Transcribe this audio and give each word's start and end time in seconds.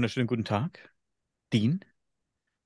Wunderschönen 0.00 0.28
guten 0.28 0.46
Tag, 0.46 0.94
Dean. 1.52 1.84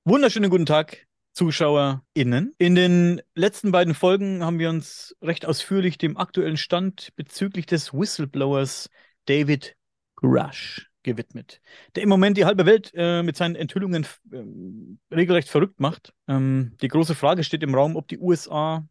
Wunderschönen 0.05 0.49
guten 0.49 0.65
Tag, 0.65 1.05
ZuschauerInnen. 1.33 2.55
In 2.57 2.75
den 2.75 3.21
letzten 3.33 3.73
beiden 3.73 3.93
Folgen 3.93 4.41
haben 4.41 4.57
wir 4.57 4.69
uns 4.69 5.17
recht 5.21 5.45
ausführlich 5.45 5.97
dem 5.97 6.15
aktuellen 6.15 6.55
Stand 6.55 7.09
bezüglich 7.17 7.65
des 7.65 7.93
Whistleblowers 7.93 8.89
David 9.25 9.75
Grush 10.15 10.89
gewidmet, 11.03 11.59
der 11.95 12.03
im 12.03 12.07
Moment 12.07 12.37
die 12.37 12.45
halbe 12.45 12.65
Welt 12.65 12.93
äh, 12.95 13.21
mit 13.21 13.35
seinen 13.35 13.57
Enthüllungen 13.57 14.07
äh, 14.31 15.13
regelrecht 15.13 15.49
verrückt 15.49 15.81
macht. 15.81 16.13
Ähm, 16.29 16.77
die 16.81 16.87
große 16.87 17.15
Frage 17.15 17.43
steht 17.43 17.63
im 17.63 17.75
Raum, 17.75 17.97
ob 17.97 18.07
die 18.07 18.17
USA 18.17 18.87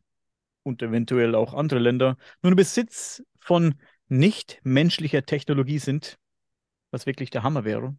und 0.64 0.82
eventuell 0.82 1.34
auch 1.34 1.54
andere 1.54 1.80
Länder 1.80 2.18
nun 2.42 2.56
Besitz 2.56 3.22
von 3.41 3.77
nicht 4.09 4.61
menschlicher 4.65 5.24
Technologie 5.24 5.79
sind, 5.79 6.19
was 6.91 7.06
wirklich 7.06 7.30
der 7.30 7.42
Hammer 7.42 7.65
wäre. 7.65 7.97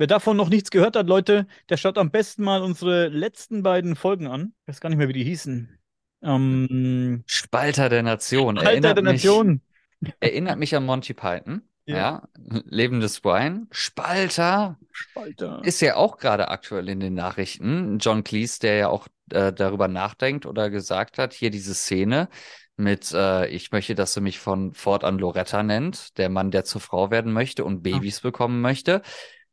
Wer 0.00 0.06
davon 0.06 0.34
noch 0.34 0.48
nichts 0.48 0.70
gehört 0.70 0.96
hat, 0.96 1.08
Leute, 1.08 1.46
der 1.68 1.76
schaut 1.76 1.98
am 1.98 2.10
besten 2.10 2.42
mal 2.42 2.62
unsere 2.62 3.08
letzten 3.08 3.62
beiden 3.62 3.96
Folgen 3.96 4.28
an. 4.28 4.54
Ich 4.62 4.68
weiß 4.68 4.80
gar 4.80 4.88
nicht 4.88 4.96
mehr, 4.96 5.08
wie 5.08 5.12
die 5.12 5.24
hießen. 5.24 5.78
Ähm, 6.22 7.22
Spalter 7.26 7.90
der 7.90 8.02
Nation. 8.02 8.56
Spalter 8.56 8.70
erinnert 8.70 8.96
der 8.96 9.04
Nation. 9.04 9.60
Mich, 10.00 10.14
erinnert 10.18 10.58
mich 10.58 10.74
an 10.74 10.86
Monty 10.86 11.12
Python. 11.12 11.60
Ja. 11.84 11.96
ja. 11.96 12.28
Lebendes 12.64 13.16
Swine. 13.16 13.66
Spalter. 13.72 14.78
Spalter. 14.90 15.60
Ist 15.64 15.82
ja 15.82 15.96
auch 15.96 16.16
gerade 16.16 16.48
aktuell 16.48 16.88
in 16.88 17.00
den 17.00 17.12
Nachrichten. 17.12 17.98
John 17.98 18.24
Cleese, 18.24 18.58
der 18.60 18.76
ja 18.76 18.88
auch 18.88 19.06
äh, 19.30 19.52
darüber 19.52 19.86
nachdenkt 19.86 20.46
oder 20.46 20.70
gesagt 20.70 21.18
hat, 21.18 21.34
hier 21.34 21.50
diese 21.50 21.74
Szene 21.74 22.30
mit, 22.78 23.12
äh, 23.12 23.48
ich 23.48 23.70
möchte, 23.70 23.94
dass 23.94 24.14
du 24.14 24.22
mich 24.22 24.38
von 24.38 24.72
fortan 24.72 25.18
Loretta 25.18 25.62
nennt, 25.62 26.16
der 26.16 26.30
Mann, 26.30 26.50
der 26.50 26.64
zur 26.64 26.80
Frau 26.80 27.10
werden 27.10 27.34
möchte 27.34 27.66
und 27.66 27.82
Babys 27.82 28.20
ah. 28.20 28.22
bekommen 28.22 28.62
möchte 28.62 29.02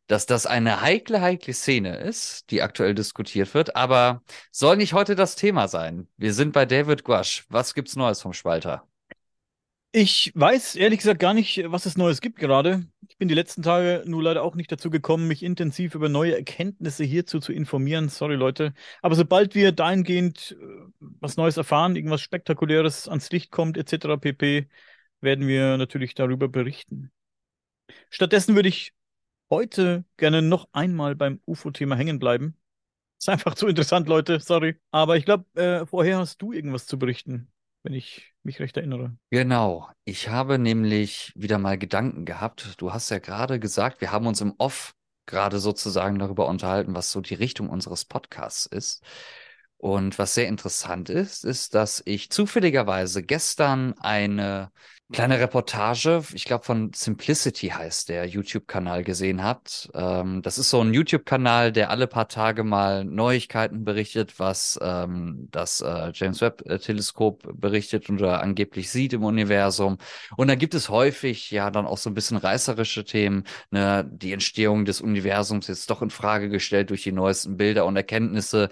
dass 0.08 0.26
das 0.26 0.46
eine 0.46 0.82
heikle, 0.82 1.22
heikle 1.22 1.54
Szene 1.54 1.98
ist, 1.98 2.50
die 2.52 2.62
aktuell 2.62 2.96
diskutiert 2.96 3.54
wird, 3.54 3.76
aber 3.76 4.24
soll 4.52 4.78
nicht 4.78 4.94
heute 4.94 5.16
das 5.16 5.36
Thema 5.36 5.68
sein. 5.68 6.08
Wir 6.18 6.34
sind 6.34 6.54
bei 6.54 6.66
David 6.66 7.04
Guasch. 7.04 7.46
Was 7.50 7.74
gibt's 7.74 7.96
Neues 7.96 8.22
vom 8.22 8.34
Spalter? 8.34 8.88
Ich 9.94 10.32
weiß 10.36 10.76
ehrlich 10.76 11.00
gesagt 11.00 11.20
gar 11.20 11.34
nicht, 11.34 11.64
was 11.72 11.86
es 11.86 11.98
Neues 11.98 12.22
gibt 12.22 12.38
gerade. 12.38 12.86
Ich 13.08 13.18
bin 13.18 13.28
die 13.28 13.34
letzten 13.34 13.64
Tage 13.64 14.04
nur 14.06 14.22
leider 14.22 14.44
auch 14.44 14.54
nicht 14.54 14.72
dazu 14.72 14.90
gekommen, 14.90 15.28
mich 15.28 15.42
intensiv 15.44 15.96
über 15.96 16.08
neue 16.10 16.36
Erkenntnisse 16.36 17.04
hierzu 17.04 17.40
zu 17.40 17.52
informieren. 17.52 18.10
Sorry, 18.10 18.36
Leute. 18.36 18.74
Aber 19.02 19.16
sobald 19.16 19.56
wir 19.56 19.72
dahingehend 19.72 20.56
äh, 20.60 20.66
was 21.00 21.38
Neues 21.38 21.58
erfahren, 21.58 21.96
irgendwas 21.96 22.22
Spektakuläres 22.22 23.08
ans 23.08 23.32
Licht 23.32 23.50
kommt, 23.50 23.78
etc. 23.78 24.18
pp., 24.20 24.68
werden 25.22 25.48
wir 25.48 25.78
natürlich 25.78 26.14
darüber 26.14 26.48
berichten. 26.48 27.12
Stattdessen 28.10 28.56
würde 28.56 28.70
ich 28.70 28.94
heute 29.50 30.06
gerne 30.18 30.42
noch 30.42 30.68
einmal 30.72 31.16
beim 31.16 31.42
UFO-Thema 31.46 31.96
hängen 31.96 32.20
bleiben. 32.20 32.58
Ist 33.20 33.30
einfach 33.30 33.56
zu 33.56 33.68
interessant, 33.68 34.08
Leute, 34.08 34.40
sorry. 34.40 34.76
Aber 34.92 35.18
ich 35.18 35.26
glaube, 35.26 35.46
äh, 35.60 35.86
vorher 35.86 36.20
hast 36.20 36.42
du 36.42 36.54
irgendwas 36.54 36.86
zu 36.86 37.00
berichten, 37.00 37.52
wenn 37.84 37.94
ich 37.94 38.34
mich 38.44 38.60
recht 38.60 38.78
erinnere. 38.78 39.18
Genau. 39.32 39.90
Ich 40.06 40.30
habe 40.30 40.60
nämlich 40.60 41.34
wieder 41.36 41.58
mal 41.58 41.78
Gedanken 41.78 42.26
gehabt. 42.26 42.76
Du 42.78 42.94
hast 42.94 43.10
ja 43.10 43.20
gerade 43.20 43.60
gesagt, 43.60 44.02
wir 44.02 44.12
haben 44.12 44.28
uns 44.28 44.42
im 44.42 44.54
Off 44.58 44.94
gerade 45.26 45.60
sozusagen 45.60 46.20
darüber 46.20 46.48
unterhalten, 46.48 46.96
was 46.96 47.12
so 47.12 47.22
die 47.22 47.34
Richtung 47.34 47.70
unseres 47.70 48.06
Podcasts 48.06 48.66
ist. 48.66 49.04
Und 49.78 50.18
was 50.18 50.34
sehr 50.34 50.48
interessant 50.48 51.10
ist, 51.10 51.46
ist, 51.46 51.76
dass 51.76 52.02
ich 52.06 52.32
zufälligerweise 52.32 53.22
gestern 53.22 53.94
eine 54.00 54.72
kleine 55.12 55.40
Reportage, 55.40 56.22
ich 56.34 56.44
glaube 56.44 56.66
von 56.66 56.92
Simplicity 56.94 57.70
heißt 57.70 58.10
der 58.10 58.26
YouTube-Kanal 58.26 59.04
gesehen 59.04 59.42
hat. 59.42 59.90
Ähm, 59.94 60.42
das 60.42 60.58
ist 60.58 60.70
so 60.70 60.82
ein 60.82 60.94
YouTube-Kanal, 60.94 61.72
der 61.72 61.90
alle 61.92 62.08
paar 62.08 62.28
Tage 62.28 62.64
mal 62.64 63.06
Neuigkeiten 63.06 63.86
berichtet, 63.86 64.38
was 64.38 64.78
ähm, 64.82 65.48
das 65.52 65.80
äh, 65.82 66.12
James 66.14 66.42
Webb-Teleskop 66.42 67.48
berichtet 67.54 68.10
oder 68.10 68.42
angeblich 68.42 68.90
sieht 68.92 69.14
im 69.14 69.24
Universum. 69.24 69.98
Und 70.36 70.50
da 70.50 70.56
gibt 70.56 70.74
es 70.74 70.90
häufig 70.90 71.52
ja 71.52 71.72
dann 71.72 71.86
auch 71.86 71.98
so 71.98 72.10
ein 72.10 72.14
bisschen 72.14 72.38
reißerische 72.38 73.06
Themen, 73.06 73.46
ne? 73.72 74.06
die 74.12 74.34
Entstehung 74.34 74.84
des 74.84 75.00
Universums 75.00 75.68
jetzt 75.68 75.90
doch 75.90 76.02
in 76.02 76.10
Frage 76.10 76.50
gestellt 76.50 76.90
durch 76.90 77.04
die 77.04 77.14
neuesten 77.14 77.56
Bilder 77.56 77.86
und 77.86 77.96
Erkenntnisse. 77.96 78.70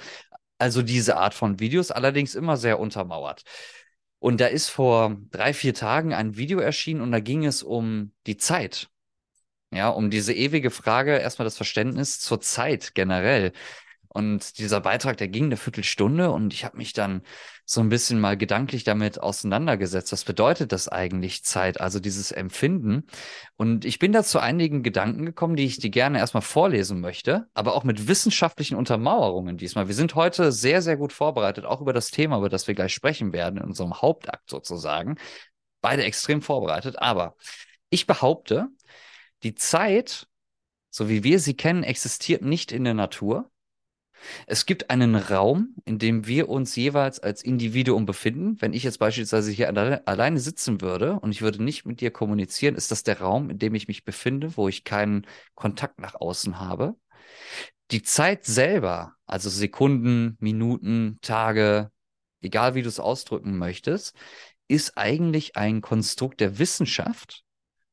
Also 0.58 0.82
diese 0.82 1.18
Art 1.18 1.34
von 1.34 1.60
Videos, 1.60 1.92
allerdings 1.92 2.36
immer 2.36 2.58
sehr 2.58 2.80
untermauert. 2.80 3.44
Und 4.26 4.42
da 4.42 4.48
ist 4.48 4.70
vor 4.70 5.18
drei, 5.30 5.54
vier 5.54 5.76
Tagen 5.76 6.12
ein 6.12 6.36
Video 6.36 6.58
erschienen 6.58 7.02
und 7.02 7.12
da 7.12 7.20
ging 7.20 7.46
es 7.46 7.62
um 7.62 8.12
die 8.26 8.38
Zeit. 8.38 8.90
Ja, 9.72 9.90
um 9.90 10.10
diese 10.10 10.34
ewige 10.34 10.72
Frage, 10.72 11.16
erstmal 11.16 11.44
das 11.44 11.58
Verständnis 11.58 12.20
zur 12.20 12.42
Zeit 12.42 12.96
generell. 12.96 13.52
Und 14.08 14.58
dieser 14.58 14.82
Beitrag, 14.82 15.18
der 15.18 15.28
ging 15.28 15.44
eine 15.44 15.58
Viertelstunde 15.58 16.32
und 16.32 16.56
ich 16.56 16.66
habe 16.66 16.76
mich 16.78 16.94
dann 16.94 17.22
so 17.68 17.82
ein 17.82 17.90
bisschen 17.90 18.20
mal 18.20 18.38
gedanklich 18.38 18.84
damit 18.84 19.20
auseinandergesetzt. 19.20 20.12
Was 20.12 20.24
bedeutet 20.24 20.72
das 20.72 20.88
eigentlich 20.88 21.44
Zeit, 21.44 21.82
also 21.82 22.00
dieses 22.00 22.32
Empfinden? 22.32 23.08
Und 23.58 23.86
ich 23.86 23.98
bin 23.98 24.12
da 24.12 24.24
zu 24.24 24.40
einigen 24.40 24.84
Gedanken 24.84 25.26
gekommen, 25.26 25.56
die 25.56 25.66
ich 25.66 25.80
dir 25.80 25.90
gerne 25.90 26.20
erstmal 26.20 26.44
vorlesen 26.44 27.02
möchte, 27.02 27.48
aber 27.56 27.74
auch 27.74 27.84
mit 27.84 28.08
wissenschaftlichen 28.08 28.76
Untermauerungen 28.76 29.58
diesmal. 29.58 29.88
Wir 29.88 29.96
sind 29.96 30.14
heute 30.14 30.52
sehr, 30.52 30.84
sehr 30.84 30.96
gut 30.96 31.12
vorbereitet, 31.12 31.66
auch 31.66 31.82
über 31.82 31.94
das 31.94 32.12
Thema, 32.12 32.38
über 32.38 32.50
das 32.50 32.68
wir 32.68 32.76
gleich 32.76 32.94
sprechen 32.94 33.34
werden, 33.34 33.58
in 33.58 33.66
unserem 33.66 34.00
Hauptakt 34.00 34.50
sozusagen. 34.50 35.18
Beide 35.82 36.04
extrem 36.04 36.44
vorbereitet, 36.44 37.00
aber 37.00 37.36
ich 37.90 38.06
behaupte, 38.06 38.68
die 39.42 39.56
Zeit, 39.56 40.28
so 40.92 41.10
wie 41.10 41.24
wir 41.24 41.40
sie 41.40 41.56
kennen, 41.56 41.84
existiert 41.84 42.44
nicht 42.44 42.72
in 42.72 42.84
der 42.84 42.94
Natur 42.94 43.52
es 44.48 44.66
gibt 44.66 44.90
einen 44.90 45.16
Raum, 45.16 45.76
in 45.86 46.00
dem 46.00 46.28
wir 46.28 46.50
uns 46.50 46.76
jeweils 46.76 47.20
als 47.20 47.44
Individuum 47.44 48.06
befinden. 48.06 48.62
Wenn 48.62 48.74
ich 48.74 48.84
jetzt 48.84 49.00
beispielsweise 49.00 49.52
hier 49.52 49.68
alle 49.68 50.06
alleine 50.08 50.40
sitzen 50.40 50.82
würde 50.82 51.20
und 51.20 51.32
ich 51.32 51.42
würde 51.42 51.64
nicht 51.64 51.86
mit 51.86 52.02
dir 52.02 52.12
kommunizieren, 52.12 52.76
ist 52.76 52.92
das 52.92 53.04
der 53.04 53.20
Raum, 53.22 53.50
in 53.50 53.60
dem 53.60 53.76
ich 53.76 53.88
mich 53.88 54.04
befinde, 54.04 54.58
wo 54.58 54.68
ich 54.68 54.84
keinen 54.84 55.26
Kontakt 55.56 56.00
nach 56.00 56.16
außen 56.16 56.60
habe. 56.60 56.96
Die 57.92 58.02
Zeit 58.02 58.46
selber, 58.46 59.14
also 59.26 59.50
Sekunden, 59.50 60.38
Minuten, 60.40 61.20
Tage, 61.22 61.92
egal 62.42 62.76
wie 62.76 62.82
du 62.82 62.90
es 62.90 63.00
ausdrücken 63.00 63.58
möchtest, 63.58 64.16
ist 64.68 64.98
eigentlich 64.98 65.56
ein 65.56 65.82
Konstrukt 65.82 66.40
der 66.40 66.58
Wissenschaft, 66.58 67.44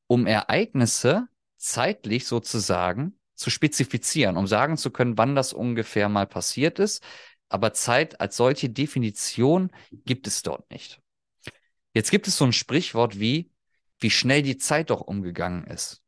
um 0.06 0.26
Ereignisse 0.26 1.28
zeitlich 1.58 2.26
sozusagen 2.26 3.18
zu 3.42 3.50
spezifizieren, 3.50 4.36
um 4.36 4.46
sagen 4.46 4.76
zu 4.76 4.90
können, 4.90 5.18
wann 5.18 5.34
das 5.34 5.52
ungefähr 5.52 6.08
mal 6.08 6.26
passiert 6.26 6.78
ist. 6.78 7.02
Aber 7.48 7.74
Zeit 7.74 8.20
als 8.20 8.36
solche 8.36 8.70
Definition 8.70 9.70
gibt 10.06 10.26
es 10.26 10.42
dort 10.42 10.70
nicht. 10.70 11.00
Jetzt 11.92 12.10
gibt 12.10 12.26
es 12.26 12.38
so 12.38 12.46
ein 12.46 12.54
Sprichwort 12.54 13.20
wie, 13.20 13.50
wie 13.98 14.10
schnell 14.10 14.42
die 14.42 14.56
Zeit 14.56 14.88
doch 14.88 15.02
umgegangen 15.02 15.64
ist. 15.64 16.02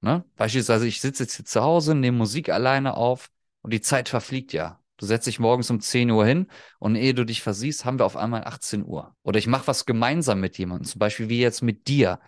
Ne? 0.00 0.24
Beispielsweise, 0.36 0.86
ich 0.86 1.00
sitze 1.00 1.24
jetzt 1.24 1.36
hier 1.36 1.44
zu 1.44 1.62
Hause, 1.62 1.94
nehme 1.94 2.16
Musik 2.16 2.48
alleine 2.48 2.96
auf 2.96 3.30
und 3.60 3.72
die 3.72 3.82
Zeit 3.82 4.08
verfliegt 4.08 4.52
ja. 4.52 4.80
Du 4.96 5.06
setzt 5.06 5.26
dich 5.26 5.38
morgens 5.38 5.68
um 5.70 5.80
10 5.80 6.10
Uhr 6.10 6.24
hin 6.24 6.46
und 6.78 6.94
ehe 6.96 7.12
du 7.12 7.24
dich 7.24 7.42
versiehst, 7.42 7.84
haben 7.84 7.98
wir 7.98 8.06
auf 8.06 8.16
einmal 8.16 8.44
18 8.44 8.84
Uhr. 8.84 9.16
Oder 9.22 9.38
ich 9.38 9.46
mache 9.46 9.66
was 9.66 9.84
gemeinsam 9.84 10.40
mit 10.40 10.58
jemandem, 10.58 10.86
zum 10.86 10.98
Beispiel 10.98 11.28
wie 11.28 11.40
jetzt 11.40 11.62
mit 11.62 11.88
dir 11.88 12.20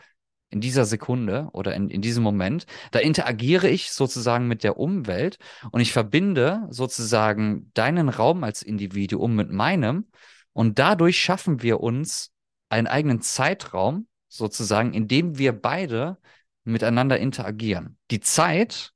in 0.55 0.61
dieser 0.61 0.85
Sekunde 0.85 1.49
oder 1.53 1.75
in, 1.75 1.91
in 1.91 2.01
diesem 2.01 2.23
Moment, 2.23 2.67
da 2.93 3.01
interagiere 3.01 3.69
ich 3.69 3.91
sozusagen 3.91 4.47
mit 4.47 4.63
der 4.63 4.79
Umwelt 4.79 5.39
und 5.73 5.81
ich 5.81 5.93
verbinde 5.93 6.67
sozusagen 6.71 7.73
deinen 7.75 8.09
Raum 8.09 8.45
als 8.45 8.63
Individuum 8.63 9.35
mit 9.35 9.51
meinem 9.51 10.07
und 10.53 10.79
dadurch 10.79 11.21
schaffen 11.21 11.61
wir 11.63 11.81
uns 11.81 12.31
einen 12.69 12.87
eigenen 12.87 13.21
Zeitraum 13.21 14.07
sozusagen, 14.29 14.95
in 14.95 15.09
dem 15.09 15.39
wir 15.39 15.53
beide 15.53 16.19
miteinander 16.63 17.19
interagieren. 17.19 17.99
Die 18.13 18.21
Zeit 18.21 18.94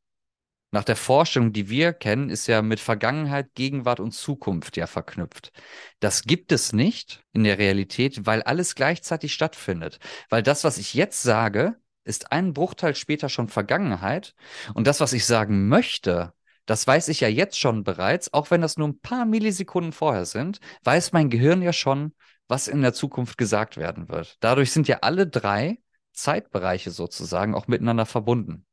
nach 0.71 0.85
der 0.85 0.97
Forschung, 0.97 1.53
die 1.53 1.71
wir 1.71 1.93
kennen, 1.95 2.29
ist 2.29 2.47
ja 2.47 2.61
mit 2.61 2.79
Vergangenheit, 2.79 3.55
Gegenwart 3.55 4.01
und 4.01 4.13
Zukunft 4.13 4.77
ja 4.77 4.87
verknüpft. 4.87 5.51
Das 5.99 6.25
gibt 6.25 6.53
es 6.53 6.73
nicht 6.73 7.25
in 7.33 7.45
der 7.45 7.59
Realität, 7.59 8.27
weil 8.27 8.43
alles 8.43 8.75
gleichzeitig 8.75 9.33
stattfindet. 9.33 9.99
Weil 10.29 10.43
das, 10.43 10.65
was 10.65 10.77
ich 10.77 10.93
jetzt 10.93 11.23
sage, 11.23 11.77
ist 12.05 12.33
ein 12.33 12.53
Bruchteil 12.53 12.95
später 12.95 13.29
schon 13.31 13.49
Vergangenheit. 13.49 14.35
Und 14.75 14.87
das, 14.87 15.01
was 15.01 15.15
ich 15.15 15.25
sagen 15.25 15.69
möchte, 15.69 16.35
das 16.67 16.87
weiß 16.87 17.09
ich 17.09 17.21
ja 17.21 17.29
jetzt 17.29 17.59
schon 17.59 17.83
bereits, 17.83 18.35
auch 18.35 18.51
wenn 18.51 18.61
das 18.61 18.77
nur 18.77 18.89
ein 18.89 19.01
paar 19.01 19.25
Millisekunden 19.25 19.93
vorher 19.93 20.27
sind, 20.27 20.61
weiß 20.85 21.13
mein 21.13 21.31
Gehirn 21.31 21.63
ja 21.63 21.73
schon, 21.73 22.13
was 22.47 22.69
in 22.69 22.83
der 22.83 22.93
Zukunft 22.93 23.39
gesagt 23.39 23.79
werden 23.79 24.11
wird. 24.11 24.37
Dadurch 24.41 24.73
sind 24.73 24.87
ja 24.87 24.99
alle 25.01 25.27
drei 25.27 25.79
Zeitbereiche 26.13 26.91
sozusagen 26.91 27.55
auch 27.55 27.69
miteinander 27.69 28.05
verbunden 28.05 28.67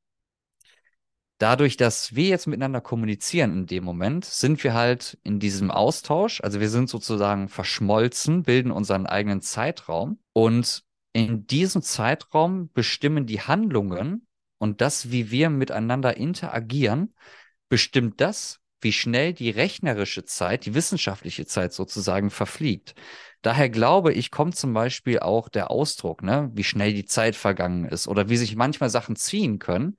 dadurch, 1.37 1.77
dass 1.77 2.15
wir 2.15 2.27
jetzt 2.27 2.47
miteinander 2.47 2.81
kommunizieren 2.81 3.51
in 3.51 3.65
dem 3.65 3.83
Moment, 3.83 4.25
sind 4.25 4.63
wir 4.63 4.73
halt 4.73 5.17
in 5.23 5.39
diesem 5.39 5.71
Austausch. 5.71 6.41
Also 6.41 6.59
wir 6.59 6.69
sind 6.69 6.89
sozusagen 6.89 7.49
verschmolzen, 7.49 8.43
bilden 8.43 8.71
unseren 8.71 9.05
eigenen 9.05 9.41
Zeitraum 9.41 10.19
und 10.33 10.83
in 11.13 11.47
diesem 11.47 11.81
Zeitraum 11.81 12.69
bestimmen 12.73 13.25
die 13.25 13.41
Handlungen 13.41 14.27
und 14.57 14.81
das, 14.81 15.11
wie 15.11 15.31
wir 15.31 15.49
miteinander 15.49 16.17
interagieren, 16.17 17.13
bestimmt 17.69 18.19
das, 18.21 18.59
wie 18.81 18.91
schnell 18.91 19.33
die 19.33 19.49
rechnerische 19.49 20.25
Zeit, 20.25 20.65
die 20.65 20.73
wissenschaftliche 20.73 21.45
Zeit 21.45 21.73
sozusagen 21.73 22.29
verfliegt. 22.29 22.95
Daher 23.41 23.69
glaube 23.69 24.13
ich, 24.13 24.31
kommt 24.31 24.55
zum 24.55 24.73
Beispiel 24.73 25.19
auch 25.19 25.49
der 25.49 25.71
Ausdruck, 25.71 26.23
ne, 26.23 26.51
wie 26.53 26.63
schnell 26.63 26.93
die 26.93 27.05
Zeit 27.05 27.35
vergangen 27.35 27.85
ist 27.85 28.07
oder 28.07 28.29
wie 28.29 28.37
sich 28.37 28.55
manchmal 28.55 28.89
Sachen 28.89 29.15
ziehen 29.15 29.59
können, 29.59 29.97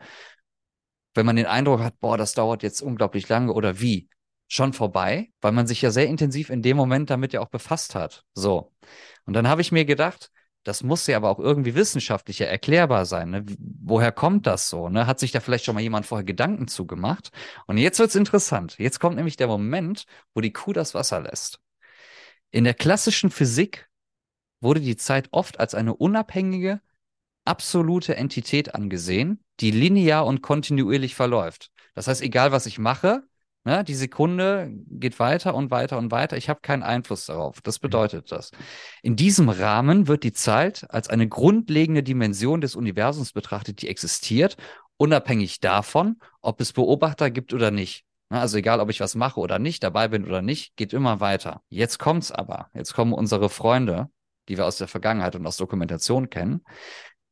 wenn 1.17 1.27
man 1.27 1.37
den 1.37 1.47
Eindruck 1.47 1.81
hat, 1.81 1.99
boah, 2.01 2.17
das 2.17 2.35
dauert 2.35 2.63
jetzt 2.63 2.83
unglaublich 2.83 3.29
lange 3.29 3.53
oder 3.53 3.81
wie, 3.81 4.09
schon 4.49 4.73
vorbei, 4.73 5.31
weil 5.41 5.53
man 5.53 5.67
sich 5.67 5.83
ja 5.83 5.91
sehr 5.91 6.07
intensiv 6.07 6.51
in 6.51 6.63
dem 6.63 6.77
Moment 6.77 7.11
damit 7.11 7.33
ja 7.33 7.41
auch 7.41 7.49
befasst 7.49 7.95
hat. 7.95 8.25
So. 8.35 8.73
Und 9.25 9.33
dann 9.35 9.49
habe 9.49 9.61
ich 9.61 9.73
mir 9.73 9.85
gedacht, 9.85 10.31
das 10.63 10.83
muss 10.83 11.07
ja 11.07 11.17
aber 11.17 11.31
auch 11.31 11.39
irgendwie 11.39 11.75
wissenschaftlicher 11.75 12.47
erklärbar 12.47 13.07
sein. 13.07 13.31
Ne? 13.31 13.47
Woher 13.59 14.11
kommt 14.11 14.47
das 14.47 14.69
so? 14.69 14.89
Ne? 14.89 15.07
Hat 15.07 15.21
sich 15.21 15.31
da 15.31 15.41
vielleicht 15.41 15.65
schon 15.65 15.75
mal 15.75 15.81
jemand 15.81 16.07
vorher 16.07 16.25
Gedanken 16.25 16.67
zugemacht? 16.67 17.31
Und 17.67 17.79
jetzt 17.79 17.99
wird's 18.01 18.17
interessant. 18.17 18.77
Jetzt 18.79 18.99
kommt 18.99 19.17
nämlich 19.17 19.37
der 19.37 19.47
Moment, 19.47 20.07
wo 20.35 20.41
die 20.41 20.53
Kuh 20.53 20.73
das 20.73 20.95
Wasser 20.95 21.21
lässt. 21.21 21.61
In 22.51 22.65
der 22.65 22.75
klassischen 22.75 23.31
Physik 23.31 23.89
wurde 24.61 24.81
die 24.81 24.97
Zeit 24.97 25.29
oft 25.31 25.61
als 25.61 25.75
eine 25.75 25.95
unabhängige, 25.95 26.81
absolute 27.45 28.17
Entität 28.17 28.75
angesehen, 28.75 29.45
die 29.61 29.71
linear 29.71 30.27
und 30.27 30.43
kontinuierlich 30.43 31.15
verläuft. 31.15 31.71
Das 31.95 32.09
heißt, 32.09 32.23
egal 32.23 32.53
was 32.53 32.67
ich 32.67 32.79
mache, 32.79 33.23
ne, 33.65 33.85
die 33.85 33.95
Sekunde 33.95 34.71
geht 34.89 35.19
weiter 35.19 35.55
und 35.55 35.71
weiter 35.71 35.99
und 35.99 36.11
weiter. 36.11 36.37
Ich 36.37 36.49
habe 36.49 36.61
keinen 36.61 36.83
Einfluss 36.83 37.27
darauf. 37.27 37.61
Das 37.61 37.79
bedeutet 37.79 38.33
das. 38.33 38.53
In 39.03 39.17
diesem 39.17 39.49
Rahmen 39.49 40.09
wird 40.09 40.23
die 40.23 40.33
Zeit 40.33 40.87
als 40.91 41.09
eine 41.09 41.29
grundlegende 41.29 42.03
Dimension 42.03 42.61
des 42.61 42.77
Universums 42.77 43.33
betrachtet, 43.33 43.83
die 43.83 43.89
existiert, 43.89 44.57
unabhängig 44.97 45.61
davon, 45.61 46.17
ob 46.41 46.61
es 46.61 46.73
Beobachter 46.73 47.31
gibt 47.31 47.53
oder 47.53 47.71
nicht. 47.71 48.05
Ne, 48.31 48.41
also 48.41 48.57
egal, 48.57 48.81
ob 48.81 48.91
ich 48.91 49.01
was 49.01 49.15
mache 49.15 49.41
oder 49.41 49.59
nicht, 49.59 49.83
dabei 49.83 50.09
bin 50.09 50.25
oder 50.25 50.43
nicht, 50.43 50.77
geht 50.77 50.93
immer 50.93 51.21
weiter. 51.21 51.63
Jetzt 51.69 51.99
kommt's 51.99 52.33
aber. 52.33 52.71
Jetzt 52.75 52.95
kommen 52.95 53.13
unsere 53.13 53.51
Freunde, 53.51 54.09
die 54.49 54.57
wir 54.57 54.67
aus 54.67 54.79
der 54.79 54.89
Vergangenheit 54.89 55.35
und 55.35 55.47
aus 55.47 55.57
Dokumentation 55.57 56.31
kennen, 56.31 56.63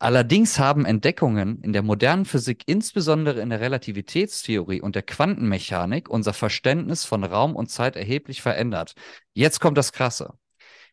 Allerdings 0.04 0.58
haben 0.58 0.84
Entdeckungen 0.84 1.62
in 1.62 1.72
der 1.72 1.80
modernen 1.80 2.26
Physik, 2.26 2.64
insbesondere 2.66 3.40
in 3.40 3.48
der 3.48 3.60
Relativitätstheorie 3.60 4.82
und 4.82 4.96
der 4.96 5.02
Quantenmechanik, 5.02 6.10
unser 6.10 6.34
Verständnis 6.34 7.06
von 7.06 7.24
Raum 7.24 7.56
und 7.56 7.70
Zeit 7.70 7.96
erheblich 7.96 8.42
verändert. 8.42 8.92
Jetzt 9.32 9.60
kommt 9.60 9.78
das 9.78 9.94
Krasse. 9.94 10.34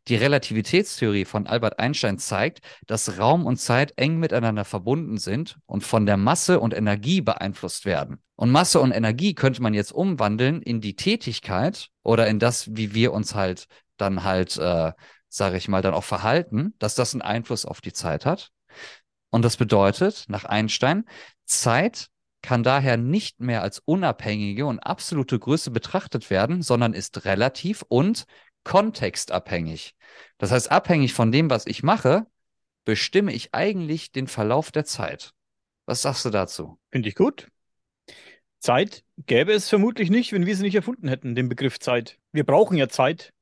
Die 0.07 0.15
Relativitätstheorie 0.15 1.25
von 1.25 1.45
Albert 1.45 1.77
Einstein 1.77 2.19
zeigt, 2.19 2.61
dass 2.87 3.19
Raum 3.19 3.45
und 3.45 3.57
Zeit 3.57 3.91
eng 3.97 4.17
miteinander 4.17 4.63
verbunden 4.63 5.17
sind 5.17 5.57
und 5.65 5.83
von 5.83 6.05
der 6.05 6.15
Masse 6.15 6.61
und 6.61 6.73
Energie 6.73 7.19
beeinflusst 7.19 7.83
werden. 7.83 8.23
Und 8.37 8.49
Masse 8.49 8.79
und 8.79 8.93
Energie 8.93 9.35
könnte 9.35 9.61
man 9.61 9.73
jetzt 9.73 9.91
umwandeln 9.91 10.61
in 10.61 10.79
die 10.79 10.95
Tätigkeit 10.95 11.89
oder 12.03 12.27
in 12.27 12.39
das, 12.39 12.77
wie 12.77 12.93
wir 12.95 13.11
uns 13.11 13.35
halt 13.35 13.65
dann 13.97 14.23
halt, 14.23 14.55
äh, 14.57 14.93
sage 15.27 15.57
ich 15.57 15.67
mal, 15.67 15.81
dann 15.81 15.95
auch 15.95 16.05
verhalten, 16.05 16.75
dass 16.79 16.95
das 16.95 17.13
einen 17.13 17.21
Einfluss 17.21 17.65
auf 17.65 17.81
die 17.81 17.91
Zeit 17.91 18.25
hat. 18.25 18.53
Und 19.31 19.44
das 19.44 19.57
bedeutet, 19.57 20.25
nach 20.28 20.45
Einstein, 20.45 21.06
Zeit 21.45 22.07
kann 22.42 22.63
daher 22.63 22.98
nicht 22.98 23.39
mehr 23.39 23.62
als 23.62 23.80
unabhängige 23.80 24.66
und 24.66 24.80
absolute 24.80 25.39
Größe 25.39 25.72
betrachtet 25.72 26.30
werden, 26.30 26.62
sondern 26.62 26.94
ist 26.94 27.25
relativ 27.25 27.83
und 27.88 28.25
kontextabhängig. 28.63 29.95
Das 30.38 30.51
heißt, 30.51 30.72
abhängig 30.72 31.13
von 31.13 31.31
dem, 31.31 31.50
was 31.50 31.66
ich 31.66 31.83
mache, 31.83 32.28
bestimme 32.83 33.33
ich 33.33 33.54
eigentlich 33.54 34.12
den 34.12 34.28
Verlauf 34.28 34.72
der 34.72 34.86
Zeit. 34.86 35.33
Was 35.86 36.01
sagst 36.01 36.25
du 36.25 36.30
dazu? 36.30 36.80
Finde 36.92 37.10
ich 37.10 37.16
gut. 37.16 37.48
Zeit 38.60 39.04
gäbe 39.18 39.54
es 39.54 39.69
vermutlich 39.69 40.10
nicht, 40.10 40.33
wenn 40.33 40.45
wir 40.45 40.56
sie 40.56 40.63
nicht 40.63 40.75
erfunden 40.75 41.07
hätten, 41.07 41.36
den 41.36 41.50
Begriff 41.50 41.80
Zeit. 41.80 42.19
Wir 42.31 42.44
brauchen 42.44 42.78
ja 42.78 42.88
Zeit, 42.89 43.33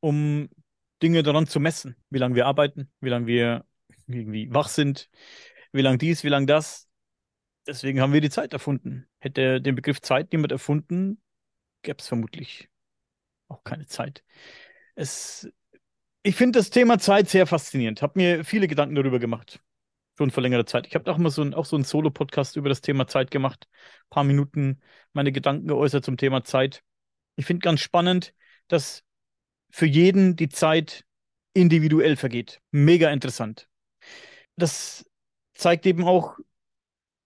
um 0.00 0.48
Dinge 1.02 1.22
daran 1.22 1.46
zu 1.46 1.60
messen, 1.60 1.96
wie 2.10 2.18
lange 2.18 2.34
wir 2.34 2.46
arbeiten, 2.46 2.90
wie 3.00 3.10
lange 3.10 3.26
wir 3.26 3.64
irgendwie 4.06 4.52
wach 4.52 4.68
sind, 4.68 5.10
wie 5.72 5.82
lang 5.82 5.98
dies, 5.98 6.24
wie 6.24 6.28
lang 6.28 6.46
das. 6.46 6.88
Deswegen 7.66 8.00
haben 8.00 8.12
wir 8.12 8.20
die 8.20 8.30
Zeit 8.30 8.52
erfunden. 8.52 9.08
Hätte 9.18 9.60
den 9.60 9.74
Begriff 9.74 10.00
Zeit 10.00 10.32
niemand 10.32 10.52
erfunden, 10.52 11.20
gäbe 11.82 11.98
es 11.98 12.08
vermutlich 12.08 12.68
auch 13.48 13.64
keine 13.64 13.86
Zeit. 13.86 14.24
Es, 14.94 15.48
ich 16.22 16.36
finde 16.36 16.58
das 16.58 16.70
Thema 16.70 16.98
Zeit 16.98 17.28
sehr 17.28 17.46
faszinierend. 17.46 18.02
Habe 18.02 18.18
mir 18.18 18.44
viele 18.44 18.68
Gedanken 18.68 18.94
darüber 18.94 19.18
gemacht. 19.18 19.60
Schon 20.16 20.30
vor 20.30 20.42
längerer 20.42 20.64
Zeit. 20.64 20.86
Ich 20.86 20.94
habe 20.94 21.10
auch 21.10 21.18
mal 21.18 21.30
so 21.30 21.42
ein, 21.42 21.54
auch 21.54 21.66
so 21.66 21.76
einen 21.76 21.84
Solo-Podcast 21.84 22.56
über 22.56 22.68
das 22.68 22.80
Thema 22.80 23.06
Zeit 23.06 23.30
gemacht. 23.30 23.68
Ein 23.72 24.10
paar 24.10 24.24
Minuten 24.24 24.80
meine 25.12 25.32
Gedanken 25.32 25.68
geäußert 25.68 26.04
zum 26.04 26.16
Thema 26.16 26.42
Zeit. 26.44 26.82
Ich 27.36 27.46
finde 27.46 27.64
ganz 27.64 27.80
spannend, 27.80 28.32
dass 28.68 29.04
für 29.70 29.86
jeden 29.86 30.36
die 30.36 30.48
Zeit 30.48 31.04
individuell 31.52 32.16
vergeht. 32.16 32.60
Mega 32.70 33.10
interessant 33.10 33.68
das 34.56 35.04
zeigt 35.54 35.86
eben 35.86 36.04
auch, 36.04 36.38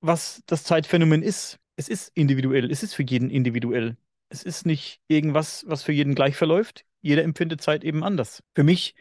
was 0.01 0.43
das 0.47 0.65
Zeitphänomen 0.65 1.23
ist. 1.23 1.59
Es 1.77 1.89
ist 1.89 2.11
individuell, 2.15 2.71
es 2.71 2.83
ist 2.83 2.95
für 2.95 3.03
jeden 3.03 3.31
individuell. 3.31 3.97
Es 4.29 4.43
ist 4.43 4.67
nicht 4.67 5.01
irgendwas, 5.09 5.65
was 5.67 5.83
für 5.83 5.93
jeden 5.93 6.15
gleich 6.15 6.37
verläuft. 6.37 6.85
Jeder 7.03 7.25
empfindet 7.25 7.63
Zeit 7.63 7.85
eben 7.85 8.05
anders. 8.05 8.43
Für 8.55 8.63
mich 8.63 8.95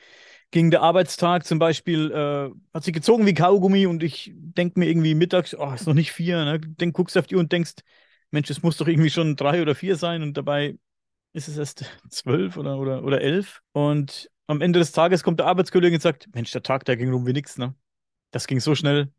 ging 0.52 0.72
der 0.72 0.82
Arbeitstag 0.82 1.46
zum 1.46 1.60
Beispiel, 1.60 2.12
äh, 2.12 2.50
hat 2.74 2.84
sich 2.84 2.94
gezogen 2.94 3.26
wie 3.26 3.34
Kaugummi 3.34 3.86
und 3.86 4.02
ich 4.04 4.32
denke 4.36 4.80
mir 4.80 4.88
irgendwie 4.88 5.14
mittags, 5.16 5.54
oh, 5.56 5.72
ist 5.74 5.86
noch 5.88 5.94
nicht 5.94 6.12
vier, 6.12 6.44
ne? 6.46 6.60
Dann 6.60 6.94
guckst 6.94 7.16
du 7.16 7.20
auf 7.20 7.28
die 7.28 7.36
Uhr 7.36 7.42
und 7.42 7.52
denkst, 7.52 7.74
Mensch, 8.32 8.50
es 8.50 8.64
muss 8.64 8.78
doch 8.78 8.88
irgendwie 8.88 9.10
schon 9.10 9.36
drei 9.36 9.62
oder 9.62 9.76
vier 9.76 9.96
sein 9.96 10.24
und 10.24 10.36
dabei 10.36 10.78
ist 11.34 11.48
es 11.48 11.58
erst 11.58 11.86
zwölf 12.10 12.58
oder, 12.58 12.80
oder, 12.80 13.04
oder 13.04 13.22
elf. 13.22 13.62
Und 13.74 14.30
am 14.48 14.62
Ende 14.62 14.80
des 14.80 14.92
Tages 14.92 15.24
kommt 15.24 15.40
der 15.40 15.48
Arbeitskollege 15.48 15.96
und 15.96 16.02
sagt, 16.02 16.30
Mensch, 16.34 16.52
der 16.52 16.64
Tag, 16.64 16.86
der 16.86 16.98
ging 16.98 17.12
rum 17.12 17.28
wie 17.28 17.34
nix, 17.34 17.58
ne? 17.58 17.76
Das 18.32 18.48
ging 18.48 18.60
so 18.60 18.76
schnell. 18.76 19.12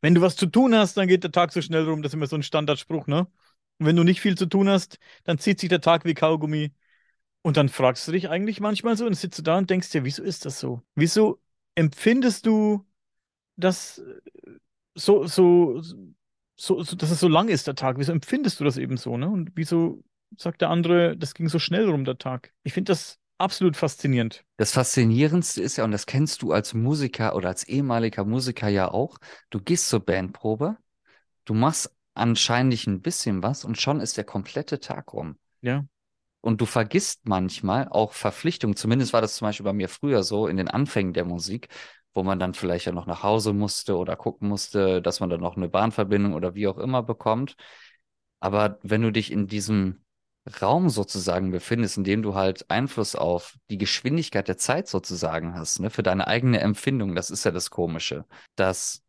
Wenn 0.00 0.14
du 0.14 0.20
was 0.20 0.36
zu 0.36 0.46
tun 0.46 0.74
hast, 0.74 0.96
dann 0.96 1.08
geht 1.08 1.24
der 1.24 1.32
Tag 1.32 1.52
so 1.52 1.62
schnell 1.62 1.88
rum. 1.88 2.02
Das 2.02 2.10
ist 2.10 2.14
immer 2.14 2.26
so 2.26 2.36
ein 2.36 2.42
Standardspruch, 2.42 3.06
ne? 3.06 3.26
Und 3.78 3.86
wenn 3.86 3.96
du 3.96 4.04
nicht 4.04 4.20
viel 4.20 4.36
zu 4.36 4.46
tun 4.46 4.68
hast, 4.68 4.98
dann 5.24 5.38
zieht 5.38 5.60
sich 5.60 5.68
der 5.68 5.80
Tag 5.80 6.04
wie 6.04 6.14
Kaugummi. 6.14 6.72
Und 7.42 7.56
dann 7.56 7.68
fragst 7.68 8.06
du 8.08 8.12
dich 8.12 8.28
eigentlich 8.28 8.60
manchmal 8.60 8.96
so 8.96 9.06
und 9.06 9.14
sitzt 9.14 9.38
du 9.38 9.42
da 9.42 9.58
und 9.58 9.70
denkst 9.70 9.90
dir, 9.90 10.04
wieso 10.04 10.22
ist 10.22 10.44
das 10.44 10.60
so? 10.60 10.82
Wieso 10.94 11.40
empfindest 11.76 12.46
du 12.46 12.86
das 13.56 14.02
so, 14.94 15.26
so, 15.26 15.80
so, 16.56 16.82
so, 16.82 16.96
dass 16.96 17.10
es 17.10 17.20
so 17.20 17.28
lang 17.28 17.48
ist, 17.48 17.66
der 17.66 17.74
Tag? 17.74 17.98
Wieso 17.98 18.12
empfindest 18.12 18.60
du 18.60 18.64
das 18.64 18.76
eben 18.76 18.96
so, 18.96 19.16
ne? 19.16 19.28
Und 19.28 19.52
wieso 19.54 20.02
sagt 20.36 20.60
der 20.60 20.70
andere, 20.70 21.16
das 21.16 21.34
ging 21.34 21.48
so 21.48 21.58
schnell 21.58 21.88
rum, 21.88 22.04
der 22.04 22.18
Tag? 22.18 22.52
Ich 22.64 22.72
finde 22.72 22.92
das 22.92 23.18
absolut 23.38 23.76
faszinierend. 23.76 24.44
Das 24.56 24.72
Faszinierendste 24.72 25.62
ist 25.62 25.76
ja, 25.76 25.84
und 25.84 25.92
das 25.92 26.06
kennst 26.06 26.42
du 26.42 26.52
als 26.52 26.74
Musiker 26.74 27.34
oder 27.34 27.48
als 27.48 27.64
ehemaliger 27.64 28.24
Musiker 28.24 28.68
ja 28.68 28.90
auch, 28.90 29.18
du 29.50 29.60
gehst 29.60 29.88
zur 29.88 30.00
Bandprobe, 30.00 30.76
du 31.44 31.54
machst 31.54 31.94
anscheinend 32.14 32.86
ein 32.86 33.00
bisschen 33.00 33.42
was 33.42 33.64
und 33.64 33.80
schon 33.80 34.00
ist 34.00 34.16
der 34.16 34.24
komplette 34.24 34.80
Tag 34.80 35.12
rum. 35.12 35.38
Ja. 35.60 35.84
Und 36.40 36.60
du 36.60 36.66
vergisst 36.66 37.26
manchmal 37.28 37.88
auch 37.88 38.12
Verpflichtungen. 38.12 38.76
Zumindest 38.76 39.12
war 39.12 39.20
das 39.20 39.36
zum 39.36 39.46
Beispiel 39.46 39.64
bei 39.64 39.72
mir 39.72 39.88
früher 39.88 40.22
so 40.22 40.46
in 40.46 40.56
den 40.56 40.68
Anfängen 40.68 41.12
der 41.12 41.24
Musik, 41.24 41.68
wo 42.14 42.22
man 42.22 42.38
dann 42.38 42.54
vielleicht 42.54 42.86
ja 42.86 42.92
noch 42.92 43.06
nach 43.06 43.22
Hause 43.22 43.52
musste 43.52 43.96
oder 43.96 44.16
gucken 44.16 44.48
musste, 44.48 45.02
dass 45.02 45.20
man 45.20 45.30
dann 45.30 45.40
noch 45.40 45.56
eine 45.56 45.68
Bahnverbindung 45.68 46.34
oder 46.34 46.54
wie 46.54 46.68
auch 46.68 46.78
immer 46.78 47.02
bekommt. 47.02 47.56
Aber 48.40 48.78
wenn 48.82 49.02
du 49.02 49.10
dich 49.10 49.32
in 49.32 49.48
diesem 49.48 50.04
Raum 50.62 50.88
sozusagen 50.88 51.50
befindest, 51.50 51.96
in 51.98 52.04
dem 52.04 52.22
du 52.22 52.34
halt 52.34 52.70
Einfluss 52.70 53.14
auf 53.14 53.56
die 53.70 53.78
Geschwindigkeit 53.78 54.48
der 54.48 54.58
Zeit 54.58 54.88
sozusagen 54.88 55.54
hast, 55.54 55.80
ne, 55.80 55.90
für 55.90 56.02
deine 56.02 56.26
eigene 56.26 56.60
Empfindung. 56.60 57.14
Das 57.14 57.30
ist 57.30 57.44
ja 57.44 57.50
das 57.50 57.70
Komische, 57.70 58.24
dass 58.56 59.02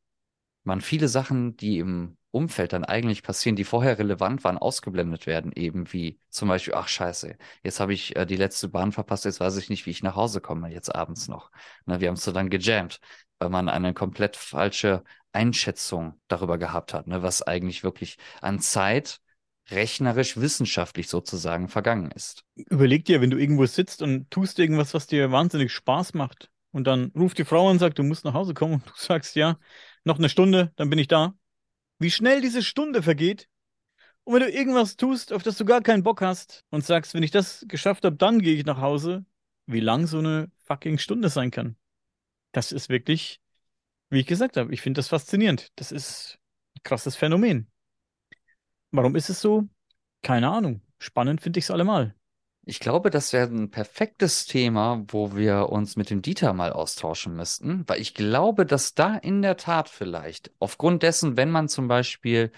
man 0.64 0.82
viele 0.82 1.08
Sachen, 1.08 1.58
die 1.58 1.80
im 1.80 2.18
Umfeld 2.32 2.74
dann 2.74 2.86
eigentlich 2.86 3.24
passieren, 3.24 3.56
die 3.56 3.64
vorher 3.64 3.98
relevant 3.98 4.44
waren, 4.44 4.58
ausgeblendet 4.58 5.26
werden, 5.26 5.52
eben 5.56 5.92
wie 5.94 6.20
zum 6.30 6.48
Beispiel, 6.50 6.76
ach 6.76 6.88
scheiße, 6.88 7.38
jetzt 7.64 7.80
habe 7.80 7.94
ich 7.94 8.16
äh, 8.16 8.26
die 8.26 8.36
letzte 8.36 8.70
Bahn 8.70 8.92
verpasst, 8.92 9.26
jetzt 9.26 9.40
weiß 9.40 9.58
ich 9.58 9.70
nicht, 9.70 9.86
wie 9.86 9.92
ich 9.92 10.04
nach 10.04 10.16
Hause 10.16 10.42
komme, 10.42 10.72
jetzt 10.72 10.94
abends 10.94 11.28
noch. 11.28 11.52
Ne, 11.86 12.00
wir 12.02 12.08
haben 12.08 12.16
es 12.16 12.24
so 12.24 12.32
dann 12.32 12.50
gejammt, 12.50 13.00
weil 13.40 13.50
man 13.50 13.68
eine 13.70 13.94
komplett 13.94 14.36
falsche 14.36 15.04
Einschätzung 15.32 16.20
darüber 16.28 16.58
gehabt 16.58 16.94
hat, 16.94 17.08
ne, 17.08 17.24
was 17.24 17.42
eigentlich 17.42 17.84
wirklich 17.84 18.18
an 18.42 18.60
Zeit 18.60 19.22
rechnerisch 19.72 20.38
wissenschaftlich 20.38 21.10
sozusagen 21.10 21.68
vergangen 21.68 22.12
ist. 22.12 22.44
Überleg 22.56 23.06
dir, 23.06 23.22
wenn 23.22 23.30
du 23.30 23.38
irgendwo 23.38 23.66
sitzt 23.66 24.02
und 24.02 24.30
tust 24.32 24.60
irgendwas, 24.60 24.94
was 24.94 25.08
dir 25.08 25.32
wahnsinnig 25.32 25.72
Spaß 25.72 26.14
macht 26.14 26.50
und 26.72 26.86
dann 26.86 27.12
ruft 27.16 27.38
die 27.38 27.46
Frau 27.46 27.70
und 27.70 27.80
sagt, 27.80 28.00
du 28.00 28.04
musst 28.04 28.26
nach 28.26 28.34
Hause 28.34 28.54
kommen 28.54 28.76
und 28.76 28.88
du 28.88 28.94
sagst, 28.96 29.36
ja, 29.36 29.58
noch 30.04 30.18
eine 30.18 30.30
Stunde, 30.30 30.72
dann 30.76 30.90
bin 30.90 31.00
ich 31.00 31.08
da. 31.08 31.34
Wie 32.00 32.12
schnell 32.12 32.42
diese 32.42 32.64
Stunde 32.64 33.04
vergeht. 33.04 33.50
Und 34.24 34.36
wenn 34.36 34.42
du 34.42 34.52
irgendwas 34.52 34.96
tust, 34.96 35.34
auf 35.34 35.44
das 35.44 35.58
du 35.58 35.66
gar 35.66 35.82
keinen 35.82 36.04
Bock 36.04 36.22
hast 36.22 36.64
und 36.70 36.86
sagst, 36.86 37.14
wenn 37.14 37.24
ich 37.24 37.32
das 37.32 37.66
geschafft 37.68 38.06
habe, 38.06 38.16
dann 38.16 38.40
gehe 38.40 38.56
ich 38.56 38.66
nach 38.66 38.80
Hause, 38.80 39.26
wie 39.66 39.80
lang 39.80 40.08
so 40.08 40.20
eine 40.20 40.52
fucking 40.66 40.98
Stunde 40.98 41.30
sein 41.30 41.52
kann. 41.52 41.76
Das 42.52 42.72
ist 42.72 42.90
wirklich, 42.90 43.42
wie 44.10 44.20
ich 44.20 44.28
gesagt 44.28 44.58
habe, 44.58 44.74
ich 44.74 44.82
finde 44.82 45.00
das 45.00 45.08
faszinierend. 45.08 45.72
Das 45.76 45.92
ist 45.92 46.40
krasses 46.84 47.16
Phänomen. 47.16 47.70
Warum 48.92 49.16
ist 49.16 49.30
es 49.30 49.42
so? 49.42 49.68
Keine 50.22 50.50
Ahnung. 50.50 50.82
Spannend 50.98 51.42
finde 51.42 51.60
ich 51.60 51.66
es 51.66 51.72
allemal. 51.72 52.16
Ich 52.66 52.80
glaube, 52.80 53.10
das 53.10 53.34
wäre 53.34 53.48
ein 53.48 53.72
perfektes 53.72 54.46
Thema, 54.46 55.04
wo 55.08 55.36
wir 55.36 55.70
uns 55.70 55.96
mit 55.96 56.10
dem 56.10 56.22
Dieter 56.22 56.54
mal 56.54 56.72
austauschen 56.72 57.36
müssten, 57.36 57.84
weil 57.88 58.00
ich 58.00 58.14
glaube, 58.14 58.66
dass 58.66 58.94
da 58.94 59.16
in 59.16 59.42
der 59.42 59.58
Tat 59.58 59.90
vielleicht, 59.90 60.52
aufgrund 60.60 61.02
dessen, 61.02 61.36
wenn 61.36 61.50
man 61.50 61.68
zum 61.68 61.88
Beispiel 61.88 62.52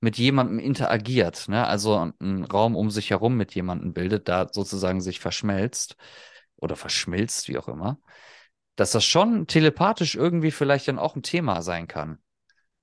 mit 0.00 0.18
jemandem 0.18 0.58
interagiert, 0.58 1.48
ne, 1.48 1.64
also 1.64 2.12
einen 2.18 2.44
Raum 2.44 2.74
um 2.74 2.90
sich 2.90 3.10
herum 3.10 3.36
mit 3.36 3.54
jemandem 3.54 3.92
bildet, 3.92 4.28
da 4.28 4.48
sozusagen 4.50 5.00
sich 5.00 5.20
verschmelzt 5.20 5.96
oder 6.56 6.74
verschmilzt, 6.74 7.48
wie 7.48 7.58
auch 7.58 7.68
immer, 7.68 8.00
dass 8.74 8.90
das 8.90 9.04
schon 9.04 9.46
telepathisch 9.46 10.16
irgendwie 10.16 10.50
vielleicht 10.50 10.88
dann 10.88 10.98
auch 10.98 11.14
ein 11.14 11.22
Thema 11.22 11.62
sein 11.62 11.86
kann. 11.86 12.18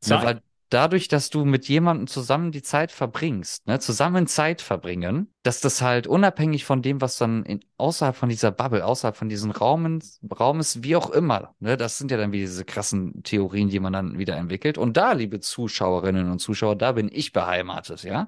Ne, 0.06 0.24
weil 0.24 0.41
dadurch, 0.69 1.07
dass 1.07 1.29
du 1.29 1.45
mit 1.45 1.67
jemandem 1.67 2.07
zusammen 2.07 2.51
die 2.51 2.61
Zeit 2.61 2.91
verbringst, 2.91 3.67
ne, 3.67 3.79
zusammen 3.79 4.27
Zeit 4.27 4.61
verbringen, 4.61 5.33
dass 5.43 5.61
das 5.61 5.81
halt 5.81 6.07
unabhängig 6.07 6.65
von 6.65 6.81
dem, 6.81 7.01
was 7.01 7.17
dann 7.17 7.43
in, 7.43 7.59
außerhalb 7.77 8.15
von 8.15 8.29
dieser 8.29 8.51
Bubble, 8.51 8.85
außerhalb 8.85 9.15
von 9.15 9.29
diesen 9.29 9.51
Raumen, 9.51 10.03
Raumes, 10.39 10.83
wie 10.83 10.95
auch 10.95 11.09
immer, 11.09 11.55
ne, 11.59 11.77
das 11.77 11.97
sind 11.97 12.11
ja 12.11 12.17
dann 12.17 12.31
wie 12.31 12.39
diese 12.39 12.65
krassen 12.65 13.23
Theorien, 13.23 13.69
die 13.69 13.79
man 13.79 13.93
dann 13.93 14.17
wieder 14.17 14.38
entwickelt. 14.38 14.77
Und 14.77 14.97
da, 14.97 15.13
liebe 15.13 15.39
Zuschauerinnen 15.39 16.31
und 16.31 16.39
Zuschauer, 16.39 16.75
da 16.75 16.91
bin 16.93 17.09
ich 17.11 17.33
beheimatet, 17.33 18.03
ja 18.03 18.27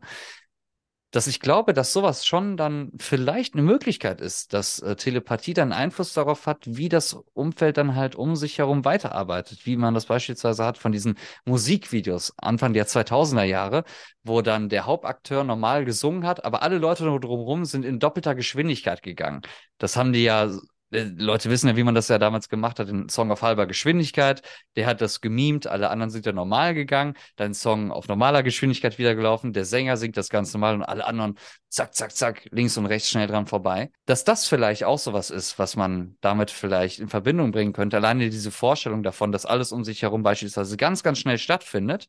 dass 1.11 1.27
ich 1.27 1.41
glaube, 1.41 1.73
dass 1.73 1.93
sowas 1.93 2.25
schon 2.25 2.57
dann 2.57 2.91
vielleicht 2.97 3.53
eine 3.53 3.63
Möglichkeit 3.63 4.21
ist, 4.21 4.53
dass 4.53 4.79
äh, 4.79 4.95
Telepathie 4.95 5.53
dann 5.53 5.73
Einfluss 5.73 6.13
darauf 6.13 6.47
hat, 6.47 6.63
wie 6.65 6.89
das 6.89 7.13
Umfeld 7.33 7.77
dann 7.77 7.95
halt 7.95 8.15
um 8.15 8.35
sich 8.35 8.57
herum 8.57 8.85
weiterarbeitet, 8.85 9.65
wie 9.65 9.75
man 9.75 9.93
das 9.93 10.05
beispielsweise 10.05 10.63
hat 10.63 10.77
von 10.77 10.91
diesen 10.91 11.17
Musikvideos 11.45 12.33
Anfang 12.37 12.73
der 12.73 12.87
2000er 12.87 13.43
Jahre, 13.43 13.83
wo 14.23 14.41
dann 14.41 14.69
der 14.69 14.85
Hauptakteur 14.85 15.43
normal 15.43 15.83
gesungen 15.85 16.25
hat, 16.25 16.45
aber 16.45 16.61
alle 16.63 16.77
Leute 16.77 17.03
drumherum 17.03 17.65
sind 17.65 17.83
in 17.85 17.99
doppelter 17.99 18.33
Geschwindigkeit 18.33 19.03
gegangen. 19.03 19.41
Das 19.77 19.97
haben 19.97 20.13
die 20.13 20.23
ja 20.23 20.49
Leute 20.91 21.49
wissen 21.49 21.69
ja, 21.69 21.77
wie 21.77 21.83
man 21.83 21.95
das 21.95 22.09
ja 22.09 22.19
damals 22.19 22.49
gemacht 22.49 22.77
hat, 22.77 22.89
den 22.89 23.07
Song 23.07 23.31
auf 23.31 23.41
halber 23.41 23.65
Geschwindigkeit. 23.65 24.41
Der 24.75 24.85
hat 24.85 24.99
das 24.99 25.21
gemimt, 25.21 25.65
alle 25.65 25.89
anderen 25.89 26.09
sind 26.09 26.25
ja 26.25 26.33
normal 26.33 26.73
gegangen, 26.73 27.15
dann 27.37 27.53
Song 27.53 27.91
auf 27.91 28.09
normaler 28.09 28.43
Geschwindigkeit 28.43 28.97
wieder 28.97 29.15
gelaufen, 29.15 29.53
der 29.53 29.63
Sänger 29.63 29.95
singt 29.95 30.17
das 30.17 30.29
ganz 30.29 30.53
normal 30.53 30.75
und 30.75 30.83
alle 30.83 31.05
anderen 31.05 31.37
zack, 31.69 31.95
zack, 31.95 32.11
zack, 32.11 32.47
links 32.51 32.77
und 32.77 32.85
rechts 32.87 33.09
schnell 33.09 33.27
dran 33.27 33.47
vorbei. 33.47 33.89
Dass 34.05 34.25
das 34.25 34.47
vielleicht 34.47 34.83
auch 34.83 34.99
sowas 34.99 35.29
ist, 35.29 35.57
was 35.57 35.77
man 35.77 36.17
damit 36.19 36.51
vielleicht 36.51 36.99
in 36.99 37.07
Verbindung 37.07 37.51
bringen 37.51 37.71
könnte. 37.71 37.95
Alleine 37.95 38.29
diese 38.29 38.51
Vorstellung 38.51 39.01
davon, 39.01 39.31
dass 39.31 39.45
alles 39.45 39.71
um 39.71 39.85
sich 39.85 40.01
herum 40.01 40.23
beispielsweise 40.23 40.75
ganz, 40.75 41.03
ganz 41.03 41.19
schnell 41.19 41.37
stattfindet, 41.37 42.07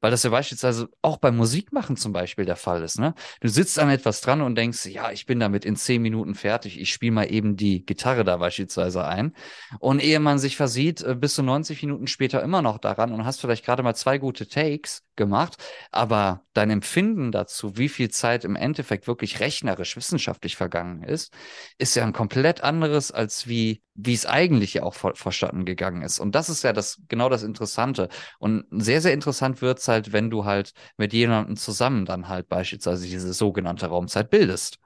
weil 0.00 0.10
das 0.10 0.22
ja 0.22 0.30
beispielsweise 0.30 0.88
auch 1.02 1.18
beim 1.18 1.36
Musikmachen 1.36 1.96
zum 1.96 2.12
Beispiel 2.12 2.44
der 2.44 2.56
Fall 2.56 2.82
ist. 2.82 2.98
Ne? 2.98 3.14
Du 3.40 3.48
sitzt 3.48 3.78
an 3.78 3.90
etwas 3.90 4.20
dran 4.20 4.40
und 4.40 4.54
denkst, 4.54 4.86
ja, 4.86 5.10
ich 5.10 5.26
bin 5.26 5.40
damit 5.40 5.64
in 5.64 5.76
zehn 5.76 6.02
Minuten 6.02 6.34
fertig. 6.34 6.80
Ich 6.80 6.92
spiele 6.92 7.12
mal 7.12 7.32
eben 7.32 7.56
die 7.56 7.84
Gitarre 7.84 8.24
da 8.24 8.36
beispielsweise 8.38 9.04
ein. 9.04 9.34
Und 9.78 10.02
ehe 10.02 10.20
man 10.20 10.38
sich 10.38 10.56
versieht, 10.56 11.02
äh, 11.02 11.14
bist 11.14 11.38
du 11.38 11.42
90 11.42 11.82
Minuten 11.82 12.06
später 12.06 12.42
immer 12.42 12.62
noch 12.62 12.78
daran 12.78 13.12
und 13.12 13.24
hast 13.24 13.40
vielleicht 13.40 13.64
gerade 13.64 13.82
mal 13.82 13.94
zwei 13.94 14.18
gute 14.18 14.48
Takes 14.48 15.02
gemacht. 15.16 15.56
Aber 15.90 16.42
dein 16.54 16.70
Empfinden 16.70 17.30
dazu, 17.30 17.76
wie 17.76 17.88
viel 17.88 18.10
Zeit 18.10 18.44
im 18.44 18.56
Endeffekt 18.56 19.06
wirklich 19.06 19.40
rechnerisch, 19.40 19.96
wissenschaftlich 19.96 20.56
vergangen 20.56 21.02
ist, 21.02 21.32
ist 21.78 21.94
ja 21.94 22.04
ein 22.04 22.12
komplett 22.12 22.62
anderes, 22.62 23.12
als 23.12 23.46
wie, 23.46 23.82
wie 23.94 24.14
es 24.14 24.26
eigentlich 24.26 24.74
ja 24.74 24.82
auch 24.82 24.94
vor, 24.94 25.14
verstanden 25.14 25.64
gegangen 25.64 26.02
ist. 26.02 26.18
Und 26.18 26.34
das 26.34 26.48
ist 26.48 26.64
ja 26.64 26.72
das, 26.72 27.02
genau 27.08 27.28
das 27.28 27.42
Interessante. 27.42 28.08
Und 28.38 28.64
sehr, 28.70 29.00
sehr 29.00 29.12
interessant 29.12 29.62
wird 29.62 29.78
es 29.78 29.88
halt, 29.90 30.12
wenn 30.12 30.30
du 30.30 30.46
halt 30.46 30.72
mit 30.96 31.12
jemandem 31.12 31.56
zusammen 31.56 32.06
dann 32.06 32.28
halt 32.28 32.48
beispielsweise 32.48 33.06
diese 33.06 33.34
sogenannte 33.34 33.86
Raumzeit 33.86 34.30
bildest. 34.30 34.78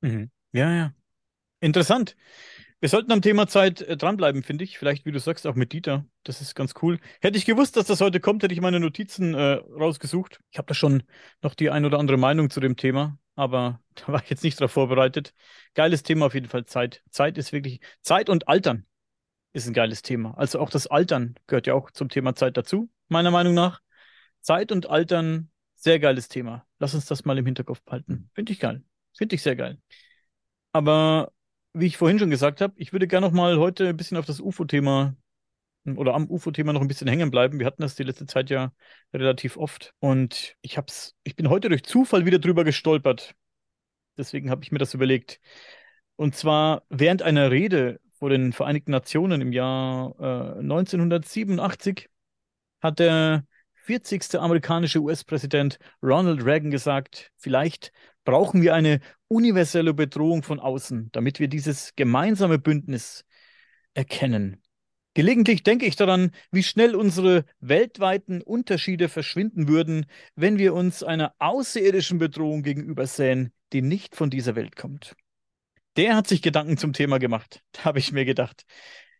Mhm. 0.00 0.30
Ja, 0.52 0.72
ja. 0.72 0.94
Interessant. 1.60 2.16
Wir 2.80 2.90
sollten 2.90 3.10
am 3.12 3.22
Thema 3.22 3.46
Zeit 3.46 3.80
äh, 3.80 3.96
dranbleiben, 3.96 4.42
finde 4.42 4.64
ich. 4.64 4.78
Vielleicht, 4.78 5.06
wie 5.06 5.12
du 5.12 5.18
sagst, 5.18 5.46
auch 5.46 5.54
mit 5.54 5.72
Dieter. 5.72 6.04
Das 6.24 6.40
ist 6.42 6.54
ganz 6.54 6.74
cool. 6.82 6.98
Hätte 7.20 7.38
ich 7.38 7.46
gewusst, 7.46 7.76
dass 7.76 7.86
das 7.86 8.00
heute 8.02 8.20
kommt, 8.20 8.42
hätte 8.42 8.52
ich 8.52 8.60
meine 8.60 8.80
Notizen 8.80 9.34
äh, 9.34 9.54
rausgesucht. 9.54 10.40
Ich 10.50 10.58
habe 10.58 10.66
da 10.66 10.74
schon 10.74 11.02
noch 11.40 11.54
die 11.54 11.70
ein 11.70 11.86
oder 11.86 11.98
andere 11.98 12.18
Meinung 12.18 12.50
zu 12.50 12.60
dem 12.60 12.76
Thema, 12.76 13.18
aber 13.34 13.80
da 13.94 14.08
war 14.08 14.22
ich 14.22 14.30
jetzt 14.30 14.44
nicht 14.44 14.60
darauf 14.60 14.72
vorbereitet. 14.72 15.32
Geiles 15.74 16.02
Thema 16.02 16.26
auf 16.26 16.34
jeden 16.34 16.48
Fall, 16.48 16.66
Zeit. 16.66 17.02
Zeit 17.10 17.38
ist 17.38 17.52
wirklich, 17.52 17.80
Zeit 18.02 18.28
und 18.28 18.46
Altern 18.46 18.84
ist 19.54 19.66
ein 19.66 19.72
geiles 19.74 20.02
Thema. 20.02 20.36
Also 20.36 20.60
auch 20.60 20.68
das 20.68 20.86
Altern 20.86 21.34
gehört 21.46 21.66
ja 21.66 21.74
auch 21.74 21.90
zum 21.90 22.10
Thema 22.10 22.34
Zeit 22.34 22.58
dazu, 22.58 22.90
meiner 23.08 23.30
Meinung 23.30 23.54
nach. 23.54 23.80
Zeit 24.46 24.70
und 24.70 24.88
Altern, 24.88 25.50
sehr 25.74 25.98
geiles 25.98 26.28
Thema. 26.28 26.64
Lass 26.78 26.94
uns 26.94 27.06
das 27.06 27.24
mal 27.24 27.36
im 27.36 27.46
Hinterkopf 27.46 27.82
behalten. 27.82 28.30
Finde 28.32 28.52
ich 28.52 28.60
geil. 28.60 28.84
Finde 29.12 29.34
ich 29.34 29.42
sehr 29.42 29.56
geil. 29.56 29.78
Aber 30.70 31.32
wie 31.72 31.86
ich 31.86 31.96
vorhin 31.96 32.20
schon 32.20 32.30
gesagt 32.30 32.60
habe, 32.60 32.72
ich 32.76 32.92
würde 32.92 33.08
gerne 33.08 33.26
noch 33.26 33.32
mal 33.32 33.58
heute 33.58 33.88
ein 33.88 33.96
bisschen 33.96 34.16
auf 34.16 34.24
das 34.24 34.40
UFO-Thema 34.40 35.16
oder 35.96 36.14
am 36.14 36.30
UFO-Thema 36.30 36.72
noch 36.72 36.80
ein 36.80 36.86
bisschen 36.86 37.08
hängen 37.08 37.32
bleiben. 37.32 37.58
Wir 37.58 37.66
hatten 37.66 37.82
das 37.82 37.96
die 37.96 38.04
letzte 38.04 38.26
Zeit 38.26 38.48
ja 38.48 38.72
relativ 39.12 39.56
oft. 39.56 39.94
Und 39.98 40.54
ich 40.62 40.78
hab's, 40.78 41.16
ich 41.24 41.34
bin 41.34 41.50
heute 41.50 41.68
durch 41.68 41.82
Zufall 41.82 42.24
wieder 42.24 42.38
drüber 42.38 42.62
gestolpert. 42.62 43.34
Deswegen 44.16 44.50
habe 44.50 44.62
ich 44.62 44.70
mir 44.70 44.78
das 44.78 44.94
überlegt. 44.94 45.40
Und 46.14 46.36
zwar 46.36 46.84
während 46.88 47.20
einer 47.22 47.50
Rede 47.50 48.00
vor 48.12 48.30
den 48.30 48.52
Vereinigten 48.52 48.92
Nationen 48.92 49.40
im 49.40 49.52
Jahr 49.52 50.14
äh, 50.20 50.60
1987 50.60 52.08
hat 52.80 53.00
der 53.00 53.44
40. 53.86 54.34
amerikanische 54.40 54.98
US-Präsident 54.98 55.78
Ronald 56.02 56.44
Reagan 56.44 56.72
gesagt, 56.72 57.30
vielleicht 57.36 57.92
brauchen 58.24 58.60
wir 58.60 58.74
eine 58.74 58.98
universelle 59.28 59.94
Bedrohung 59.94 60.42
von 60.42 60.58
außen, 60.58 61.10
damit 61.12 61.38
wir 61.38 61.46
dieses 61.46 61.94
gemeinsame 61.94 62.58
Bündnis 62.58 63.24
erkennen. 63.94 64.60
Gelegentlich 65.14 65.62
denke 65.62 65.86
ich 65.86 65.94
daran, 65.94 66.32
wie 66.50 66.64
schnell 66.64 66.96
unsere 66.96 67.44
weltweiten 67.60 68.42
Unterschiede 68.42 69.08
verschwinden 69.08 69.68
würden, 69.68 70.06
wenn 70.34 70.58
wir 70.58 70.74
uns 70.74 71.04
einer 71.04 71.36
außerirdischen 71.38 72.18
Bedrohung 72.18 72.64
gegenübersähen, 72.64 73.52
die 73.72 73.82
nicht 73.82 74.16
von 74.16 74.30
dieser 74.30 74.56
Welt 74.56 74.74
kommt. 74.74 75.14
Der 75.96 76.16
hat 76.16 76.26
sich 76.26 76.42
Gedanken 76.42 76.76
zum 76.76 76.92
Thema 76.92 77.18
gemacht, 77.18 77.62
habe 77.84 78.00
ich 78.00 78.10
mir 78.10 78.24
gedacht. 78.24 78.64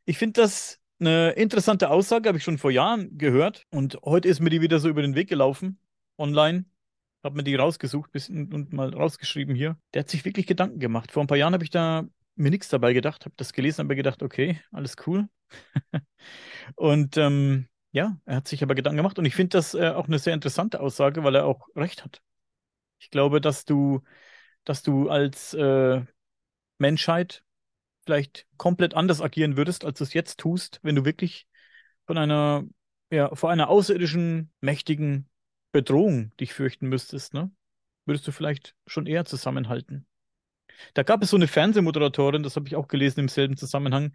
Ich 0.06 0.18
finde 0.18 0.42
das 0.42 0.80
eine 0.98 1.32
interessante 1.32 1.90
Aussage, 1.90 2.28
habe 2.28 2.38
ich 2.38 2.44
schon 2.44 2.58
vor 2.58 2.70
Jahren 2.70 3.16
gehört 3.18 3.64
und 3.70 3.98
heute 4.04 4.28
ist 4.28 4.40
mir 4.40 4.50
die 4.50 4.60
wieder 4.60 4.78
so 4.78 4.88
über 4.88 5.02
den 5.02 5.14
Weg 5.14 5.28
gelaufen, 5.28 5.78
online 6.18 6.64
habe 7.26 7.36
mir 7.36 7.42
die 7.42 7.56
rausgesucht 7.56 8.10
und 8.30 8.72
mal 8.72 8.94
rausgeschrieben 8.94 9.54
hier. 9.54 9.76
Der 9.92 10.00
hat 10.00 10.08
sich 10.08 10.24
wirklich 10.24 10.46
Gedanken 10.46 10.78
gemacht. 10.78 11.12
Vor 11.12 11.22
ein 11.22 11.26
paar 11.26 11.36
Jahren 11.36 11.52
habe 11.52 11.64
ich 11.64 11.70
da 11.70 12.04
mir 12.36 12.50
nichts 12.50 12.68
dabei 12.68 12.92
gedacht, 12.92 13.24
habe 13.24 13.34
das 13.36 13.52
gelesen, 13.52 13.84
habe 13.84 13.96
gedacht, 13.96 14.22
okay, 14.22 14.60
alles 14.70 14.96
cool. 15.06 15.28
und 16.76 17.16
ähm, 17.16 17.68
ja, 17.92 18.16
er 18.26 18.36
hat 18.36 18.48
sich 18.48 18.62
aber 18.62 18.74
Gedanken 18.74 18.98
gemacht 18.98 19.18
und 19.18 19.24
ich 19.24 19.34
finde 19.34 19.56
das 19.56 19.74
äh, 19.74 19.88
auch 19.90 20.06
eine 20.06 20.18
sehr 20.18 20.34
interessante 20.34 20.80
Aussage, 20.80 21.24
weil 21.24 21.34
er 21.34 21.46
auch 21.46 21.68
recht 21.74 22.04
hat. 22.04 22.22
Ich 22.98 23.10
glaube, 23.10 23.40
dass 23.40 23.64
du, 23.64 24.02
dass 24.64 24.82
du 24.82 25.08
als 25.08 25.54
äh, 25.54 26.02
Menschheit 26.78 27.42
vielleicht 28.06 28.46
komplett 28.56 28.94
anders 28.94 29.20
agieren 29.20 29.56
würdest, 29.56 29.84
als 29.84 29.98
du 29.98 30.04
es 30.04 30.14
jetzt 30.14 30.38
tust, 30.38 30.80
wenn 30.82 30.94
du 30.94 31.04
wirklich 31.04 31.46
von 32.06 32.16
einer, 32.18 32.64
ja, 33.10 33.34
vor 33.34 33.50
einer 33.50 33.68
außerirdischen, 33.68 34.52
mächtigen 34.60 35.28
Bedrohung 35.72 36.34
dich 36.38 36.54
fürchten 36.54 36.88
müsstest, 36.88 37.34
ne? 37.34 37.50
Würdest 38.06 38.26
du 38.26 38.32
vielleicht 38.32 38.76
schon 38.86 39.06
eher 39.06 39.24
zusammenhalten. 39.24 40.06
Da 40.94 41.02
gab 41.02 41.22
es 41.22 41.30
so 41.30 41.36
eine 41.36 41.46
Fernsehmoderatorin, 41.46 42.42
das 42.42 42.56
habe 42.56 42.68
ich 42.68 42.76
auch 42.76 42.88
gelesen 42.88 43.20
im 43.20 43.28
selben 43.28 43.56
Zusammenhang, 43.56 44.12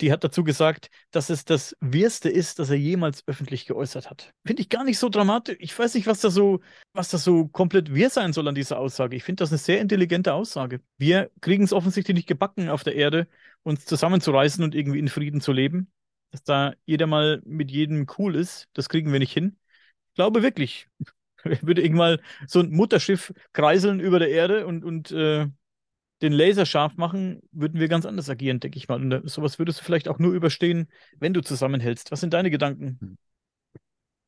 die 0.00 0.12
hat 0.12 0.22
dazu 0.22 0.44
gesagt, 0.44 0.90
dass 1.10 1.30
es 1.30 1.44
das 1.44 1.76
Wirste 1.80 2.28
ist, 2.28 2.58
das 2.58 2.70
er 2.70 2.76
jemals 2.76 3.26
öffentlich 3.26 3.66
geäußert 3.66 4.10
hat. 4.10 4.32
Finde 4.46 4.62
ich 4.62 4.68
gar 4.68 4.84
nicht 4.84 4.98
so 4.98 5.08
dramatisch. 5.08 5.56
Ich 5.60 5.76
weiß 5.76 5.94
nicht, 5.94 6.06
was 6.06 6.20
da 6.20 6.30
so, 6.30 6.60
was 6.92 7.10
da 7.10 7.18
so 7.18 7.48
komplett 7.48 7.92
wir 7.94 8.10
sein 8.10 8.32
soll 8.32 8.46
an 8.48 8.54
dieser 8.54 8.78
Aussage. 8.78 9.16
Ich 9.16 9.24
finde 9.24 9.42
das 9.42 9.50
eine 9.50 9.58
sehr 9.58 9.80
intelligente 9.80 10.34
Aussage. 10.34 10.80
Wir 10.98 11.30
kriegen 11.40 11.64
es 11.64 11.72
offensichtlich 11.72 12.14
nicht 12.14 12.28
gebacken 12.28 12.68
auf 12.68 12.84
der 12.84 12.94
Erde, 12.94 13.26
uns 13.62 13.84
zusammenzureißen 13.84 14.62
und 14.62 14.74
irgendwie 14.74 15.00
in 15.00 15.08
Frieden 15.08 15.40
zu 15.40 15.52
leben. 15.52 15.90
Dass 16.30 16.42
da 16.44 16.74
jeder 16.84 17.06
mal 17.06 17.42
mit 17.44 17.70
jedem 17.70 18.06
cool 18.18 18.36
ist, 18.36 18.68
das 18.74 18.88
kriegen 18.88 19.12
wir 19.12 19.18
nicht 19.18 19.32
hin 19.32 19.56
glaube 20.18 20.42
wirklich. 20.42 20.88
Würde 21.62 21.82
irgendwann 21.82 22.18
so 22.48 22.58
ein 22.58 22.70
Mutterschiff 22.70 23.32
kreiseln 23.52 24.00
über 24.00 24.18
der 24.18 24.30
Erde 24.30 24.66
und, 24.66 24.84
und 24.84 25.12
äh, 25.12 25.46
den 26.22 26.32
Laser 26.32 26.66
scharf 26.66 26.96
machen, 26.96 27.40
würden 27.52 27.80
wir 27.80 27.88
ganz 27.88 28.06
anders 28.06 28.28
agieren, 28.28 28.60
denke 28.60 28.78
ich 28.78 28.88
mal. 28.88 28.96
Und 28.96 29.12
äh, 29.12 29.20
sowas 29.24 29.58
würdest 29.58 29.80
du 29.80 29.84
vielleicht 29.84 30.08
auch 30.08 30.18
nur 30.18 30.32
überstehen, 30.32 30.88
wenn 31.18 31.34
du 31.34 31.40
zusammenhältst. 31.40 32.10
Was 32.10 32.20
sind 32.20 32.34
deine 32.34 32.50
Gedanken? 32.50 32.98
Hm. 33.00 33.18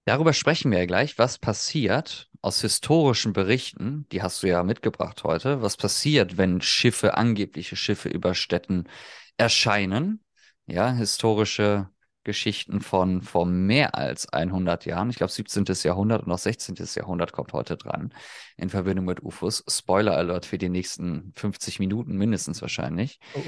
Darüber 0.06 0.32
sprechen 0.32 0.70
wir 0.70 0.78
ja 0.78 0.86
gleich, 0.86 1.18
was 1.18 1.38
passiert 1.38 2.30
aus 2.40 2.62
historischen 2.62 3.32
Berichten, 3.32 4.06
die 4.10 4.22
hast 4.22 4.42
du 4.42 4.48
ja 4.48 4.62
mitgebracht 4.62 5.24
heute, 5.24 5.62
was 5.62 5.76
passiert, 5.76 6.38
wenn 6.38 6.60
Schiffe, 6.62 7.16
angebliche 7.16 7.76
Schiffe 7.76 8.08
über 8.08 8.34
Städten 8.34 8.84
erscheinen. 9.36 10.24
Ja, 10.66 10.90
historische 10.92 11.90
Geschichten 12.30 12.80
von 12.80 13.22
vor 13.22 13.44
mehr 13.44 13.96
als 13.96 14.32
100 14.32 14.86
Jahren. 14.86 15.10
Ich 15.10 15.16
glaube, 15.16 15.32
17. 15.32 15.64
Jahrhundert 15.82 16.24
und 16.24 16.30
auch 16.30 16.38
16. 16.38 16.76
Jahrhundert 16.94 17.32
kommt 17.32 17.52
heute 17.52 17.76
dran 17.76 18.14
in 18.56 18.70
Verbindung 18.70 19.04
mit 19.04 19.20
UFOs. 19.20 19.64
Spoiler 19.66 20.16
Alert 20.16 20.46
für 20.46 20.56
die 20.56 20.68
nächsten 20.68 21.32
50 21.34 21.80
Minuten 21.80 22.16
mindestens 22.16 22.62
wahrscheinlich. 22.62 23.18
Oh. 23.34 23.42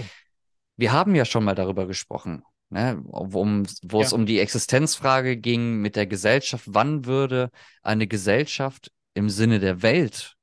Wir 0.76 0.90
haben 0.90 1.14
ja 1.14 1.24
schon 1.24 1.44
mal 1.44 1.54
darüber 1.54 1.86
gesprochen, 1.86 2.42
ne, 2.70 3.00
um, 3.06 3.62
wo 3.82 4.00
ja. 4.00 4.06
es 4.06 4.12
um 4.12 4.26
die 4.26 4.40
Existenzfrage 4.40 5.36
ging 5.36 5.76
mit 5.76 5.94
der 5.94 6.08
Gesellschaft. 6.08 6.64
Wann 6.66 7.04
würde 7.04 7.50
eine 7.84 8.08
Gesellschaft 8.08 8.90
im 9.14 9.30
Sinne 9.30 9.60
der 9.60 9.82
Welt 9.82 10.34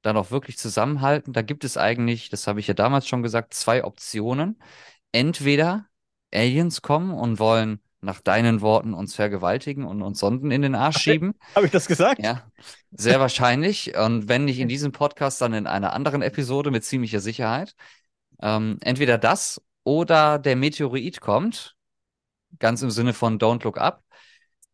dann 0.00 0.16
auch 0.16 0.30
wirklich 0.30 0.56
zusammenhalten? 0.56 1.34
Da 1.34 1.42
gibt 1.42 1.64
es 1.64 1.76
eigentlich, 1.76 2.30
das 2.30 2.46
habe 2.46 2.58
ich 2.58 2.68
ja 2.68 2.74
damals 2.74 3.06
schon 3.06 3.22
gesagt, 3.22 3.52
zwei 3.52 3.84
Optionen. 3.84 4.58
Entweder 5.12 5.84
Aliens 6.32 6.82
kommen 6.82 7.12
und 7.12 7.38
wollen 7.38 7.80
nach 8.02 8.20
deinen 8.20 8.60
Worten 8.60 8.94
uns 8.94 9.14
vergewaltigen 9.14 9.84
und 9.84 10.02
uns 10.02 10.18
Sonden 10.18 10.50
in 10.50 10.62
den 10.62 10.74
Arsch 10.74 10.98
schieben. 10.98 11.34
Habe 11.54 11.66
ich 11.66 11.72
das 11.72 11.86
gesagt? 11.86 12.22
Ja, 12.22 12.50
sehr 12.90 13.20
wahrscheinlich. 13.20 13.96
Und 13.96 14.28
wenn 14.28 14.44
nicht 14.44 14.58
in 14.58 14.68
diesem 14.68 14.90
Podcast, 14.90 15.40
dann 15.40 15.54
in 15.54 15.66
einer 15.68 15.92
anderen 15.92 16.20
Episode 16.20 16.72
mit 16.72 16.84
ziemlicher 16.84 17.20
Sicherheit. 17.20 17.74
Ähm, 18.40 18.78
entweder 18.80 19.18
das 19.18 19.62
oder 19.84 20.40
der 20.40 20.56
Meteorit 20.56 21.20
kommt, 21.20 21.76
ganz 22.58 22.82
im 22.82 22.90
Sinne 22.90 23.14
von 23.14 23.38
Don't 23.38 23.62
Look 23.62 23.78
Up, 23.78 24.02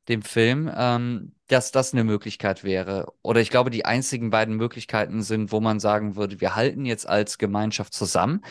dem 0.09 0.23
Film, 0.23 0.71
ähm, 0.75 1.35
dass 1.49 1.71
das 1.71 1.93
eine 1.93 2.05
Möglichkeit 2.05 2.65
wäre. 2.65 3.13
Oder 3.23 3.43
ich 3.43 3.51
glaube, 3.51 3.69
die 3.69 3.85
einzigen 3.85 4.31
beiden 4.31 4.57
Möglichkeiten 4.57 5.23
sind, 5.23 5.53
wo 5.53 5.61
man 5.61 5.81
sagen 5.81 6.17
würde, 6.17 6.41
wir 6.41 6.57
halten 6.57 6.87
jetzt 6.87 7.07
als 7.07 7.37
Gemeinschaft 7.37 7.93
zusammen 7.93 8.43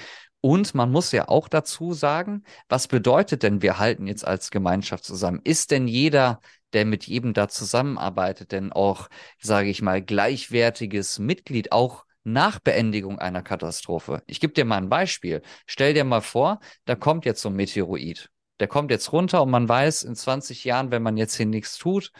und 0.41 0.75
man 0.75 0.91
muss 0.91 1.11
ja 1.11 1.27
auch 1.27 1.47
dazu 1.47 1.93
sagen, 1.93 2.43
was 2.69 2.87
bedeutet 2.87 3.43
denn, 3.43 3.61
wir 3.61 3.79
halten 3.79 4.07
jetzt 4.07 4.25
als 4.25 4.51
Gemeinschaft 4.51 5.03
zusammen? 5.03 5.41
Ist 5.43 5.71
denn 5.71 5.87
jeder, 5.87 6.39
der 6.73 6.85
mit 6.85 7.05
jedem 7.07 7.33
da 7.33 7.47
zusammenarbeitet, 7.49 8.51
denn 8.51 8.71
auch, 8.71 9.09
sage 9.39 9.69
ich 9.69 9.81
mal, 9.81 10.01
gleichwertiges 10.01 11.19
Mitglied, 11.19 11.71
auch 11.71 12.05
nach 12.23 12.59
Beendigung 12.59 13.19
einer 13.19 13.41
Katastrophe? 13.41 14.21
Ich 14.27 14.39
gebe 14.39 14.53
dir 14.53 14.65
mal 14.65 14.77
ein 14.77 14.89
Beispiel. 14.89 15.41
Stell 15.65 15.93
dir 15.93 16.03
mal 16.03 16.21
vor, 16.21 16.59
da 16.85 16.95
kommt 16.95 17.25
jetzt 17.25 17.41
so 17.41 17.49
ein 17.49 17.55
Meteorit. 17.55 18.29
Der 18.59 18.67
kommt 18.67 18.91
jetzt 18.91 19.11
runter 19.11 19.43
und 19.43 19.51
man 19.51 19.67
weiß, 19.67 20.03
in 20.03 20.15
20 20.15 20.63
Jahren, 20.63 20.91
wenn 20.91 21.03
man 21.03 21.17
jetzt 21.17 21.35
hier 21.35 21.45
nichts 21.45 21.77
tut, 21.77 22.11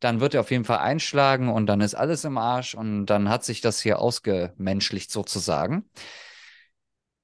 dann 0.00 0.20
wird 0.20 0.34
er 0.34 0.40
auf 0.40 0.50
jeden 0.50 0.64
Fall 0.64 0.78
einschlagen 0.78 1.48
und 1.48 1.66
dann 1.66 1.80
ist 1.80 1.94
alles 1.94 2.24
im 2.24 2.38
Arsch 2.38 2.74
und 2.74 3.06
dann 3.06 3.28
hat 3.28 3.44
sich 3.44 3.60
das 3.60 3.80
hier 3.80 3.98
ausgemenschlicht 3.98 5.10
sozusagen. 5.10 5.90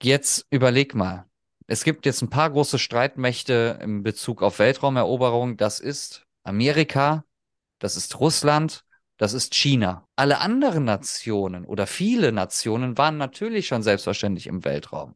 Jetzt 0.05 0.47
überleg 0.51 0.95
mal. 0.95 1.25
Es 1.67 1.83
gibt 1.83 2.05
jetzt 2.05 2.21
ein 2.21 2.29
paar 2.29 2.51
große 2.51 2.79
Streitmächte 2.79 3.79
in 3.81 4.03
Bezug 4.03 4.43
auf 4.43 4.59
Weltraumeroberung. 4.59 5.57
Das 5.57 5.81
ist 5.81 6.27
Amerika, 6.43 7.25
das 7.79 7.97
ist 7.97 8.21
Russland, 8.21 8.85
das 9.17 9.33
ist 9.33 9.55
China. 9.55 10.07
Alle 10.15 10.41
anderen 10.41 10.85
Nationen 10.85 11.65
oder 11.65 11.87
viele 11.87 12.33
Nationen 12.33 12.99
waren 12.99 13.17
natürlich 13.17 13.67
schon 13.67 13.83
selbstverständlich 13.83 14.47
im 14.47 14.67
Weltraum 14.67 15.15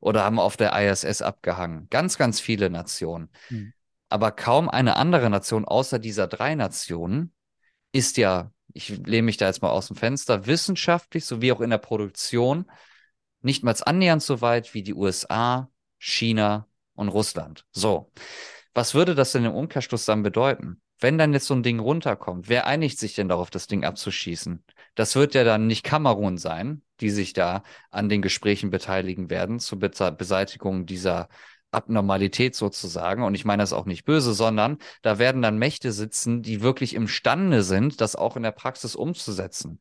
oder 0.00 0.24
haben 0.24 0.38
auf 0.38 0.56
der 0.56 0.72
ISS 0.72 1.20
abgehangen. 1.20 1.88
Ganz, 1.90 2.16
ganz 2.16 2.40
viele 2.40 2.70
Nationen. 2.70 3.28
Hm. 3.48 3.74
Aber 4.08 4.32
kaum 4.32 4.70
eine 4.70 4.96
andere 4.96 5.28
Nation 5.28 5.66
außer 5.66 5.98
dieser 5.98 6.26
drei 6.26 6.54
Nationen 6.54 7.34
ist 7.92 8.16
ja, 8.16 8.52
ich 8.72 8.88
lehne 9.04 9.24
mich 9.24 9.36
da 9.36 9.48
jetzt 9.48 9.60
mal 9.60 9.68
aus 9.68 9.88
dem 9.88 9.96
Fenster, 9.96 10.46
wissenschaftlich 10.46 11.26
sowie 11.26 11.52
auch 11.52 11.60
in 11.60 11.68
der 11.68 11.76
Produktion 11.76 12.64
nicht 13.42 13.62
mal 13.62 13.74
annähernd 13.84 14.22
so 14.22 14.40
weit 14.40 14.74
wie 14.74 14.82
die 14.82 14.94
USA, 14.94 15.70
China 15.98 16.66
und 16.94 17.08
Russland. 17.08 17.66
So. 17.72 18.10
Was 18.74 18.94
würde 18.94 19.14
das 19.14 19.32
denn 19.32 19.44
im 19.44 19.54
Umkehrschluss 19.54 20.04
dann 20.04 20.22
bedeuten? 20.22 20.80
Wenn 21.00 21.18
dann 21.18 21.32
jetzt 21.32 21.46
so 21.46 21.54
ein 21.54 21.62
Ding 21.62 21.80
runterkommt, 21.80 22.48
wer 22.48 22.66
einigt 22.66 22.98
sich 22.98 23.14
denn 23.14 23.28
darauf, 23.28 23.50
das 23.50 23.66
Ding 23.66 23.84
abzuschießen? 23.84 24.62
Das 24.94 25.16
wird 25.16 25.34
ja 25.34 25.44
dann 25.44 25.66
nicht 25.66 25.82
Kamerun 25.82 26.36
sein, 26.36 26.82
die 27.00 27.10
sich 27.10 27.32
da 27.32 27.62
an 27.90 28.08
den 28.08 28.22
Gesprächen 28.22 28.70
beteiligen 28.70 29.30
werden 29.30 29.58
zur 29.60 29.78
Be 29.78 29.90
Beseitigung 30.12 30.84
dieser 30.84 31.28
Abnormalität 31.70 32.54
sozusagen. 32.54 33.22
Und 33.22 33.34
ich 33.34 33.44
meine 33.44 33.62
das 33.62 33.72
auch 33.72 33.86
nicht 33.86 34.04
böse, 34.04 34.34
sondern 34.34 34.78
da 35.02 35.18
werden 35.18 35.40
dann 35.40 35.58
Mächte 35.58 35.92
sitzen, 35.92 36.42
die 36.42 36.60
wirklich 36.60 36.94
imstande 36.94 37.62
sind, 37.62 38.00
das 38.00 38.14
auch 38.16 38.36
in 38.36 38.42
der 38.42 38.52
Praxis 38.52 38.94
umzusetzen. 38.94 39.78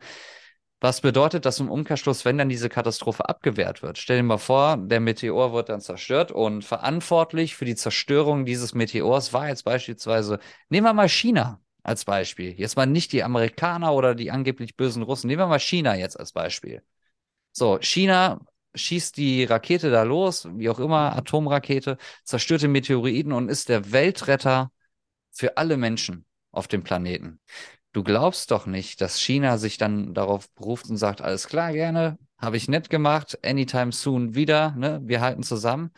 Was 0.82 1.02
bedeutet 1.02 1.46
das 1.46 1.60
im 1.60 1.70
Umkehrschluss, 1.70 2.24
wenn 2.24 2.38
dann 2.38 2.48
diese 2.48 2.70
Katastrophe 2.70 3.28
abgewehrt 3.28 3.82
wird? 3.82 3.98
Stell 3.98 4.18
dir 4.18 4.24
mal 4.24 4.38
vor, 4.38 4.78
der 4.78 5.02
Meteor 5.02 5.52
wird 5.52 5.68
dann 5.68 5.82
zerstört 5.82 6.32
und 6.32 6.63
verantwortlich 6.63 7.56
für 7.56 7.65
die 7.65 7.76
Zerstörung 7.76 8.46
dieses 8.46 8.74
Meteors 8.74 9.34
war 9.34 9.50
jetzt 9.50 9.65
beispielsweise, 9.65 10.39
nehmen 10.70 10.88
wir 10.88 10.94
mal 10.94 11.10
China 11.10 11.60
als 11.84 12.06
Beispiel. 12.06 12.54
Jetzt 12.58 12.78
mal 12.78 12.86
nicht 12.86 13.12
die 13.12 13.24
Amerikaner 13.24 13.94
oder 13.94 14.15
die 14.15 14.32
angeblich 14.32 14.78
bösen 14.78 15.04
Russen. 15.04 15.28
Nehmen 15.28 15.42
wir 15.42 15.48
mal 15.48 15.60
China 15.60 15.96
jetzt 15.96 16.18
als 16.18 16.32
Beispiel. 16.32 16.82
So, 17.52 17.80
China 17.82 18.39
schießt 18.76 19.18
die 19.18 19.44
Rakete 19.44 19.89
da 19.89 20.04
los, 20.04 20.48
wie 20.56 20.70
auch 20.70 20.80
immer, 20.80 21.15
Atomrakete, 21.15 21.98
zerstört 22.24 22.62
den 22.62 22.72
Meteoriten 22.72 23.34
und 23.34 23.50
ist 23.50 23.68
der 23.68 23.92
Weltretter 23.92 24.72
für 25.32 25.58
alle 25.58 25.76
Menschen 25.76 26.26
auf 26.52 26.68
dem 26.68 26.84
Planeten. 26.84 27.39
Du 27.91 28.04
glaubst 28.04 28.52
doch 28.52 28.65
nicht, 28.67 29.02
dass 29.02 29.19
China 29.19 29.58
sich 29.58 29.78
dann 29.78 30.13
darauf 30.13 30.52
beruft 30.54 30.89
und 30.89 30.97
sagt, 30.97 31.21
alles 31.21 31.47
klar, 31.47 31.73
gerne, 31.73 32.19
habe 32.38 32.56
ich 32.58 32.67
nett 32.67 32.89
gemacht, 32.89 33.39
anytime 33.43 33.91
soon 33.91 34.36
wieder, 34.36 34.71
ne, 34.78 35.02
wir 35.04 35.21
halten 35.21 35.43
zusammen 35.43 35.91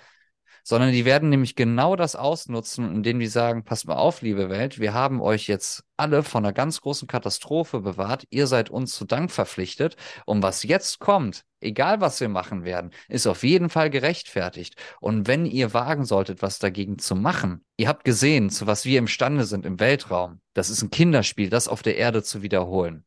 sondern 0.63 0.91
die 0.91 1.05
werden 1.05 1.29
nämlich 1.29 1.55
genau 1.55 1.95
das 1.95 2.15
ausnutzen, 2.15 2.93
indem 2.93 3.19
die 3.19 3.27
sagen, 3.27 3.63
passt 3.63 3.87
mal 3.87 3.95
auf, 3.95 4.21
liebe 4.21 4.49
Welt, 4.49 4.79
wir 4.79 4.93
haben 4.93 5.21
euch 5.21 5.47
jetzt 5.47 5.83
alle 5.97 6.23
von 6.23 6.43
einer 6.43 6.53
ganz 6.53 6.81
großen 6.81 7.07
Katastrophe 7.07 7.79
bewahrt, 7.81 8.25
ihr 8.29 8.47
seid 8.47 8.69
uns 8.69 8.95
zu 8.95 9.05
Dank 9.05 9.31
verpflichtet 9.31 9.95
und 10.25 10.41
was 10.43 10.63
jetzt 10.63 10.99
kommt, 10.99 11.43
egal 11.59 12.01
was 12.01 12.19
wir 12.19 12.29
machen 12.29 12.63
werden, 12.63 12.91
ist 13.07 13.27
auf 13.27 13.43
jeden 13.43 13.69
Fall 13.69 13.89
gerechtfertigt. 13.89 14.75
Und 14.99 15.27
wenn 15.27 15.45
ihr 15.45 15.73
wagen 15.73 16.05
solltet, 16.05 16.41
was 16.41 16.59
dagegen 16.59 16.97
zu 16.97 17.15
machen, 17.15 17.63
ihr 17.77 17.87
habt 17.87 18.03
gesehen, 18.03 18.49
zu 18.49 18.67
was 18.67 18.85
wir 18.85 18.99
imstande 18.99 19.45
sind 19.45 19.65
im 19.65 19.79
Weltraum, 19.79 20.41
das 20.53 20.69
ist 20.69 20.81
ein 20.81 20.89
Kinderspiel, 20.89 21.49
das 21.49 21.67
auf 21.67 21.83
der 21.83 21.97
Erde 21.97 22.23
zu 22.23 22.41
wiederholen. 22.41 23.05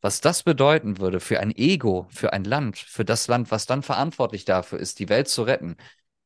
Was 0.00 0.20
das 0.20 0.42
bedeuten 0.42 0.98
würde 0.98 1.20
für 1.20 1.40
ein 1.40 1.54
Ego, 1.54 2.06
für 2.10 2.32
ein 2.32 2.44
Land, 2.44 2.78
für 2.78 3.04
das 3.04 3.28
Land, 3.28 3.50
was 3.50 3.66
dann 3.66 3.82
verantwortlich 3.82 4.44
dafür 4.44 4.78
ist, 4.78 4.98
die 4.98 5.08
Welt 5.08 5.28
zu 5.28 5.42
retten, 5.42 5.76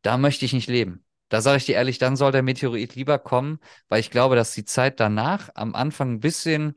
da 0.02 0.18
möchte 0.18 0.44
ich 0.44 0.52
nicht 0.52 0.68
leben. 0.68 1.04
Da 1.28 1.40
sage 1.40 1.58
ich 1.58 1.66
dir 1.66 1.76
ehrlich, 1.76 1.98
dann 1.98 2.16
soll 2.16 2.32
der 2.32 2.42
Meteorit 2.42 2.96
lieber 2.96 3.18
kommen, 3.18 3.60
weil 3.88 4.00
ich 4.00 4.10
glaube, 4.10 4.34
dass 4.34 4.52
die 4.52 4.64
Zeit 4.64 4.98
danach 4.98 5.48
am 5.54 5.74
Anfang 5.74 6.14
ein 6.14 6.20
bisschen 6.20 6.74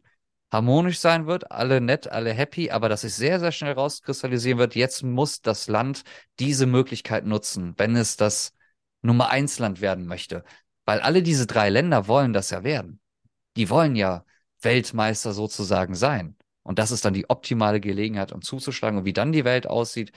harmonisch 0.51 0.99
sein 0.99 1.25
wird, 1.25 1.51
alle 1.51 1.81
nett, 1.81 2.07
alle 2.11 2.31
happy, 2.31 2.69
aber 2.69 2.87
dass 2.87 3.01
sich 3.01 3.15
sehr, 3.15 3.39
sehr 3.39 3.51
schnell 3.51 3.73
rauskristallisieren 3.73 4.59
wird, 4.59 4.75
jetzt 4.75 5.01
muss 5.01 5.41
das 5.41 5.67
Land 5.67 6.03
diese 6.39 6.67
Möglichkeit 6.67 7.25
nutzen, 7.25 7.73
wenn 7.77 7.95
es 7.95 8.17
das 8.17 8.53
Nummer 9.01 9.29
eins 9.29 9.57
Land 9.57 9.81
werden 9.81 10.05
möchte. 10.05 10.43
Weil 10.85 10.99
alle 10.99 11.23
diese 11.23 11.47
drei 11.47 11.69
Länder 11.69 12.07
wollen 12.07 12.33
das 12.33 12.51
ja 12.51 12.63
werden. 12.63 12.99
Die 13.57 13.69
wollen 13.71 13.95
ja 13.95 14.25
Weltmeister 14.61 15.33
sozusagen 15.33 15.95
sein. 15.95 16.35
Und 16.61 16.79
das 16.79 16.91
ist 16.91 17.03
dann 17.03 17.13
die 17.13 17.29
optimale 17.29 17.79
Gelegenheit, 17.81 18.31
um 18.31 18.41
zuzuschlagen. 18.41 18.99
Und 18.99 19.05
wie 19.05 19.13
dann 19.13 19.31
die 19.31 19.45
Welt 19.45 19.67
aussieht, 19.67 20.11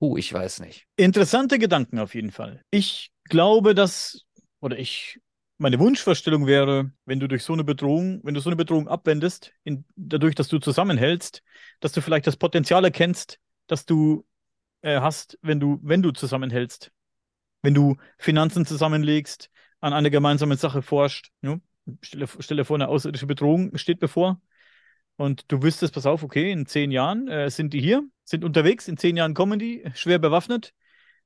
Puh, 0.00 0.16
ich 0.16 0.32
weiß 0.32 0.60
nicht. 0.60 0.86
Interessante 0.96 1.58
Gedanken 1.58 1.98
auf 1.98 2.14
jeden 2.14 2.32
Fall. 2.32 2.64
Ich 2.70 3.12
glaube, 3.24 3.74
dass, 3.74 4.24
oder 4.60 4.78
ich, 4.78 5.20
meine 5.58 5.78
Wunschvorstellung 5.78 6.46
wäre, 6.46 6.90
wenn 7.04 7.20
du 7.20 7.28
durch 7.28 7.44
so 7.44 7.52
eine 7.52 7.64
Bedrohung, 7.64 8.20
wenn 8.24 8.32
du 8.32 8.40
so 8.40 8.48
eine 8.48 8.56
Bedrohung 8.56 8.88
abwendest, 8.88 9.52
in, 9.62 9.84
dadurch, 9.96 10.34
dass 10.34 10.48
du 10.48 10.58
zusammenhältst, 10.58 11.42
dass 11.80 11.92
du 11.92 12.00
vielleicht 12.00 12.26
das 12.26 12.38
Potenzial 12.38 12.82
erkennst, 12.82 13.38
das 13.66 13.84
du 13.84 14.26
äh, 14.80 15.00
hast, 15.00 15.38
wenn 15.42 15.60
du, 15.60 15.78
wenn 15.82 16.00
du 16.00 16.12
zusammenhältst. 16.12 16.90
Wenn 17.60 17.74
du 17.74 17.98
Finanzen 18.16 18.64
zusammenlegst, 18.64 19.50
an 19.80 19.92
einer 19.92 20.08
gemeinsamen 20.08 20.56
Sache 20.56 20.80
forscht. 20.80 21.30
Ja? 21.42 21.58
Stelle, 22.00 22.26
stelle 22.26 22.64
vor, 22.64 22.76
eine 22.76 22.88
außerirdische 22.88 23.26
Bedrohung 23.26 23.76
steht 23.76 24.00
bevor 24.00 24.40
und 25.20 25.52
du 25.52 25.62
wüsstest, 25.62 25.92
pass 25.92 26.06
auf, 26.06 26.22
okay, 26.22 26.50
in 26.50 26.64
zehn 26.64 26.90
Jahren 26.90 27.28
äh, 27.28 27.50
sind 27.50 27.74
die 27.74 27.80
hier, 27.82 28.02
sind 28.24 28.42
unterwegs, 28.42 28.88
in 28.88 28.96
zehn 28.96 29.18
Jahren 29.18 29.34
kommen 29.34 29.58
die, 29.58 29.84
schwer 29.94 30.18
bewaffnet. 30.18 30.72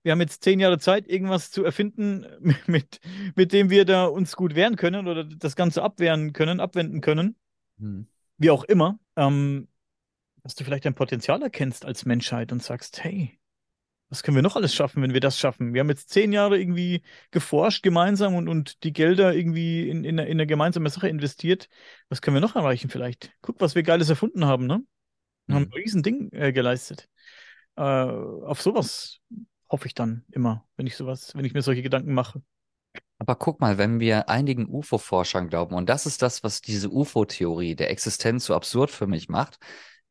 Wir 0.03 0.11
haben 0.11 0.21
jetzt 0.21 0.43
zehn 0.43 0.59
Jahre 0.59 0.81
Zeit, 0.81 1.07
irgendwas 1.07 1.53
zu 1.53 1.65
erfinden, 1.65 2.27
mit, 2.67 2.99
mit 3.37 3.53
dem 3.53 3.71
wir 3.71 3.85
da 3.85 4.07
uns 4.07 4.35
gut 4.35 4.57
wehren 4.57 4.75
können 4.75 5.07
oder 5.07 5.23
das 5.23 5.55
Ganze 5.55 5.85
abwehren 5.85 6.33
können, 6.33 6.59
abwenden 6.59 7.03
können. 7.03 7.37
Hm. 7.79 8.09
Wie 8.37 8.51
auch 8.51 8.65
immer. 8.65 8.99
Ähm, 9.15 9.69
dass 10.43 10.57
du 10.57 10.65
vielleicht 10.65 10.87
dein 10.87 10.97
Potenzial 10.97 11.41
erkennst 11.41 11.85
als 11.85 12.05
Menschheit 12.05 12.51
und 12.51 12.65
sagst, 12.65 13.03
hey, 13.05 13.39
was 14.15 14.23
können 14.23 14.37
wir 14.37 14.43
noch 14.43 14.55
alles 14.55 14.73
schaffen, 14.73 15.03
wenn 15.03 15.13
wir 15.13 15.19
das 15.19 15.41
schaffen? 15.41 15.75
Wir 15.75 15.81
haben 15.81 15.89
jetzt 15.89 16.09
zehn 16.09 16.31
Jahre 16.31 16.57
irgendwie 16.57 17.03
geforscht 17.33 17.83
gemeinsam 17.83 18.37
und, 18.37 18.49
und 18.49 18.85
die 18.85 18.93
Gelder 18.93 19.35
irgendwie 19.35 19.91
in, 19.91 20.05
in, 20.05 20.21
eine, 20.21 20.29
in 20.29 20.37
eine 20.37 20.47
gemeinsame 20.47 20.89
Sache 20.89 21.09
investiert. 21.09 21.69
Was 22.09 22.23
können 22.23 22.37
wir 22.37 22.41
noch 22.41 22.55
erreichen 22.55 22.91
vielleicht? 22.91 23.33
Guck, 23.43 23.61
was 23.61 23.75
wir 23.75 23.83
Geiles 23.83 24.09
erfunden 24.09 24.45
haben, 24.45 24.69
ne? 24.69 24.85
Wir 25.49 25.57
haben 25.57 25.65
ein 25.65 25.69
mhm. 25.69 25.75
Riesending 25.75 26.29
äh, 26.31 26.53
geleistet. 26.53 27.09
Äh, 27.75 27.83
auf 27.83 28.63
sowas 28.63 29.19
hoffe 29.69 29.89
ich 29.89 29.95
dann 29.95 30.25
immer, 30.31 30.65
wenn 30.77 30.87
ich 30.87 30.95
sowas, 30.95 31.33
wenn 31.35 31.45
ich 31.45 31.53
mir 31.53 31.63
solche 31.63 31.83
Gedanken 31.83 32.15
mache. 32.15 32.41
Aber 33.19 33.35
guck 33.35 33.61
mal, 33.61 33.79
wenn 33.79 33.99
wir 33.99 34.29
einigen 34.29 34.69
UFO-Forschern 34.69 35.49
glauben, 35.49 35.75
und 35.75 35.89
das 35.89 36.07
ist 36.07 36.23
das, 36.23 36.45
was 36.45 36.61
diese 36.61 36.89
UFO-Theorie 36.89 37.75
der 37.75 37.91
Existenz 37.91 38.45
so 38.45 38.55
absurd 38.55 38.93
für 38.93 39.09
mich 39.09 39.29
macht, 39.29 39.59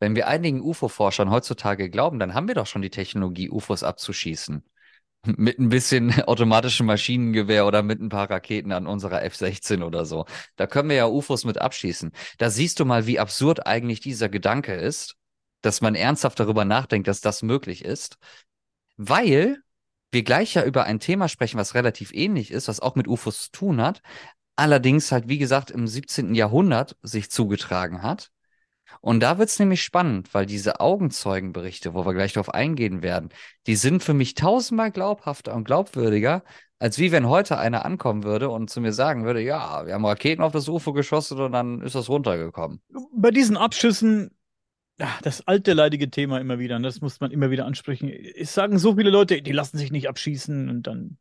wenn 0.04 0.18
wir 0.18 0.28
einigen 0.28 0.62
UFO-Forschern 0.62 1.32
heutzutage 1.32 1.90
glauben, 1.90 2.20
dann 2.20 2.34
haben 2.34 2.50
wir 2.50 2.56
doch 2.56 2.68
schon 2.68 2.82
die 2.82 2.90
Technologie, 2.90 3.50
UFOs 3.50 3.84
abzuschießen. 3.84 4.62
Mit 5.26 5.58
ein 5.58 5.70
bisschen 5.70 6.12
automatischem 6.28 6.86
Maschinengewehr 6.86 7.66
oder 7.66 7.82
mit 7.84 8.02
ein 8.02 8.10
paar 8.10 8.30
Raketen 8.30 8.74
an 8.74 8.86
unserer 8.86 9.24
F-16 9.24 9.82
oder 9.82 10.04
so. 10.04 10.26
Da 10.58 10.68
können 10.68 10.90
wir 10.90 10.98
ja 10.98 11.08
UFOs 11.08 11.46
mit 11.46 11.62
abschießen. 11.62 12.12
Da 12.38 12.50
siehst 12.50 12.82
du 12.82 12.86
mal, 12.86 13.08
wie 13.08 13.20
absurd 13.20 13.66
eigentlich 13.66 14.02
dieser 14.02 14.28
Gedanke 14.28 14.74
ist, 14.74 15.16
dass 15.62 15.80
man 15.80 15.96
ernsthaft 15.96 16.38
darüber 16.42 16.66
nachdenkt, 16.66 17.08
dass 17.08 17.22
das 17.22 17.42
möglich 17.42 17.86
ist. 17.86 18.18
Weil 18.98 19.64
wir 20.12 20.24
gleich 20.24 20.56
ja 20.56 20.66
über 20.66 20.84
ein 20.84 21.00
Thema 21.00 21.30
sprechen, 21.30 21.58
was 21.58 21.76
relativ 21.76 22.12
ähnlich 22.14 22.52
ist, 22.52 22.68
was 22.68 22.82
auch 22.82 22.96
mit 22.96 23.08
UFOs 23.08 23.44
zu 23.44 23.52
tun 23.52 23.82
hat, 23.82 24.02
allerdings 24.58 25.14
halt, 25.14 25.30
wie 25.30 25.38
gesagt, 25.38 25.72
im 25.72 25.88
17. 25.88 26.36
Jahrhundert 26.36 26.98
sich 27.02 27.32
zugetragen 27.32 28.04
hat. 28.04 28.33
Und 29.04 29.20
da 29.20 29.38
wird's 29.38 29.60
nämlich 29.60 29.84
spannend, 29.84 30.34
weil 30.34 30.46
diese 30.46 30.80
Augenzeugenberichte, 30.80 31.94
wo 31.94 32.06
wir 32.06 32.14
gleich 32.14 32.32
darauf 32.32 32.54
eingehen 32.54 33.02
werden, 33.02 33.32
die 33.68 33.76
sind 33.76 34.02
für 34.02 34.14
mich 34.14 34.34
tausendmal 34.34 34.92
glaubhafter 34.92 35.54
und 35.56 35.66
glaubwürdiger, 35.66 36.42
als 36.80 36.98
wie 37.00 37.12
wenn 37.12 37.28
heute 37.28 37.58
einer 37.58 37.84
ankommen 37.84 38.24
würde 38.24 38.50
und 38.50 38.70
zu 38.70 38.80
mir 38.80 38.94
sagen 38.94 39.26
würde, 39.26 39.42
ja, 39.42 39.86
wir 39.86 39.94
haben 39.94 40.06
Raketen 40.06 40.42
auf 40.42 40.54
das 40.54 40.70
UFO 40.70 40.94
geschossen 40.94 41.42
und 41.42 41.52
dann 41.52 41.82
ist 41.82 41.96
das 41.96 42.08
runtergekommen. 42.08 42.82
Bei 43.14 43.32
diesen 43.32 43.58
Abschüssen 43.58 44.32
das 45.22 45.46
alte 45.48 45.74
leidige 45.74 46.10
Thema 46.10 46.40
immer 46.40 46.60
wieder, 46.60 46.78
und 46.78 46.84
das 46.84 47.02
muss 47.02 47.20
man 47.20 47.32
immer 47.32 47.52
wieder 47.52 47.66
ansprechen. 47.66 48.10
Es 48.10 48.54
sagen 48.54 48.80
so 48.80 48.96
viele 48.96 49.10
Leute, 49.10 49.42
die 49.42 49.52
lassen 49.52 49.78
sich 49.78 49.92
nicht 49.92 50.08
abschießen 50.08 50.70
und 50.70 50.88
dann 50.88 51.18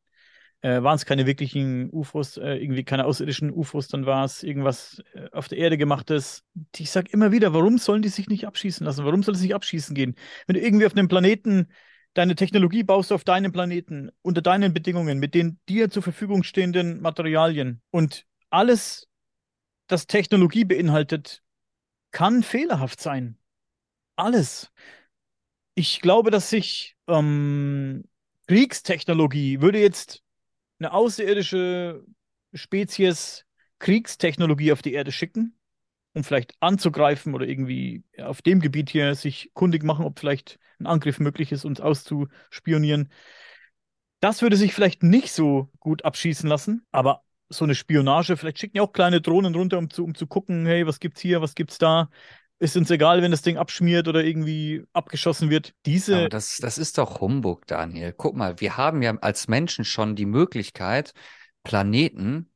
äh, 0.62 0.82
waren 0.82 0.96
es 0.96 1.04
keine 1.04 1.26
wirklichen 1.26 1.90
UFOs, 1.92 2.38
äh, 2.38 2.54
irgendwie 2.54 2.84
keine 2.84 3.04
außerirdischen 3.04 3.50
UFOs, 3.52 3.88
dann 3.88 4.06
war 4.06 4.24
es 4.24 4.42
irgendwas 4.42 5.02
äh, 5.14 5.28
auf 5.32 5.48
der 5.48 5.58
Erde 5.58 5.76
gemachtes. 5.76 6.44
Ich 6.76 6.90
sage 6.90 7.10
immer 7.12 7.32
wieder, 7.32 7.52
warum 7.52 7.78
sollen 7.78 8.02
die 8.02 8.08
sich 8.08 8.28
nicht 8.28 8.46
abschießen 8.46 8.84
lassen? 8.84 9.04
Warum 9.04 9.22
soll 9.22 9.34
es 9.34 9.42
nicht 9.42 9.54
abschießen 9.54 9.94
gehen? 9.94 10.16
Wenn 10.46 10.54
du 10.54 10.60
irgendwie 10.62 10.86
auf 10.86 10.92
einem 10.92 11.08
Planeten 11.08 11.68
deine 12.14 12.34
Technologie 12.34 12.82
baust 12.82 13.12
auf 13.12 13.24
deinem 13.24 13.52
Planeten, 13.52 14.10
unter 14.22 14.42
deinen 14.42 14.72
Bedingungen, 14.74 15.18
mit 15.18 15.34
den 15.34 15.58
dir 15.68 15.90
zur 15.90 16.02
Verfügung 16.02 16.42
stehenden 16.42 17.00
Materialien 17.00 17.82
und 17.90 18.26
alles, 18.50 19.08
das 19.86 20.06
Technologie 20.06 20.64
beinhaltet, 20.64 21.42
kann 22.10 22.42
fehlerhaft 22.42 23.00
sein 23.00 23.38
alles. 24.16 24.72
Ich 25.74 26.00
glaube, 26.00 26.30
dass 26.30 26.50
sich 26.50 26.96
ähm, 27.08 28.04
Kriegstechnologie 28.46 29.60
würde 29.60 29.80
jetzt 29.80 30.22
eine 30.82 30.92
außerirdische 30.92 32.04
Spezies 32.52 33.46
Kriegstechnologie 33.78 34.72
auf 34.72 34.82
die 34.82 34.92
Erde 34.92 35.12
schicken, 35.12 35.56
um 36.12 36.24
vielleicht 36.24 36.54
anzugreifen 36.60 37.34
oder 37.34 37.46
irgendwie 37.46 38.04
auf 38.18 38.42
dem 38.42 38.60
Gebiet 38.60 38.90
hier 38.90 39.14
sich 39.14 39.50
kundig 39.54 39.84
machen, 39.84 40.04
ob 40.04 40.18
vielleicht 40.18 40.58
ein 40.80 40.86
Angriff 40.86 41.20
möglich 41.20 41.52
ist, 41.52 41.64
uns 41.64 41.80
auszuspionieren. 41.80 43.10
Das 44.20 44.42
würde 44.42 44.56
sich 44.56 44.74
vielleicht 44.74 45.02
nicht 45.02 45.32
so 45.32 45.70
gut 45.78 46.04
abschießen 46.04 46.48
lassen, 46.48 46.86
aber 46.90 47.22
so 47.48 47.64
eine 47.64 47.74
Spionage, 47.74 48.36
vielleicht 48.36 48.58
schicken 48.58 48.78
ja 48.78 48.82
auch 48.82 48.92
kleine 48.92 49.20
Drohnen 49.20 49.54
runter, 49.54 49.78
um 49.78 49.90
zu, 49.90 50.04
um 50.04 50.14
zu 50.14 50.26
gucken, 50.26 50.64
hey, 50.66 50.86
was 50.86 51.00
gibt's 51.00 51.20
hier, 51.20 51.42
was 51.42 51.54
gibt's 51.54 51.78
da 51.78 52.08
ist 52.62 52.76
uns 52.76 52.90
egal, 52.92 53.22
wenn 53.22 53.32
das 53.32 53.42
Ding 53.42 53.56
abschmiert 53.56 54.06
oder 54.06 54.22
irgendwie 54.22 54.84
abgeschossen 54.92 55.50
wird. 55.50 55.74
Diese. 55.84 56.16
Aber 56.16 56.28
das, 56.28 56.58
das 56.58 56.78
ist 56.78 56.96
doch 56.96 57.20
Humbug, 57.20 57.66
Daniel. 57.66 58.14
Guck 58.16 58.36
mal, 58.36 58.60
wir 58.60 58.76
haben 58.76 59.02
ja 59.02 59.16
als 59.20 59.48
Menschen 59.48 59.84
schon 59.84 60.14
die 60.14 60.26
Möglichkeit, 60.26 61.12
Planeten, 61.64 62.52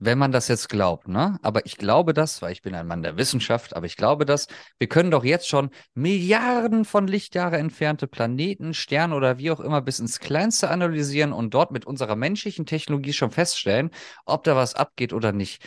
wenn 0.00 0.18
man 0.18 0.32
das 0.32 0.48
jetzt 0.48 0.68
glaubt, 0.68 1.06
ne? 1.06 1.38
Aber 1.42 1.64
ich 1.64 1.76
glaube 1.76 2.12
das, 2.12 2.42
weil 2.42 2.50
ich 2.50 2.60
bin 2.60 2.74
ein 2.74 2.88
Mann 2.88 3.04
der 3.04 3.16
Wissenschaft, 3.16 3.76
aber 3.76 3.86
ich 3.86 3.96
glaube 3.96 4.24
das, 4.24 4.48
wir 4.78 4.88
können 4.88 5.12
doch 5.12 5.24
jetzt 5.24 5.46
schon 5.46 5.70
Milliarden 5.94 6.84
von 6.84 7.06
Lichtjahre 7.06 7.56
entfernte 7.56 8.08
Planeten, 8.08 8.74
Sterne 8.74 9.14
oder 9.14 9.38
wie 9.38 9.52
auch 9.52 9.60
immer 9.60 9.80
bis 9.80 10.00
ins 10.00 10.18
Kleinste 10.18 10.70
analysieren 10.70 11.32
und 11.32 11.54
dort 11.54 11.70
mit 11.70 11.86
unserer 11.86 12.16
menschlichen 12.16 12.66
Technologie 12.66 13.12
schon 13.12 13.30
feststellen, 13.30 13.90
ob 14.24 14.42
da 14.42 14.56
was 14.56 14.74
abgeht 14.74 15.12
oder 15.12 15.30
nicht 15.30 15.62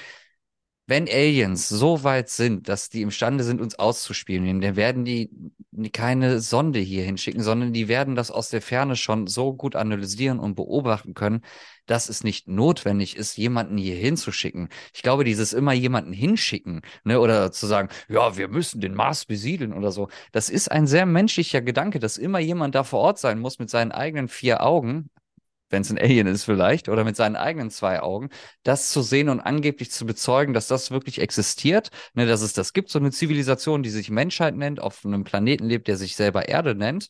wenn 0.90 1.08
Aliens 1.08 1.70
so 1.70 2.04
weit 2.04 2.30
sind, 2.30 2.68
dass 2.68 2.90
die 2.90 3.02
imstande 3.02 3.44
sind, 3.44 3.62
uns 3.62 3.78
auszuspielen, 3.78 4.62
dann 4.62 4.76
werden 4.76 5.06
die 5.06 5.30
keine 5.94 6.40
Sonde 6.40 6.80
hier 6.80 7.04
hinschicken, 7.04 7.42
sondern 7.42 7.74
die 7.74 7.88
werden 7.88 8.16
das 8.16 8.32
aus 8.32 8.50
der 8.50 8.62
Ferne 8.62 8.96
schon 8.96 9.28
so 9.28 9.54
gut 9.54 9.76
analysieren 9.76 10.40
und 10.40 10.56
beobachten 10.56 11.14
können, 11.14 11.42
dass 11.86 12.10
es 12.10 12.24
nicht 12.24 12.48
notwendig 12.48 13.16
ist, 13.16 13.38
jemanden 13.38 13.78
hier 13.78 13.96
hinzuschicken. 13.96 14.70
Ich 14.94 15.02
glaube, 15.02 15.24
dieses 15.24 15.54
immer 15.54 15.74
jemanden 15.74 16.12
hinschicken, 16.12 16.82
ne, 17.04 17.20
oder 17.20 17.52
zu 17.52 17.68
sagen, 17.68 17.90
ja, 18.08 18.36
wir 18.38 18.48
müssen 18.48 18.82
den 18.82 18.94
Mars 18.94 19.26
besiedeln 19.26 19.74
oder 19.74 19.92
so, 19.92 20.10
das 20.32 20.50
ist 20.50 20.72
ein 20.72 20.88
sehr 20.88 21.06
menschlicher 21.06 21.62
Gedanke, 21.62 22.00
dass 22.00 22.18
immer 22.18 22.40
jemand 22.40 22.76
da 22.76 22.84
vor 22.84 23.00
Ort 23.00 23.20
sein 23.20 23.40
muss 23.40 23.60
mit 23.60 23.70
seinen 23.70 23.92
eigenen 23.92 24.28
vier 24.28 24.64
Augen, 24.64 25.10
wenn 25.70 25.82
es 25.82 25.92
ein 25.92 25.98
Alien 25.98 26.28
ist 26.28 26.44
vielleicht, 26.46 26.90
oder 26.90 27.04
mit 27.04 27.16
seinen 27.16 27.36
eigenen 27.36 27.70
zwei 27.70 28.02
Augen, 28.02 28.30
das 28.64 28.92
zu 28.92 29.02
sehen 29.02 29.30
und 29.30 29.40
angeblich 29.40 29.92
zu 29.92 30.06
bezeugen, 30.06 30.54
dass 30.54 30.68
das 30.68 30.92
wirklich 30.92 31.20
existiert, 31.22 31.90
ne, 32.14 32.26
dass 32.26 32.42
es 32.42 32.54
das 32.54 32.74
gibt, 32.74 32.90
so 32.90 33.00
eine 33.00 33.12
Zivilisation, 33.12 33.84
die 33.84 33.90
sich 33.90 34.10
Menschheit 34.10 34.56
nennt, 34.56 34.80
auf 34.80 35.06
einem 35.06 35.24
Planeten 35.24 35.66
lebt, 35.66 35.88
der 35.88 35.98
sich 35.98 36.16
selber 36.16 36.50
Erde 36.50 36.76
nennt. 36.76 37.10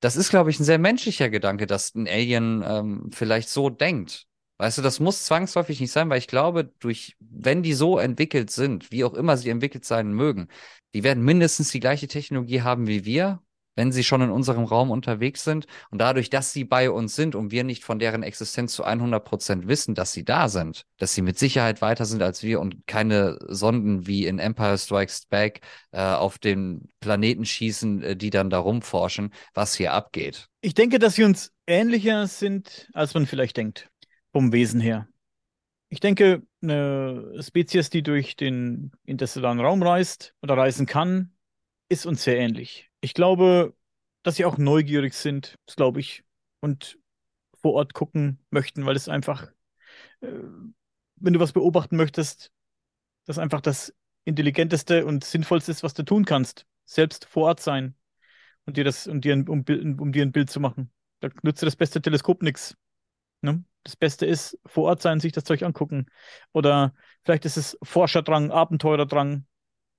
Das 0.00 0.16
ist, 0.16 0.30
glaube 0.30 0.50
ich, 0.50 0.58
ein 0.58 0.64
sehr 0.64 0.78
menschlicher 0.78 1.30
Gedanke, 1.30 1.66
dass 1.66 1.94
ein 1.94 2.08
Alien 2.08 2.64
ähm, 2.66 3.10
vielleicht 3.12 3.48
so 3.48 3.70
denkt. 3.70 4.26
Weißt 4.58 4.78
du, 4.78 4.82
das 4.82 5.00
muss 5.00 5.24
zwangsläufig 5.24 5.80
nicht 5.80 5.92
sein, 5.92 6.10
weil 6.10 6.18
ich 6.18 6.28
glaube, 6.28 6.72
durch, 6.78 7.16
wenn 7.20 7.62
die 7.62 7.72
so 7.72 7.98
entwickelt 7.98 8.50
sind, 8.50 8.92
wie 8.92 9.04
auch 9.04 9.14
immer 9.14 9.36
sie 9.36 9.50
entwickelt 9.50 9.84
sein 9.84 10.12
mögen, 10.12 10.48
die 10.94 11.02
werden 11.02 11.24
mindestens 11.24 11.70
die 11.70 11.80
gleiche 11.80 12.06
Technologie 12.08 12.62
haben 12.62 12.86
wie 12.86 13.04
wir 13.04 13.42
wenn 13.74 13.92
sie 13.92 14.04
schon 14.04 14.22
in 14.22 14.30
unserem 14.30 14.64
Raum 14.64 14.90
unterwegs 14.90 15.44
sind. 15.44 15.66
Und 15.90 16.00
dadurch, 16.00 16.30
dass 16.30 16.52
sie 16.52 16.64
bei 16.64 16.90
uns 16.90 17.14
sind 17.14 17.34
und 17.34 17.50
wir 17.50 17.64
nicht 17.64 17.84
von 17.84 17.98
deren 17.98 18.22
Existenz 18.22 18.74
zu 18.74 18.84
100 18.84 19.24
Prozent 19.24 19.68
wissen, 19.68 19.94
dass 19.94 20.12
sie 20.12 20.24
da 20.24 20.48
sind, 20.48 20.84
dass 20.98 21.14
sie 21.14 21.22
mit 21.22 21.38
Sicherheit 21.38 21.80
weiter 21.82 22.04
sind 22.04 22.22
als 22.22 22.42
wir 22.42 22.60
und 22.60 22.86
keine 22.86 23.38
Sonden 23.48 24.06
wie 24.06 24.26
in 24.26 24.38
Empire 24.38 24.78
Strikes 24.78 25.26
Back 25.26 25.60
äh, 25.92 26.00
auf 26.00 26.38
den 26.38 26.88
Planeten 27.00 27.44
schießen, 27.44 28.02
äh, 28.02 28.16
die 28.16 28.30
dann 28.30 28.50
darum 28.50 28.82
forschen, 28.82 29.32
was 29.54 29.74
hier 29.74 29.92
abgeht. 29.92 30.48
Ich 30.60 30.74
denke, 30.74 30.98
dass 30.98 31.14
sie 31.14 31.24
uns 31.24 31.52
ähnlicher 31.66 32.26
sind, 32.26 32.88
als 32.92 33.14
man 33.14 33.26
vielleicht 33.26 33.56
denkt, 33.56 33.90
vom 34.32 34.52
Wesen 34.52 34.80
her. 34.80 35.08
Ich 35.88 36.00
denke, 36.00 36.42
eine 36.62 37.34
Spezies, 37.42 37.90
die 37.90 38.02
durch 38.02 38.36
den 38.36 38.92
interstellaren 39.04 39.60
Raum 39.60 39.82
reist 39.82 40.34
oder 40.40 40.56
reisen 40.56 40.86
kann, 40.86 41.32
ist 41.90 42.06
uns 42.06 42.24
sehr 42.24 42.38
ähnlich. 42.38 42.91
Ich 43.02 43.12
glaube, 43.12 43.74
dass 44.22 44.36
sie 44.36 44.46
auch 44.46 44.56
neugierig 44.56 45.12
sind, 45.12 45.58
das 45.66 45.76
glaube 45.76 46.00
ich, 46.00 46.24
und 46.60 46.98
vor 47.60 47.74
Ort 47.74 47.94
gucken 47.94 48.38
möchten, 48.50 48.86
weil 48.86 48.96
es 48.96 49.08
einfach, 49.08 49.50
äh, 50.20 50.28
wenn 51.16 51.32
du 51.32 51.40
was 51.40 51.52
beobachten 51.52 51.96
möchtest, 51.96 52.50
das 53.26 53.38
einfach 53.38 53.60
das 53.60 53.94
intelligenteste 54.24 55.04
und 55.04 55.24
sinnvollste 55.24 55.72
ist, 55.72 55.82
was 55.82 55.94
du 55.94 56.04
tun 56.04 56.24
kannst. 56.24 56.66
Selbst 56.84 57.24
vor 57.26 57.44
Ort 57.44 57.60
sein 57.60 57.94
und 58.66 58.76
dir 58.76 58.84
das, 58.84 59.06
und 59.06 59.24
dir 59.24 59.34
ein, 59.34 59.48
um, 59.48 59.64
um 59.98 60.12
dir 60.12 60.22
ein 60.22 60.32
Bild 60.32 60.50
zu 60.50 60.60
machen. 60.60 60.92
Da 61.20 61.28
nützt 61.42 61.62
dir 61.62 61.66
das 61.66 61.76
beste 61.76 62.00
Teleskop 62.00 62.42
nichts. 62.42 62.76
Ne? 63.40 63.64
Das 63.82 63.96
Beste 63.96 64.26
ist, 64.26 64.58
vor 64.66 64.84
Ort 64.84 65.02
sein, 65.02 65.20
sich 65.20 65.32
das 65.32 65.44
Zeug 65.44 65.62
angucken. 65.62 66.06
Oder 66.52 66.94
vielleicht 67.24 67.44
ist 67.44 67.56
es 67.56 67.78
Forscherdrang, 67.82 68.50
Abenteurerdrang, 68.50 69.44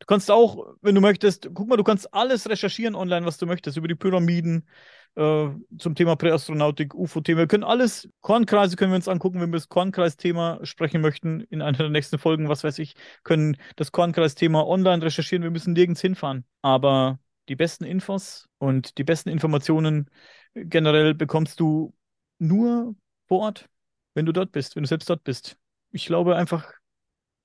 Du 0.03 0.07
kannst 0.07 0.29
auch, 0.29 0.75
wenn 0.81 0.95
du 0.95 0.99
möchtest, 0.99 1.49
guck 1.53 1.69
mal, 1.69 1.77
du 1.77 1.83
kannst 1.85 2.13
alles 2.13 2.49
recherchieren 2.49 2.93
online, 2.93 3.25
was 3.25 3.37
du 3.37 3.45
möchtest, 3.45 3.77
über 3.77 3.87
die 3.87 3.95
Pyramiden, 3.95 4.67
äh, 5.15 5.47
zum 5.77 5.95
Thema 5.95 6.17
Präastronautik, 6.17 6.93
UFO-Thema. 6.93 7.39
Wir 7.39 7.47
können 7.47 7.63
alles, 7.63 8.09
Kornkreise 8.19 8.75
können 8.75 8.91
wir 8.91 8.97
uns 8.97 9.07
angucken, 9.07 9.39
wenn 9.39 9.51
wir 9.51 9.59
das 9.59 9.69
Kornkreis-Thema 9.69 10.59
sprechen 10.65 10.99
möchten 10.99 11.39
in 11.49 11.61
einer 11.61 11.77
der 11.77 11.89
nächsten 11.89 12.17
Folgen, 12.17 12.49
was 12.49 12.65
weiß 12.65 12.79
ich, 12.79 12.95
können 13.23 13.55
das 13.77 13.93
Kornkreis-Thema 13.93 14.67
online 14.67 15.03
recherchieren. 15.03 15.43
Wir 15.43 15.51
müssen 15.51 15.71
nirgends 15.71 16.01
hinfahren. 16.01 16.43
Aber 16.61 17.17
die 17.47 17.55
besten 17.55 17.85
Infos 17.85 18.49
und 18.57 18.97
die 18.97 19.05
besten 19.05 19.29
Informationen 19.29 20.09
generell 20.53 21.13
bekommst 21.13 21.61
du 21.61 21.93
nur 22.39 22.93
vor 23.29 23.39
Ort, 23.39 23.69
wenn 24.15 24.25
du 24.25 24.33
dort 24.33 24.51
bist, 24.51 24.75
wenn 24.75 24.83
du 24.83 24.89
selbst 24.89 25.09
dort 25.09 25.23
bist. 25.23 25.55
Ich 25.91 26.07
glaube 26.07 26.35
einfach, 26.35 26.73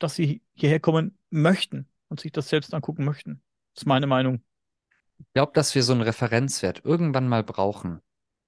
dass 0.00 0.16
sie 0.16 0.42
hierher 0.54 0.80
kommen 0.80 1.16
möchten 1.30 1.86
und 2.08 2.20
sich 2.20 2.32
das 2.32 2.48
selbst 2.48 2.74
angucken 2.74 3.04
möchten. 3.04 3.42
Das 3.74 3.82
ist 3.82 3.86
meine 3.86 4.06
Meinung. 4.06 4.42
Ich 5.18 5.26
glaube, 5.34 5.52
dass 5.54 5.74
wir 5.74 5.82
so 5.82 5.92
einen 5.92 6.02
Referenzwert 6.02 6.84
irgendwann 6.84 7.28
mal 7.28 7.42
brauchen. 7.42 8.00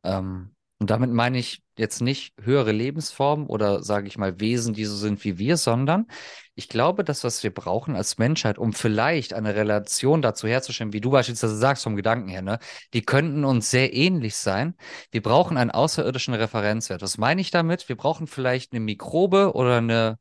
Ähm, 0.05 0.55
Und 0.79 0.91
damit 0.91 1.11
meine 1.11 1.39
ich 1.39 1.63
jetzt 1.79 2.01
nicht 2.01 2.35
höhere 2.41 2.73
Lebensformen 2.73 3.47
oder 3.47 3.83
sage 3.83 4.07
ich 4.09 4.19
mal 4.19 4.41
Wesen, 4.41 4.75
die 4.75 4.85
so 4.87 4.97
sind 4.97 5.23
wie 5.25 5.39
wir, 5.39 5.57
sondern 5.57 6.07
ich 6.55 6.69
glaube, 6.69 7.05
das, 7.05 7.25
was 7.25 7.43
wir 7.43 7.53
brauchen 7.53 7.97
als 7.97 8.19
Menschheit, 8.19 8.59
um 8.59 8.73
vielleicht 8.73 9.35
eine 9.35 9.55
Relation 9.55 10.23
dazu 10.23 10.49
herzustellen, 10.49 10.93
wie 10.93 11.01
du 11.01 11.11
beispielsweise 11.11 11.57
sagst 11.57 11.85
vom 11.85 11.97
Gedanken 11.97 12.29
her, 12.29 12.43
ne, 12.43 12.59
die 12.95 13.03
könnten 13.03 13.45
uns 13.45 13.71
sehr 13.71 13.93
ähnlich 13.95 14.37
sein. 14.37 14.75
Wir 15.11 15.23
brauchen 15.23 15.57
einen 15.59 15.71
außerirdischen 15.71 16.35
Referenzwert. 16.35 17.03
Was 17.03 17.19
meine 17.19 17.41
ich 17.41 17.51
damit? 17.51 17.89
Wir 17.89 17.97
brauchen 17.97 18.27
vielleicht 18.27 18.73
eine 18.73 18.81
Mikrobe 18.81 19.55
oder 19.55 19.79
eine 19.79 20.19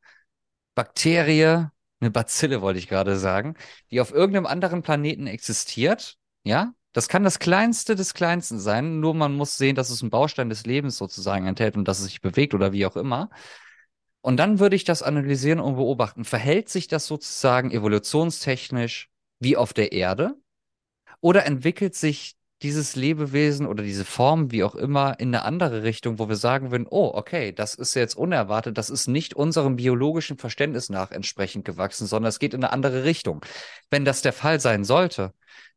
Bakterie, 0.74 1.68
eine 2.00 2.10
Bazille 2.10 2.62
wollte 2.62 2.78
ich 2.78 2.88
gerade 2.88 3.18
sagen, 3.18 3.56
die 3.90 4.00
auf 4.00 4.12
irgendeinem 4.12 4.46
anderen 4.46 4.82
Planeten 4.82 5.26
existiert, 5.26 6.16
ja, 6.44 6.72
das 6.92 7.08
kann 7.08 7.22
das 7.22 7.38
Kleinste 7.38 7.94
des 7.94 8.14
Kleinsten 8.14 8.58
sein, 8.58 9.00
nur 9.00 9.14
man 9.14 9.34
muss 9.34 9.56
sehen, 9.56 9.76
dass 9.76 9.90
es 9.90 10.02
einen 10.02 10.10
Baustein 10.10 10.48
des 10.48 10.66
Lebens 10.66 10.96
sozusagen 10.96 11.46
enthält 11.46 11.76
und 11.76 11.86
dass 11.86 12.00
es 12.00 12.06
sich 12.06 12.20
bewegt 12.20 12.54
oder 12.54 12.72
wie 12.72 12.86
auch 12.86 12.96
immer. 12.96 13.30
Und 14.22 14.36
dann 14.38 14.58
würde 14.58 14.76
ich 14.76 14.84
das 14.84 15.02
analysieren 15.02 15.60
und 15.60 15.76
beobachten. 15.76 16.24
Verhält 16.24 16.68
sich 16.68 16.88
das 16.88 17.06
sozusagen 17.06 17.70
evolutionstechnisch 17.70 19.08
wie 19.38 19.56
auf 19.56 19.72
der 19.72 19.92
Erde? 19.92 20.34
Oder 21.20 21.46
entwickelt 21.46 21.94
sich 21.94 22.36
dieses 22.62 22.94
Lebewesen 22.94 23.66
oder 23.66 23.82
diese 23.82 24.04
Form, 24.04 24.52
wie 24.52 24.64
auch 24.64 24.74
immer, 24.74 25.18
in 25.18 25.34
eine 25.34 25.44
andere 25.44 25.82
Richtung, 25.82 26.18
wo 26.18 26.28
wir 26.28 26.36
sagen 26.36 26.70
würden, 26.70 26.86
oh, 26.88 27.10
okay, 27.14 27.52
das 27.52 27.74
ist 27.74 27.94
jetzt 27.94 28.14
unerwartet, 28.14 28.76
das 28.76 28.90
ist 28.90 29.08
nicht 29.08 29.34
unserem 29.34 29.76
biologischen 29.76 30.36
Verständnis 30.36 30.90
nach 30.90 31.10
entsprechend 31.10 31.64
gewachsen, 31.64 32.06
sondern 32.06 32.28
es 32.28 32.38
geht 32.38 32.52
in 32.52 32.62
eine 32.62 32.72
andere 32.72 33.04
Richtung. 33.04 33.44
Wenn 33.90 34.04
das 34.04 34.22
der 34.22 34.34
Fall 34.34 34.60
sein 34.60 34.84
sollte, 34.84 35.32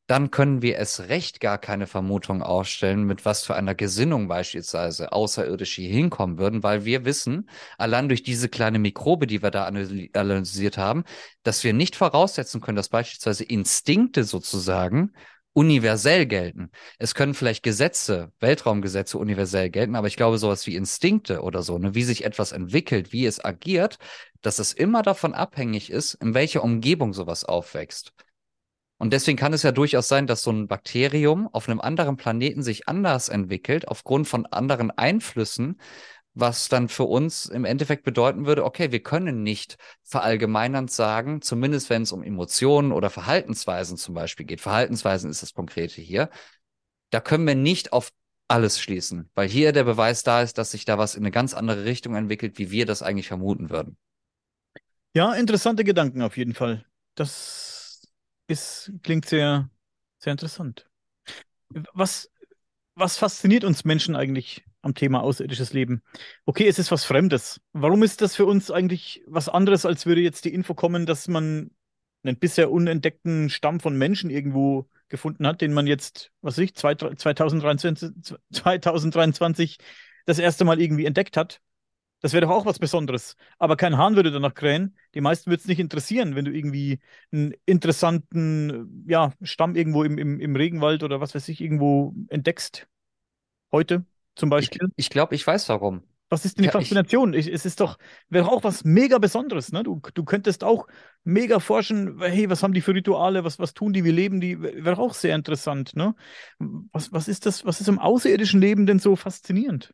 dann 0.07 0.31
können 0.31 0.61
wir 0.61 0.77
es 0.79 1.07
recht 1.07 1.39
gar 1.39 1.57
keine 1.57 1.87
Vermutung 1.87 2.41
aufstellen, 2.41 3.05
mit 3.05 3.23
was 3.23 3.45
für 3.45 3.55
einer 3.55 3.73
Gesinnung 3.73 4.27
beispielsweise 4.27 5.13
Außerirdische 5.13 5.81
hier 5.81 5.93
hinkommen 5.93 6.37
würden, 6.37 6.61
weil 6.61 6.83
wir 6.83 7.05
wissen, 7.05 7.49
allein 7.77 8.09
durch 8.09 8.21
diese 8.21 8.49
kleine 8.49 8.79
Mikrobe, 8.79 9.27
die 9.27 9.41
wir 9.41 9.51
da 9.51 9.65
analysiert 9.65 10.77
haben, 10.77 11.05
dass 11.43 11.63
wir 11.63 11.71
nicht 11.71 11.95
voraussetzen 11.95 12.59
können, 12.59 12.75
dass 12.75 12.89
beispielsweise 12.89 13.45
Instinkte 13.45 14.25
sozusagen 14.25 15.13
universell 15.53 16.25
gelten. 16.25 16.71
Es 16.97 17.15
können 17.15 17.33
vielleicht 17.33 17.63
Gesetze, 17.63 18.31
Weltraumgesetze 18.39 19.17
universell 19.17 19.69
gelten, 19.69 19.95
aber 19.95 20.07
ich 20.07 20.17
glaube, 20.17 20.37
sowas 20.37 20.65
wie 20.67 20.75
Instinkte 20.75 21.41
oder 21.41 21.61
so, 21.61 21.77
ne, 21.77 21.95
wie 21.95 22.03
sich 22.03 22.25
etwas 22.25 22.51
entwickelt, 22.51 23.13
wie 23.13 23.25
es 23.25 23.43
agiert, 23.43 23.97
dass 24.41 24.59
es 24.59 24.73
immer 24.73 25.03
davon 25.03 25.33
abhängig 25.33 25.89
ist, 25.91 26.15
in 26.15 26.33
welcher 26.33 26.63
Umgebung 26.63 27.13
sowas 27.13 27.45
aufwächst. 27.45 28.13
Und 28.97 29.11
deswegen 29.11 29.37
kann 29.37 29.53
es 29.53 29.63
ja 29.63 29.71
durchaus 29.71 30.07
sein, 30.07 30.27
dass 30.27 30.43
so 30.43 30.51
ein 30.51 30.67
Bakterium 30.67 31.49
auf 31.51 31.67
einem 31.67 31.81
anderen 31.81 32.15
Planeten 32.15 32.63
sich 32.63 32.87
anders 32.87 33.29
entwickelt, 33.29 33.87
aufgrund 33.87 34.27
von 34.27 34.45
anderen 34.45 34.91
Einflüssen, 34.91 35.79
was 36.33 36.67
dann 36.67 36.89
für 36.89 37.03
uns 37.03 37.45
im 37.45 37.65
Endeffekt 37.65 38.03
bedeuten 38.03 38.45
würde, 38.45 38.65
okay, 38.65 38.91
wir 38.91 39.03
können 39.03 39.43
nicht 39.43 39.77
verallgemeinernd 40.03 40.91
sagen, 40.91 41.41
zumindest 41.41 41.89
wenn 41.89 42.01
es 42.03 42.11
um 42.11 42.23
Emotionen 42.23 42.91
oder 42.91 43.09
Verhaltensweisen 43.09 43.97
zum 43.97 44.15
Beispiel 44.15 44.45
geht. 44.45 44.61
Verhaltensweisen 44.61 45.29
ist 45.29 45.43
das 45.43 45.53
Konkrete 45.53 46.01
hier. 46.01 46.29
Da 47.11 47.19
können 47.19 47.45
wir 47.45 47.55
nicht 47.55 47.93
auf 47.93 48.11
alles 48.47 48.79
schließen, 48.79 49.29
weil 49.35 49.47
hier 49.47 49.71
der 49.71 49.83
Beweis 49.83 50.23
da 50.23 50.41
ist, 50.41 50.57
dass 50.57 50.71
sich 50.71 50.85
da 50.85 50.97
was 50.97 51.15
in 51.15 51.23
eine 51.23 51.31
ganz 51.31 51.53
andere 51.53 51.85
Richtung 51.85 52.15
entwickelt, 52.15 52.57
wie 52.57 52.71
wir 52.71 52.85
das 52.85 53.03
eigentlich 53.03 53.27
vermuten 53.27 53.69
würden. 53.69 53.97
Ja, 55.15 55.33
interessante 55.33 55.83
Gedanken 55.83 56.23
auf 56.23 56.37
jeden 56.37 56.55
Fall. 56.55 56.85
Das 57.15 58.01
ist, 58.47 58.91
klingt 59.03 59.25
sehr, 59.25 59.69
sehr 60.17 60.31
interessant. 60.31 60.89
Was, 61.93 62.31
was 62.95 63.17
fasziniert 63.17 63.63
uns 63.63 63.85
Menschen 63.85 64.15
eigentlich 64.15 64.63
am 64.83 64.93
Thema 64.93 65.21
außerirdisches 65.23 65.73
Leben? 65.73 66.03
Okay, 66.45 66.67
es 66.67 66.77
ist 66.77 66.91
was 66.91 67.05
Fremdes. 67.05 67.59
Warum 67.71 68.03
ist 68.03 68.21
das 68.21 68.35
für 68.35 68.45
uns 68.45 68.69
eigentlich 68.69 69.23
was 69.25 69.49
anderes, 69.49 69.85
als 69.85 70.05
würde 70.05 70.21
jetzt 70.21 70.45
die 70.45 70.53
Info 70.53 70.75
kommen, 70.75 71.05
dass 71.05 71.27
man 71.27 71.71
einen 72.23 72.37
bisher 72.37 72.71
unentdeckten 72.71 73.49
Stamm 73.49 73.79
von 73.79 73.97
Menschen 73.97 74.29
irgendwo 74.29 74.87
gefunden 75.09 75.47
hat, 75.47 75.61
den 75.61 75.73
man 75.73 75.87
jetzt, 75.87 76.31
was 76.41 76.57
weiß 76.57 76.63
ich, 76.63 76.75
2023, 76.75 78.11
2023 78.51 79.77
das 80.25 80.39
erste 80.39 80.65
Mal 80.65 80.79
irgendwie 80.79 81.05
entdeckt 81.05 81.37
hat? 81.37 81.59
Das 82.21 82.31
wäre 82.31 82.45
doch 82.45 82.51
auch 82.53 82.65
was 82.65 82.79
Besonderes. 82.79 83.35
Aber 83.59 83.75
kein 83.75 83.97
Hahn 83.97 84.15
würde 84.15 84.31
danach 84.31 84.53
krähen. 84.53 84.95
Die 85.13 85.19
meisten 85.19 85.51
würde 85.51 85.59
es 85.59 85.67
nicht 85.67 85.79
interessieren, 85.79 86.35
wenn 86.35 86.45
du 86.45 86.51
irgendwie 86.51 87.01
einen 87.33 87.53
interessanten 87.65 89.03
ja, 89.07 89.33
Stamm 89.41 89.75
irgendwo 89.75 90.03
im, 90.03 90.17
im, 90.17 90.39
im 90.39 90.55
Regenwald 90.55 91.03
oder 91.03 91.19
was 91.19 91.35
weiß 91.35 91.49
ich 91.49 91.59
irgendwo 91.59 92.15
entdeckst. 92.29 92.87
Heute 93.73 94.05
zum 94.35 94.49
Beispiel. 94.49 94.87
Ich, 94.95 95.05
ich 95.05 95.09
glaube, 95.09 95.35
ich 95.35 95.45
weiß 95.45 95.69
warum. 95.69 96.03
Was 96.29 96.45
ist 96.45 96.57
denn 96.57 96.63
die 96.63 96.67
ja, 96.67 96.71
Faszination? 96.71 97.33
Ich, 97.33 97.47
es 97.47 97.63
ist 97.63 97.79
doch, 97.79 97.99
wäre 98.27 98.51
auch 98.51 98.63
was 98.63 98.83
mega 98.83 99.19
Besonderes, 99.19 99.71
ne? 99.71 99.83
Du, 99.83 100.01
du 100.15 100.23
könntest 100.23 100.63
auch 100.63 100.87
mega 101.23 101.59
forschen, 101.59 102.19
hey, 102.21 102.49
was 102.49 102.63
haben 102.63 102.73
die 102.73 102.81
für 102.81 102.95
Rituale, 102.95 103.43
was, 103.43 103.59
was 103.59 103.75
tun 103.75 103.93
die, 103.93 104.03
wie 104.03 104.11
leben 104.11 104.41
die, 104.41 104.59
wäre 104.59 104.97
auch 104.97 105.13
sehr 105.13 105.35
interessant, 105.35 105.95
ne? 105.95 106.15
Was, 106.57 107.11
was 107.11 107.27
ist 107.27 107.45
das, 107.45 107.65
was 107.65 107.81
ist 107.81 107.87
im 107.87 107.99
außerirdischen 107.99 108.59
Leben 108.59 108.87
denn 108.87 108.97
so 108.97 109.15
faszinierend? 109.15 109.93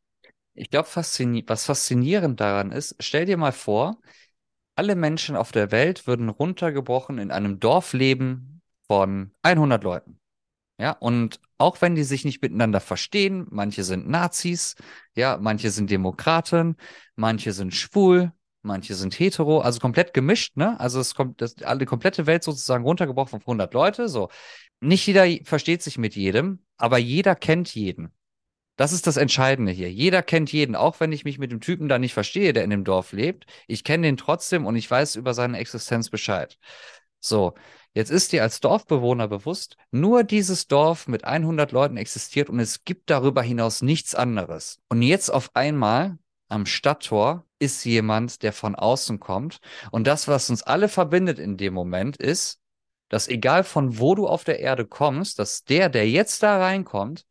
Ich 0.53 0.69
glaube, 0.69 0.87
faszini 0.87 1.43
was 1.45 1.65
faszinierend 1.65 2.39
daran 2.39 2.71
ist, 2.71 2.95
stell 2.99 3.25
dir 3.25 3.35
mal 3.35 3.51
vor, 3.51 3.99
alle 4.75 4.95
Menschen 4.95 5.35
auf 5.35 5.51
der 5.51 5.71
Welt 5.71 6.07
würden 6.07 6.29
runtergebrochen 6.29 7.17
in 7.17 7.31
einem 7.31 7.59
Dorf 7.59 7.91
leben 7.91 8.61
von 8.87 9.31
100 9.41 9.83
Leuten. 9.83 10.19
Ja, 10.79 10.91
und 10.93 11.41
auch 11.57 11.81
wenn 11.81 11.95
die 11.95 12.03
sich 12.03 12.23
nicht 12.23 12.41
miteinander 12.41 12.79
verstehen, 12.79 13.45
manche 13.51 13.83
sind 13.83 14.07
Nazis, 14.07 14.75
ja, 15.15 15.37
manche 15.37 15.71
sind 15.71 15.89
Demokraten, 15.91 16.77
manche 17.17 17.51
sind 17.51 17.73
schwul, 17.73 18.31
manche 18.61 18.95
sind 18.95 19.19
hetero, 19.19 19.59
also 19.59 19.81
komplett 19.81 20.13
gemischt, 20.13 20.55
ne? 20.55 20.79
Also 20.79 21.01
es 21.01 21.15
kommt 21.15 21.41
das, 21.41 21.61
alle 21.63 21.85
komplette 21.85 22.27
Welt 22.27 22.43
sozusagen 22.43 22.85
runtergebrochen 22.85 23.41
von 23.41 23.45
100 23.45 23.73
Leute, 23.73 24.07
so. 24.07 24.29
Nicht 24.79 25.05
jeder 25.05 25.27
versteht 25.43 25.83
sich 25.83 25.97
mit 25.97 26.15
jedem, 26.15 26.63
aber 26.77 26.97
jeder 26.97 27.35
kennt 27.35 27.75
jeden. 27.75 28.13
Das 28.77 28.93
ist 28.93 29.07
das 29.07 29.17
Entscheidende 29.17 29.73
hier. 29.73 29.91
Jeder 29.91 30.23
kennt 30.23 30.53
jeden, 30.53 30.75
auch 30.75 31.01
wenn 31.01 31.11
ich 31.11 31.25
mich 31.25 31.39
mit 31.39 31.51
dem 31.51 31.59
Typen 31.59 31.89
da 31.89 31.99
nicht 31.99 32.13
verstehe, 32.13 32.53
der 32.53 32.63
in 32.63 32.69
dem 32.69 32.85
Dorf 32.85 33.11
lebt. 33.11 33.45
Ich 33.67 33.83
kenne 33.83 34.07
den 34.07 34.17
trotzdem 34.17 34.65
und 34.65 34.77
ich 34.77 34.89
weiß 34.89 35.15
über 35.17 35.33
seine 35.33 35.57
Existenz 35.59 36.09
Bescheid. 36.09 36.57
So, 37.19 37.55
jetzt 37.93 38.11
ist 38.11 38.31
dir 38.31 38.43
als 38.43 38.59
Dorfbewohner 38.59 39.27
bewusst, 39.27 39.77
nur 39.91 40.23
dieses 40.23 40.67
Dorf 40.67 41.07
mit 41.07 41.23
100 41.23 41.71
Leuten 41.71 41.97
existiert 41.97 42.49
und 42.49 42.59
es 42.59 42.83
gibt 42.83 43.09
darüber 43.09 43.41
hinaus 43.41 43.81
nichts 43.81 44.15
anderes. 44.15 44.79
Und 44.89 45.01
jetzt 45.01 45.29
auf 45.29 45.51
einmal 45.55 46.17
am 46.49 46.65
Stadttor 46.65 47.45
ist 47.59 47.83
jemand, 47.85 48.41
der 48.41 48.53
von 48.53 48.75
außen 48.75 49.19
kommt. 49.19 49.59
Und 49.91 50.07
das, 50.07 50.27
was 50.27 50.49
uns 50.49 50.63
alle 50.63 50.89
verbindet 50.89 51.39
in 51.39 51.57
dem 51.57 51.73
Moment, 51.73 52.17
ist, 52.17 52.59
dass 53.09 53.27
egal 53.27 53.63
von 53.63 53.99
wo 53.99 54.15
du 54.15 54.27
auf 54.27 54.43
der 54.43 54.59
Erde 54.59 54.85
kommst, 54.85 55.39
dass 55.39 55.63
der, 55.63 55.89
der 55.89 56.09
jetzt 56.09 56.43
da 56.43 56.57
reinkommt, 56.59 57.25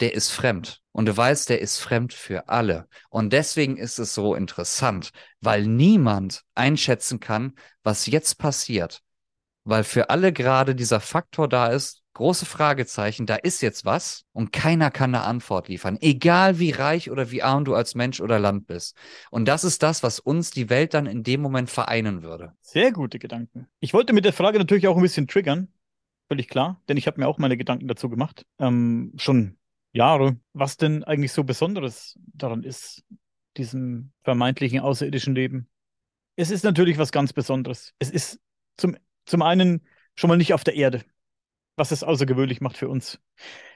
der 0.00 0.14
ist 0.14 0.30
fremd. 0.30 0.82
Und 0.92 1.06
du 1.06 1.16
weißt, 1.16 1.48
der 1.48 1.60
ist 1.60 1.78
fremd 1.78 2.12
für 2.12 2.48
alle. 2.48 2.88
Und 3.10 3.32
deswegen 3.32 3.76
ist 3.76 3.98
es 3.98 4.14
so 4.14 4.34
interessant, 4.34 5.10
weil 5.40 5.66
niemand 5.66 6.42
einschätzen 6.54 7.20
kann, 7.20 7.54
was 7.82 8.06
jetzt 8.06 8.38
passiert. 8.38 9.02
Weil 9.64 9.84
für 9.84 10.10
alle 10.10 10.32
gerade 10.32 10.74
dieser 10.74 11.00
Faktor 11.00 11.48
da 11.48 11.68
ist, 11.68 12.02
große 12.14 12.46
Fragezeichen, 12.46 13.26
da 13.26 13.34
ist 13.34 13.60
jetzt 13.60 13.84
was 13.84 14.24
und 14.32 14.52
keiner 14.52 14.90
kann 14.90 15.14
eine 15.14 15.24
Antwort 15.24 15.68
liefern, 15.68 15.98
egal 16.00 16.58
wie 16.58 16.70
reich 16.70 17.10
oder 17.10 17.30
wie 17.30 17.42
arm 17.42 17.64
du 17.64 17.74
als 17.74 17.94
Mensch 17.94 18.20
oder 18.20 18.38
Land 18.38 18.66
bist. 18.66 18.96
Und 19.30 19.46
das 19.46 19.64
ist 19.64 19.82
das, 19.82 20.02
was 20.02 20.20
uns 20.20 20.50
die 20.50 20.70
Welt 20.70 20.94
dann 20.94 21.06
in 21.06 21.22
dem 21.22 21.40
Moment 21.40 21.70
vereinen 21.70 22.22
würde. 22.22 22.52
Sehr 22.60 22.92
gute 22.92 23.18
Gedanken. 23.18 23.66
Ich 23.80 23.94
wollte 23.94 24.12
mit 24.12 24.24
der 24.24 24.32
Frage 24.32 24.58
natürlich 24.58 24.86
auch 24.86 24.96
ein 24.96 25.02
bisschen 25.02 25.26
triggern, 25.26 25.68
völlig 26.28 26.48
klar, 26.48 26.80
denn 26.88 26.96
ich 26.96 27.06
habe 27.06 27.20
mir 27.20 27.26
auch 27.26 27.38
meine 27.38 27.56
Gedanken 27.56 27.88
dazu 27.88 28.08
gemacht. 28.08 28.46
Ähm, 28.58 29.12
schon 29.16 29.56
Jahre, 29.92 30.36
was 30.52 30.76
denn 30.76 31.04
eigentlich 31.04 31.32
so 31.32 31.44
Besonderes 31.44 32.18
daran 32.32 32.62
ist, 32.62 33.04
diesem 33.56 34.12
vermeintlichen 34.22 34.80
außerirdischen 34.80 35.34
Leben. 35.34 35.68
Es 36.36 36.50
ist 36.50 36.64
natürlich 36.64 36.98
was 36.98 37.12
ganz 37.12 37.32
Besonderes. 37.32 37.94
Es 37.98 38.10
ist 38.10 38.40
zum, 38.76 38.96
zum 39.26 39.42
einen 39.42 39.86
schon 40.16 40.28
mal 40.28 40.36
nicht 40.36 40.54
auf 40.54 40.64
der 40.64 40.74
Erde, 40.74 41.04
was 41.76 41.90
es 41.90 42.04
außergewöhnlich 42.04 42.60
macht 42.60 42.76
für 42.76 42.88
uns. 42.88 43.20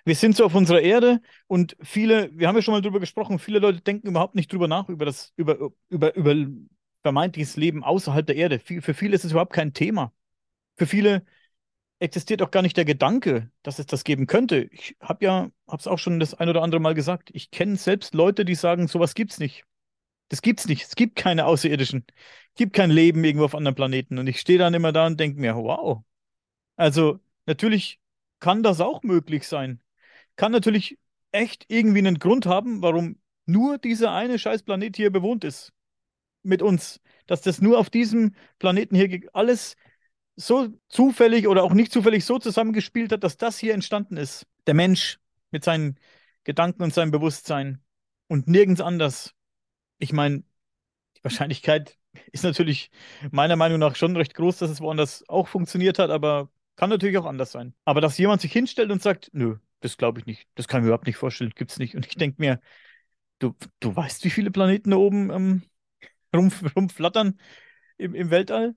Wir 0.04 0.14
sind 0.14 0.36
so 0.36 0.44
auf 0.44 0.54
unserer 0.54 0.80
Erde 0.80 1.20
und 1.46 1.76
viele, 1.82 2.30
wir 2.32 2.48
haben 2.48 2.56
ja 2.56 2.62
schon 2.62 2.74
mal 2.74 2.82
drüber 2.82 3.00
gesprochen, 3.00 3.38
viele 3.38 3.58
Leute 3.58 3.80
denken 3.80 4.08
überhaupt 4.08 4.34
nicht 4.34 4.52
drüber 4.52 4.68
nach, 4.68 4.88
über 4.88 5.04
das, 5.04 5.32
über, 5.36 5.70
über, 5.88 6.14
über 6.14 6.34
vermeintliches 7.02 7.56
Leben 7.56 7.84
außerhalb 7.84 8.26
der 8.26 8.36
Erde. 8.36 8.58
Für 8.60 8.94
viele 8.94 9.14
ist 9.14 9.24
es 9.24 9.32
überhaupt 9.32 9.52
kein 9.52 9.72
Thema. 9.72 10.12
Für 10.76 10.86
viele 10.86 11.24
existiert 12.00 12.42
auch 12.42 12.50
gar 12.50 12.62
nicht 12.62 12.76
der 12.76 12.84
Gedanke, 12.84 13.50
dass 13.62 13.78
es 13.78 13.86
das 13.86 14.04
geben 14.04 14.26
könnte. 14.26 14.68
Ich 14.72 14.96
habe 15.00 15.24
ja, 15.24 15.50
habe 15.66 15.80
es 15.80 15.86
auch 15.86 15.98
schon 15.98 16.20
das 16.20 16.34
ein 16.34 16.48
oder 16.48 16.62
andere 16.62 16.80
Mal 16.80 16.94
gesagt, 16.94 17.30
ich 17.32 17.50
kenne 17.50 17.76
selbst 17.76 18.14
Leute, 18.14 18.44
die 18.44 18.54
sagen, 18.54 18.88
sowas 18.88 19.14
gibt's 19.14 19.38
nicht. 19.38 19.64
Das 20.28 20.42
gibt's 20.42 20.66
nicht. 20.66 20.84
Es 20.84 20.94
gibt 20.96 21.16
keine 21.16 21.46
Außerirdischen. 21.46 22.04
Es 22.08 22.54
gibt 22.56 22.74
kein 22.74 22.90
Leben 22.90 23.24
irgendwo 23.24 23.44
auf 23.46 23.54
anderen 23.54 23.74
Planeten. 23.74 24.18
Und 24.18 24.26
ich 24.26 24.40
stehe 24.40 24.58
dann 24.58 24.74
immer 24.74 24.92
da 24.92 25.06
und 25.06 25.18
denke 25.18 25.40
mir, 25.40 25.56
wow. 25.56 26.02
Also 26.76 27.20
natürlich 27.46 27.98
kann 28.40 28.62
das 28.62 28.80
auch 28.80 29.02
möglich 29.02 29.46
sein. 29.48 29.82
Kann 30.36 30.52
natürlich 30.52 30.98
echt 31.32 31.64
irgendwie 31.68 31.98
einen 31.98 32.18
Grund 32.18 32.46
haben, 32.46 32.82
warum 32.82 33.18
nur 33.46 33.78
dieser 33.78 34.12
eine 34.12 34.38
scheiß 34.38 34.62
Planet 34.62 34.96
hier 34.96 35.10
bewohnt 35.10 35.44
ist. 35.44 35.72
Mit 36.42 36.62
uns. 36.62 37.00
Dass 37.26 37.42
das 37.42 37.60
nur 37.60 37.78
auf 37.78 37.90
diesem 37.90 38.34
Planeten 38.58 38.94
hier 38.94 39.20
alles 39.32 39.76
so 40.36 40.68
zufällig 40.88 41.48
oder 41.48 41.64
auch 41.64 41.72
nicht 41.72 41.92
zufällig 41.92 42.24
so 42.24 42.38
zusammengespielt 42.38 43.12
hat, 43.12 43.24
dass 43.24 43.36
das 43.36 43.58
hier 43.58 43.74
entstanden 43.74 44.16
ist. 44.16 44.46
Der 44.66 44.74
Mensch 44.74 45.18
mit 45.50 45.64
seinen 45.64 45.98
Gedanken 46.44 46.82
und 46.82 46.94
seinem 46.94 47.10
Bewusstsein 47.10 47.82
und 48.28 48.46
nirgends 48.46 48.80
anders. 48.80 49.34
Ich 49.98 50.12
meine, 50.12 50.42
die 51.16 51.24
Wahrscheinlichkeit 51.24 51.98
ist 52.32 52.44
natürlich 52.44 52.90
meiner 53.30 53.56
Meinung 53.56 53.78
nach 53.78 53.96
schon 53.96 54.16
recht 54.16 54.34
groß, 54.34 54.58
dass 54.58 54.70
es 54.70 54.80
woanders 54.80 55.28
auch 55.28 55.48
funktioniert 55.48 55.98
hat, 55.98 56.10
aber 56.10 56.50
kann 56.76 56.90
natürlich 56.90 57.18
auch 57.18 57.26
anders 57.26 57.52
sein. 57.52 57.74
Aber 57.84 58.00
dass 58.00 58.18
jemand 58.18 58.40
sich 58.40 58.52
hinstellt 58.52 58.90
und 58.90 59.02
sagt, 59.02 59.30
nö, 59.32 59.56
das 59.80 59.96
glaube 59.96 60.20
ich 60.20 60.26
nicht, 60.26 60.48
das 60.54 60.68
kann 60.68 60.80
ich 60.80 60.82
mir 60.82 60.88
überhaupt 60.88 61.06
nicht 61.06 61.16
vorstellen, 61.16 61.52
gibt 61.54 61.70
es 61.70 61.78
nicht. 61.78 61.94
Und 61.94 62.06
ich 62.06 62.14
denke 62.14 62.36
mir, 62.40 62.60
du, 63.38 63.54
du 63.80 63.94
weißt, 63.94 64.24
wie 64.24 64.30
viele 64.30 64.50
Planeten 64.50 64.90
da 64.90 64.96
oben 64.96 65.30
ähm, 65.30 65.62
rum, 66.34 66.52
rumflattern 66.76 67.38
im, 67.98 68.14
im 68.14 68.30
Weltall? 68.30 68.74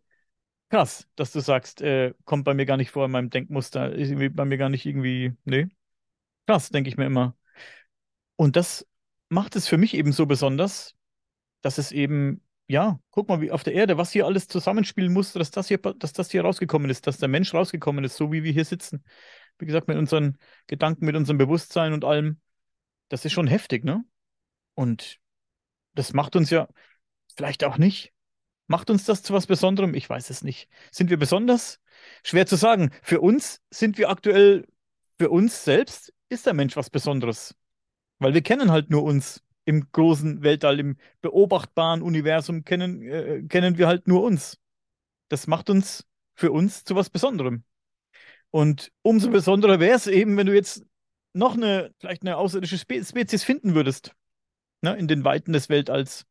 Krass, 0.69 1.07
dass 1.15 1.31
du 1.31 1.41
sagst, 1.41 1.81
äh, 1.81 2.13
kommt 2.23 2.45
bei 2.45 2.53
mir 2.53 2.65
gar 2.65 2.77
nicht 2.77 2.91
vor 2.91 3.05
in 3.05 3.12
meinem 3.12 3.29
Denkmuster, 3.29 3.93
ist 3.93 4.13
bei 4.36 4.45
mir 4.45 4.57
gar 4.57 4.69
nicht 4.69 4.86
irgendwie, 4.86 5.34
nee. 5.43 5.67
Krass, 6.47 6.69
denke 6.69 6.89
ich 6.89 6.97
mir 6.97 7.05
immer. 7.05 7.36
Und 8.36 8.55
das 8.55 8.88
macht 9.29 9.55
es 9.55 9.67
für 9.67 9.77
mich 9.77 9.93
eben 9.93 10.12
so 10.12 10.25
besonders, 10.25 10.95
dass 11.62 11.78
es 11.78 11.91
eben, 11.91 12.41
ja, 12.67 13.00
guck 13.12 13.30
mal, 13.30 13.41
wie 13.41 13.52
auf 13.52 13.63
der 13.63 13.74
Erde, 13.74 13.97
was 13.97 14.12
hier 14.12 14.26
alles 14.26 14.47
zusammenspielen 14.47 15.13
muss, 15.13 15.34
dass 15.34 15.52
das 15.52 15.67
hier, 15.67 15.78
dass 15.78 16.13
das 16.13 16.32
hier 16.32 16.41
rausgekommen 16.43 16.89
ist, 16.89 17.08
dass 17.08 17.17
der 17.17 17.28
Mensch 17.28 17.54
rausgekommen 17.54 18.04
ist, 18.04 18.17
so 18.17 18.32
wie 18.32 18.43
wir 18.43 18.52
hier 18.52 18.65
sitzen. 18.65 19.04
Wie 19.60 19.65
gesagt, 19.65 19.88
mit 19.88 19.97
unseren 19.97 20.38
Gedanken, 20.67 21.06
mit 21.06 21.15
unserem 21.15 21.38
Bewusstsein 21.38 21.93
und 21.93 22.06
allem. 22.06 22.39
Das 23.10 23.26
ist 23.26 23.34
schon 23.34 23.47
heftig, 23.47 23.84
ne? 23.84 24.04
Und 24.74 25.19
das 25.93 26.13
macht 26.13 26.36
uns 26.36 26.50
ja 26.50 26.67
vielleicht 27.36 27.63
auch 27.63 27.78
nicht. 27.78 28.13
Macht 28.67 28.89
uns 28.89 29.04
das 29.04 29.21
zu 29.21 29.34
was 29.34 29.47
Besonderem? 29.47 29.93
Ich 29.93 30.10
weiß 30.10 30.30
es 30.30 30.43
nicht. 30.43 30.69
Sind 30.91 31.10
wir 31.10 31.17
besonders? 31.17 31.82
Schwer 32.24 32.47
zu 32.47 32.56
sagen. 32.56 32.91
Für 33.04 33.19
uns 33.19 33.62
sind 33.69 33.97
wir 33.97 34.10
aktuell, 34.10 34.65
für 35.19 35.30
uns 35.30 35.65
selbst 35.65 36.13
ist 36.30 36.45
der 36.45 36.54
Mensch 36.54 36.78
was 36.78 36.89
Besonderes. 36.89 37.54
Weil 38.19 38.34
wir 38.34 38.41
kennen 38.41 38.71
halt 38.71 38.89
nur 38.89 39.04
uns 39.04 39.43
im 39.65 39.91
großen 39.91 40.41
Weltall, 40.43 40.80
im 40.80 40.97
beobachtbaren 41.21 42.02
Universum 42.02 42.63
kennen, 42.63 43.02
äh, 43.04 43.43
kennen 43.47 43.78
wir 43.78 43.88
halt 43.88 44.08
nur 44.08 44.24
uns. 44.24 44.60
Das 45.30 45.47
macht 45.47 45.69
uns 45.69 46.06
für 46.34 46.52
uns 46.52 46.84
zu 46.84 46.95
was 46.95 47.10
Besonderem. 47.10 47.63
Und 48.50 48.91
umso 49.02 49.30
besonderer 49.30 49.80
wäre 49.80 49.95
es 49.95 50.08
eben, 50.08 50.36
wenn 50.38 50.47
du 50.47 50.54
jetzt 50.54 50.86
noch 51.34 51.56
eine, 51.56 51.93
vielleicht 52.00 52.24
eine 52.24 52.38
außerirdische 52.38 52.78
Spe 52.78 53.04
Spezies 53.04 53.43
finden 53.43 53.76
würdest, 53.76 54.13
ne, 54.82 54.95
in 54.97 55.08
den 55.08 55.24
Weiten 55.24 55.54
des 55.54 55.69
Weltalls. 55.69 56.26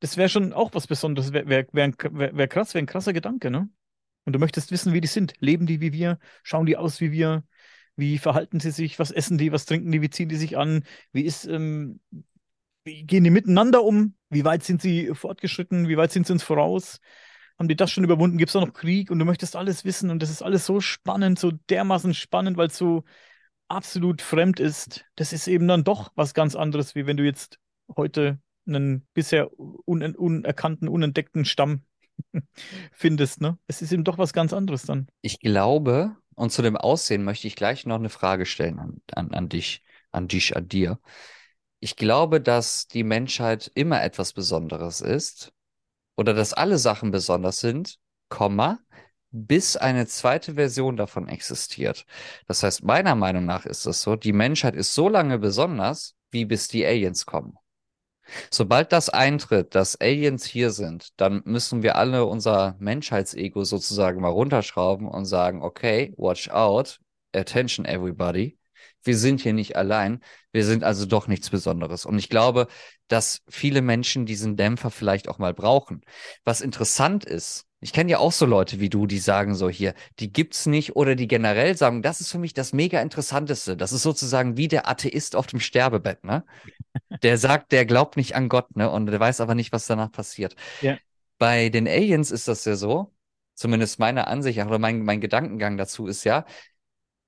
Das 0.00 0.16
wäre 0.16 0.28
schon 0.28 0.52
auch 0.52 0.74
was 0.74 0.86
Besonderes, 0.86 1.32
wäre 1.32 1.46
wär, 1.48 1.66
wär, 1.72 2.36
wär, 2.36 2.48
krass, 2.48 2.74
wäre 2.74 2.82
ein 2.82 2.86
krasser 2.86 3.12
Gedanke, 3.12 3.50
ne? 3.50 3.68
Und 4.24 4.32
du 4.32 4.38
möchtest 4.38 4.72
wissen, 4.72 4.92
wie 4.92 5.00
die 5.00 5.08
sind. 5.08 5.34
Leben 5.38 5.66
die 5.66 5.80
wie 5.80 5.92
wir? 5.92 6.18
Schauen 6.42 6.66
die 6.66 6.76
aus 6.76 7.00
wie 7.00 7.12
wir? 7.12 7.44
Wie 7.94 8.18
verhalten 8.18 8.58
sie 8.58 8.70
sich? 8.70 8.98
Was 8.98 9.10
essen 9.10 9.38
die? 9.38 9.52
Was 9.52 9.66
trinken 9.66 9.92
die? 9.92 10.02
Wie 10.02 10.10
ziehen 10.10 10.28
die 10.28 10.36
sich 10.36 10.56
an? 10.56 10.84
Wie 11.12 11.22
ist, 11.22 11.44
ähm, 11.44 12.00
gehen 12.84 13.24
die 13.24 13.30
miteinander 13.30 13.82
um? 13.82 14.14
Wie 14.30 14.44
weit 14.44 14.62
sind 14.62 14.82
sie 14.82 15.14
fortgeschritten? 15.14 15.88
Wie 15.88 15.96
weit 15.96 16.12
sind 16.12 16.26
sie 16.26 16.32
uns 16.32 16.42
voraus? 16.42 17.00
Haben 17.58 17.68
die 17.68 17.76
das 17.76 17.90
schon 17.90 18.04
überwunden? 18.04 18.38
Gibt 18.38 18.48
es 18.48 18.54
da 18.54 18.60
noch 18.60 18.72
Krieg? 18.72 19.10
Und 19.10 19.18
du 19.18 19.24
möchtest 19.24 19.56
alles 19.56 19.84
wissen. 19.84 20.10
Und 20.10 20.22
das 20.22 20.30
ist 20.30 20.42
alles 20.42 20.66
so 20.66 20.80
spannend, 20.80 21.38
so 21.38 21.52
dermaßen 21.70 22.14
spannend, 22.14 22.56
weil 22.56 22.68
es 22.68 22.76
so 22.76 23.04
absolut 23.68 24.22
fremd 24.22 24.60
ist. 24.60 25.04
Das 25.16 25.32
ist 25.32 25.46
eben 25.46 25.68
dann 25.68 25.84
doch 25.84 26.12
was 26.14 26.34
ganz 26.34 26.54
anderes, 26.54 26.94
wie 26.94 27.06
wenn 27.06 27.16
du 27.16 27.24
jetzt 27.24 27.58
heute 27.96 28.38
einen 28.66 29.06
bisher 29.14 29.50
un 29.58 30.02
unerkannten, 30.16 30.88
unentdeckten 30.88 31.44
Stamm 31.44 31.82
findest. 32.92 33.40
Ne? 33.40 33.58
Es 33.66 33.82
ist 33.82 33.92
eben 33.92 34.04
doch 34.04 34.18
was 34.18 34.32
ganz 34.32 34.52
anderes 34.52 34.82
dann. 34.82 35.08
Ich 35.22 35.40
glaube, 35.40 36.16
und 36.34 36.50
zu 36.50 36.62
dem 36.62 36.76
Aussehen 36.76 37.24
möchte 37.24 37.46
ich 37.46 37.56
gleich 37.56 37.86
noch 37.86 37.96
eine 37.96 38.08
Frage 38.08 38.46
stellen 38.46 38.78
an, 38.78 39.00
an, 39.12 39.32
an 39.32 39.48
dich, 39.48 39.82
an 40.10 40.28
dich, 40.28 40.56
an 40.56 40.68
dir. 40.68 40.98
Ich 41.84 41.96
glaube, 41.96 42.40
dass 42.40 42.88
die 42.88 43.04
Menschheit 43.04 43.70
immer 43.74 44.02
etwas 44.02 44.32
Besonderes 44.32 45.02
ist 45.02 45.52
oder 46.16 46.32
dass 46.32 46.54
alle 46.54 46.78
Sachen 46.78 47.10
besonders 47.10 47.58
sind, 47.58 47.98
Komma, 48.30 48.78
bis 49.30 49.76
eine 49.76 50.06
zweite 50.06 50.54
Version 50.54 50.96
davon 50.96 51.28
existiert. 51.28 52.06
Das 52.46 52.62
heißt, 52.62 52.84
meiner 52.84 53.14
Meinung 53.16 53.44
nach 53.44 53.66
ist 53.66 53.84
es 53.84 54.00
so, 54.00 54.16
die 54.16 54.32
Menschheit 54.32 54.74
ist 54.74 54.94
so 54.94 55.10
lange 55.10 55.38
besonders, 55.38 56.14
wie 56.30 56.46
bis 56.46 56.68
die 56.68 56.86
Aliens 56.86 57.26
kommen. 57.26 57.58
Sobald 58.50 58.90
das 58.90 59.10
eintritt, 59.10 59.74
dass 59.74 60.00
Aliens 60.00 60.46
hier 60.46 60.70
sind, 60.70 61.10
dann 61.20 61.42
müssen 61.44 61.82
wir 61.82 61.96
alle 61.96 62.24
unser 62.24 62.76
Menschheitsego 62.78 63.62
sozusagen 63.64 64.22
mal 64.22 64.30
runterschrauben 64.30 65.06
und 65.06 65.26
sagen, 65.26 65.60
okay, 65.60 66.14
watch 66.16 66.48
out, 66.48 66.98
attention 67.34 67.84
everybody 67.84 68.56
wir 69.04 69.16
sind 69.16 69.40
hier 69.40 69.52
nicht 69.52 69.76
allein, 69.76 70.20
wir 70.52 70.64
sind 70.64 70.84
also 70.84 71.06
doch 71.06 71.28
nichts 71.28 71.50
Besonderes. 71.50 72.06
Und 72.06 72.18
ich 72.18 72.28
glaube, 72.28 72.66
dass 73.08 73.42
viele 73.48 73.82
Menschen 73.82 74.26
diesen 74.26 74.56
Dämpfer 74.56 74.90
vielleicht 74.90 75.28
auch 75.28 75.38
mal 75.38 75.54
brauchen. 75.54 76.02
Was 76.44 76.60
interessant 76.60 77.24
ist, 77.24 77.66
ich 77.84 77.92
kenne 77.92 78.10
ja 78.10 78.18
auch 78.18 78.32
so 78.32 78.46
Leute 78.46 78.80
wie 78.80 78.88
du, 78.88 79.06
die 79.06 79.18
sagen 79.18 79.54
so 79.54 79.68
hier, 79.68 79.92
die 80.18 80.32
gibt's 80.32 80.64
nicht 80.64 80.96
oder 80.96 81.14
die 81.16 81.28
generell 81.28 81.76
sagen, 81.76 82.00
das 82.00 82.22
ist 82.22 82.30
für 82.32 82.38
mich 82.38 82.54
das 82.54 82.72
mega 82.72 83.02
interessanteste. 83.02 83.76
Das 83.76 83.92
ist 83.92 84.02
sozusagen 84.02 84.56
wie 84.56 84.68
der 84.68 84.88
Atheist 84.88 85.36
auf 85.36 85.46
dem 85.46 85.60
Sterbebett, 85.60 86.24
ne? 86.24 86.44
Der 87.22 87.36
sagt, 87.36 87.72
der 87.72 87.84
glaubt 87.84 88.16
nicht 88.16 88.36
an 88.36 88.48
Gott, 88.48 88.74
ne? 88.74 88.90
Und 88.90 89.06
der 89.06 89.20
weiß 89.20 89.42
aber 89.42 89.54
nicht, 89.54 89.70
was 89.70 89.86
danach 89.86 90.10
passiert. 90.10 90.56
Ja. 90.80 90.96
Bei 91.36 91.68
den 91.68 91.86
Aliens 91.86 92.30
ist 92.30 92.48
das 92.48 92.64
ja 92.64 92.74
so, 92.74 93.12
zumindest 93.54 93.98
meine 93.98 94.28
Ansicht 94.28 94.58
oder 94.60 94.78
mein, 94.78 95.02
mein 95.02 95.20
Gedankengang 95.20 95.76
dazu 95.76 96.06
ist 96.06 96.24
ja, 96.24 96.46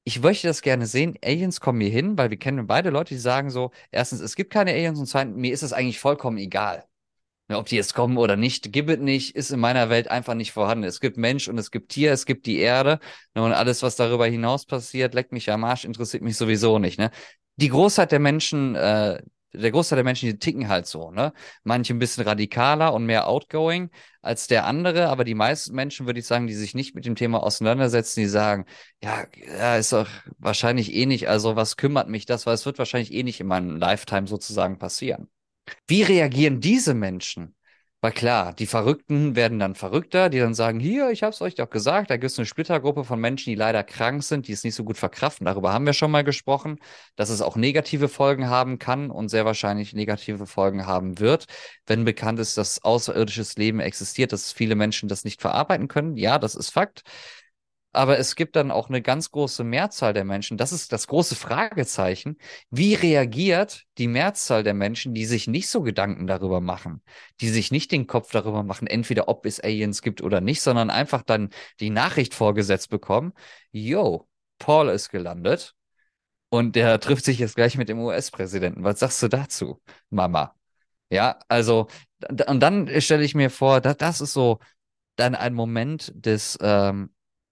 ich 0.06 0.20
möchte 0.20 0.46
das 0.46 0.62
gerne 0.62 0.86
sehen. 0.86 1.18
Aliens 1.24 1.60
kommen 1.60 1.80
hier 1.80 1.90
hin, 1.90 2.16
weil 2.16 2.30
wir 2.30 2.36
kennen 2.38 2.68
beide 2.68 2.90
Leute, 2.90 3.12
die 3.14 3.20
sagen 3.20 3.50
so, 3.50 3.72
erstens, 3.90 4.20
es 4.20 4.36
gibt 4.36 4.52
keine 4.52 4.70
Aliens 4.70 5.00
und 5.00 5.06
zweitens, 5.06 5.36
mir 5.36 5.52
ist 5.52 5.64
es 5.64 5.72
eigentlich 5.72 5.98
vollkommen 5.98 6.38
egal. 6.38 6.84
Ja, 7.48 7.58
ob 7.58 7.66
die 7.66 7.74
jetzt 7.74 7.92
kommen 7.92 8.16
oder 8.16 8.36
nicht, 8.36 8.72
gibt 8.72 8.88
es 8.88 8.98
nicht, 8.98 9.34
ist 9.34 9.50
in 9.50 9.58
meiner 9.58 9.90
Welt 9.90 10.08
einfach 10.08 10.34
nicht 10.34 10.52
vorhanden. 10.52 10.84
Es 10.84 11.00
gibt 11.00 11.16
Mensch 11.16 11.48
und 11.48 11.58
es 11.58 11.72
gibt 11.72 11.90
Tier, 11.90 12.12
es 12.12 12.24
gibt 12.24 12.46
die 12.46 12.58
Erde 12.58 13.00
ne, 13.34 13.42
und 13.42 13.52
alles, 13.52 13.82
was 13.82 13.96
darüber 13.96 14.26
hinaus 14.26 14.64
passiert, 14.64 15.12
leckt 15.12 15.32
mich 15.32 15.50
am 15.50 15.64
Arsch, 15.64 15.84
interessiert 15.84 16.22
mich 16.22 16.36
sowieso 16.36 16.78
nicht. 16.78 17.00
Ne? 17.00 17.10
Die 17.56 17.68
Großheit 17.68 18.12
der 18.12 18.20
Menschen, 18.20 18.76
äh, 18.76 19.20
der 19.52 19.70
Großteil 19.70 19.96
der 19.96 20.04
Menschen, 20.04 20.28
die 20.28 20.38
ticken 20.38 20.68
halt 20.68 20.86
so, 20.86 21.10
ne? 21.10 21.32
Manche 21.64 21.94
ein 21.94 21.98
bisschen 21.98 22.24
radikaler 22.24 22.92
und 22.92 23.06
mehr 23.06 23.28
outgoing 23.28 23.90
als 24.22 24.46
der 24.46 24.66
andere, 24.66 25.08
aber 25.08 25.24
die 25.24 25.34
meisten 25.34 25.74
Menschen, 25.74 26.06
würde 26.06 26.20
ich 26.20 26.26
sagen, 26.26 26.46
die 26.46 26.54
sich 26.54 26.74
nicht 26.74 26.94
mit 26.94 27.06
dem 27.06 27.14
Thema 27.16 27.42
auseinandersetzen, 27.42 28.20
die 28.20 28.26
sagen, 28.26 28.66
ja, 29.02 29.24
ja, 29.46 29.76
ist 29.76 29.92
doch 29.92 30.08
wahrscheinlich 30.38 30.92
eh 30.94 31.06
nicht, 31.06 31.28
also 31.28 31.56
was 31.56 31.76
kümmert 31.76 32.08
mich 32.08 32.26
das, 32.26 32.46
weil 32.46 32.54
es 32.54 32.66
wird 32.66 32.78
wahrscheinlich 32.78 33.12
eh 33.12 33.22
nicht 33.22 33.40
in 33.40 33.46
meinem 33.46 33.76
Lifetime 33.76 34.26
sozusagen 34.26 34.78
passieren. 34.78 35.28
Wie 35.86 36.02
reagieren 36.02 36.60
diese 36.60 36.94
Menschen 36.94 37.54
weil 38.02 38.12
klar, 38.12 38.52
die 38.52 38.66
Verrückten 38.66 39.34
werden 39.36 39.58
dann 39.58 39.74
verrückter, 39.74 40.28
die 40.28 40.38
dann 40.38 40.54
sagen, 40.54 40.78
hier, 40.78 41.10
ich 41.10 41.22
hab's 41.22 41.40
euch 41.42 41.54
doch 41.54 41.70
gesagt, 41.70 42.10
da 42.10 42.16
gibt 42.16 42.30
es 42.30 42.38
eine 42.38 42.46
Splittergruppe 42.46 43.04
von 43.04 43.18
Menschen, 43.20 43.50
die 43.50 43.56
leider 43.56 43.82
krank 43.82 44.22
sind, 44.22 44.48
die 44.48 44.52
es 44.52 44.64
nicht 44.64 44.74
so 44.74 44.84
gut 44.84 44.98
verkraften. 44.98 45.46
Darüber 45.46 45.72
haben 45.72 45.86
wir 45.86 45.92
schon 45.94 46.10
mal 46.10 46.22
gesprochen, 46.22 46.78
dass 47.16 47.30
es 47.30 47.40
auch 47.40 47.56
negative 47.56 48.08
Folgen 48.08 48.48
haben 48.48 48.78
kann 48.78 49.10
und 49.10 49.28
sehr 49.30 49.44
wahrscheinlich 49.44 49.94
negative 49.94 50.46
Folgen 50.46 50.86
haben 50.86 51.18
wird, 51.18 51.46
wenn 51.86 52.04
bekannt 52.04 52.38
ist, 52.38 52.58
dass 52.58 52.84
außerirdisches 52.84 53.56
Leben 53.56 53.80
existiert, 53.80 54.32
dass 54.32 54.52
viele 54.52 54.74
Menschen 54.74 55.08
das 55.08 55.24
nicht 55.24 55.40
verarbeiten 55.40 55.88
können. 55.88 56.16
Ja, 56.16 56.38
das 56.38 56.54
ist 56.54 56.70
Fakt. 56.70 57.02
Aber 57.96 58.18
es 58.18 58.36
gibt 58.36 58.56
dann 58.56 58.70
auch 58.70 58.90
eine 58.90 59.00
ganz 59.00 59.30
große 59.30 59.64
Mehrzahl 59.64 60.12
der 60.12 60.26
Menschen. 60.26 60.58
Das 60.58 60.70
ist 60.70 60.92
das 60.92 61.06
große 61.06 61.34
Fragezeichen. 61.34 62.36
Wie 62.70 62.92
reagiert 62.94 63.84
die 63.96 64.06
Mehrzahl 64.06 64.62
der 64.62 64.74
Menschen, 64.74 65.14
die 65.14 65.24
sich 65.24 65.46
nicht 65.46 65.70
so 65.70 65.80
Gedanken 65.80 66.26
darüber 66.26 66.60
machen, 66.60 67.00
die 67.40 67.48
sich 67.48 67.70
nicht 67.70 67.90
den 67.92 68.06
Kopf 68.06 68.30
darüber 68.32 68.62
machen, 68.62 68.86
entweder 68.86 69.28
ob 69.28 69.46
es 69.46 69.60
Aliens 69.60 70.02
gibt 70.02 70.20
oder 70.20 70.42
nicht, 70.42 70.60
sondern 70.60 70.90
einfach 70.90 71.22
dann 71.22 71.48
die 71.80 71.88
Nachricht 71.88 72.34
vorgesetzt 72.34 72.90
bekommen, 72.90 73.32
yo, 73.72 74.28
Paul 74.58 74.90
ist 74.90 75.08
gelandet 75.08 75.74
und 76.50 76.76
der 76.76 77.00
trifft 77.00 77.24
sich 77.24 77.38
jetzt 77.38 77.56
gleich 77.56 77.78
mit 77.78 77.88
dem 77.88 77.98
US-Präsidenten. 77.98 78.84
Was 78.84 79.00
sagst 79.00 79.22
du 79.22 79.28
dazu, 79.28 79.80
Mama? 80.10 80.54
Ja, 81.08 81.38
also, 81.48 81.88
und 82.46 82.60
dann 82.60 83.00
stelle 83.00 83.24
ich 83.24 83.34
mir 83.34 83.48
vor, 83.48 83.80
das, 83.80 83.96
das 83.96 84.20
ist 84.20 84.34
so 84.34 84.58
dann 85.16 85.34
ein 85.34 85.54
Moment 85.54 86.12
des, 86.14 86.58
ähm, 86.60 87.10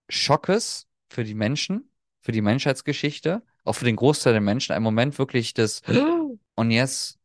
Schockes 0.08 0.86
für 1.08 1.24
die 1.24 1.34
Menschen, 1.34 1.90
für 2.20 2.32
die 2.32 2.42
Menschheitsgeschichte, 2.42 3.42
auch 3.64 3.74
für 3.74 3.84
den 3.84 3.96
Großteil 3.96 4.32
der 4.32 4.42
Menschen, 4.42 4.72
ein 4.72 4.82
Moment 4.82 5.18
wirklich 5.18 5.54
des 5.54 5.82
und 6.54 6.70
jetzt 6.70 7.18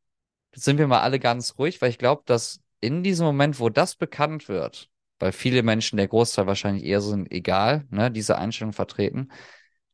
sind 0.53 0.77
wir 0.77 0.87
mal 0.87 1.01
alle 1.01 1.19
ganz 1.19 1.55
ruhig, 1.57 1.81
weil 1.81 1.89
ich 1.89 1.97
glaube, 1.97 2.23
dass 2.25 2.61
in 2.81 3.03
diesem 3.03 3.25
Moment, 3.25 3.59
wo 3.59 3.69
das 3.69 3.95
bekannt 3.95 4.47
wird, 4.47 4.89
weil 5.19 5.31
viele 5.31 5.63
Menschen, 5.63 5.97
der 5.97 6.07
Großteil 6.07 6.47
wahrscheinlich 6.47 6.83
eher 6.85 7.01
so 7.01 7.09
sind, 7.09 7.31
egal, 7.31 7.85
ne, 7.89 8.09
diese 8.09 8.37
Einstellung 8.37 8.73
vertreten, 8.73 9.29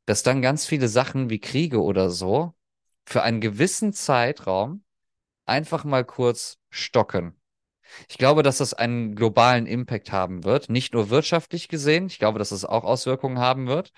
dass 0.05 0.23
dann 0.23 0.41
ganz 0.41 0.65
viele 0.65 0.87
Sachen 0.87 1.29
wie 1.29 1.39
Kriege 1.39 1.81
oder 1.81 2.09
so 2.09 2.53
für 3.05 3.23
einen 3.23 3.41
gewissen 3.41 3.93
Zeitraum 3.93 4.83
einfach 5.45 5.83
mal 5.83 6.05
kurz 6.05 6.59
stocken. 6.69 7.35
Ich 8.09 8.17
glaube, 8.17 8.43
dass 8.43 8.57
das 8.57 8.73
einen 8.73 9.15
globalen 9.15 9.67
Impact 9.67 10.11
haben 10.11 10.43
wird, 10.43 10.69
nicht 10.69 10.93
nur 10.93 11.09
wirtschaftlich 11.09 11.67
gesehen. 11.67 12.07
Ich 12.07 12.19
glaube, 12.19 12.39
dass 12.39 12.51
es 12.51 12.61
das 12.61 12.69
auch 12.69 12.83
Auswirkungen 12.83 13.39
haben 13.39 13.67
wird. 13.67 13.91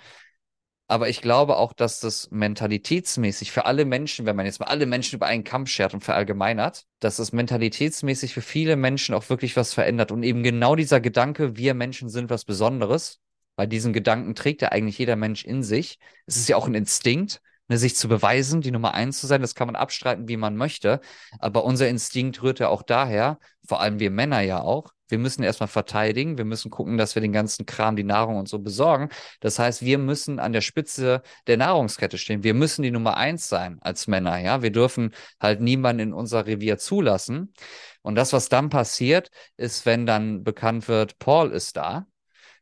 Aber 0.89 1.09
ich 1.09 1.21
glaube 1.21 1.57
auch, 1.57 1.73
dass 1.73 1.99
das 1.99 2.31
mentalitätsmäßig 2.31 3.51
für 3.51 3.65
alle 3.65 3.83
Menschen, 3.83 4.25
wenn 4.25 4.37
man 4.37 4.45
jetzt 4.45 4.61
mal 4.61 4.67
alle 4.67 4.85
Menschen 4.85 5.17
über 5.17 5.25
einen 5.25 5.43
Kamm 5.43 5.65
schert 5.65 5.93
und 5.93 6.01
verallgemeinert, 6.01 6.85
dass 7.01 7.19
es 7.19 7.33
mentalitätsmäßig 7.33 8.33
für 8.33 8.41
viele 8.41 8.77
Menschen 8.77 9.13
auch 9.13 9.29
wirklich 9.29 9.57
was 9.57 9.73
verändert. 9.73 10.13
Und 10.13 10.23
eben 10.23 10.43
genau 10.43 10.75
dieser 10.77 11.01
Gedanke, 11.01 11.57
wir 11.57 11.73
Menschen 11.73 12.07
sind 12.09 12.29
was 12.29 12.45
Besonderes, 12.45 13.19
weil 13.57 13.67
diesen 13.67 13.91
Gedanken 13.91 14.33
trägt 14.33 14.61
ja 14.61 14.69
eigentlich 14.69 14.97
jeder 14.97 15.17
Mensch 15.17 15.43
in 15.43 15.61
sich. 15.61 15.99
Es 16.25 16.37
ist 16.37 16.47
ja 16.47 16.55
auch 16.55 16.67
ein 16.67 16.75
Instinkt 16.75 17.41
ne, 17.67 17.77
sich 17.77 17.95
zu 17.95 18.07
beweisen, 18.07 18.61
die 18.61 18.71
Nummer 18.71 18.93
eins 18.93 19.19
zu 19.19 19.27
sein, 19.27 19.41
das 19.41 19.55
kann 19.55 19.67
man 19.67 19.75
abstreiten, 19.75 20.27
wie 20.27 20.37
man 20.37 20.55
möchte. 20.55 20.99
Aber 21.39 21.63
unser 21.63 21.87
Instinkt 21.89 22.41
rührt 22.43 22.59
ja 22.59 22.69
auch 22.69 22.83
daher, 22.83 23.39
vor 23.67 23.81
allem 23.81 23.99
wir 23.99 24.11
Männer 24.11 24.41
ja 24.41 24.61
auch, 24.61 24.91
wir 25.09 25.17
müssen 25.19 25.43
erstmal 25.43 25.67
verteidigen, 25.67 26.37
wir 26.37 26.45
müssen 26.45 26.69
gucken, 26.69 26.97
dass 26.97 27.15
wir 27.15 27.21
den 27.21 27.31
ganzen 27.31 27.65
Kram, 27.65 27.95
die 27.95 28.03
Nahrung 28.03 28.37
und 28.37 28.49
so 28.49 28.59
besorgen. 28.59 29.09
Das 29.39 29.57
heißt, 29.59 29.81
wir 29.81 29.97
müssen 29.97 30.39
an 30.39 30.53
der 30.53 30.61
Spitze 30.61 31.21
der 31.47 31.57
Nahrungskette 31.57 32.17
stehen. 32.17 32.43
Wir 32.43 32.53
müssen 32.53 32.81
die 32.81 32.91
Nummer 32.91 33.15
eins 33.17 33.47
sein 33.47 33.77
als 33.81 34.07
Männer, 34.07 34.37
ja. 34.37 34.61
Wir 34.61 34.71
dürfen 34.71 35.13
halt 35.39 35.61
niemanden 35.61 36.09
in 36.09 36.13
unser 36.13 36.45
Revier 36.45 36.77
zulassen. 36.77 37.53
Und 38.01 38.15
das, 38.15 38.33
was 38.33 38.49
dann 38.49 38.69
passiert, 38.69 39.29
ist, 39.55 39.85
wenn 39.85 40.05
dann 40.05 40.43
bekannt 40.43 40.87
wird, 40.87 41.19
Paul 41.19 41.51
ist 41.51 41.77
da, 41.77 42.05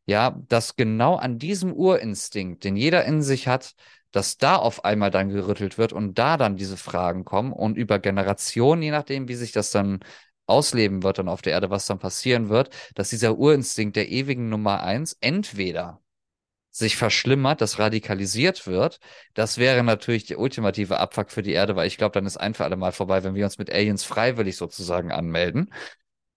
ja, 0.06 0.39
dass 0.47 0.76
genau 0.76 1.16
an 1.16 1.39
diesem 1.39 1.74
Urinstinkt, 1.74 2.64
den 2.64 2.76
jeder 2.76 3.06
in 3.06 3.24
sich 3.24 3.47
hat, 3.47 3.74
dass 4.16 4.38
da 4.38 4.55
auf 4.55 4.86
einmal 4.86 5.11
dann 5.11 5.28
gerüttelt 5.28 5.78
wird 5.78 5.91
und 5.91 6.18
da 6.18 6.38
dann 6.38 6.55
diese 6.55 6.78
Fragen 6.78 7.26
kommen 7.26 7.51
und 7.51 7.76
über 7.76 7.99
Generationen, 7.99 8.82
je 8.82 8.91
nachdem, 8.91 9.28
wie 9.28 9.36
sich 9.36 9.51
das 9.51 9.72
dann 9.72 9.99
ausleben 10.47 11.03
wird 11.03 11.18
dann 11.18 11.28
auf 11.28 11.41
der 11.41 11.53
Erde, 11.53 11.70
was 11.70 11.86
dann 11.86 11.99
passieren 11.99 12.47
wird, 12.47 12.70
dass 12.93 13.09
dieser 13.09 13.38
Urinstinkt 13.38 13.97
der 13.97 14.09
ewigen 14.09 14.47
Nummer 14.47 14.84
eins 14.84 15.18
entweder 15.20 16.01
sich 16.72 16.95
verschlimmert, 16.95 17.59
das 17.59 17.78
radikalisiert 17.78 18.68
wird, 18.68 18.99
das 19.34 19.57
wäre 19.57 19.84
natürlich 19.84 20.26
der 20.26 20.39
ultimative 20.39 20.99
Abfuck 20.99 21.30
für 21.32 21.41
die 21.41 21.53
Erde, 21.53 21.76
weil 21.76 21.88
ich 21.88 21.97
glaube, 21.97 22.13
dann 22.13 22.26
ist 22.26 22.38
ein 22.38 22.53
für 22.53 22.63
alle 22.63 22.78
Mal 22.78 22.93
vorbei, 22.93 23.24
wenn 23.24 23.36
wir 23.36 23.43
uns 23.43 23.57
mit 23.57 23.70
Aliens 23.70 24.05
freiwillig 24.05 24.55
sozusagen 24.55 25.11
anmelden. 25.11 25.74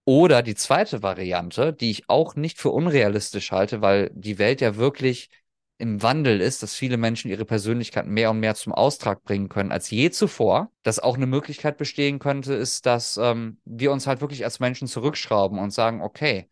Oder 0.04 0.42
die 0.42 0.54
zweite 0.56 1.02
Variante, 1.02 1.72
die 1.72 1.90
ich 1.90 2.08
auch 2.08 2.34
nicht 2.34 2.58
für 2.58 2.70
unrealistisch 2.70 3.52
halte, 3.52 3.82
weil 3.82 4.10
die 4.14 4.38
Welt 4.38 4.60
ja 4.60 4.76
wirklich 4.76 5.30
im 5.78 6.02
Wandel 6.02 6.40
ist, 6.40 6.62
dass 6.62 6.74
viele 6.74 6.96
Menschen 6.96 7.30
ihre 7.30 7.44
Persönlichkeit 7.44 8.06
mehr 8.06 8.30
und 8.30 8.40
mehr 8.40 8.56
zum 8.56 8.72
Austrag 8.72 9.22
bringen 9.22 9.48
können 9.48 9.70
als 9.70 9.90
je 9.90 10.10
zuvor. 10.10 10.72
Dass 10.82 10.98
auch 10.98 11.16
eine 11.16 11.26
Möglichkeit 11.26 11.78
bestehen 11.78 12.18
könnte, 12.18 12.54
ist, 12.54 12.84
dass 12.84 13.16
ähm, 13.16 13.60
wir 13.64 13.92
uns 13.92 14.08
halt 14.08 14.20
wirklich 14.20 14.44
als 14.44 14.58
Menschen 14.58 14.88
zurückschrauben 14.88 15.58
und 15.58 15.70
sagen, 15.70 16.02
okay, 16.02 16.48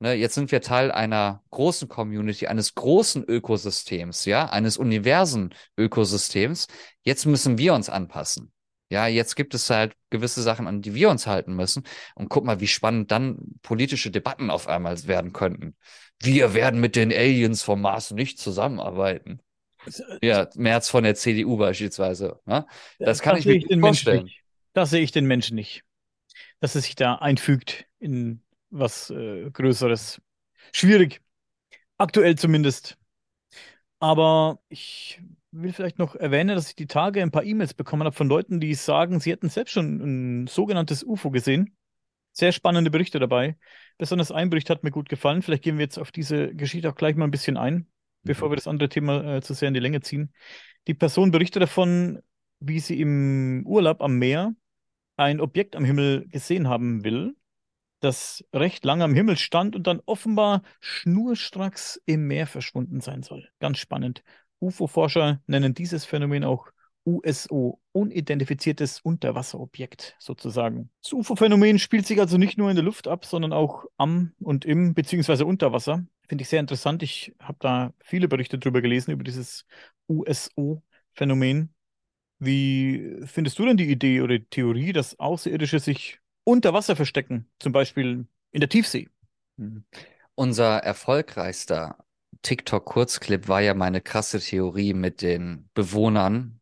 ne, 0.00 0.12
jetzt 0.12 0.34
sind 0.34 0.52
wir 0.52 0.60
Teil 0.60 0.92
einer 0.92 1.42
großen 1.50 1.88
Community, 1.88 2.46
eines 2.46 2.74
großen 2.74 3.24
Ökosystems, 3.24 4.26
ja, 4.26 4.46
eines 4.50 4.76
Universen-Ökosystems. 4.76 6.66
Jetzt 7.02 7.24
müssen 7.24 7.56
wir 7.56 7.72
uns 7.72 7.88
anpassen. 7.88 8.52
Ja, 8.90 9.06
jetzt 9.06 9.34
gibt 9.36 9.54
es 9.54 9.68
halt 9.70 9.94
gewisse 10.10 10.42
Sachen, 10.42 10.66
an 10.66 10.80
die 10.82 10.94
wir 10.94 11.10
uns 11.10 11.26
halten 11.26 11.54
müssen. 11.54 11.84
Und 12.14 12.28
guck 12.30 12.44
mal, 12.44 12.60
wie 12.60 12.66
spannend 12.66 13.10
dann 13.10 13.38
politische 13.62 14.10
Debatten 14.10 14.50
auf 14.50 14.66
einmal 14.66 15.06
werden 15.06 15.32
könnten 15.32 15.74
wir 16.22 16.54
werden 16.54 16.80
mit 16.80 16.96
den 16.96 17.12
Aliens 17.12 17.62
vom 17.62 17.80
Mars 17.80 18.10
nicht 18.10 18.38
zusammenarbeiten. 18.38 19.40
Äh, 19.86 20.26
ja, 20.26 20.48
März 20.54 20.88
von 20.88 21.04
der 21.04 21.14
CDU 21.14 21.56
beispielsweise. 21.56 22.40
Ne? 22.44 22.66
Das 22.98 23.22
kann 23.22 23.36
das 23.36 23.46
ich 23.46 23.68
mir 23.68 23.80
vorstellen. 23.80 24.30
Das 24.72 24.90
sehe 24.90 25.02
ich 25.02 25.12
den 25.12 25.26
Menschen 25.26 25.54
nicht. 25.54 25.84
Dass 26.60 26.74
es 26.74 26.84
sich 26.84 26.94
da 26.94 27.16
einfügt 27.16 27.86
in 27.98 28.42
was 28.70 29.10
äh, 29.10 29.50
Größeres. 29.50 30.20
Schwierig. 30.72 31.20
Aktuell 31.96 32.36
zumindest. 32.36 32.98
Aber 34.00 34.60
ich 34.68 35.20
will 35.50 35.72
vielleicht 35.72 35.98
noch 35.98 36.14
erwähnen, 36.14 36.54
dass 36.54 36.68
ich 36.68 36.76
die 36.76 36.86
Tage 36.86 37.22
ein 37.22 37.30
paar 37.30 37.44
E-Mails 37.44 37.74
bekommen 37.74 38.04
habe 38.04 38.14
von 38.14 38.28
Leuten, 38.28 38.60
die 38.60 38.74
sagen, 38.74 39.18
sie 39.18 39.32
hätten 39.32 39.48
selbst 39.48 39.72
schon 39.72 40.42
ein 40.42 40.46
sogenanntes 40.46 41.02
UFO 41.02 41.30
gesehen. 41.30 41.76
Sehr 42.38 42.52
spannende 42.52 42.92
Berichte 42.92 43.18
dabei. 43.18 43.56
Besonders 43.98 44.30
ein 44.30 44.48
Bericht 44.48 44.70
hat 44.70 44.84
mir 44.84 44.92
gut 44.92 45.08
gefallen. 45.08 45.42
Vielleicht 45.42 45.64
gehen 45.64 45.76
wir 45.76 45.82
jetzt 45.82 45.98
auf 45.98 46.12
diese 46.12 46.54
Geschichte 46.54 46.88
auch 46.88 46.94
gleich 46.94 47.16
mal 47.16 47.24
ein 47.24 47.32
bisschen 47.32 47.56
ein, 47.56 47.88
bevor 48.22 48.46
mhm. 48.46 48.52
wir 48.52 48.56
das 48.56 48.68
andere 48.68 48.88
Thema 48.88 49.38
äh, 49.38 49.42
zu 49.42 49.54
sehr 49.54 49.66
in 49.66 49.74
die 49.74 49.80
Länge 49.80 50.02
ziehen. 50.02 50.32
Die 50.86 50.94
Person 50.94 51.32
berichtet 51.32 51.64
davon, 51.64 52.20
wie 52.60 52.78
sie 52.78 53.00
im 53.00 53.64
Urlaub 53.66 54.00
am 54.00 54.18
Meer 54.18 54.54
ein 55.16 55.40
Objekt 55.40 55.74
am 55.74 55.84
Himmel 55.84 56.28
gesehen 56.28 56.68
haben 56.68 57.02
will, 57.02 57.34
das 57.98 58.44
recht 58.52 58.84
lange 58.84 59.02
am 59.02 59.14
Himmel 59.14 59.36
stand 59.36 59.74
und 59.74 59.88
dann 59.88 60.00
offenbar 60.06 60.62
schnurstracks 60.78 62.00
im 62.06 62.28
Meer 62.28 62.46
verschwunden 62.46 63.00
sein 63.00 63.24
soll. 63.24 63.48
Ganz 63.58 63.78
spannend. 63.78 64.22
UFO-Forscher 64.60 65.42
nennen 65.48 65.74
dieses 65.74 66.04
Phänomen 66.04 66.44
auch 66.44 66.68
USO, 67.04 67.80
unidentifiziertes 67.98 69.00
Unterwasserobjekt 69.00 70.16
sozusagen. 70.18 70.90
Das 71.02 71.12
UFO-Phänomen 71.12 71.78
spielt 71.78 72.06
sich 72.06 72.20
also 72.20 72.38
nicht 72.38 72.58
nur 72.58 72.70
in 72.70 72.76
der 72.76 72.84
Luft 72.84 73.08
ab, 73.08 73.24
sondern 73.24 73.52
auch 73.52 73.84
am 73.96 74.32
und 74.40 74.64
im 74.64 74.94
beziehungsweise 74.94 75.46
unter 75.46 75.72
Wasser. 75.72 76.04
Finde 76.28 76.42
ich 76.42 76.48
sehr 76.48 76.60
interessant. 76.60 77.02
Ich 77.02 77.34
habe 77.40 77.58
da 77.60 77.94
viele 78.00 78.28
Berichte 78.28 78.58
drüber 78.58 78.82
gelesen, 78.82 79.12
über 79.12 79.24
dieses 79.24 79.64
USO-Phänomen. 80.08 81.74
Wie 82.38 83.16
findest 83.24 83.58
du 83.58 83.66
denn 83.66 83.76
die 83.76 83.90
Idee 83.90 84.20
oder 84.20 84.38
die 84.38 84.44
Theorie, 84.44 84.92
dass 84.92 85.18
Außerirdische 85.18 85.80
sich 85.80 86.20
unter 86.44 86.72
Wasser 86.72 86.96
verstecken, 86.96 87.48
zum 87.58 87.72
Beispiel 87.72 88.26
in 88.52 88.60
der 88.60 88.68
Tiefsee? 88.68 89.08
Mhm. 89.56 89.84
Unser 90.34 90.78
erfolgreichster 90.78 91.98
TikTok-Kurzclip 92.42 93.48
war 93.48 93.60
ja 93.60 93.74
meine 93.74 94.00
krasse 94.00 94.38
Theorie 94.38 94.94
mit 94.94 95.22
den 95.22 95.68
Bewohnern 95.74 96.57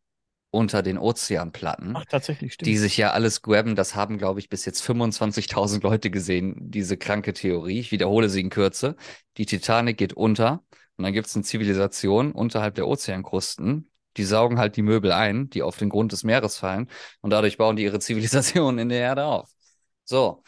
unter 0.49 0.81
den 0.81 0.97
Ozeanplatten. 0.97 1.93
Ach, 1.95 2.05
tatsächlich, 2.05 2.53
stimmt. 2.53 2.67
Die 2.67 2.77
sich 2.77 2.97
ja 2.97 3.11
alles 3.11 3.41
grabben. 3.41 3.75
Das 3.75 3.95
haben, 3.95 4.17
glaube 4.17 4.39
ich, 4.39 4.49
bis 4.49 4.65
jetzt 4.65 4.81
25.000 4.81 5.83
Leute 5.83 6.09
gesehen, 6.09 6.55
diese 6.59 6.97
kranke 6.97 7.33
Theorie. 7.33 7.79
Ich 7.79 7.91
wiederhole 7.91 8.29
sie 8.29 8.41
in 8.41 8.49
Kürze. 8.49 8.95
Die 9.37 9.45
Titanic 9.45 9.97
geht 9.97 10.13
unter 10.13 10.63
und 10.97 11.03
dann 11.03 11.13
gibt 11.13 11.27
es 11.27 11.35
eine 11.35 11.43
Zivilisation 11.43 12.31
unterhalb 12.31 12.75
der 12.75 12.87
Ozeankrusten. 12.87 13.91
Die 14.15 14.23
saugen 14.23 14.57
halt 14.57 14.77
die 14.77 14.81
Möbel 14.81 15.11
ein, 15.11 15.49
die 15.49 15.61
auf 15.61 15.77
den 15.77 15.89
Grund 15.89 16.11
des 16.11 16.23
Meeres 16.23 16.57
fallen 16.57 16.89
und 17.21 17.29
dadurch 17.29 17.57
bauen 17.57 17.75
die 17.75 17.83
ihre 17.83 17.99
Zivilisation 17.99 18.79
in 18.79 18.89
der 18.89 18.99
Erde 18.99 19.25
auf. 19.25 19.49
So, 20.05 20.43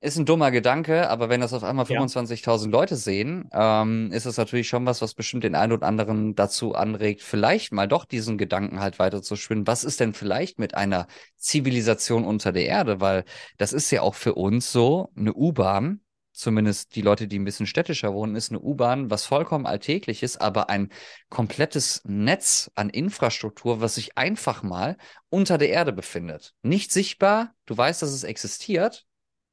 ist 0.00 0.16
ein 0.16 0.26
dummer 0.26 0.50
Gedanke, 0.52 1.10
aber 1.10 1.28
wenn 1.28 1.40
das 1.40 1.52
auf 1.52 1.64
einmal 1.64 1.84
25.000 1.84 2.70
Leute 2.70 2.94
sehen, 2.94 3.48
ähm, 3.52 4.12
ist 4.12 4.26
es 4.26 4.36
natürlich 4.36 4.68
schon 4.68 4.86
was, 4.86 5.02
was 5.02 5.14
bestimmt 5.14 5.42
den 5.42 5.56
einen 5.56 5.72
oder 5.72 5.86
anderen 5.86 6.36
dazu 6.36 6.74
anregt, 6.74 7.20
vielleicht 7.22 7.72
mal 7.72 7.88
doch 7.88 8.04
diesen 8.04 8.38
Gedanken 8.38 8.78
halt 8.78 9.00
weiter 9.00 9.22
zu 9.22 9.34
schwinden. 9.34 9.66
Was 9.66 9.82
ist 9.82 9.98
denn 9.98 10.14
vielleicht 10.14 10.60
mit 10.60 10.76
einer 10.76 11.08
Zivilisation 11.36 12.24
unter 12.24 12.52
der 12.52 12.66
Erde? 12.66 13.00
Weil 13.00 13.24
das 13.56 13.72
ist 13.72 13.90
ja 13.90 14.02
auch 14.02 14.14
für 14.14 14.34
uns 14.34 14.70
so, 14.70 15.10
eine 15.16 15.34
U-Bahn, 15.34 16.00
zumindest 16.30 16.94
die 16.94 17.02
Leute, 17.02 17.26
die 17.26 17.38
ein 17.40 17.44
bisschen 17.44 17.66
städtischer 17.66 18.14
wohnen, 18.14 18.36
ist 18.36 18.50
eine 18.50 18.60
U-Bahn, 18.60 19.10
was 19.10 19.24
vollkommen 19.26 19.66
alltäglich 19.66 20.22
ist, 20.22 20.40
aber 20.40 20.70
ein 20.70 20.90
komplettes 21.28 22.02
Netz 22.04 22.70
an 22.76 22.88
Infrastruktur, 22.88 23.80
was 23.80 23.96
sich 23.96 24.16
einfach 24.16 24.62
mal 24.62 24.96
unter 25.28 25.58
der 25.58 25.70
Erde 25.70 25.92
befindet. 25.92 26.54
Nicht 26.62 26.92
sichtbar, 26.92 27.54
du 27.66 27.76
weißt, 27.76 28.02
dass 28.02 28.10
es 28.10 28.22
existiert, 28.22 29.07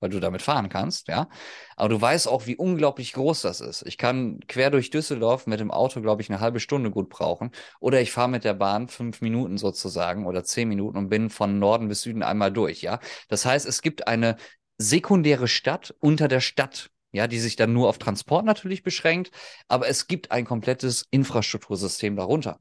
weil 0.06 0.12
du 0.12 0.20
damit 0.20 0.44
fahren 0.44 0.70
kannst, 0.70 1.08
ja. 1.08 1.28
Aber 1.76 1.90
du 1.90 2.00
weißt 2.00 2.28
auch, 2.28 2.46
wie 2.46 2.56
unglaublich 2.56 3.14
groß 3.14 3.42
das 3.42 3.60
ist. 3.60 3.82
Ich 3.88 3.98
kann 3.98 4.40
quer 4.48 4.70
durch 4.70 4.92
Düsseldorf 4.92 5.48
mit 5.48 5.60
dem 5.60 5.72
Auto, 5.72 6.00
glaube 6.00 6.22
ich, 6.22 6.30
eine 6.30 6.40
halbe 6.40 6.60
Stunde 6.60 6.92
gut 6.92 7.10
brauchen. 7.10 7.50
Oder 7.80 8.02
ich 8.02 8.12
fahre 8.12 8.30
mit 8.30 8.44
der 8.44 8.54
Bahn 8.54 8.88
fünf 8.88 9.22
Minuten 9.22 9.58
sozusagen 9.58 10.28
oder 10.28 10.44
zehn 10.44 10.70
Minuten 10.70 10.98
und 10.98 11.10
bin 11.10 11.32
von 11.32 11.58
Norden 11.58 11.88
bis 11.88 12.04
Süden 12.04 12.22
einmal 12.22 12.52
durch, 12.52 12.84
ja. 12.84 13.00
Das 13.30 13.46
heißt, 13.46 13.66
es 13.66 13.82
gibt 13.82 14.08
eine 14.08 14.36
sekundäre 14.78 15.48
Stadt 15.48 15.96
unter 16.00 16.28
der 16.28 16.40
Stadt. 16.40 16.92
Ja, 17.12 17.28
die 17.28 17.40
sich 17.40 17.56
dann 17.56 17.72
nur 17.72 17.88
auf 17.88 17.98
Transport 17.98 18.46
natürlich 18.46 18.84
beschränkt, 18.84 19.32
aber 19.70 19.88
es 19.88 20.08
gibt 20.08 20.32
ein 20.32 20.44
komplettes 20.44 21.06
Infrastruktursystem 21.12 22.18
darunter. 22.18 22.60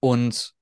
Und 0.00 0.54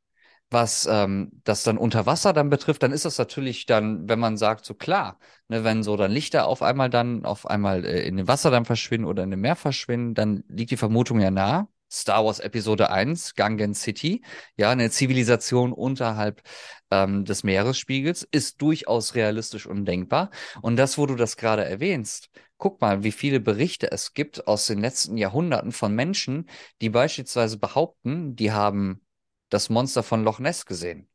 was 0.51 0.87
ähm, 0.91 1.31
das 1.45 1.63
dann 1.63 1.79
unter 1.79 2.07
Wasser 2.07 2.33
dann 2.33 2.51
betrifft, 2.51 2.83
dann 2.83 2.93
ist 2.93 3.05
das 3.05 3.19
natürlich 3.19 3.67
dann, 3.67 4.09
wenn 4.09 4.19
man 4.19 4.37
sagt, 4.37 4.65
so 4.65 4.75
klar, 4.75 5.19
ne, 5.49 5.65
wenn 5.65 5.83
so 5.83 5.97
dann 5.97 6.11
Lichter 6.11 6.47
auf 6.47 6.63
einmal 6.63 6.91
dann 6.91 7.25
auf 7.25 7.47
einmal 7.47 7.85
äh, 7.85 8.07
in 8.07 8.17
dem 8.17 8.29
Wasser 8.29 8.51
dann 8.51 8.65
verschwinden 8.65 9.07
oder 9.07 9.25
in 9.25 9.31
dem 9.31 9.41
Meer 9.41 9.57
verschwinden, 9.57 10.15
dann 10.15 10.45
liegt 10.49 10.71
die 10.71 10.77
Vermutung 10.77 11.21
ja 11.21 11.31
nah. 11.31 11.69
Star 11.91 12.25
Wars 12.25 12.39
Episode 12.39 12.91
1, 12.91 13.35
Gangen 13.35 13.75
City, 13.75 14.23
ja, 14.57 14.71
eine 14.71 14.91
Zivilisation 14.91 15.73
unterhalb 15.73 16.43
ähm, 16.91 17.25
des 17.25 17.45
Meeresspiegels, 17.45 18.29
ist 18.31 18.61
durchaus 18.61 19.15
realistisch 19.15 19.67
und 19.67 19.87
denkbar. 19.87 20.31
Und 20.61 20.77
das, 20.77 20.99
wo 20.99 21.07
du 21.07 21.15
das 21.15 21.39
gerade 21.39 21.65
erwähnst, 21.65 22.29
guck 22.59 22.81
mal, 22.81 23.05
wie 23.05 23.13
viele 23.13 23.41
Berichte 23.41 23.91
es 23.91 24.13
gibt 24.13 24.47
aus 24.47 24.67
den 24.67 24.81
letzten 24.81 25.17
Jahrhunderten 25.17 25.73
von 25.73 25.95
Menschen, 25.95 26.49
die 26.83 26.91
beispielsweise 26.91 27.59
behaupten, 27.59 28.37
die 28.37 28.53
haben 28.53 29.01
das 29.51 29.71
Monster 29.71 30.03
von 30.03 30.25
Loch 30.25 30.39
Ness 30.39 30.67
gesehen. 30.67 31.09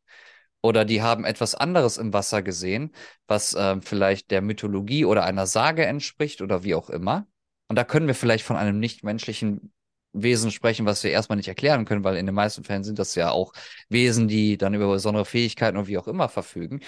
Oder 0.61 0.85
die 0.85 1.01
haben 1.01 1.25
etwas 1.25 1.55
anderes 1.55 1.97
im 1.97 2.13
Wasser 2.13 2.41
gesehen, 2.41 2.95
was 3.27 3.53
äh, 3.53 3.81
vielleicht 3.81 4.31
der 4.31 4.41
Mythologie 4.41 5.03
oder 5.05 5.25
einer 5.25 5.45
Sage 5.45 5.85
entspricht 5.85 6.41
oder 6.41 6.63
wie 6.63 6.75
auch 6.75 6.89
immer. 6.89 7.27
Und 7.67 7.75
da 7.75 7.83
können 7.83 8.07
wir 8.07 8.15
vielleicht 8.15 8.45
von 8.45 8.55
einem 8.55 8.79
nichtmenschlichen 8.79 9.72
Wesen 10.13 10.51
sprechen, 10.51 10.85
was 10.85 11.03
wir 11.03 11.11
erstmal 11.11 11.37
nicht 11.37 11.47
erklären 11.47 11.85
können, 11.85 12.03
weil 12.03 12.17
in 12.17 12.25
den 12.25 12.35
meisten 12.35 12.63
Fällen 12.63 12.83
sind 12.83 12.99
das 12.99 13.15
ja 13.15 13.31
auch 13.31 13.53
Wesen, 13.89 14.27
die 14.27 14.57
dann 14.57 14.73
über 14.73 14.87
besondere 14.87 15.25
Fähigkeiten 15.25 15.77
und 15.77 15.87
wie 15.87 15.97
auch 15.97 16.07
immer 16.07 16.29
verfügen. 16.29 16.81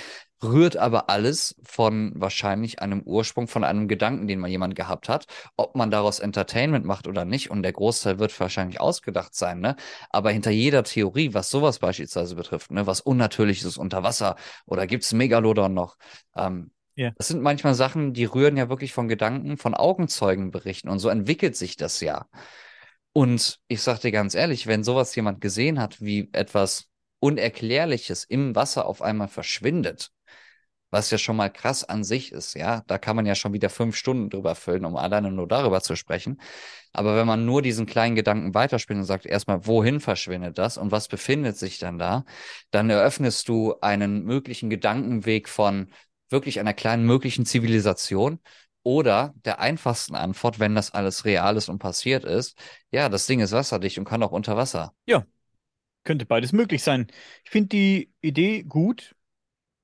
Rührt 0.43 0.77
aber 0.77 1.09
alles 1.09 1.55
von 1.63 2.13
wahrscheinlich 2.15 2.79
einem 2.81 3.01
Ursprung, 3.01 3.47
von 3.47 3.63
einem 3.63 3.87
Gedanken, 3.87 4.27
den 4.27 4.39
mal 4.39 4.49
jemand 4.49 4.75
gehabt 4.75 5.09
hat. 5.09 5.25
Ob 5.57 5.75
man 5.75 5.91
daraus 5.91 6.19
Entertainment 6.19 6.85
macht 6.85 7.07
oder 7.07 7.25
nicht, 7.25 7.49
und 7.49 7.63
der 7.63 7.73
Großteil 7.73 8.19
wird 8.19 8.37
wahrscheinlich 8.39 8.79
ausgedacht 8.79 9.33
sein, 9.33 9.59
ne? 9.59 9.75
Aber 10.09 10.31
hinter 10.31 10.51
jeder 10.51 10.83
Theorie, 10.83 11.33
was 11.33 11.49
sowas 11.49 11.79
beispielsweise 11.79 12.35
betrifft, 12.35 12.71
ne, 12.71 12.85
was 12.85 13.01
Unnatürliches 13.01 13.77
unter 13.77 14.03
Wasser 14.03 14.35
oder 14.65 14.87
gibt's 14.87 15.13
Megalodon 15.13 15.73
noch, 15.73 15.97
ähm, 16.35 16.71
yeah. 16.97 17.13
Das 17.17 17.27
sind 17.27 17.41
manchmal 17.41 17.73
Sachen, 17.75 18.13
die 18.13 18.25
rühren 18.25 18.57
ja 18.57 18.69
wirklich 18.69 18.93
von 18.93 19.07
Gedanken, 19.07 19.57
von 19.57 19.73
Augenzeugenberichten 19.73 20.89
und 20.89 20.99
so 20.99 21.09
entwickelt 21.09 21.55
sich 21.55 21.77
das 21.77 21.99
ja. 22.01 22.27
Und 23.17 23.61
ich 23.69 23.81
sag 23.81 24.01
dir 24.01 24.11
ganz 24.11 24.35
ehrlich, 24.35 24.67
wenn 24.67 24.83
sowas 24.83 25.15
jemand 25.15 25.39
gesehen 25.39 25.79
hat, 25.79 26.01
wie 26.01 26.27
etwas 26.33 26.89
Unerklärliches 27.19 28.25
im 28.25 28.53
Wasser 28.55 28.85
auf 28.85 29.01
einmal 29.01 29.29
verschwindet, 29.29 30.11
was 30.91 31.11
ja 31.11 31.17
schon 31.17 31.37
mal 31.37 31.47
krass 31.49 31.85
an 31.85 32.03
sich 32.03 32.33
ist, 32.33 32.55
ja, 32.55 32.83
da 32.87 32.97
kann 32.97 33.15
man 33.15 33.25
ja 33.25 33.33
schon 33.33 33.53
wieder 33.53 33.69
fünf 33.69 33.95
Stunden 33.95 34.29
drüber 34.29 34.53
füllen, 34.53 34.83
um 34.83 34.97
alleine 34.97 35.31
nur 35.31 35.47
darüber 35.47 35.79
zu 35.79 35.95
sprechen. 35.95 36.41
Aber 36.91 37.15
wenn 37.15 37.25
man 37.25 37.45
nur 37.45 37.61
diesen 37.61 37.85
kleinen 37.85 38.17
Gedanken 38.17 38.53
weiterspinnt 38.53 38.99
und 38.99 39.05
sagt 39.05 39.25
erstmal, 39.25 39.65
wohin 39.65 40.01
verschwindet 40.01 40.57
das 40.57 40.77
und 40.77 40.91
was 40.91 41.07
befindet 41.07 41.55
sich 41.57 41.79
dann 41.79 41.97
da, 41.97 42.25
dann 42.71 42.89
eröffnest 42.89 43.47
du 43.47 43.75
einen 43.79 44.25
möglichen 44.25 44.69
Gedankenweg 44.69 45.47
von 45.47 45.89
wirklich 46.29 46.59
einer 46.59 46.73
kleinen 46.73 47.05
möglichen 47.05 47.45
Zivilisation, 47.45 48.41
oder 48.85 49.33
der 49.45 49.59
einfachsten 49.59 50.15
Antwort, 50.15 50.59
wenn 50.59 50.75
das 50.75 50.91
alles 50.91 51.25
real 51.25 51.57
ist 51.57 51.69
und 51.69 51.79
passiert 51.79 52.23
ist, 52.23 52.55
ja, 52.91 53.09
das 53.09 53.25
Ding 53.25 53.39
ist 53.39 53.51
wasserdicht 53.51 53.97
und 53.97 54.05
kann 54.05 54.21
auch 54.21 54.31
unter 54.31 54.55
Wasser. 54.57 54.93
Ja, 55.07 55.25
könnte 56.03 56.27
beides 56.27 56.53
möglich 56.53 56.83
sein. 56.83 57.07
Ich 57.43 57.49
finde 57.49 57.69
die 57.69 58.13
Idee 58.21 58.61
gut. 58.61 59.15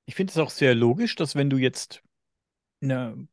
Ich 0.04 0.14
finde 0.14 0.30
es 0.30 0.38
auch 0.38 0.50
sehr 0.50 0.76
logisch, 0.76 1.16
dass 1.16 1.34
wenn 1.34 1.50
du 1.50 1.56
jetzt 1.56 2.00
eine, 2.80 3.26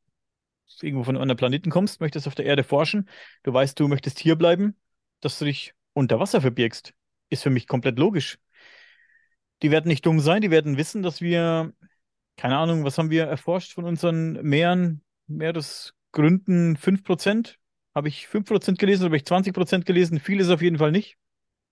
irgendwo 0.82 1.03
von 1.03 1.15
einem 1.15 1.22
anderen 1.22 1.38
Planeten 1.38 1.70
kommst, 1.70 2.01
möchtest 2.01 2.28
auf 2.28 2.34
der 2.34 2.45
Erde 2.45 2.63
forschen, 2.63 3.07
du 3.43 3.53
weißt, 3.53 3.80
du 3.80 3.88
möchtest 3.88 4.17
hier 4.17 4.36
bleiben, 4.36 4.76
dass 5.20 5.38
du 5.38 5.45
dich 5.45 5.76
unter 5.93 6.20
Wasser 6.20 6.41
verbirgst. 6.41 6.95
Ist 7.30 7.43
für 7.43 7.51
mich 7.51 7.67
komplett 7.67 7.99
logisch. 7.99 8.39
Die 9.61 9.70
werden 9.70 9.88
nicht 9.88 10.03
dumm 10.03 10.20
sein, 10.20 10.41
die 10.41 10.49
werden 10.49 10.78
wissen, 10.78 11.03
dass 11.03 11.22
wir, 11.22 11.74
keine 12.38 12.57
Ahnung, 12.57 12.86
was 12.86 12.97
haben 12.97 13.11
wir 13.11 13.26
erforscht 13.26 13.74
von 13.74 13.86
unseren 13.86 14.41
Meeren? 14.41 15.03
Meeresgründen 15.30 16.78
5%. 16.78 17.58
Habe 17.96 18.08
ich 18.08 18.28
5% 18.28 18.80
gelesen 18.80 19.04
oder 19.04 19.10
habe 19.10 19.18
ich 19.18 19.24
20% 19.24 19.86
gelesen? 19.86 20.20
Viel 20.20 20.40
ist 20.40 20.50
auf 20.50 20.62
jeden 20.62 20.78
Fall 20.78 20.92
nicht. 20.92 21.18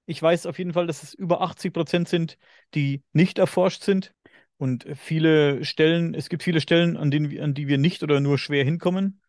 Ich 0.06 0.22
weiß 0.22 0.46
auf 0.46 0.58
jeden 0.58 0.74
Fall, 0.74 0.88
dass 0.88 1.04
es 1.04 1.14
über 1.14 1.42
80% 1.42 2.08
sind, 2.08 2.38
die 2.74 3.04
nicht 3.12 3.40
erforscht 3.40 3.84
sind. 3.84 4.14
Und 4.58 4.88
viele 4.96 5.64
Stellen, 5.64 6.14
es 6.16 6.30
gibt 6.30 6.44
viele 6.44 6.62
Stellen, 6.62 6.98
an, 6.98 7.12
denen, 7.12 7.40
an 7.40 7.54
die 7.54 7.68
wir 7.68 7.78
nicht 7.78 8.04
oder 8.04 8.20
nur 8.20 8.38
schwer 8.38 8.64
hinkommen. 8.64 9.22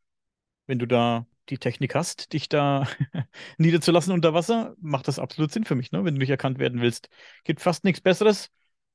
Wenn 0.66 0.78
du 0.78 0.86
da 0.86 1.26
die 1.48 1.58
Technik 1.58 1.94
hast, 1.94 2.32
dich 2.32 2.48
da 2.48 2.86
niederzulassen 3.58 4.12
unter 4.12 4.34
Wasser, 4.34 4.74
macht 4.80 5.08
das 5.08 5.18
absolut 5.18 5.50
Sinn 5.52 5.64
für 5.64 5.74
mich, 5.74 5.92
ne? 5.92 6.04
wenn 6.04 6.14
du 6.14 6.20
nicht 6.20 6.30
erkannt 6.30 6.58
werden 6.58 6.80
willst. 6.80 7.08
Gibt 7.44 7.60
fast 7.60 7.84
nichts 7.84 8.00
Besseres. 8.00 8.50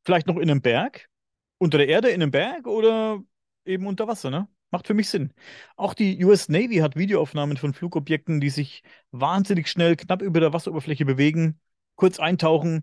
Vielleicht 0.05 0.27
noch 0.27 0.37
in 0.37 0.49
einem 0.49 0.61
Berg, 0.61 1.09
unter 1.57 1.77
der 1.77 1.87
Erde 1.87 2.09
in 2.09 2.21
einem 2.21 2.31
Berg 2.31 2.67
oder 2.67 3.21
eben 3.65 3.87
unter 3.87 4.07
Wasser, 4.07 4.29
ne? 4.29 4.47
Macht 4.73 4.87
für 4.87 4.95
mich 4.95 5.07
Sinn. 5.09 5.31
Auch 5.75 5.93
die 5.93 6.25
US 6.25 6.49
Navy 6.49 6.77
hat 6.77 6.95
Videoaufnahmen 6.95 7.57
von 7.57 7.75
Flugobjekten, 7.75 8.41
die 8.41 8.49
sich 8.49 8.81
wahnsinnig 9.11 9.69
schnell 9.69 9.95
knapp 9.95 10.23
über 10.23 10.39
der 10.39 10.51
Wasseroberfläche 10.51 11.05
bewegen, 11.05 11.59
kurz 11.93 12.19
eintauchen, 12.19 12.81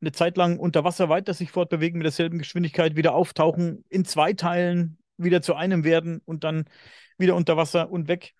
eine 0.00 0.12
Zeit 0.12 0.36
lang 0.36 0.60
unter 0.60 0.84
Wasser 0.84 1.08
weiter 1.08 1.34
sich 1.34 1.50
fortbewegen 1.50 1.98
mit 1.98 2.04
derselben 2.04 2.38
Geschwindigkeit, 2.38 2.94
wieder 2.94 3.14
auftauchen, 3.16 3.84
in 3.88 4.04
zwei 4.04 4.34
Teilen 4.34 4.98
wieder 5.16 5.42
zu 5.42 5.56
einem 5.56 5.82
werden 5.82 6.20
und 6.26 6.44
dann 6.44 6.66
wieder 7.18 7.34
unter 7.34 7.56
Wasser 7.56 7.90
und 7.90 8.06
weg. 8.06 8.34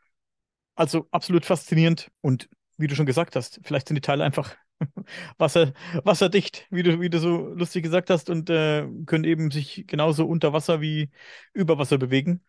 Also 0.76 1.08
absolut 1.10 1.44
faszinierend. 1.44 2.08
Und 2.20 2.48
wie 2.76 2.86
du 2.86 2.94
schon 2.94 3.06
gesagt 3.06 3.34
hast, 3.34 3.58
vielleicht 3.64 3.88
sind 3.88 3.96
die 3.96 4.00
Teile 4.00 4.22
einfach 4.22 4.54
Wasser, 5.38 5.72
wasserdicht, 6.04 6.68
wie 6.70 6.84
du, 6.84 7.00
wie 7.00 7.10
du 7.10 7.18
so 7.18 7.48
lustig 7.48 7.82
gesagt 7.82 8.10
hast, 8.10 8.30
und 8.30 8.48
äh, 8.48 8.86
können 9.06 9.24
eben 9.24 9.50
sich 9.50 9.88
genauso 9.88 10.24
unter 10.24 10.52
Wasser 10.52 10.80
wie 10.80 11.10
über 11.52 11.78
Wasser 11.78 11.98
bewegen 11.98 12.44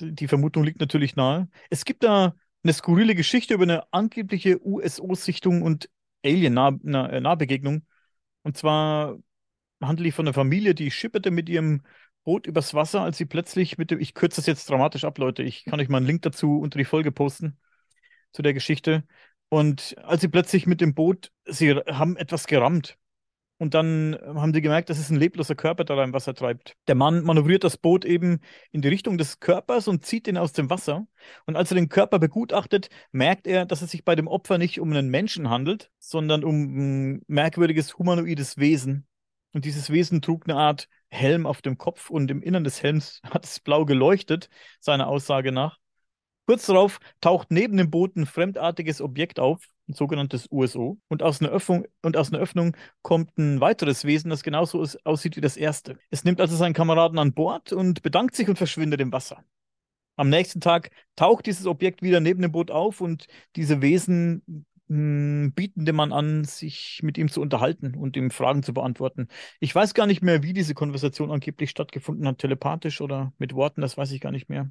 die 0.00 0.28
Vermutung 0.28 0.64
liegt 0.64 0.80
natürlich 0.80 1.16
nahe. 1.16 1.48
Es 1.70 1.84
gibt 1.84 2.02
da 2.02 2.34
eine 2.62 2.72
skurrile 2.72 3.14
Geschichte 3.14 3.54
über 3.54 3.64
eine 3.64 3.92
angebliche 3.92 4.58
USO-Sichtung 4.64 5.62
und 5.62 5.88
Alien-Nahbegegnung. 6.24 7.86
Und 8.42 8.56
zwar 8.56 9.16
handelt 9.80 10.06
die 10.06 10.12
von 10.12 10.26
einer 10.26 10.34
Familie, 10.34 10.74
die 10.74 10.90
schipperte 10.90 11.30
mit 11.30 11.48
ihrem 11.48 11.82
Boot 12.24 12.46
übers 12.46 12.74
Wasser, 12.74 13.02
als 13.02 13.18
sie 13.18 13.26
plötzlich 13.26 13.78
mit 13.78 13.90
dem, 13.90 14.00
ich 14.00 14.14
kürze 14.14 14.36
das 14.36 14.46
jetzt 14.46 14.68
dramatisch 14.68 15.04
ab, 15.04 15.16
Leute, 15.18 15.42
ich 15.42 15.64
kann 15.64 15.80
euch 15.80 15.88
mal 15.88 15.98
einen 15.98 16.06
Link 16.06 16.22
dazu 16.22 16.58
unter 16.58 16.78
die 16.78 16.84
Folge 16.84 17.12
posten, 17.12 17.58
zu 18.32 18.42
der 18.42 18.52
Geschichte. 18.52 19.04
Und 19.48 19.96
als 20.02 20.22
sie 20.22 20.28
plötzlich 20.28 20.66
mit 20.66 20.80
dem 20.80 20.94
Boot, 20.94 21.30
sie 21.44 21.74
haben 21.74 22.16
etwas 22.16 22.46
gerammt. 22.48 22.98
Und 23.58 23.74
dann 23.74 24.14
äh, 24.14 24.18
haben 24.34 24.52
sie 24.52 24.60
gemerkt, 24.60 24.90
dass 24.90 24.98
es 24.98 25.10
ein 25.10 25.16
lebloser 25.16 25.54
Körper 25.54 25.84
da 25.84 26.02
im 26.02 26.12
Wasser 26.12 26.34
treibt. 26.34 26.76
Der 26.88 26.94
Mann 26.94 27.24
manövriert 27.24 27.64
das 27.64 27.76
Boot 27.76 28.04
eben 28.04 28.40
in 28.70 28.82
die 28.82 28.88
Richtung 28.88 29.18
des 29.18 29.40
Körpers 29.40 29.88
und 29.88 30.04
zieht 30.04 30.28
ihn 30.28 30.36
aus 30.36 30.52
dem 30.52 30.68
Wasser. 30.68 31.06
Und 31.46 31.56
als 31.56 31.70
er 31.70 31.76
den 31.76 31.88
Körper 31.88 32.18
begutachtet, 32.18 32.88
merkt 33.12 33.46
er, 33.46 33.64
dass 33.64 33.82
es 33.82 33.90
sich 33.90 34.04
bei 34.04 34.14
dem 34.14 34.28
Opfer 34.28 34.58
nicht 34.58 34.80
um 34.80 34.90
einen 34.90 35.08
Menschen 35.08 35.48
handelt, 35.48 35.90
sondern 35.98 36.44
um 36.44 36.54
ein 36.54 37.22
merkwürdiges 37.28 37.98
humanoides 37.98 38.58
Wesen. 38.58 39.06
Und 39.52 39.64
dieses 39.64 39.88
Wesen 39.90 40.20
trug 40.20 40.46
eine 40.46 40.58
Art 40.58 40.88
Helm 41.08 41.46
auf 41.46 41.62
dem 41.62 41.78
Kopf 41.78 42.10
und 42.10 42.30
im 42.30 42.42
Innern 42.42 42.64
des 42.64 42.82
Helms 42.82 43.22
hat 43.30 43.46
es 43.46 43.60
blau 43.60 43.86
geleuchtet, 43.86 44.50
seiner 44.80 45.06
Aussage 45.08 45.50
nach. 45.50 45.78
Kurz 46.46 46.66
darauf 46.66 47.00
taucht 47.20 47.50
neben 47.50 47.76
dem 47.76 47.90
Boot 47.90 48.16
ein 48.16 48.24
fremdartiges 48.24 49.00
Objekt 49.00 49.40
auf, 49.40 49.68
ein 49.88 49.94
sogenanntes 49.94 50.46
USO. 50.50 50.98
Und 51.08 51.22
aus 51.22 51.40
einer 51.40 51.50
Öffnung, 51.50 51.86
und 52.02 52.16
aus 52.16 52.32
einer 52.32 52.40
Öffnung 52.40 52.76
kommt 53.02 53.36
ein 53.36 53.60
weiteres 53.60 54.04
Wesen, 54.04 54.30
das 54.30 54.42
genauso 54.42 54.84
aussieht 55.04 55.36
wie 55.36 55.40
das 55.40 55.56
erste. 55.56 55.98
Es 56.10 56.24
nimmt 56.24 56.40
also 56.40 56.56
seinen 56.56 56.74
Kameraden 56.74 57.18
an 57.18 57.32
Bord 57.34 57.72
und 57.72 58.02
bedankt 58.02 58.36
sich 58.36 58.48
und 58.48 58.56
verschwindet 58.58 59.00
im 59.00 59.12
Wasser. 59.12 59.44
Am 60.16 60.30
nächsten 60.30 60.60
Tag 60.60 60.90
taucht 61.16 61.46
dieses 61.46 61.66
Objekt 61.66 62.00
wieder 62.00 62.20
neben 62.20 62.40
dem 62.40 62.52
Boot 62.52 62.70
auf 62.70 63.00
und 63.00 63.26
diese 63.56 63.82
Wesen 63.82 64.66
hm, 64.88 65.52
bieten 65.54 65.84
dem 65.84 65.96
Mann 65.96 66.12
an, 66.12 66.44
sich 66.44 67.00
mit 67.02 67.18
ihm 67.18 67.28
zu 67.28 67.40
unterhalten 67.42 67.96
und 67.96 68.16
ihm 68.16 68.30
Fragen 68.30 68.62
zu 68.62 68.72
beantworten. 68.72 69.28
Ich 69.60 69.74
weiß 69.74 69.94
gar 69.94 70.06
nicht 70.06 70.22
mehr, 70.22 70.42
wie 70.44 70.52
diese 70.52 70.74
Konversation 70.74 71.32
angeblich 71.32 71.70
stattgefunden 71.70 72.26
hat, 72.28 72.38
telepathisch 72.38 73.00
oder 73.00 73.32
mit 73.38 73.54
Worten, 73.54 73.80
das 73.80 73.98
weiß 73.98 74.12
ich 74.12 74.20
gar 74.20 74.32
nicht 74.32 74.48
mehr. 74.48 74.70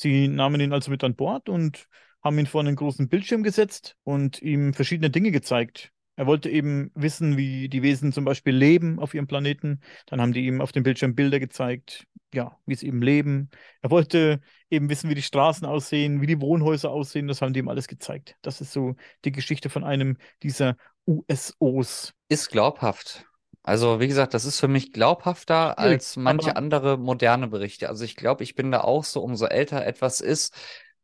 Sie 0.00 0.28
nahmen 0.28 0.60
ihn 0.60 0.72
also 0.72 0.92
mit 0.92 1.02
an 1.02 1.16
Bord 1.16 1.48
und 1.48 1.88
haben 2.22 2.38
ihn 2.38 2.46
vor 2.46 2.60
einen 2.60 2.76
großen 2.76 3.08
Bildschirm 3.08 3.42
gesetzt 3.42 3.96
und 4.04 4.40
ihm 4.40 4.72
verschiedene 4.72 5.10
Dinge 5.10 5.32
gezeigt. 5.32 5.90
Er 6.14 6.28
wollte 6.28 6.48
eben 6.50 6.92
wissen, 6.94 7.36
wie 7.36 7.68
die 7.68 7.82
Wesen 7.82 8.12
zum 8.12 8.24
Beispiel 8.24 8.54
leben 8.54 9.00
auf 9.00 9.12
ihrem 9.12 9.26
Planeten. 9.26 9.80
Dann 10.06 10.20
haben 10.20 10.32
die 10.32 10.46
ihm 10.46 10.60
auf 10.60 10.70
dem 10.70 10.84
Bildschirm 10.84 11.16
Bilder 11.16 11.40
gezeigt, 11.40 12.06
ja, 12.32 12.56
wie 12.64 12.76
sie 12.76 12.86
eben 12.86 13.02
leben. 13.02 13.50
Er 13.82 13.90
wollte 13.90 14.40
eben 14.70 14.88
wissen, 14.88 15.10
wie 15.10 15.16
die 15.16 15.22
Straßen 15.22 15.66
aussehen, 15.66 16.20
wie 16.20 16.28
die 16.28 16.40
Wohnhäuser 16.40 16.90
aussehen. 16.90 17.26
Das 17.26 17.42
haben 17.42 17.52
die 17.52 17.58
ihm 17.58 17.68
alles 17.68 17.88
gezeigt. 17.88 18.36
Das 18.42 18.60
ist 18.60 18.72
so 18.72 18.94
die 19.24 19.32
Geschichte 19.32 19.68
von 19.68 19.82
einem 19.82 20.16
dieser 20.44 20.76
USOs. 21.06 22.14
Ist 22.28 22.50
glaubhaft. 22.50 23.27
Also, 23.68 24.00
wie 24.00 24.08
gesagt, 24.08 24.32
das 24.32 24.46
ist 24.46 24.58
für 24.60 24.66
mich 24.66 24.92
glaubhafter 24.94 25.78
als 25.78 26.16
manche 26.16 26.56
andere 26.56 26.96
moderne 26.96 27.48
Berichte. 27.48 27.90
Also, 27.90 28.02
ich 28.02 28.16
glaube, 28.16 28.42
ich 28.42 28.54
bin 28.54 28.70
da 28.72 28.80
auch 28.80 29.04
so, 29.04 29.20
umso 29.22 29.44
älter 29.44 29.84
etwas 29.84 30.22
ist, 30.22 30.54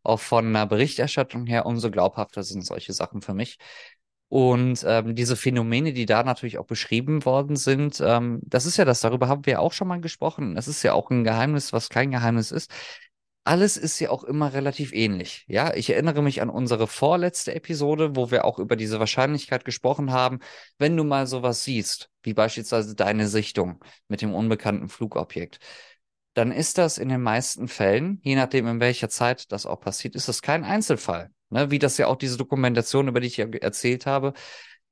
auch 0.02 0.18
von 0.20 0.46
einer 0.46 0.66
Berichterstattung 0.66 1.44
her, 1.46 1.66
umso 1.66 1.90
glaubhafter 1.90 2.42
sind 2.42 2.64
solche 2.64 2.94
Sachen 2.94 3.20
für 3.20 3.34
mich. 3.34 3.58
Und 4.28 4.82
ähm, 4.88 5.14
diese 5.14 5.36
Phänomene, 5.36 5.92
die 5.92 6.06
da 6.06 6.22
natürlich 6.24 6.56
auch 6.58 6.64
beschrieben 6.66 7.26
worden 7.26 7.56
sind, 7.56 8.02
ähm, 8.02 8.40
das 8.42 8.64
ist 8.64 8.78
ja 8.78 8.86
das, 8.86 9.00
darüber 9.00 9.28
haben 9.28 9.44
wir 9.44 9.60
auch 9.60 9.74
schon 9.74 9.86
mal 9.86 10.00
gesprochen. 10.00 10.56
Es 10.56 10.66
ist 10.66 10.82
ja 10.82 10.94
auch 10.94 11.10
ein 11.10 11.22
Geheimnis, 11.22 11.74
was 11.74 11.90
kein 11.90 12.10
Geheimnis 12.12 12.50
ist. 12.50 12.70
Alles 13.46 13.76
ist 13.76 14.00
ja 14.00 14.08
auch 14.08 14.24
immer 14.24 14.54
relativ 14.54 14.92
ähnlich. 14.94 15.44
Ja, 15.48 15.74
ich 15.74 15.90
erinnere 15.90 16.22
mich 16.22 16.40
an 16.40 16.48
unsere 16.48 16.86
vorletzte 16.86 17.54
Episode, 17.54 18.16
wo 18.16 18.30
wir 18.30 18.46
auch 18.46 18.58
über 18.58 18.74
diese 18.74 18.98
Wahrscheinlichkeit 18.98 19.66
gesprochen 19.66 20.12
haben. 20.12 20.40
Wenn 20.78 20.96
du 20.96 21.04
mal 21.04 21.26
sowas 21.26 21.62
siehst, 21.62 22.10
wie 22.22 22.32
beispielsweise 22.32 22.94
deine 22.94 23.28
Sichtung 23.28 23.84
mit 24.08 24.22
dem 24.22 24.34
unbekannten 24.34 24.88
Flugobjekt, 24.88 25.58
dann 26.32 26.52
ist 26.52 26.78
das 26.78 26.96
in 26.96 27.10
den 27.10 27.20
meisten 27.22 27.68
Fällen, 27.68 28.18
je 28.22 28.34
nachdem 28.34 28.66
in 28.66 28.80
welcher 28.80 29.10
Zeit 29.10 29.52
das 29.52 29.66
auch 29.66 29.80
passiert, 29.80 30.14
ist 30.16 30.28
das 30.28 30.40
kein 30.40 30.64
Einzelfall. 30.64 31.30
Ne? 31.50 31.70
Wie 31.70 31.78
das 31.78 31.98
ja 31.98 32.06
auch 32.06 32.16
diese 32.16 32.38
Dokumentation, 32.38 33.08
über 33.08 33.20
die 33.20 33.26
ich 33.28 33.36
ja 33.36 33.46
erzählt 33.46 34.06
habe, 34.06 34.32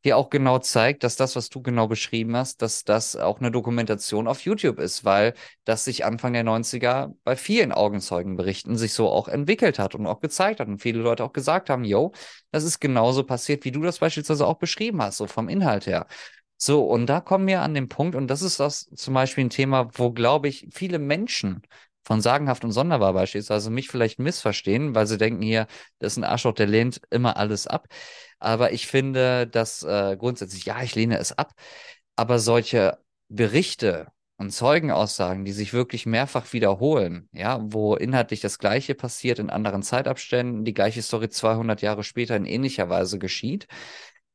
hier 0.03 0.17
auch 0.17 0.31
genau 0.31 0.59
zeigt, 0.59 1.05
dass 1.05 1.17
das, 1.17 1.37
was 1.37 1.49
du 1.49 1.63
genau 1.63 1.87
beschrieben 1.87 2.37
hast, 2.37 2.61
dass 2.61 2.85
das 2.85 3.17
auch 3.17 3.41
eine 3.41 3.51
Dokumentation 3.51 4.27
auf 4.27 4.41
YouTube 4.41 4.79
ist, 4.79 5.05
weil 5.05 5.35
das 5.65 5.85
sich 5.85 6.05
Anfang 6.05 6.33
der 6.33 6.45
90er 6.45 7.15
bei 7.25 7.37
vielen 7.37 7.73
Augenzeugenberichten 7.73 8.77
sich 8.77 8.93
so 8.95 9.09
auch 9.09 9.29
entwickelt 9.29 9.79
hat 9.79 9.95
und 9.95 10.07
auch 10.07 10.21
gezeigt 10.21 10.61
hat 10.61 10.69
und 10.69 10.79
viele 10.83 11.01
Leute 11.01 11.25
auch 11.25 11.33
gesagt 11.33 11.71
haben, 11.71 11.85
yo, 11.85 12.13
das 12.51 12.65
ist 12.65 12.81
genauso 12.81 13.23
passiert, 13.25 13.65
wie 13.65 13.73
du 13.73 13.83
das 13.83 14.01
beispielsweise 14.01 14.47
auch 14.47 14.59
beschrieben 14.59 15.01
hast, 15.03 15.19
so 15.19 15.27
vom 15.27 15.49
Inhalt 15.49 15.87
her. 15.87 16.07
So, 16.57 16.85
und 16.85 17.07
da 17.07 17.21
kommen 17.21 17.47
wir 17.47 17.63
an 17.63 17.75
den 17.75 17.89
Punkt, 17.89 18.15
und 18.15 18.29
das 18.29 18.43
ist 18.43 18.61
das 18.61 18.89
zum 18.95 19.15
Beispiel 19.15 19.45
ein 19.45 19.51
Thema, 19.51 19.89
wo, 19.95 20.13
glaube 20.13 20.49
ich, 20.49 20.69
viele 20.73 20.99
Menschen 21.01 21.63
von 22.05 22.21
sagenhaft 22.21 22.65
und 22.65 22.73
sonderbar 22.73 23.13
beispielsweise 23.13 23.71
mich 23.71 23.89
vielleicht 23.89 24.19
missverstehen, 24.19 24.95
weil 24.95 25.07
sie 25.07 25.19
denken 25.19 25.43
hier, 25.43 25.67
das 25.99 26.13
ist 26.13 26.19
ein 26.19 26.25
Arschloch, 26.25 26.55
der 26.55 26.67
lehnt 26.67 27.01
immer 27.11 27.37
alles 27.37 27.67
ab. 27.67 27.87
Aber 28.43 28.73
ich 28.73 28.87
finde, 28.89 29.47
dass 29.47 29.83
äh, 29.85 30.17
grundsätzlich, 30.19 30.65
ja, 30.65 30.83
ich 30.83 30.95
lehne 30.95 31.19
es 31.19 31.33
ab. 31.33 31.53
Aber 32.17 32.39
solche 32.39 32.99
Berichte 33.29 34.09
und 34.37 34.51
Zeugenaussagen, 34.51 35.45
die 35.45 35.53
sich 35.53 35.73
wirklich 35.73 36.07
mehrfach 36.07 36.53
wiederholen, 36.53 37.29
ja, 37.33 37.61
wo 37.63 37.95
inhaltlich 37.95 38.41
das 38.41 38.59
Gleiche 38.59 38.95
passiert 38.95 39.39
in 39.39 39.51
anderen 39.51 39.83
Zeitabständen, 39.83 40.65
die 40.65 40.75
gleiche 40.75 41.03
Story 41.03 41.29
200 41.29 41.83
Jahre 41.83 42.03
später 42.03 42.37
in 42.37 42.45
ähnlicher 42.45 42.89
Weise 42.91 43.19
geschieht, 43.21 43.69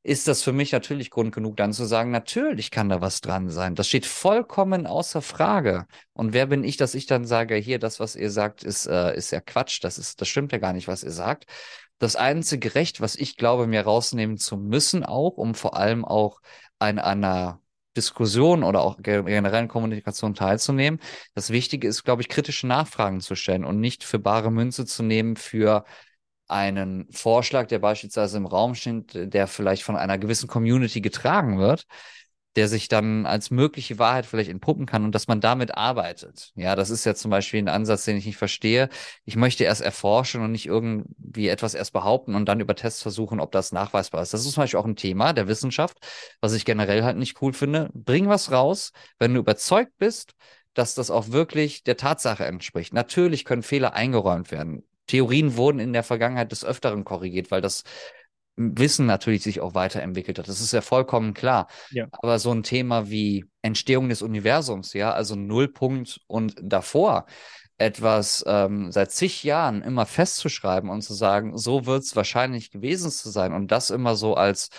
ist 0.03 0.29
das 0.29 0.41
für 0.41 0.53
mich 0.53 0.71
natürlich 0.71 1.09
Grund 1.09 1.35
genug, 1.35 1.57
dann 1.57 1.73
zu 1.73 1.83
sagen, 1.83 2.11
natürlich 2.11 2.71
kann 2.71 2.87
da 2.87 3.01
was 3.01 3.19
dran 3.19 3.49
sein. 3.49 3.75
Das 3.75 3.89
steht 3.89 4.05
vollkommen 4.05 4.87
außer 4.87 5.21
Frage. 5.21 5.85
Und 6.13 6.31
wer 6.31 6.45
bin 6.45 6.63
ich, 6.63 6.77
dass 6.77 6.95
ich 6.95 7.07
dann 7.07 7.25
sage, 7.25 7.55
hier, 7.55 7.77
das, 7.77 7.99
was 7.99 8.15
ihr 8.15 8.31
sagt, 8.31 8.63
ist, 8.63 8.85
äh, 8.85 9.17
ist 9.17 9.31
ja 9.31 9.41
Quatsch. 9.41 9.83
Das 9.83 9.97
ist, 9.97 10.21
das 10.21 10.29
stimmt 10.29 10.53
ja 10.53 10.59
gar 10.59 10.71
nicht, 10.71 10.87
was 10.87 11.03
ihr 11.03 11.11
sagt. 11.11 11.45
Das 11.99 12.15
einzige 12.15 12.75
Recht, 12.75 13.01
was 13.01 13.15
ich 13.15 13.37
glaube, 13.37 13.67
mir 13.67 13.81
rausnehmen 13.81 14.37
zu 14.37 14.57
müssen, 14.57 15.03
auch, 15.03 15.37
um 15.37 15.55
vor 15.55 15.75
allem 15.75 16.05
auch 16.05 16.41
an 16.79 16.99
einer 16.99 17.61
Diskussion 17.95 18.63
oder 18.63 18.81
auch 18.81 18.97
generellen 19.01 19.67
Kommunikation 19.67 20.35
teilzunehmen. 20.35 20.99
Das 21.33 21.49
Wichtige 21.49 21.87
ist, 21.87 22.03
glaube 22.03 22.21
ich, 22.21 22.29
kritische 22.29 22.67
Nachfragen 22.67 23.19
zu 23.21 23.35
stellen 23.35 23.65
und 23.65 23.79
nicht 23.79 24.03
für 24.03 24.19
bare 24.19 24.51
Münze 24.51 24.85
zu 24.85 25.01
nehmen 25.01 25.35
für 25.35 25.83
einen 26.47 27.11
Vorschlag, 27.11 27.67
der 27.67 27.79
beispielsweise 27.79 28.37
im 28.37 28.45
Raum 28.45 28.75
steht, 28.75 29.33
der 29.33 29.47
vielleicht 29.47 29.83
von 29.83 29.97
einer 29.97 30.17
gewissen 30.17 30.47
Community 30.47 31.01
getragen 31.01 31.57
wird, 31.57 31.85
der 32.57 32.67
sich 32.67 32.87
dann 32.87 33.27
als 33.27 33.51
mögliche 33.51 33.99
Wahrheit 33.99 34.25
vielleicht 34.25 34.49
entpuppen 34.49 34.87
kann 34.87 35.05
und 35.05 35.13
dass 35.13 35.27
man 35.27 35.39
damit 35.39 35.77
arbeitet. 35.77 36.51
Ja, 36.55 36.75
das 36.75 36.89
ist 36.89 37.05
ja 37.05 37.13
zum 37.13 37.29
Beispiel 37.29 37.61
ein 37.61 37.67
Ansatz, 37.67 38.03
den 38.03 38.17
ich 38.17 38.25
nicht 38.25 38.37
verstehe. 38.37 38.89
Ich 39.25 39.35
möchte 39.35 39.63
erst 39.63 39.81
erforschen 39.81 40.41
und 40.41 40.51
nicht 40.51 40.65
irgendwie 40.65 41.47
etwas 41.47 41.75
erst 41.75 41.93
behaupten 41.93 42.33
und 42.33 42.45
dann 42.45 42.59
über 42.59 42.75
Tests 42.75 43.03
versuchen, 43.03 43.39
ob 43.39 43.51
das 43.51 43.71
nachweisbar 43.71 44.23
ist. 44.23 44.33
Das 44.33 44.43
ist 44.43 44.53
zum 44.53 44.63
Beispiel 44.63 44.79
auch 44.79 44.85
ein 44.85 44.95
Thema 44.95 45.33
der 45.33 45.47
Wissenschaft, 45.47 45.99
was 46.41 46.53
ich 46.53 46.65
generell 46.65 47.03
halt 47.03 47.17
nicht 47.17 47.39
cool 47.43 47.53
finde. 47.53 47.91
Bring 47.93 48.27
was 48.27 48.51
raus, 48.51 48.91
wenn 49.19 49.35
du 49.35 49.39
überzeugt 49.39 49.93
bist, 49.99 50.33
dass 50.73 50.95
das 50.95 51.11
auch 51.11 51.29
wirklich 51.29 51.83
der 51.83 51.95
Tatsache 51.97 52.45
entspricht. 52.45 52.91
Natürlich 52.91 53.45
können 53.45 53.63
Fehler 53.63 53.93
eingeräumt 53.93 54.51
werden. 54.51 54.83
Theorien 55.05 55.55
wurden 55.57 55.79
in 55.79 55.93
der 55.93 56.03
Vergangenheit 56.03 56.51
des 56.51 56.65
Öfteren 56.65 57.05
korrigiert, 57.05 57.49
weil 57.51 57.61
das 57.61 57.83
Wissen 58.57 59.05
natürlich 59.05 59.43
sich 59.43 59.61
auch 59.61 59.75
weiterentwickelt 59.75 60.39
hat. 60.39 60.47
Das 60.47 60.61
ist 60.61 60.73
ja 60.73 60.81
vollkommen 60.81 61.33
klar. 61.33 61.67
Ja. 61.91 62.07
Aber 62.11 62.39
so 62.39 62.51
ein 62.51 62.63
Thema 62.63 63.09
wie 63.09 63.45
Entstehung 63.61 64.09
des 64.09 64.21
Universums, 64.21 64.93
ja, 64.93 65.13
also 65.13 65.35
Nullpunkt 65.35 66.19
und 66.27 66.55
davor 66.61 67.25
etwas 67.77 68.43
ähm, 68.47 68.91
seit 68.91 69.11
zig 69.11 69.43
Jahren 69.43 69.83
immer 69.83 70.07
festzuschreiben 70.07 70.89
und 70.89 71.03
zu 71.03 71.13
sagen, 71.13 71.57
so 71.57 71.85
wird 71.85 72.03
es 72.03 72.15
wahrscheinlich 72.15 72.71
gewesen 72.71 73.11
zu 73.11 73.29
sein 73.29 73.53
und 73.53 73.71
das 73.71 73.91
immer 73.91 74.15
so 74.15 74.33
als 74.33 74.69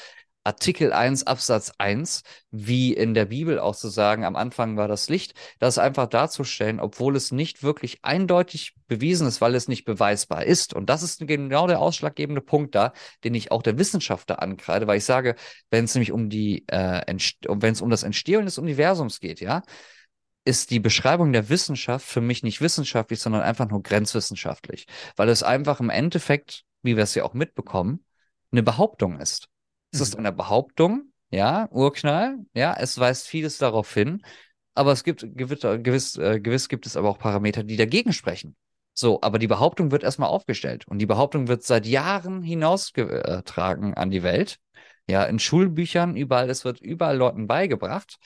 Artikel 0.48 0.94
1 0.94 1.26
Absatz 1.26 1.72
1, 1.76 2.22
wie 2.50 2.94
in 2.94 3.12
der 3.12 3.26
Bibel 3.26 3.58
auch 3.58 3.76
zu 3.76 3.88
sagen, 3.88 4.24
am 4.24 4.34
Anfang 4.34 4.78
war 4.78 4.88
das 4.88 5.10
Licht, 5.10 5.34
das 5.58 5.76
einfach 5.76 6.06
darzustellen, 6.06 6.80
obwohl 6.80 7.16
es 7.16 7.32
nicht 7.32 7.62
wirklich 7.62 7.98
eindeutig 8.02 8.74
bewiesen 8.86 9.28
ist, 9.28 9.42
weil 9.42 9.54
es 9.54 9.68
nicht 9.68 9.84
beweisbar 9.84 10.46
ist. 10.46 10.72
Und 10.72 10.88
das 10.88 11.02
ist 11.02 11.20
genau 11.26 11.66
der 11.66 11.80
ausschlaggebende 11.80 12.40
Punkt 12.40 12.74
da, 12.74 12.94
den 13.24 13.34
ich 13.34 13.52
auch 13.52 13.60
der 13.60 13.76
Wissenschaftler 13.76 14.40
ankreide, 14.40 14.86
weil 14.86 14.96
ich 14.96 15.04
sage, 15.04 15.34
wenn 15.68 15.84
es 15.84 15.94
nämlich 15.94 16.12
um 16.12 16.30
die, 16.30 16.66
äh, 16.68 17.02
wenn 17.46 17.72
es 17.72 17.82
um 17.82 17.90
das 17.90 18.02
Entstehen 18.02 18.46
des 18.46 18.56
Universums 18.56 19.20
geht, 19.20 19.40
ja, 19.40 19.60
ist 20.46 20.70
die 20.70 20.80
Beschreibung 20.80 21.34
der 21.34 21.50
Wissenschaft 21.50 22.06
für 22.06 22.22
mich 22.22 22.42
nicht 22.42 22.62
wissenschaftlich, 22.62 23.20
sondern 23.20 23.42
einfach 23.42 23.68
nur 23.68 23.82
grenzwissenschaftlich, 23.82 24.86
weil 25.16 25.28
es 25.28 25.42
einfach 25.42 25.78
im 25.80 25.90
Endeffekt, 25.90 26.64
wie 26.82 26.96
wir 26.96 27.02
es 27.02 27.14
ja 27.14 27.24
auch 27.24 27.34
mitbekommen, 27.34 28.02
eine 28.50 28.62
Behauptung 28.62 29.20
ist. 29.20 29.50
Es 29.90 30.00
ist 30.00 30.14
mhm. 30.14 30.26
eine 30.26 30.32
Behauptung, 30.32 31.12
ja, 31.30 31.68
Urknall, 31.70 32.38
ja, 32.54 32.74
es 32.78 32.98
weist 32.98 33.26
vieles 33.26 33.58
darauf 33.58 33.92
hin, 33.92 34.22
aber 34.74 34.92
es 34.92 35.04
gibt 35.04 35.26
gewiss, 35.36 35.60
gewiss, 35.60 36.16
äh, 36.16 36.40
gewiss 36.40 36.68
gibt 36.68 36.86
es 36.86 36.96
aber 36.96 37.08
auch 37.08 37.18
Parameter, 37.18 37.64
die 37.64 37.76
dagegen 37.76 38.12
sprechen. 38.12 38.56
So, 38.94 39.20
aber 39.22 39.38
die 39.38 39.46
Behauptung 39.46 39.90
wird 39.92 40.02
erstmal 40.02 40.28
aufgestellt 40.28 40.86
und 40.88 40.98
die 40.98 41.06
Behauptung 41.06 41.48
wird 41.48 41.62
seit 41.62 41.86
Jahren 41.86 42.42
hinausgetragen 42.42 43.94
an 43.94 44.10
die 44.10 44.22
Welt. 44.22 44.58
Ja, 45.08 45.24
in 45.24 45.38
Schulbüchern, 45.38 46.16
überall, 46.16 46.50
es 46.50 46.64
wird 46.64 46.80
überall 46.80 47.16
Leuten 47.16 47.46
beigebracht. 47.46 48.18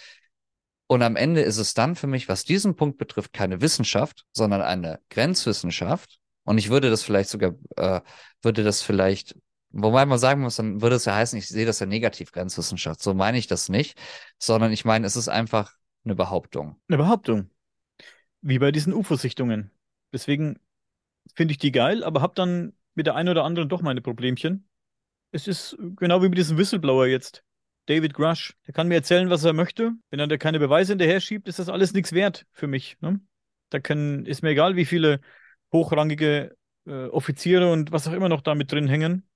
Und 0.88 1.02
am 1.02 1.16
Ende 1.16 1.42
ist 1.42 1.58
es 1.58 1.74
dann 1.74 1.94
für 1.94 2.06
mich, 2.06 2.28
was 2.28 2.44
diesen 2.44 2.74
Punkt 2.74 2.98
betrifft, 2.98 3.32
keine 3.32 3.60
Wissenschaft, 3.60 4.24
sondern 4.32 4.62
eine 4.62 4.98
Grenzwissenschaft. 5.10 6.18
Und 6.44 6.58
ich 6.58 6.70
würde 6.70 6.90
das 6.90 7.02
vielleicht 7.02 7.30
sogar, 7.30 7.52
äh, 7.76 8.00
würde 8.42 8.64
das 8.64 8.82
vielleicht 8.82 9.36
Wobei 9.72 10.04
man 10.04 10.18
sagen 10.18 10.42
muss, 10.42 10.56
dann 10.56 10.82
würde 10.82 10.96
es 10.96 11.06
ja 11.06 11.14
heißen, 11.14 11.38
ich 11.38 11.48
sehe 11.48 11.66
das 11.66 11.80
ja 11.80 11.86
negativ, 11.86 12.32
Grenzwissenschaft. 12.32 13.02
So 13.02 13.14
meine 13.14 13.38
ich 13.38 13.46
das 13.46 13.68
nicht, 13.68 13.98
sondern 14.38 14.70
ich 14.72 14.84
meine, 14.84 15.06
es 15.06 15.16
ist 15.16 15.28
einfach 15.28 15.74
eine 16.04 16.14
Behauptung. 16.14 16.80
Eine 16.88 16.98
Behauptung. 16.98 17.50
Wie 18.42 18.58
bei 18.58 18.70
diesen 18.72 18.92
UFO-Sichtungen. 18.92 19.70
Deswegen 20.12 20.58
finde 21.34 21.52
ich 21.52 21.58
die 21.58 21.72
geil, 21.72 22.04
aber 22.04 22.20
habe 22.20 22.34
dann 22.34 22.74
mit 22.94 23.06
der 23.06 23.14
einen 23.14 23.30
oder 23.30 23.44
anderen 23.44 23.68
doch 23.68 23.80
meine 23.80 24.02
Problemchen. 24.02 24.68
Es 25.30 25.48
ist 25.48 25.76
genau 25.96 26.22
wie 26.22 26.28
mit 26.28 26.38
diesem 26.38 26.58
Whistleblower 26.58 27.06
jetzt. 27.06 27.42
David 27.86 28.14
Grush. 28.14 28.54
Der 28.66 28.74
kann 28.74 28.88
mir 28.88 28.96
erzählen, 28.96 29.30
was 29.30 29.44
er 29.44 29.54
möchte. 29.54 29.92
Wenn 30.10 30.20
er 30.20 30.26
da 30.26 30.36
keine 30.36 30.58
Beweise 30.58 30.92
hinterher 30.92 31.20
schiebt, 31.20 31.48
ist 31.48 31.58
das 31.58 31.68
alles 31.68 31.94
nichts 31.94 32.12
wert 32.12 32.46
für 32.52 32.66
mich. 32.66 32.96
Ne? 33.00 33.20
Da 33.70 33.80
können, 33.80 34.26
ist 34.26 34.42
mir 34.42 34.50
egal, 34.50 34.76
wie 34.76 34.84
viele 34.84 35.20
hochrangige 35.72 36.56
äh, 36.86 37.06
Offiziere 37.06 37.72
und 37.72 37.90
was 37.90 38.06
auch 38.06 38.12
immer 38.12 38.28
noch 38.28 38.42
da 38.42 38.54
mit 38.54 38.70
drin 38.70 38.88
hängen. 38.88 39.26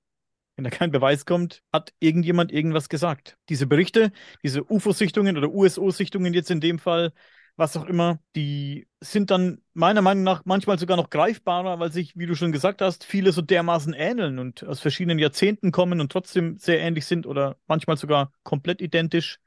Wenn 0.57 0.63
da 0.63 0.71
kein 0.71 0.91
Beweis 0.91 1.25
kommt, 1.25 1.61
hat 1.71 1.93
irgendjemand 1.99 2.51
irgendwas 2.51 2.89
gesagt. 2.89 3.37
Diese 3.47 3.67
Berichte, 3.67 4.11
diese 4.43 4.69
UFO-Sichtungen 4.69 5.37
oder 5.37 5.49
USO-Sichtungen 5.49 6.33
jetzt 6.33 6.49
in 6.49 6.59
dem 6.59 6.79
Fall, 6.79 7.13
was 7.57 7.77
auch 7.77 7.85
immer, 7.85 8.19
die 8.35 8.87
sind 8.99 9.29
dann 9.29 9.61
meiner 9.75 10.01
Meinung 10.01 10.23
nach 10.23 10.45
manchmal 10.45 10.79
sogar 10.79 10.97
noch 10.97 11.11
greifbarer, 11.11 11.79
weil 11.79 11.91
sich, 11.91 12.17
wie 12.17 12.25
du 12.25 12.33
schon 12.33 12.51
gesagt 12.51 12.81
hast, 12.81 13.03
viele 13.03 13.31
so 13.33 13.43
dermaßen 13.43 13.93
ähneln 13.93 14.39
und 14.39 14.63
aus 14.63 14.79
verschiedenen 14.79 15.19
Jahrzehnten 15.19 15.71
kommen 15.71 16.01
und 16.01 16.11
trotzdem 16.11 16.57
sehr 16.57 16.79
ähnlich 16.79 17.05
sind 17.05 17.27
oder 17.27 17.57
manchmal 17.67 17.97
sogar 17.97 18.31
komplett 18.41 18.81
identisch. 18.81 19.39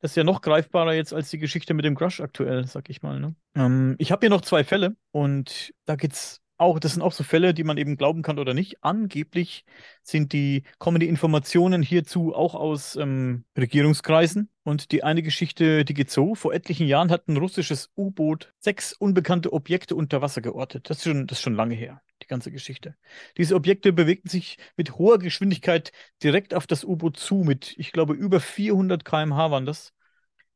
Das 0.00 0.12
ist 0.12 0.16
ja 0.16 0.24
noch 0.24 0.40
greifbarer 0.40 0.94
jetzt 0.94 1.12
als 1.14 1.30
die 1.30 1.38
Geschichte 1.38 1.74
mit 1.74 1.84
dem 1.84 1.94
Crush 1.94 2.20
aktuell, 2.20 2.66
sag 2.66 2.90
ich 2.90 3.02
mal. 3.02 3.20
Ne? 3.20 3.36
Ähm, 3.54 3.94
ich 3.98 4.10
habe 4.10 4.20
hier 4.20 4.30
noch 4.30 4.40
zwei 4.40 4.64
Fälle 4.64 4.96
und 5.12 5.72
da 5.84 5.94
geht's 5.94 6.40
auch, 6.60 6.78
das 6.78 6.92
sind 6.92 7.02
auch 7.02 7.12
so 7.12 7.24
Fälle, 7.24 7.54
die 7.54 7.64
man 7.64 7.78
eben 7.78 7.96
glauben 7.96 8.22
kann 8.22 8.38
oder 8.38 8.54
nicht. 8.54 8.82
Angeblich 8.82 9.64
sind 10.02 10.32
die, 10.32 10.64
kommen 10.78 11.00
die 11.00 11.08
Informationen 11.08 11.82
hierzu 11.82 12.34
auch 12.34 12.54
aus 12.54 12.96
ähm, 12.96 13.44
Regierungskreisen. 13.56 14.50
Und 14.62 14.92
die 14.92 15.02
eine 15.02 15.22
Geschichte, 15.22 15.84
die 15.84 15.94
geht 15.94 16.10
so. 16.10 16.34
Vor 16.34 16.52
etlichen 16.52 16.86
Jahren 16.86 17.10
hat 17.10 17.28
ein 17.28 17.36
russisches 17.36 17.90
U-Boot 17.96 18.52
sechs 18.58 18.92
unbekannte 18.92 19.52
Objekte 19.52 19.94
unter 19.96 20.22
Wasser 20.22 20.42
geortet. 20.42 20.90
Das 20.90 20.98
ist, 20.98 21.04
schon, 21.04 21.26
das 21.26 21.38
ist 21.38 21.42
schon 21.42 21.54
lange 21.54 21.74
her, 21.74 22.02
die 22.22 22.26
ganze 22.26 22.50
Geschichte. 22.50 22.94
Diese 23.36 23.54
Objekte 23.54 23.92
bewegten 23.92 24.28
sich 24.28 24.58
mit 24.76 24.98
hoher 24.98 25.18
Geschwindigkeit 25.18 25.92
direkt 26.22 26.54
auf 26.54 26.66
das 26.66 26.84
U-Boot 26.84 27.16
zu, 27.16 27.36
mit, 27.36 27.74
ich 27.78 27.92
glaube, 27.92 28.14
über 28.14 28.38
400 28.38 29.04
km/h 29.04 29.50
waren 29.50 29.66
das. 29.66 29.92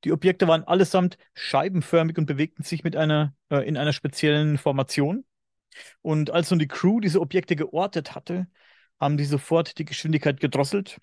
Die 0.04 0.12
Objekte 0.12 0.46
waren 0.46 0.64
allesamt 0.64 1.16
scheibenförmig 1.32 2.18
und 2.18 2.26
bewegten 2.26 2.62
sich 2.62 2.84
mit 2.84 2.94
einer, 2.94 3.34
äh, 3.48 3.66
in 3.66 3.78
einer 3.78 3.94
speziellen 3.94 4.58
Formation. 4.58 5.24
Und 6.02 6.30
als 6.30 6.50
nun 6.50 6.58
die 6.58 6.68
Crew 6.68 7.00
diese 7.00 7.20
Objekte 7.20 7.56
geortet 7.56 8.14
hatte, 8.14 8.46
haben 9.00 9.16
die 9.16 9.24
sofort 9.24 9.78
die 9.78 9.84
Geschwindigkeit 9.84 10.40
gedrosselt. 10.40 10.98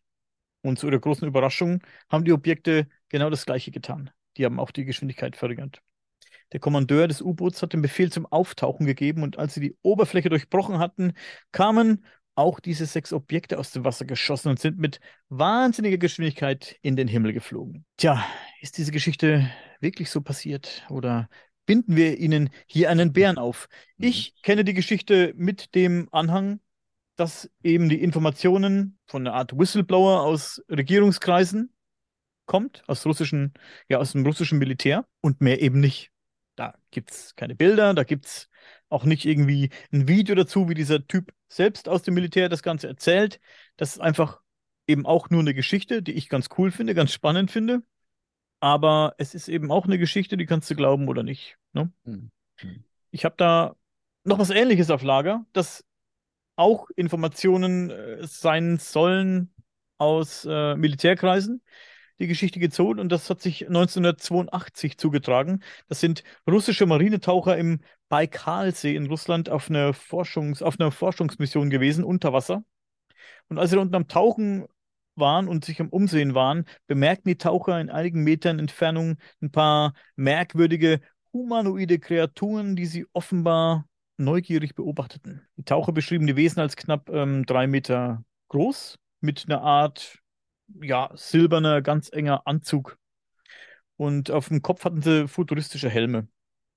Und 0.61 0.79
zu 0.79 0.87
ihrer 0.87 0.99
großen 0.99 1.27
Überraschung 1.27 1.81
haben 2.09 2.25
die 2.25 2.33
Objekte 2.33 2.87
genau 3.09 3.29
das 3.29 3.45
Gleiche 3.45 3.71
getan. 3.71 4.11
Die 4.37 4.45
haben 4.45 4.59
auch 4.59 4.71
die 4.71 4.85
Geschwindigkeit 4.85 5.35
verringert. 5.35 5.81
Der 6.51 6.59
Kommandeur 6.59 7.07
des 7.07 7.21
U-Boots 7.21 7.61
hat 7.61 7.73
den 7.73 7.81
Befehl 7.81 8.11
zum 8.11 8.25
Auftauchen 8.25 8.85
gegeben 8.85 9.23
und 9.23 9.39
als 9.39 9.53
sie 9.53 9.61
die 9.61 9.77
Oberfläche 9.81 10.29
durchbrochen 10.29 10.79
hatten, 10.79 11.13
kamen 11.51 12.05
auch 12.35 12.59
diese 12.59 12.85
sechs 12.85 13.13
Objekte 13.13 13.59
aus 13.59 13.71
dem 13.71 13.85
Wasser 13.85 14.05
geschossen 14.05 14.49
und 14.49 14.59
sind 14.59 14.77
mit 14.77 14.99
wahnsinniger 15.29 15.97
Geschwindigkeit 15.97 16.77
in 16.81 16.95
den 16.95 17.07
Himmel 17.07 17.33
geflogen. 17.33 17.85
Tja, 17.97 18.25
ist 18.61 18.77
diese 18.77 18.91
Geschichte 18.91 19.49
wirklich 19.79 20.09
so 20.09 20.21
passiert 20.21 20.85
oder 20.89 21.29
binden 21.71 21.95
wir 21.95 22.17
Ihnen 22.17 22.49
hier 22.67 22.89
einen 22.89 23.13
Bären 23.13 23.37
auf. 23.37 23.69
Ich 23.97 24.33
mhm. 24.35 24.41
kenne 24.41 24.65
die 24.65 24.73
Geschichte 24.73 25.33
mit 25.37 25.73
dem 25.73 26.09
Anhang, 26.11 26.59
dass 27.15 27.49
eben 27.63 27.87
die 27.87 28.03
Informationen 28.03 28.99
von 29.07 29.25
einer 29.25 29.37
Art 29.37 29.57
Whistleblower 29.57 30.19
aus 30.19 30.61
Regierungskreisen 30.67 31.73
kommt, 32.45 32.83
aus 32.87 33.05
russischen, 33.05 33.53
ja, 33.87 33.99
aus 33.99 34.11
dem 34.11 34.25
russischen 34.25 34.59
Militär 34.59 35.07
und 35.21 35.39
mehr 35.39 35.61
eben 35.61 35.79
nicht. 35.79 36.11
Da 36.57 36.73
gibt 36.89 37.11
es 37.11 37.37
keine 37.37 37.55
Bilder, 37.55 37.93
da 37.93 38.03
gibt 38.03 38.25
es 38.25 38.49
auch 38.89 39.05
nicht 39.05 39.23
irgendwie 39.23 39.69
ein 39.93 40.09
Video 40.09 40.35
dazu, 40.35 40.67
wie 40.67 40.73
dieser 40.73 41.07
Typ 41.07 41.33
selbst 41.47 41.87
aus 41.87 42.01
dem 42.01 42.15
Militär 42.15 42.49
das 42.49 42.63
Ganze 42.63 42.89
erzählt. 42.89 43.39
Das 43.77 43.93
ist 43.93 44.01
einfach 44.01 44.41
eben 44.87 45.05
auch 45.05 45.29
nur 45.29 45.39
eine 45.39 45.53
Geschichte, 45.53 46.03
die 46.03 46.11
ich 46.11 46.27
ganz 46.27 46.49
cool 46.57 46.69
finde, 46.69 46.95
ganz 46.95 47.13
spannend 47.13 47.49
finde. 47.49 47.81
Aber 48.61 49.15
es 49.17 49.33
ist 49.35 49.49
eben 49.49 49.71
auch 49.71 49.85
eine 49.85 49.97
Geschichte, 49.97 50.37
die 50.37 50.45
kannst 50.45 50.69
du 50.69 50.75
glauben 50.75 51.09
oder 51.09 51.23
nicht. 51.23 51.57
Ne? 51.73 51.91
Hm. 52.05 52.31
Ich 53.09 53.25
habe 53.25 53.35
da 53.37 53.75
noch 54.23 54.37
was 54.39 54.51
Ähnliches 54.51 54.91
auf 54.91 55.01
Lager, 55.01 55.45
das 55.51 55.83
auch 56.55 56.89
Informationen 56.95 57.89
äh, 57.89 58.27
sein 58.27 58.77
sollen 58.77 59.51
aus 59.97 60.45
äh, 60.49 60.75
Militärkreisen. 60.75 61.63
Die 62.19 62.27
Geschichte 62.27 62.59
gezogen 62.59 62.99
und 62.99 63.11
das 63.11 63.31
hat 63.31 63.41
sich 63.41 63.65
1982 63.67 64.99
zugetragen. 64.99 65.63
Das 65.87 65.99
sind 65.99 66.23
russische 66.47 66.85
Marinetaucher 66.85 67.57
im 67.57 67.79
Baikalsee 68.09 68.95
in 68.95 69.07
Russland 69.07 69.49
auf 69.49 69.71
einer, 69.71 69.91
Forschungs-, 69.95 70.61
auf 70.61 70.79
einer 70.79 70.91
Forschungsmission 70.91 71.71
gewesen, 71.71 72.03
unter 72.03 72.31
Wasser. 72.31 72.63
Und 73.49 73.57
als 73.57 73.71
sie 73.71 73.79
unten 73.79 73.95
am 73.95 74.07
Tauchen 74.07 74.67
waren 75.21 75.47
und 75.47 75.63
sich 75.63 75.79
am 75.79 75.87
Umsehen 75.87 76.35
waren, 76.35 76.65
bemerkten 76.87 77.29
die 77.29 77.37
Taucher 77.37 77.79
in 77.79 77.89
einigen 77.89 78.23
Metern 78.25 78.59
Entfernung 78.59 79.15
ein 79.41 79.51
paar 79.51 79.93
merkwürdige 80.17 80.99
humanoide 81.31 81.99
Kreaturen, 81.99 82.75
die 82.75 82.85
sie 82.85 83.05
offenbar 83.13 83.87
neugierig 84.17 84.75
beobachteten. 84.75 85.47
Die 85.55 85.63
Taucher 85.63 85.93
beschrieben 85.93 86.27
die 86.27 86.35
Wesen 86.35 86.59
als 86.59 86.75
knapp 86.75 87.09
ähm, 87.09 87.45
drei 87.45 87.67
Meter 87.67 88.25
groß, 88.49 88.97
mit 89.21 89.45
einer 89.47 89.61
Art, 89.61 90.19
ja, 90.81 91.09
silberner, 91.15 91.81
ganz 91.81 92.09
enger 92.11 92.45
Anzug. 92.45 92.97
Und 93.95 94.31
auf 94.31 94.49
dem 94.49 94.61
Kopf 94.61 94.83
hatten 94.83 95.01
sie 95.01 95.27
futuristische 95.27 95.89
Helme. 95.89 96.27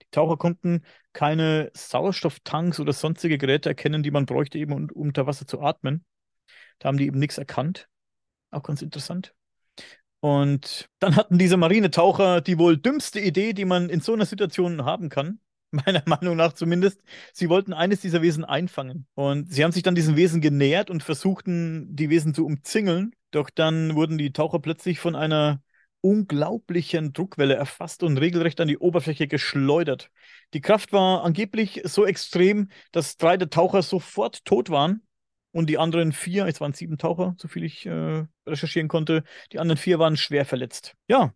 Die 0.03 0.07
Taucher 0.11 0.37
konnten 0.37 0.85
keine 1.13 1.71
Sauerstofftanks 1.75 2.81
oder 2.81 2.93
sonstige 2.93 3.39
Geräte 3.39 3.71
erkennen, 3.71 4.03
die 4.03 4.11
man 4.11 4.27
bräuchte, 4.27 4.59
eben 4.59 4.73
um 4.73 4.89
unter 4.93 5.27
Wasser 5.27 5.47
zu 5.47 5.61
atmen. 5.61 6.05
Da 6.79 6.89
haben 6.89 6.99
die 6.99 7.07
eben 7.07 7.19
nichts 7.19 7.39
erkannt. 7.39 7.89
Auch 8.55 8.63
ganz 8.63 8.83
interessant. 8.83 9.35
Und 10.21 10.89
dann 11.01 11.17
hatten 11.17 11.37
diese 11.39 11.57
Marinetaucher 11.57 12.41
die 12.41 12.59
wohl 12.59 12.79
dümmste 12.79 13.21
Idee, 13.21 13.53
die 13.53 13.67
man 13.67 13.91
in 13.91 14.01
so 14.01 14.15
einer 14.15 14.25
Situation 14.25 14.85
haben 14.85 15.11
kann. 15.11 15.39
Meiner 15.71 16.03
Meinung 16.07 16.37
nach 16.37 16.53
zumindest. 16.55 17.03
Sie 17.33 17.49
wollten 17.49 17.73
eines 17.73 18.01
dieser 18.01 18.23
Wesen 18.23 18.45
einfangen. 18.45 19.07
Und 19.15 19.53
sie 19.53 19.65
haben 19.65 19.73
sich 19.73 19.83
dann 19.83 19.95
diesen 19.95 20.17
Wesen 20.17 20.41
genähert 20.41 20.89
und 20.89 21.03
versuchten, 21.03 21.95
die 21.95 22.11
Wesen 22.11 22.33
zu 22.33 22.47
umzingeln. 22.47 23.15
Doch 23.33 23.51
dann 23.51 23.97
wurden 23.97 24.17
die 24.17 24.33
Taucher 24.33 24.61
plötzlich 24.61 25.01
von 25.01 25.17
einer 25.17 25.61
unglaublichen 26.01 27.13
Druckwelle 27.13 27.55
erfasst 27.55 28.03
und 28.03 28.19
regelrecht 28.19 28.61
an 28.61 28.69
die 28.69 28.79
Oberfläche 28.79 29.27
geschleudert. 29.27 30.11
Die 30.53 30.61
Kraft 30.61 30.93
war 30.93 31.25
angeblich 31.25 31.81
so 31.85 32.07
extrem, 32.07 32.69
dass 32.93 33.17
drei 33.17 33.37
der 33.37 33.51
Taucher 33.51 33.83
sofort 33.83 34.45
tot 34.45 34.71
waren 34.71 35.03
und 35.51 35.71
die 35.71 35.79
anderen 35.79 36.13
vier, 36.13 36.47
es 36.47 36.61
waren 36.61 36.75
sieben 36.75 36.99
Taucher, 36.99 37.35
so 37.39 37.49
viel 37.49 37.65
ich 37.65 37.87
äh, 37.87 38.25
recherchieren 38.47 38.89
konnte, 38.89 39.25
die 39.53 39.59
anderen 39.59 39.79
vier 39.79 39.99
waren 39.99 40.17
schwer 40.17 40.45
verletzt. 40.45 40.95
Ja. 41.09 41.33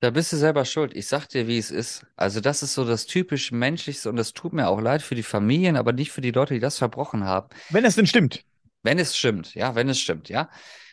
Da 0.00 0.10
bist 0.10 0.32
du 0.32 0.36
selber 0.36 0.64
schuld. 0.64 0.96
Ich 0.96 1.08
sag 1.08 1.28
dir, 1.28 1.46
wie 1.46 1.58
es 1.58 1.70
ist. 1.70 2.06
Also, 2.16 2.40
das 2.40 2.62
ist 2.62 2.72
so 2.72 2.86
das 2.86 3.04
typisch 3.04 3.52
Menschlichste 3.52 4.08
und 4.08 4.16
das 4.16 4.32
tut 4.32 4.54
mir 4.54 4.68
auch 4.68 4.80
leid 4.80 5.02
für 5.02 5.14
die 5.14 5.22
Familien, 5.22 5.76
aber 5.76 5.92
nicht 5.92 6.10
für 6.10 6.22
die 6.22 6.30
Leute, 6.30 6.54
die 6.54 6.60
das 6.60 6.78
verbrochen 6.78 7.24
haben. 7.24 7.48
Wenn 7.68 7.84
es 7.84 7.96
denn 7.96 8.06
stimmt. 8.06 8.44
Wenn 8.82 8.98
es 8.98 9.14
stimmt, 9.14 9.54
ja, 9.54 9.74
wenn 9.74 9.90
es 9.90 10.00
stimmt, 10.00 10.30
ja. 10.30 10.48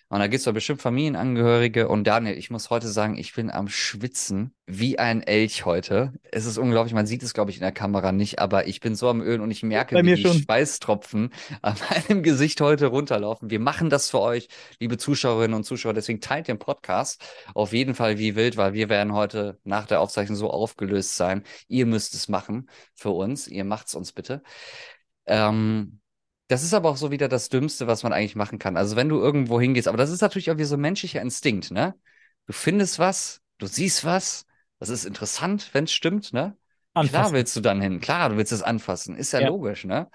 Und 0.09 0.19
da 0.19 0.27
gibt 0.27 0.39
es 0.39 0.45
doch 0.45 0.53
bestimmt 0.53 0.81
Familienangehörige. 0.81 1.89
Und 1.89 2.05
Daniel, 2.05 2.37
ich 2.37 2.49
muss 2.49 2.69
heute 2.69 2.87
sagen, 2.87 3.17
ich 3.17 3.33
bin 3.33 3.51
am 3.51 3.67
Schwitzen 3.67 4.53
wie 4.65 4.97
ein 4.99 5.21
Elch 5.21 5.65
heute. 5.65 6.13
Es 6.31 6.45
ist 6.45 6.57
unglaublich, 6.57 6.93
man 6.93 7.05
sieht 7.05 7.23
es, 7.23 7.33
glaube 7.33 7.51
ich, 7.51 7.57
in 7.57 7.61
der 7.61 7.73
Kamera 7.73 8.13
nicht, 8.13 8.39
aber 8.39 8.67
ich 8.67 8.79
bin 8.79 8.95
so 8.95 9.09
am 9.09 9.19
Ölen 9.19 9.41
und 9.41 9.51
ich 9.51 9.63
merke, 9.63 9.95
Bei 9.95 10.01
wie 10.01 10.05
mir 10.11 10.15
die 10.15 10.21
schon. 10.21 10.37
Schweißtropfen 10.39 11.33
an 11.61 11.75
meinem 11.89 12.23
Gesicht 12.23 12.61
heute 12.61 12.85
runterlaufen. 12.87 13.49
Wir 13.49 13.59
machen 13.59 13.89
das 13.89 14.09
für 14.09 14.21
euch, 14.21 14.47
liebe 14.79 14.97
Zuschauerinnen 14.97 15.55
und 15.55 15.65
Zuschauer. 15.65 15.93
Deswegen 15.93 16.21
teilt 16.21 16.47
den 16.47 16.57
Podcast 16.57 17.21
auf 17.53 17.73
jeden 17.73 17.93
Fall 17.93 18.17
wie 18.17 18.37
wild, 18.37 18.55
weil 18.55 18.73
wir 18.73 18.87
werden 18.87 19.11
heute 19.11 19.59
nach 19.65 19.87
der 19.87 19.99
Aufzeichnung 19.99 20.37
so 20.37 20.49
aufgelöst 20.49 21.17
sein. 21.17 21.43
Ihr 21.67 21.85
müsst 21.85 22.13
es 22.13 22.29
machen 22.29 22.69
für 22.95 23.09
uns. 23.09 23.49
Ihr 23.49 23.65
macht's 23.65 23.93
uns 23.93 24.13
bitte. 24.13 24.41
Ähm, 25.25 25.99
das 26.47 26.63
ist 26.63 26.73
aber 26.73 26.89
auch 26.89 26.97
so 26.97 27.11
wieder 27.11 27.27
das 27.27 27.49
Dümmste, 27.49 27.87
was 27.87 28.03
man 28.03 28.13
eigentlich 28.13 28.35
machen 28.35 28.59
kann. 28.59 28.77
Also 28.77 28.95
wenn 28.95 29.09
du 29.09 29.19
irgendwo 29.19 29.59
hingehst, 29.59 29.87
aber 29.87 29.97
das 29.97 30.11
ist 30.11 30.21
natürlich 30.21 30.49
auch 30.51 30.57
wie 30.57 30.63
so 30.63 30.75
ein 30.75 30.81
menschlicher 30.81 31.21
Instinkt, 31.21 31.71
ne? 31.71 31.95
Du 32.45 32.53
findest 32.53 32.99
was, 32.99 33.41
du 33.57 33.67
siehst 33.67 34.05
was, 34.05 34.45
das 34.79 34.89
ist 34.89 35.05
interessant, 35.05 35.69
wenn 35.73 35.83
es 35.85 35.91
stimmt, 35.91 36.31
ne? 36.33 36.55
Klar 36.93 37.03
Anfassen. 37.03 37.33
willst 37.35 37.55
du 37.55 37.61
dann 37.61 37.81
hin, 37.81 37.99
klar, 37.99 38.29
du 38.29 38.37
willst 38.37 38.51
es 38.51 38.63
anfassen, 38.63 39.15
ist 39.15 39.33
ja, 39.33 39.41
Ja. 39.41 39.47
logisch, 39.49 39.85
ne? 39.85 40.09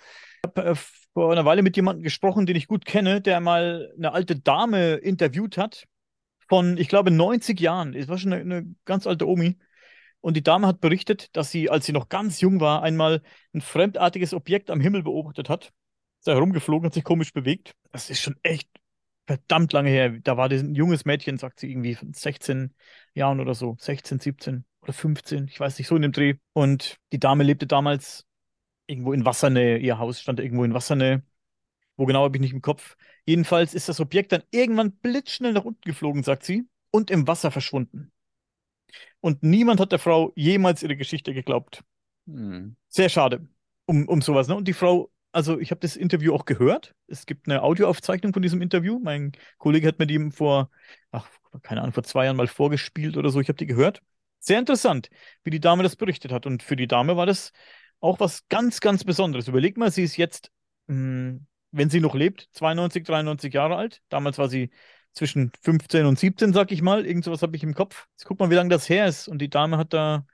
äh, 0.54 0.74
vor 1.14 1.32
einer 1.32 1.44
Weile 1.44 1.62
mit 1.62 1.76
jemandem 1.76 2.02
gesprochen, 2.02 2.46
den 2.46 2.56
ich 2.56 2.66
gut 2.66 2.84
kenne, 2.84 3.20
der 3.20 3.40
mal 3.40 3.92
eine 3.96 4.12
alte 4.12 4.36
Dame 4.36 4.94
interviewt 4.94 5.58
hat 5.58 5.86
von, 6.48 6.76
ich 6.78 6.88
glaube, 6.88 7.10
90 7.10 7.60
Jahren. 7.60 7.94
Es 7.94 8.08
war 8.08 8.18
schon 8.18 8.32
eine, 8.32 8.42
eine 8.42 8.74
ganz 8.84 9.06
alte 9.06 9.28
Omi. 9.28 9.58
Und 10.20 10.36
die 10.36 10.42
Dame 10.42 10.66
hat 10.66 10.80
berichtet, 10.80 11.36
dass 11.36 11.50
sie, 11.50 11.68
als 11.70 11.86
sie 11.86 11.92
noch 11.92 12.08
ganz 12.08 12.40
jung 12.40 12.60
war, 12.60 12.82
einmal 12.82 13.22
ein 13.54 13.60
fremdartiges 13.60 14.34
Objekt 14.34 14.70
am 14.70 14.80
Himmel 14.80 15.02
beobachtet 15.02 15.48
hat. 15.48 15.72
Ist 16.22 16.28
da 16.28 16.34
herumgeflogen, 16.34 16.86
hat 16.86 16.94
sich 16.94 17.02
komisch 17.02 17.32
bewegt. 17.32 17.74
Das 17.90 18.08
ist 18.08 18.20
schon 18.20 18.36
echt 18.44 18.68
verdammt 19.26 19.72
lange 19.72 19.90
her. 19.90 20.08
Da 20.22 20.36
war 20.36 20.48
ein 20.48 20.76
junges 20.76 21.04
Mädchen, 21.04 21.36
sagt 21.36 21.58
sie 21.58 21.68
irgendwie, 21.68 21.96
von 21.96 22.12
16 22.12 22.72
Jahren 23.12 23.40
oder 23.40 23.54
so. 23.54 23.74
16, 23.76 24.20
17 24.20 24.64
oder 24.82 24.92
15, 24.92 25.48
ich 25.48 25.58
weiß 25.58 25.78
nicht, 25.78 25.88
so 25.88 25.96
in 25.96 26.02
dem 26.02 26.12
Dreh. 26.12 26.34
Und 26.52 27.00
die 27.10 27.18
Dame 27.18 27.42
lebte 27.42 27.66
damals 27.66 28.24
irgendwo 28.86 29.12
in 29.12 29.24
Wassernähe. 29.24 29.78
Ihr 29.78 29.98
Haus 29.98 30.20
stand 30.20 30.38
irgendwo 30.38 30.62
in 30.62 30.74
Wassernähe. 30.74 31.24
Wo 31.96 32.06
genau 32.06 32.22
habe 32.22 32.36
ich 32.36 32.40
nicht 32.40 32.52
im 32.52 32.62
Kopf. 32.62 32.96
Jedenfalls 33.26 33.74
ist 33.74 33.88
das 33.88 33.98
Objekt 33.98 34.30
dann 34.30 34.44
irgendwann 34.52 34.92
blitzschnell 34.92 35.52
nach 35.52 35.64
unten 35.64 35.82
geflogen, 35.82 36.22
sagt 36.22 36.44
sie, 36.44 36.68
und 36.92 37.10
im 37.10 37.26
Wasser 37.26 37.50
verschwunden. 37.50 38.12
Und 39.18 39.42
niemand 39.42 39.80
hat 39.80 39.90
der 39.90 39.98
Frau 39.98 40.32
jemals 40.36 40.84
ihre 40.84 40.96
Geschichte 40.96 41.34
geglaubt. 41.34 41.82
Hm. 42.28 42.76
Sehr 42.86 43.08
schade 43.08 43.48
um, 43.86 44.08
um 44.08 44.22
sowas. 44.22 44.48
Ne? 44.48 44.56
Und 44.56 44.68
die 44.68 44.72
Frau, 44.72 45.10
also 45.32 45.58
ich 45.58 45.70
habe 45.70 45.80
das 45.80 45.96
Interview 45.96 46.34
auch 46.34 46.44
gehört. 46.44 46.94
Es 47.06 47.26
gibt 47.26 47.48
eine 47.48 47.62
Audioaufzeichnung 47.62 48.32
von 48.32 48.42
diesem 48.42 48.62
Interview. 48.62 48.98
Mein 49.02 49.32
Kollege 49.58 49.88
hat 49.88 49.98
mir 49.98 50.06
die 50.06 50.30
vor, 50.30 50.70
ach, 51.10 51.26
keine 51.62 51.80
Ahnung, 51.80 51.92
vor 51.92 52.02
zwei 52.04 52.26
Jahren 52.26 52.36
mal 52.36 52.46
vorgespielt 52.46 53.16
oder 53.16 53.30
so. 53.30 53.40
Ich 53.40 53.48
habe 53.48 53.56
die 53.56 53.66
gehört. 53.66 54.02
Sehr 54.38 54.58
interessant, 54.58 55.08
wie 55.44 55.50
die 55.50 55.60
Dame 55.60 55.82
das 55.82 55.96
berichtet 55.96 56.32
hat. 56.32 56.46
Und 56.46 56.62
für 56.62 56.76
die 56.76 56.86
Dame 56.86 57.16
war 57.16 57.26
das 57.26 57.52
auch 58.00 58.20
was 58.20 58.46
ganz, 58.48 58.80
ganz 58.80 59.04
Besonderes. 59.04 59.48
Überleg 59.48 59.76
mal, 59.76 59.90
sie 59.90 60.02
ist 60.02 60.16
jetzt, 60.16 60.50
mh, 60.88 61.38
wenn 61.70 61.90
sie 61.90 62.00
noch 62.00 62.14
lebt, 62.14 62.48
92, 62.52 63.04
93 63.04 63.54
Jahre 63.54 63.76
alt. 63.76 64.02
Damals 64.08 64.38
war 64.38 64.48
sie 64.48 64.70
zwischen 65.14 65.52
15 65.62 66.06
und 66.06 66.18
17, 66.18 66.52
sag 66.52 66.72
ich 66.72 66.82
mal. 66.82 67.06
Irgend 67.06 67.24
sowas 67.24 67.42
habe 67.42 67.56
ich 67.56 67.62
im 67.62 67.74
Kopf. 67.74 68.06
Jetzt 68.12 68.26
guck 68.26 68.38
mal, 68.40 68.50
wie 68.50 68.54
lange 68.54 68.70
das 68.70 68.88
her 68.88 69.06
ist. 69.06 69.28
Und 69.28 69.38
die 69.38 69.50
Dame 69.50 69.78
hat 69.78 69.92
da, 69.92 70.26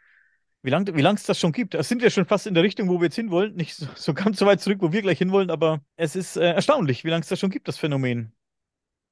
wie 0.68 0.70
lange 0.70 0.94
wie 0.94 1.00
lang 1.00 1.16
es 1.16 1.22
das 1.24 1.40
schon 1.40 1.52
gibt. 1.52 1.72
Da 1.72 1.82
sind 1.82 2.02
wir 2.02 2.10
schon 2.10 2.26
fast 2.26 2.46
in 2.46 2.52
der 2.52 2.62
Richtung, 2.62 2.88
wo 2.90 3.00
wir 3.00 3.06
jetzt 3.06 3.14
hinwollen. 3.16 3.54
Nicht 3.56 3.74
so, 3.74 3.86
so 3.94 4.12
ganz 4.12 4.38
so 4.38 4.44
weit 4.44 4.60
zurück, 4.60 4.78
wo 4.82 4.92
wir 4.92 5.00
gleich 5.00 5.16
hinwollen, 5.18 5.50
aber 5.50 5.80
es 5.96 6.14
ist 6.14 6.36
äh, 6.36 6.52
erstaunlich, 6.52 7.04
wie 7.04 7.08
lange 7.08 7.22
es 7.22 7.28
das 7.28 7.40
schon 7.40 7.48
gibt, 7.50 7.68
das 7.68 7.78
Phänomen. 7.78 8.32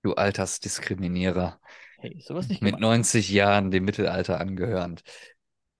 Du 0.02 0.12
Altersdiskriminierer. 0.14 1.58
Hey, 1.98 2.20
sowas 2.20 2.48
nicht 2.48 2.60
Mit 2.60 2.72
gemacht. 2.72 2.82
90 2.82 3.30
Jahren 3.30 3.70
dem 3.70 3.84
Mittelalter 3.86 4.38
angehörend. 4.38 5.02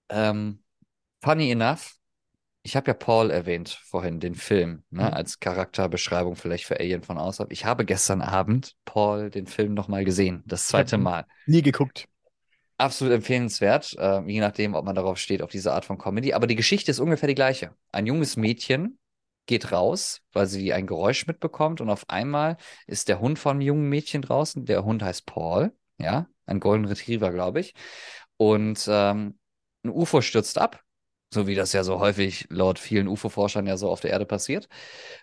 Ähm, 0.09 0.63
funny 1.23 1.51
enough, 1.51 1.97
ich 2.63 2.75
habe 2.75 2.89
ja 2.89 2.95
Paul 2.95 3.31
erwähnt 3.31 3.69
vorhin, 3.69 4.19
den 4.19 4.35
Film, 4.35 4.83
ne, 4.91 5.03
Mhm. 5.03 5.15
als 5.15 5.39
Charakterbeschreibung 5.41 6.35
vielleicht 6.37 6.65
für 6.65 6.81
Alien 6.81 7.03
von 7.03 7.19
außerhalb. 7.19 7.53
Ich 7.53 7.65
habe 7.65 7.85
gestern 7.85 8.23
Abend 8.23 8.75
Paul 8.87 9.31
den 9.31 9.47
Film 9.47 9.75
nochmal 9.75 10.05
gesehen, 10.05 10.43
das 10.47 10.67
zweite 10.69 10.99
Mal. 10.99 11.27
Nie 11.47 11.63
geguckt. 11.63 12.09
Absolut 12.79 13.15
empfehlenswert, 13.15 13.97
äh, 13.99 14.21
je 14.27 14.41
nachdem, 14.41 14.75
ob 14.75 14.85
man 14.85 14.95
darauf 14.95 15.17
steht, 15.19 15.41
auf 15.41 15.51
diese 15.51 15.73
Art 15.73 15.87
von 15.87 15.97
Comedy. 15.97 16.35
Aber 16.35 16.47
die 16.47 16.57
Geschichte 16.57 16.91
ist 16.91 16.99
ungefähr 16.99 17.27
die 17.29 17.35
gleiche. 17.35 17.75
Ein 17.91 18.07
junges 18.07 18.37
Mädchen 18.37 18.99
geht 19.47 19.73
raus, 19.73 20.21
weil 20.33 20.47
sie 20.47 20.75
ein 20.75 20.87
Geräusch 20.87 21.27
mitbekommt 21.27 21.81
und 21.81 21.89
auf 21.89 22.11
einmal 22.11 22.59
ist 22.87 23.09
der 23.09 23.21
Hund 23.21 23.39
von 23.39 23.53
einem 23.53 23.61
jungen 23.63 23.89
Mädchen 23.89 24.21
draußen. 24.21 24.67
Der 24.67 24.85
Hund 24.85 25.03
heißt 25.03 25.25
Paul, 25.25 25.73
ja, 25.99 26.29
ein 26.45 26.61
Golden 26.61 26.85
Retriever, 26.85 27.31
glaube 27.31 27.61
ich. 27.61 27.73
Und 28.37 28.87
ähm, 28.91 29.39
ein 29.83 29.91
UFO 29.91 30.21
stürzt 30.21 30.59
ab, 30.59 30.83
so 31.33 31.47
wie 31.47 31.55
das 31.55 31.73
ja 31.73 31.83
so 31.83 31.99
häufig 31.99 32.47
laut 32.51 32.79
vielen 32.79 33.09
UFO-Forschern 33.09 33.67
ja 33.67 33.79
so 33.79 33.89
auf 33.89 34.01
der 34.01 34.11
Erde 34.11 34.27
passiert. 34.27 34.69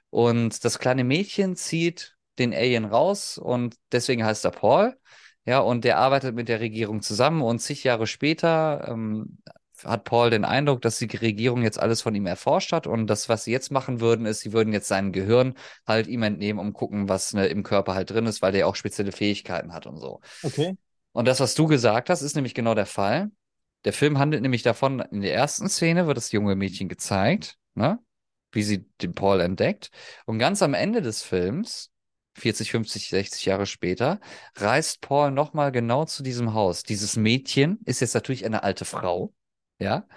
Und 0.09 0.65
das 0.65 0.79
kleine 0.79 1.03
Mädchen 1.03 1.55
zieht 1.55 2.15
den 2.39 2.51
Alien 2.53 2.85
raus 2.85 3.37
und 3.37 3.75
deswegen 3.91 4.25
heißt 4.25 4.43
er 4.45 4.51
Paul. 4.51 4.97
Ja, 5.45 5.59
und 5.59 5.83
der 5.83 5.97
arbeitet 5.97 6.35
mit 6.35 6.47
der 6.47 6.61
Regierung 6.61 7.01
zusammen 7.01 7.41
und 7.41 7.59
zig 7.59 7.83
Jahre 7.83 8.07
später 8.07 8.87
ähm, 8.87 9.39
hat 9.83 10.05
Paul 10.05 10.29
den 10.29 10.45
Eindruck, 10.45 10.81
dass 10.81 10.97
die 10.97 11.05
Regierung 11.17 11.63
jetzt 11.63 11.79
alles 11.79 12.01
von 12.01 12.15
ihm 12.15 12.25
erforscht 12.25 12.71
hat 12.71 12.87
und 12.87 13.07
das, 13.07 13.29
was 13.29 13.43
sie 13.43 13.51
jetzt 13.51 13.71
machen 13.71 13.99
würden, 13.99 14.25
ist, 14.25 14.41
sie 14.41 14.53
würden 14.53 14.73
jetzt 14.73 14.87
sein 14.87 15.11
Gehirn 15.11 15.55
halt 15.85 16.07
ihm 16.07 16.23
entnehmen 16.23 16.59
und 16.59 16.73
gucken, 16.73 17.09
was 17.09 17.33
ne, 17.33 17.47
im 17.47 17.63
Körper 17.63 17.93
halt 17.93 18.11
drin 18.11 18.25
ist, 18.25 18.41
weil 18.41 18.51
der 18.51 18.67
auch 18.67 18.75
spezielle 18.75 19.11
Fähigkeiten 19.11 19.73
hat 19.73 19.85
und 19.85 19.99
so. 19.99 20.21
Okay. 20.43 20.77
Und 21.11 21.27
das, 21.27 21.39
was 21.39 21.55
du 21.55 21.67
gesagt 21.67 22.09
hast, 22.09 22.21
ist 22.21 22.35
nämlich 22.35 22.55
genau 22.55 22.73
der 22.73 22.85
Fall. 22.85 23.31
Der 23.85 23.93
Film 23.93 24.17
handelt 24.17 24.41
nämlich 24.41 24.63
davon, 24.63 24.99
in 24.99 25.21
der 25.21 25.33
ersten 25.33 25.67
Szene 25.67 26.07
wird 26.07 26.17
das 26.17 26.31
junge 26.31 26.55
Mädchen 26.55 26.87
gezeigt, 26.87 27.57
ne? 27.75 27.99
wie 28.51 28.63
sie 28.63 28.85
den 29.01 29.13
Paul 29.13 29.41
entdeckt. 29.41 29.89
Und 30.25 30.39
ganz 30.39 30.61
am 30.61 30.73
Ende 30.73 31.01
des 31.01 31.21
Films 31.21 31.91
40, 32.35 32.71
50, 32.71 33.09
60 33.09 33.45
Jahre 33.45 33.65
später, 33.65 34.19
reist 34.55 35.01
Paul 35.01 35.31
nochmal 35.31 35.71
genau 35.71 36.05
zu 36.05 36.23
diesem 36.23 36.53
Haus. 36.53 36.83
Dieses 36.83 37.15
Mädchen 37.15 37.79
ist 37.85 38.01
jetzt 38.01 38.15
natürlich 38.15 38.45
eine 38.45 38.63
alte 38.63 38.85
Frau, 38.85 39.33
ja. 39.79 40.07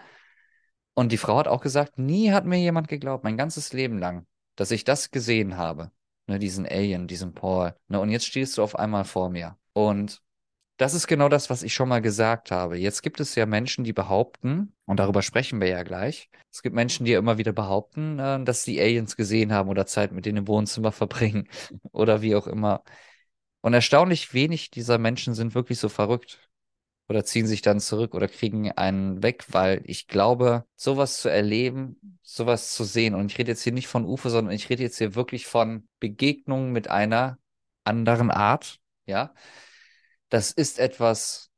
Und 0.95 1.13
die 1.13 1.19
Frau 1.19 1.39
hat 1.39 1.49
auch 1.49 1.61
gesagt, 1.61 1.99
nie 1.99 2.33
hat 2.33 2.47
mir 2.47 2.59
jemand 2.59 2.89
geglaubt, 2.89 3.23
mein 3.23 3.37
ganzes 3.37 3.73
Leben 3.73 3.99
lang, 3.99 4.27
dass 4.57 4.71
ich 4.71 4.85
das 4.85 5.11
gesehen 5.11 5.57
habe. 5.57 5.91
Ne, 6.27 6.39
diesen 6.39 6.67
Alien, 6.67 7.07
diesen 7.07 7.35
Paul. 7.35 7.75
Ne, 7.89 8.01
und 8.01 8.11
jetzt 8.11 8.27
stehst 8.27 8.59
du 8.59 8.63
auf 8.63 8.77
einmal 8.77 9.05
vor 9.05 9.31
mir. 9.31 9.57
Und 9.75 10.23
das 10.77 10.95
ist 10.95 11.07
genau 11.07 11.29
das, 11.29 11.49
was 11.49 11.63
ich 11.63 11.75
schon 11.75 11.89
mal 11.89 12.03
gesagt 12.03 12.51
habe. 12.51 12.77
Jetzt 12.77 13.03
gibt 13.03 13.21
es 13.21 13.35
ja 13.35 13.47
Menschen, 13.47 13.85
die 13.85 13.93
behaupten, 13.93 14.75
und 14.85 14.99
darüber 15.01 15.23
sprechen 15.23 15.61
wir 15.61 15.69
ja 15.69 15.83
gleich, 15.83 16.29
es 16.53 16.63
gibt 16.63 16.75
Menschen, 16.75 17.05
die 17.07 17.13
ja 17.13 17.19
immer 17.19 17.39
wieder 17.39 17.53
behaupten, 17.53 18.19
äh, 18.19 18.43
dass 18.45 18.65
sie 18.65 18.81
Aliens 18.81 19.17
gesehen 19.17 19.53
haben 19.53 19.69
oder 19.69 19.87
Zeit 19.87 20.13
mit 20.13 20.27
denen 20.27 20.39
im 20.39 20.49
Wohnzimmer 20.49 20.93
verbringen 20.93 21.49
oder 21.93 22.23
wie 22.23 22.35
auch 22.35 22.47
immer. 22.47 22.83
Und 23.63 23.75
erstaunlich 23.75 24.33
wenig 24.35 24.71
dieser 24.71 24.99
Menschen 24.99 25.35
sind 25.35 25.55
wirklich 25.55 25.79
so 25.79 25.89
verrückt 25.89 26.49
oder 27.09 27.25
ziehen 27.25 27.47
sich 27.47 27.63
dann 27.63 27.81
zurück 27.81 28.15
oder 28.15 28.29
kriegen 28.29 28.71
einen 28.73 29.23
weg, 29.23 29.45
weil 29.49 29.83
ich 29.85 30.09
glaube, 30.09 30.65
sowas 30.77 31.21
zu 31.21 31.29
erleben, 31.29 32.19
sowas 32.23 32.75
zu 32.75 32.85
sehen, 32.85 33.15
und 33.15 33.31
ich 33.31 33.39
rede 33.39 33.53
jetzt 33.53 33.63
hier 33.63 33.73
nicht 33.73 33.89
von 33.89 34.05
UFO, 34.05 34.29
sondern 34.29 34.55
ich 34.55 34.69
rede 34.71 34.83
jetzt 34.83 34.99
hier 34.99 35.15
wirklich 35.15 35.47
von 35.47 35.89
Begegnungen 36.01 36.73
mit 36.73 36.91
einer 36.91 37.39
anderen 37.85 38.31
Art, 38.31 38.81
ja, 39.07 39.33
das 40.29 40.51
ist 40.51 40.79
etwas, 40.79 41.51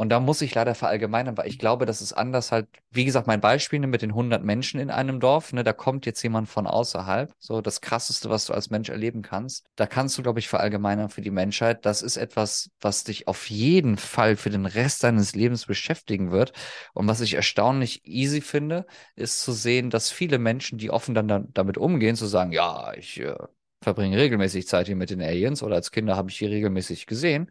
und 0.00 0.08
da 0.08 0.18
muss 0.18 0.40
ich 0.40 0.54
leider 0.54 0.74
verallgemeinern, 0.74 1.36
weil 1.36 1.46
ich 1.46 1.58
glaube, 1.58 1.84
das 1.84 2.00
ist 2.00 2.14
anders 2.14 2.52
halt, 2.52 2.66
wie 2.90 3.04
gesagt, 3.04 3.26
mein 3.26 3.42
Beispiel 3.42 3.80
ne, 3.80 3.86
mit 3.86 4.00
den 4.00 4.12
100 4.14 4.42
Menschen 4.42 4.80
in 4.80 4.90
einem 4.90 5.20
Dorf, 5.20 5.52
ne, 5.52 5.62
da 5.62 5.74
kommt 5.74 6.06
jetzt 6.06 6.22
jemand 6.22 6.48
von 6.48 6.66
außerhalb, 6.66 7.30
so 7.38 7.60
das 7.60 7.82
krasseste, 7.82 8.30
was 8.30 8.46
du 8.46 8.54
als 8.54 8.70
Mensch 8.70 8.88
erleben 8.88 9.20
kannst. 9.20 9.66
Da 9.76 9.86
kannst 9.86 10.16
du, 10.16 10.22
glaube 10.22 10.38
ich, 10.38 10.48
verallgemeinern 10.48 11.10
für 11.10 11.20
die 11.20 11.30
Menschheit. 11.30 11.84
Das 11.84 12.00
ist 12.00 12.16
etwas, 12.16 12.70
was 12.80 13.04
dich 13.04 13.28
auf 13.28 13.50
jeden 13.50 13.98
Fall 13.98 14.36
für 14.36 14.48
den 14.48 14.64
Rest 14.64 15.04
deines 15.04 15.34
Lebens 15.34 15.66
beschäftigen 15.66 16.30
wird. 16.30 16.52
Und 16.94 17.06
was 17.06 17.20
ich 17.20 17.34
erstaunlich 17.34 18.02
easy 18.06 18.40
finde, 18.40 18.86
ist 19.16 19.40
zu 19.42 19.52
sehen, 19.52 19.90
dass 19.90 20.10
viele 20.10 20.38
Menschen, 20.38 20.78
die 20.78 20.90
offen 20.90 21.14
dann 21.14 21.28
da, 21.28 21.42
damit 21.52 21.76
umgehen, 21.76 22.16
zu 22.16 22.24
sagen, 22.26 22.52
ja, 22.52 22.94
ich 22.94 23.20
äh, 23.20 23.34
verbringe 23.82 24.18
regelmäßig 24.18 24.66
Zeit 24.68 24.86
hier 24.86 24.96
mit 24.96 25.10
den 25.10 25.22
Aliens 25.22 25.62
oder 25.62 25.76
als 25.76 25.90
Kinder 25.90 26.16
habe 26.16 26.30
ich 26.30 26.38
die 26.38 26.46
regelmäßig 26.46 27.06
gesehen 27.06 27.50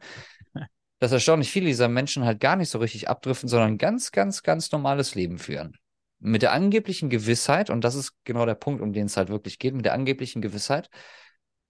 dass 0.99 1.13
erstaunlich 1.13 1.49
viele 1.49 1.67
dieser 1.67 1.88
Menschen 1.88 2.25
halt 2.25 2.39
gar 2.39 2.55
nicht 2.55 2.69
so 2.69 2.77
richtig 2.77 3.09
abdriften, 3.09 3.49
sondern 3.49 3.77
ganz, 3.77 4.11
ganz, 4.11 4.43
ganz 4.43 4.71
normales 4.71 5.15
Leben 5.15 5.39
führen. 5.39 5.77
Mit 6.19 6.41
der 6.41 6.51
angeblichen 6.51 7.09
Gewissheit, 7.09 7.69
und 7.69 7.84
das 7.86 7.95
ist 7.95 8.13
genau 8.25 8.45
der 8.45 8.55
Punkt, 8.55 8.82
um 8.82 8.91
den 8.91 9.05
es 9.05 9.15
halt 9.15 9.30
wirklich 9.30 9.57
geht, 9.57 9.73
mit 9.73 9.86
der 9.86 9.93
angeblichen 9.93 10.41
Gewissheit, 10.41 10.89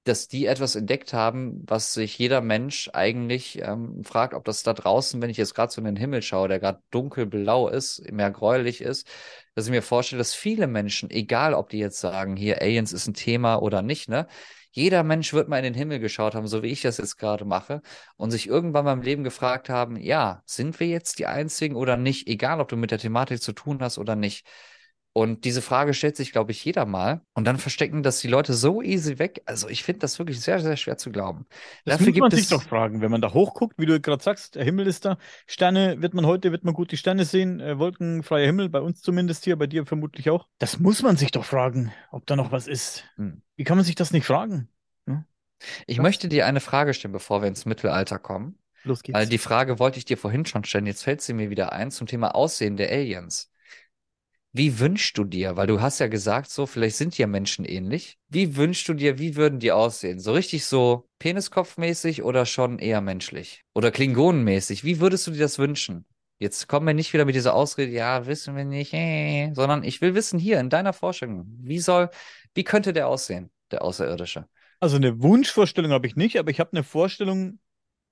dass 0.09 0.27
die 0.27 0.47
etwas 0.47 0.75
entdeckt 0.75 1.13
haben, 1.13 1.63
was 1.67 1.93
sich 1.93 2.17
jeder 2.17 2.41
Mensch 2.41 2.89
eigentlich 2.93 3.61
ähm, 3.61 4.03
fragt, 4.03 4.33
ob 4.33 4.43
das 4.45 4.63
da 4.63 4.73
draußen, 4.73 5.21
wenn 5.21 5.29
ich 5.29 5.37
jetzt 5.37 5.55
gerade 5.55 5.71
so 5.71 5.79
in 5.79 5.85
den 5.85 5.95
Himmel 5.95 6.21
schaue, 6.21 6.47
der 6.49 6.59
gerade 6.59 6.81
dunkelblau 6.91 7.69
ist, 7.69 8.11
mehr 8.11 8.31
gräulich 8.31 8.81
ist, 8.81 9.07
dass 9.55 9.65
ich 9.65 9.71
mir 9.71 9.81
vorstelle, 9.81 10.19
dass 10.19 10.33
viele 10.33 10.67
Menschen, 10.67 11.09
egal 11.11 11.53
ob 11.53 11.69
die 11.69 11.79
jetzt 11.79 11.99
sagen, 11.99 12.35
hier 12.35 12.61
Aliens 12.61 12.91
ist 12.93 13.07
ein 13.07 13.13
Thema 13.13 13.61
oder 13.61 13.81
nicht, 13.81 14.09
ne, 14.09 14.27
jeder 14.71 15.03
Mensch 15.03 15.33
wird 15.33 15.49
mal 15.49 15.57
in 15.57 15.63
den 15.63 15.73
Himmel 15.73 15.99
geschaut 15.99 16.35
haben, 16.35 16.47
so 16.47 16.61
wie 16.63 16.67
ich 16.67 16.81
das 16.81 16.97
jetzt 16.97 17.17
gerade 17.17 17.45
mache, 17.45 17.81
und 18.17 18.31
sich 18.31 18.47
irgendwann 18.47 18.85
mal 18.85 18.93
im 18.93 19.01
Leben 19.01 19.23
gefragt 19.23 19.69
haben, 19.69 19.95
ja, 19.97 20.43
sind 20.45 20.79
wir 20.79 20.87
jetzt 20.87 21.19
die 21.19 21.25
Einzigen 21.25 21.75
oder 21.75 21.97
nicht, 21.97 22.27
egal 22.27 22.61
ob 22.61 22.67
du 22.69 22.77
mit 22.77 22.91
der 22.91 22.99
Thematik 22.99 23.41
zu 23.41 23.53
tun 23.53 23.79
hast 23.81 23.97
oder 23.97 24.15
nicht. 24.15 24.45
Und 25.19 25.43
diese 25.43 25.61
Frage 25.61 25.93
stellt 25.93 26.15
sich, 26.15 26.31
glaube 26.31 26.53
ich, 26.53 26.63
jeder 26.63 26.85
mal. 26.85 27.19
Und 27.33 27.43
dann 27.43 27.57
verstecken 27.57 28.03
das 28.03 28.21
die 28.21 28.29
Leute 28.29 28.53
so 28.53 28.81
easy 28.81 29.19
weg. 29.19 29.41
Also 29.45 29.67
ich 29.67 29.83
finde 29.83 29.99
das 29.99 30.17
wirklich 30.17 30.39
sehr, 30.39 30.61
sehr 30.61 30.77
schwer 30.77 30.97
zu 30.97 31.11
glauben. 31.11 31.45
Das 31.83 31.97
Dafür 31.97 32.13
muss 32.13 32.19
man 32.21 32.31
sich 32.31 32.47
doch 32.47 32.63
fragen, 32.63 33.01
wenn 33.01 33.11
man 33.11 33.19
da 33.19 33.33
hochguckt, 33.33 33.77
wie 33.77 33.85
du 33.85 33.99
gerade 33.99 34.23
sagst, 34.23 34.55
der 34.55 34.63
Himmel 34.63 34.87
ist 34.87 35.03
da. 35.03 35.17
Sterne 35.45 36.01
wird 36.01 36.13
man 36.13 36.25
heute, 36.25 36.53
wird 36.53 36.63
man 36.63 36.73
gut 36.73 36.93
die 36.93 36.95
Sterne 36.95 37.25
sehen. 37.25 37.59
Äh, 37.59 37.77
wolkenfreier 37.77 38.45
Himmel, 38.45 38.69
bei 38.69 38.79
uns 38.79 39.01
zumindest 39.01 39.43
hier, 39.43 39.57
bei 39.57 39.67
dir 39.67 39.85
vermutlich 39.85 40.29
auch. 40.29 40.47
Das 40.57 40.79
muss 40.79 41.03
man 41.03 41.17
sich 41.17 41.31
doch 41.31 41.43
fragen, 41.43 41.91
ob 42.11 42.25
da 42.25 42.37
noch 42.37 42.53
was 42.53 42.67
ist. 42.67 43.03
Hm. 43.17 43.41
Wie 43.57 43.65
kann 43.65 43.75
man 43.75 43.83
sich 43.83 43.95
das 43.95 44.11
nicht 44.11 44.25
fragen? 44.25 44.69
Hm? 45.05 45.25
Ich 45.85 45.97
was? 45.97 46.03
möchte 46.03 46.29
dir 46.29 46.45
eine 46.45 46.61
Frage 46.61 46.93
stellen, 46.93 47.11
bevor 47.11 47.41
wir 47.41 47.49
ins 47.49 47.65
Mittelalter 47.65 48.19
kommen. 48.19 48.57
Los 48.83 49.03
geht's. 49.03 49.19
Weil 49.19 49.27
die 49.27 49.37
Frage 49.37 49.79
wollte 49.79 49.97
ich 49.97 50.05
dir 50.05 50.17
vorhin 50.17 50.45
schon 50.45 50.63
stellen. 50.63 50.85
Jetzt 50.85 51.03
fällt 51.03 51.21
sie 51.21 51.33
mir 51.33 51.49
wieder 51.49 51.73
ein 51.73 51.91
zum 51.91 52.07
Thema 52.07 52.35
Aussehen 52.35 52.77
der 52.77 52.89
Aliens. 52.89 53.51
Wie 54.51 54.79
wünschst 54.79 55.17
du 55.17 55.25
dir, 55.25 55.57
weil 55.57 55.67
du 55.67 55.79
hast 55.79 55.99
ja 55.99 56.07
gesagt, 56.07 56.49
so, 56.49 56.65
vielleicht 56.65 56.95
sind 56.95 57.17
ja 57.17 57.27
Menschen 57.27 57.65
ähnlich. 57.65 58.17
Wie 58.29 58.55
wünschst 58.55 58.87
du 58.87 58.95
dir, 58.95 59.19
wie 59.19 59.35
würden 59.35 59.59
die 59.59 59.71
aussehen? 59.71 60.19
So 60.19 60.33
richtig 60.33 60.65
so 60.65 61.07
Peniskopfmäßig 61.19 62.23
oder 62.23 62.47
schon 62.47 62.79
eher 62.79 63.01
menschlich? 63.01 63.63
Oder 63.75 63.91
Klingonenmäßig? 63.91 64.83
Wie 64.83 64.99
würdest 64.99 65.27
du 65.27 65.31
dir 65.31 65.39
das 65.41 65.59
wünschen? 65.59 66.05
Jetzt 66.39 66.67
kommen 66.67 66.87
wir 66.87 66.93
nicht 66.93 67.13
wieder 67.13 67.25
mit 67.25 67.35
dieser 67.35 67.53
Ausrede, 67.53 67.91
ja, 67.91 68.25
wissen 68.25 68.55
wir 68.55 68.63
nicht, 68.63 68.93
äh, 68.93 69.51
sondern 69.53 69.83
ich 69.83 69.99
will 70.01 70.15
wissen 70.15 70.39
hier 70.39 70.59
in 70.59 70.69
deiner 70.69 70.93
Forschung, 70.93 71.45
wie 71.61 71.79
soll, 71.79 72.09
wie 72.55 72.63
könnte 72.63 72.93
der 72.93 73.09
aussehen, 73.09 73.51
der 73.71 73.83
Außerirdische? 73.83 74.47
Also 74.79 74.95
eine 74.95 75.21
Wunschvorstellung 75.21 75.91
habe 75.91 76.07
ich 76.07 76.15
nicht, 76.15 76.39
aber 76.39 76.49
ich 76.49 76.61
habe 76.61 76.71
eine 76.71 76.83
Vorstellung, 76.83 77.59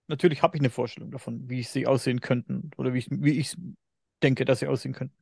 natürlich 0.08 0.42
habe 0.42 0.58
ich 0.58 0.62
eine 0.62 0.70
Vorstellung 0.70 1.10
davon, 1.12 1.50
wie 1.50 1.64
sie 1.64 1.88
aussehen 1.88 2.20
könnten 2.20 2.70
oder 2.76 2.94
wie 2.94 3.00
ich, 3.00 3.08
wie 3.10 3.40
ich 3.40 3.56
denke, 4.24 4.46
dass 4.46 4.60
sie 4.60 4.68
aussehen 4.68 4.94
könnten 4.94 5.16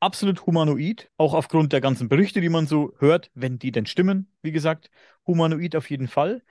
absolut 0.00 0.46
humanoid, 0.46 1.10
auch 1.16 1.34
aufgrund 1.34 1.72
der 1.72 1.80
ganzen 1.80 2.08
Berichte, 2.08 2.40
die 2.40 2.48
man 2.48 2.66
so 2.66 2.92
hört, 2.98 3.30
wenn 3.34 3.58
die 3.58 3.72
denn 3.72 3.86
stimmen, 3.86 4.30
wie 4.42 4.52
gesagt, 4.52 4.90
humanoid 5.26 5.76
auf 5.76 5.88
jeden 5.90 6.08
Fall. 6.08 6.42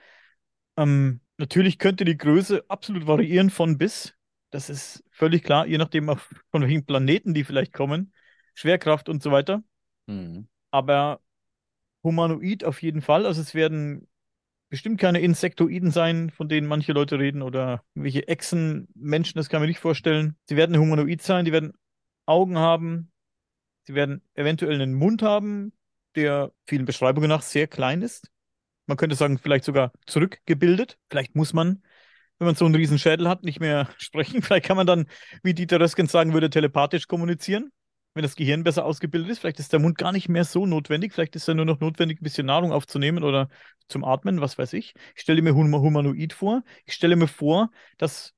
Ähm, 0.76 1.20
natürlich 1.38 1.78
könnte 1.78 2.04
die 2.04 2.16
Größe 2.16 2.64
absolut 2.68 3.06
variieren 3.06 3.50
von 3.50 3.78
bis. 3.78 4.14
Das 4.50 4.70
ist 4.70 5.04
völlig 5.10 5.44
klar, 5.44 5.66
je 5.66 5.78
nachdem, 5.78 6.08
auf, 6.08 6.34
von 6.50 6.62
welchen 6.62 6.84
Planeten 6.84 7.34
die 7.34 7.44
vielleicht 7.44 7.72
kommen, 7.72 8.12
Schwerkraft 8.54 9.08
und 9.08 9.22
so 9.22 9.30
weiter. 9.30 9.62
Mhm. 10.06 10.48
Aber 10.70 11.20
humanoid 12.02 12.64
auf 12.64 12.82
jeden 12.82 13.02
Fall. 13.02 13.24
Also 13.24 13.40
es 13.40 13.54
werden 13.54 14.08
bestimmt 14.68 15.00
keine 15.00 15.20
Insektoiden 15.20 15.92
sein, 15.92 16.30
von 16.30 16.48
denen 16.48 16.66
manche 16.66 16.92
Leute 16.92 17.20
reden, 17.20 17.42
oder 17.42 17.84
welche 17.94 18.26
Echsenmenschen, 18.26 19.38
das 19.38 19.48
kann 19.48 19.60
man 19.60 19.68
nicht 19.68 19.78
vorstellen. 19.78 20.36
Sie 20.48 20.56
werden 20.56 20.76
humanoid 20.76 21.22
sein, 21.22 21.44
die 21.44 21.52
werden 21.52 21.72
Augen 22.26 22.58
haben, 22.58 23.12
Sie 23.86 23.94
werden 23.94 24.22
eventuell 24.34 24.80
einen 24.80 24.94
Mund 24.94 25.22
haben, 25.22 25.72
der 26.16 26.52
vielen 26.66 26.86
Beschreibungen 26.86 27.28
nach 27.28 27.42
sehr 27.42 27.66
klein 27.66 28.02
ist. 28.02 28.30
Man 28.86 28.96
könnte 28.96 29.16
sagen, 29.16 29.38
vielleicht 29.38 29.64
sogar 29.64 29.92
zurückgebildet. 30.06 30.98
Vielleicht 31.10 31.34
muss 31.36 31.52
man, 31.52 31.82
wenn 32.38 32.46
man 32.46 32.54
so 32.54 32.64
einen 32.64 32.74
riesen 32.74 32.98
Schädel 32.98 33.28
hat, 33.28 33.42
nicht 33.44 33.60
mehr 33.60 33.88
sprechen. 33.98 34.42
Vielleicht 34.42 34.66
kann 34.66 34.76
man 34.76 34.86
dann, 34.86 35.06
wie 35.42 35.54
Dieter 35.54 35.80
Röskens 35.80 36.12
sagen 36.12 36.32
würde, 36.32 36.50
telepathisch 36.50 37.08
kommunizieren. 37.08 37.72
Wenn 38.14 38.22
das 38.22 38.36
Gehirn 38.36 38.62
besser 38.62 38.84
ausgebildet 38.84 39.32
ist, 39.32 39.40
vielleicht 39.40 39.58
ist 39.58 39.72
der 39.72 39.80
Mund 39.80 39.98
gar 39.98 40.12
nicht 40.12 40.28
mehr 40.28 40.44
so 40.44 40.66
notwendig. 40.66 41.12
Vielleicht 41.12 41.34
ist 41.34 41.48
er 41.48 41.54
nur 41.54 41.64
noch 41.64 41.80
notwendig, 41.80 42.20
ein 42.20 42.24
bisschen 42.24 42.46
Nahrung 42.46 42.72
aufzunehmen 42.72 43.24
oder 43.24 43.48
zum 43.88 44.04
Atmen, 44.04 44.40
was 44.40 44.56
weiß 44.56 44.72
ich. 44.74 44.94
Ich 45.16 45.22
stelle 45.22 45.42
mir 45.42 45.54
Humanoid 45.54 46.32
vor. 46.32 46.62
Ich 46.86 46.94
stelle 46.94 47.16
mir 47.16 47.26
vor, 47.26 47.70
dass 47.98 48.32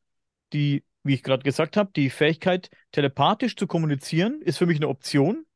die 0.54 0.82
wie 1.06 1.14
ich 1.14 1.22
gerade 1.22 1.42
gesagt 1.42 1.76
habe, 1.76 1.90
die 1.94 2.10
Fähigkeit, 2.10 2.70
telepathisch 2.92 3.56
zu 3.56 3.66
kommunizieren, 3.66 4.40
ist 4.42 4.58
für 4.58 4.66
mich 4.66 4.78
eine 4.78 4.88
Option. 4.88 5.46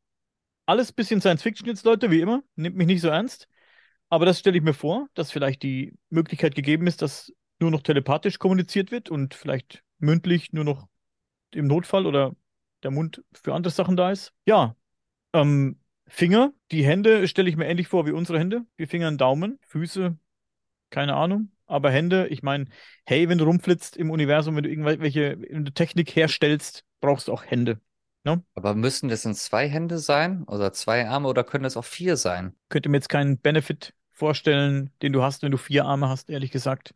Alles 0.67 0.93
bisschen 0.93 1.21
Science 1.21 1.43
Fiction 1.43 1.67
jetzt, 1.67 1.85
Leute, 1.85 2.11
wie 2.11 2.21
immer. 2.21 2.43
Nimmt 2.57 2.77
mich 2.77 2.87
nicht 2.87 3.01
so 3.01 3.09
ernst. 3.09 3.49
Aber 4.09 4.27
das 4.27 4.39
stelle 4.39 4.57
ich 4.57 4.63
mir 4.63 4.75
vor, 4.75 5.09
dass 5.15 5.31
vielleicht 5.31 5.63
die 5.63 5.95
Möglichkeit 6.09 6.55
gegeben 6.55 6.87
ist, 6.87 7.03
dass 7.03 7.33
nur 7.61 7.71
noch 7.71 7.83
telepathisch 7.83 8.39
kommuniziert 8.39 8.91
wird 8.91 9.11
und 9.11 9.35
vielleicht 9.35 9.83
mündlich 9.99 10.53
nur 10.53 10.65
noch 10.65 10.89
im 11.53 11.67
Notfall 11.67 12.07
oder 12.07 12.35
der 12.83 12.91
Mund 12.91 13.23
für 13.33 13.55
andere 13.55 13.73
Sachen 13.73 13.97
da 13.97 14.11
ist. 14.11 14.33
Ja, 14.47 14.77
ähm, 15.33 15.79
Finger, 16.07 16.53
die 16.73 16.85
Hände 16.85 17.29
stelle 17.29 17.49
ich 17.49 17.57
mir 17.57 17.67
ähnlich 17.67 17.89
vor 17.89 18.07
wie 18.07 18.13
unsere 18.13 18.39
Hände. 18.39 18.65
Wir 18.77 18.89
Finger, 18.89 19.13
Daumen, 19.13 19.59
Füße, 19.67 20.17
keine 20.91 21.15
Ahnung 21.15 21.51
aber 21.71 21.91
Hände, 21.91 22.29
ich 22.29 22.43
meine, 22.43 22.67
hey, 23.07 23.29
wenn 23.29 23.39
du 23.39 23.45
rumflitzt 23.45 23.97
im 23.97 24.11
Universum, 24.11 24.57
wenn 24.57 24.65
du 24.65 24.71
irgendwelche 24.71 25.39
Technik 25.75 26.15
herstellst, 26.15 26.85
brauchst 27.01 27.29
du 27.29 27.33
auch 27.33 27.45
Hände. 27.45 27.81
Ne? 28.25 28.43
Aber 28.55 28.75
müssen 28.75 29.09
das 29.09 29.25
in 29.25 29.35
zwei 29.35 29.69
Hände 29.69 29.99
sein 29.99 30.45
oder 30.45 30.73
zwei 30.73 31.09
Arme 31.09 31.29
oder 31.29 31.43
können 31.43 31.65
das 31.65 31.77
auch 31.77 31.85
vier 31.85 32.17
sein? 32.17 32.55
Könnte 32.69 32.91
mir 32.91 32.99
jetzt 32.99 33.09
keinen 33.09 33.39
Benefit 33.39 33.95
vorstellen, 34.13 34.91
den 35.01 35.15
du 35.15 35.23
hast, 35.23 35.43
wenn 35.43 35.51
du 35.51 35.57
vier 35.57 35.87
Arme 35.87 36.09
hast, 36.09 36.29
ehrlich 36.29 36.51
gesagt. 36.51 36.95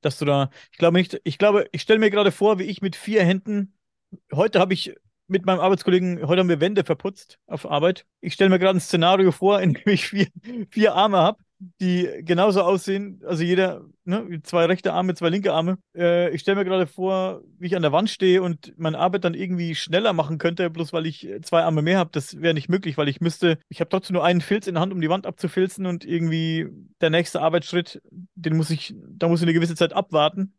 Dass 0.00 0.18
du 0.18 0.24
da, 0.24 0.50
ich 0.70 0.78
glaube 0.78 0.96
nicht, 0.96 1.20
ich 1.24 1.36
glaube, 1.36 1.68
ich 1.72 1.82
stelle 1.82 1.98
mir 1.98 2.10
gerade 2.10 2.32
vor, 2.32 2.58
wie 2.58 2.64
ich 2.64 2.80
mit 2.80 2.96
vier 2.96 3.22
Händen, 3.22 3.74
heute 4.32 4.58
habe 4.58 4.72
ich 4.72 4.94
mit 5.26 5.44
meinem 5.44 5.60
Arbeitskollegen, 5.60 6.26
heute 6.26 6.40
haben 6.40 6.48
wir 6.48 6.60
Wände 6.60 6.84
verputzt 6.84 7.38
auf 7.46 7.70
Arbeit. 7.70 8.06
Ich 8.20 8.32
stelle 8.34 8.50
mir 8.50 8.58
gerade 8.58 8.78
ein 8.78 8.80
Szenario 8.80 9.32
vor, 9.32 9.60
in 9.60 9.74
dem 9.74 9.92
ich 9.92 10.08
vier, 10.08 10.28
vier 10.70 10.94
Arme 10.94 11.18
habe, 11.18 11.42
die 11.80 12.08
genauso 12.22 12.62
aussehen. 12.62 13.20
Also 13.24 13.42
jeder, 13.44 13.84
ne, 14.04 14.40
zwei 14.42 14.64
rechte 14.66 14.92
Arme, 14.92 15.14
zwei 15.14 15.28
linke 15.28 15.52
Arme. 15.52 15.78
Äh, 15.96 16.30
ich 16.34 16.40
stelle 16.40 16.56
mir 16.56 16.64
gerade 16.64 16.86
vor, 16.86 17.42
wie 17.58 17.66
ich 17.66 17.76
an 17.76 17.82
der 17.82 17.92
Wand 17.92 18.10
stehe 18.10 18.42
und 18.42 18.72
meine 18.78 18.98
Arbeit 18.98 19.24
dann 19.24 19.34
irgendwie 19.34 19.74
schneller 19.74 20.12
machen 20.12 20.38
könnte, 20.38 20.70
bloß 20.70 20.92
weil 20.92 21.06
ich 21.06 21.28
zwei 21.42 21.62
Arme 21.62 21.82
mehr 21.82 21.98
habe. 21.98 22.10
Das 22.12 22.40
wäre 22.40 22.54
nicht 22.54 22.68
möglich, 22.68 22.98
weil 22.98 23.08
ich 23.08 23.20
müsste, 23.20 23.58
ich 23.68 23.80
habe 23.80 23.90
trotzdem 23.90 24.14
nur 24.14 24.24
einen 24.24 24.40
Filz 24.40 24.66
in 24.66 24.74
der 24.74 24.82
Hand, 24.82 24.92
um 24.92 25.00
die 25.00 25.10
Wand 25.10 25.26
abzufilzen 25.26 25.86
und 25.86 26.04
irgendwie 26.04 26.68
der 27.00 27.10
nächste 27.10 27.40
Arbeitsschritt, 27.40 28.02
den 28.34 28.56
muss 28.56 28.70
ich, 28.70 28.94
da 28.96 29.28
muss 29.28 29.40
ich 29.40 29.46
eine 29.46 29.54
gewisse 29.54 29.76
Zeit 29.76 29.92
abwarten 29.92 30.54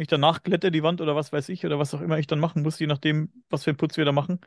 ich 0.00 0.08
danach 0.08 0.42
glätte 0.42 0.70
die 0.70 0.82
Wand 0.82 1.02
oder 1.02 1.14
was 1.14 1.30
weiß 1.30 1.50
ich 1.50 1.66
oder 1.66 1.78
was 1.78 1.92
auch 1.92 2.00
immer 2.00 2.18
ich 2.18 2.26
dann 2.26 2.40
machen 2.40 2.62
muss, 2.62 2.78
je 2.78 2.86
nachdem, 2.86 3.30
was 3.50 3.64
für 3.64 3.70
einen 3.70 3.76
Putz 3.76 3.98
wir 3.98 4.06
da 4.06 4.12
machen. 4.12 4.40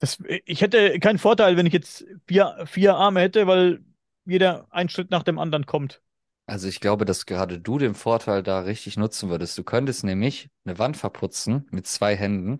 Das, 0.00 0.18
ich 0.44 0.62
hätte 0.62 0.98
keinen 0.98 1.18
Vorteil, 1.18 1.56
wenn 1.56 1.66
ich 1.66 1.72
jetzt 1.72 2.04
vier, 2.26 2.64
vier 2.66 2.96
Arme 2.96 3.20
hätte, 3.20 3.46
weil 3.46 3.84
jeder 4.26 4.66
einen 4.70 4.88
Schritt 4.88 5.10
nach 5.10 5.22
dem 5.22 5.38
anderen 5.38 5.66
kommt. 5.66 6.02
Also 6.46 6.68
ich 6.68 6.80
glaube, 6.80 7.04
dass 7.04 7.26
gerade 7.26 7.58
du 7.58 7.78
den 7.78 7.94
Vorteil 7.94 8.42
da 8.42 8.60
richtig 8.60 8.96
nutzen 8.96 9.30
würdest. 9.30 9.58
Du 9.58 9.64
könntest 9.64 10.04
nämlich 10.04 10.48
eine 10.64 10.78
Wand 10.78 10.96
verputzen 10.96 11.66
mit 11.70 11.86
zwei 11.86 12.16
Händen 12.16 12.58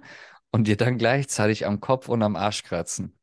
und 0.51 0.67
dir 0.67 0.77
dann 0.77 0.99
gleichzeitig 0.99 1.67
am 1.67 1.81
Kopf 1.81 2.09
und 2.09 2.23
am 2.23 2.35
Arsch 2.35 2.62
kratzen. 2.62 3.17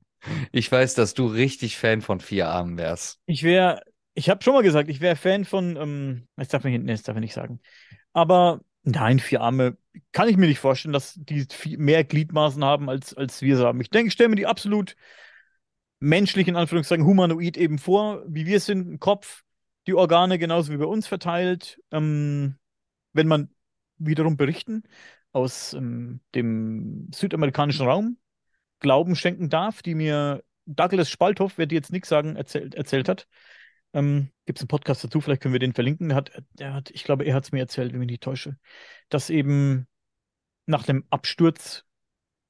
Ich 0.53 0.71
weiß, 0.71 0.93
dass 0.93 1.13
du 1.13 1.27
richtig 1.27 1.77
Fan 1.77 2.01
von 2.01 2.21
vier 2.21 2.47
Armen 2.47 2.77
wärst. 2.77 3.19
Ich 3.25 3.43
wäre, 3.43 3.81
ich 4.13 4.29
habe 4.29 4.41
schon 4.41 4.53
mal 4.53 4.63
gesagt, 4.63 4.89
ich 4.89 5.01
wäre 5.01 5.17
Fan 5.17 5.43
von, 5.43 5.75
ähm, 5.75 6.27
das 6.37 6.47
darf 6.47 6.63
man, 6.63 6.71
nee, 6.71 6.91
das 6.93 7.03
darf 7.03 7.17
ich 7.17 7.21
nicht 7.21 7.33
sagen. 7.33 7.59
Aber 8.13 8.61
Nein, 8.83 9.19
vier 9.19 9.39
Arme 9.41 9.77
kann 10.11 10.27
ich 10.27 10.35
mir 10.35 10.47
nicht 10.47 10.59
vorstellen, 10.59 10.91
dass 10.91 11.13
die 11.15 11.47
mehr 11.77 12.03
Gliedmaßen 12.03 12.63
haben, 12.65 12.89
als, 12.89 13.13
als 13.13 13.41
wir 13.41 13.55
sie 13.55 13.65
haben. 13.65 13.79
Ich 13.79 13.89
denke, 13.89 14.07
ich 14.07 14.13
stelle 14.13 14.29
mir 14.29 14.35
die 14.35 14.45
absolut 14.45 14.95
menschlich, 16.03 16.47
in 16.47 16.57
Anführungszeichen, 16.57 17.05
humanoid 17.05 17.57
eben 17.57 17.79
vor, 17.79 18.23
wie 18.27 18.45
wir 18.45 18.59
sind, 18.59 18.91
ein 18.91 18.99
Kopf, 18.99 19.43
die 19.87 19.93
Organe 19.93 20.37
genauso 20.37 20.71
wie 20.73 20.77
bei 20.77 20.85
uns 20.85 21.07
verteilt. 21.07 21.79
Ähm, 21.91 22.57
wenn 23.13 23.27
man 23.27 23.49
wiederum 23.97 24.35
berichten 24.35 24.83
aus 25.31 25.73
ähm, 25.73 26.19
dem 26.35 27.09
südamerikanischen 27.13 27.87
Raum 27.87 28.17
Glauben 28.79 29.15
schenken 29.15 29.49
darf, 29.49 29.81
die 29.81 29.95
mir 29.95 30.43
Douglas 30.65 31.09
Spalthoff, 31.09 31.57
wer 31.57 31.67
dir 31.67 31.75
jetzt 31.75 31.91
nichts 31.93 32.09
sagen, 32.09 32.35
erzählt, 32.35 32.75
erzählt 32.75 33.07
hat, 33.07 33.27
ähm, 33.93 34.29
Gibt 34.45 34.59
es 34.59 34.63
einen 34.63 34.67
Podcast 34.67 35.03
dazu? 35.03 35.21
Vielleicht 35.21 35.41
können 35.41 35.53
wir 35.53 35.59
den 35.59 35.73
verlinken. 35.73 36.09
Der 36.09 36.17
hat, 36.17 36.31
der 36.53 36.73
hat, 36.73 36.89
ich 36.89 37.03
glaube, 37.05 37.23
er 37.23 37.35
hat 37.35 37.45
es 37.45 37.51
mir 37.51 37.59
erzählt, 37.59 37.93
wenn 37.93 38.01
ich 38.01 38.07
mich 38.07 38.13
nicht 38.13 38.23
täusche, 38.23 38.57
dass 39.07 39.29
eben 39.29 39.87
nach 40.65 40.83
dem 40.83 41.05
Absturz 41.09 41.85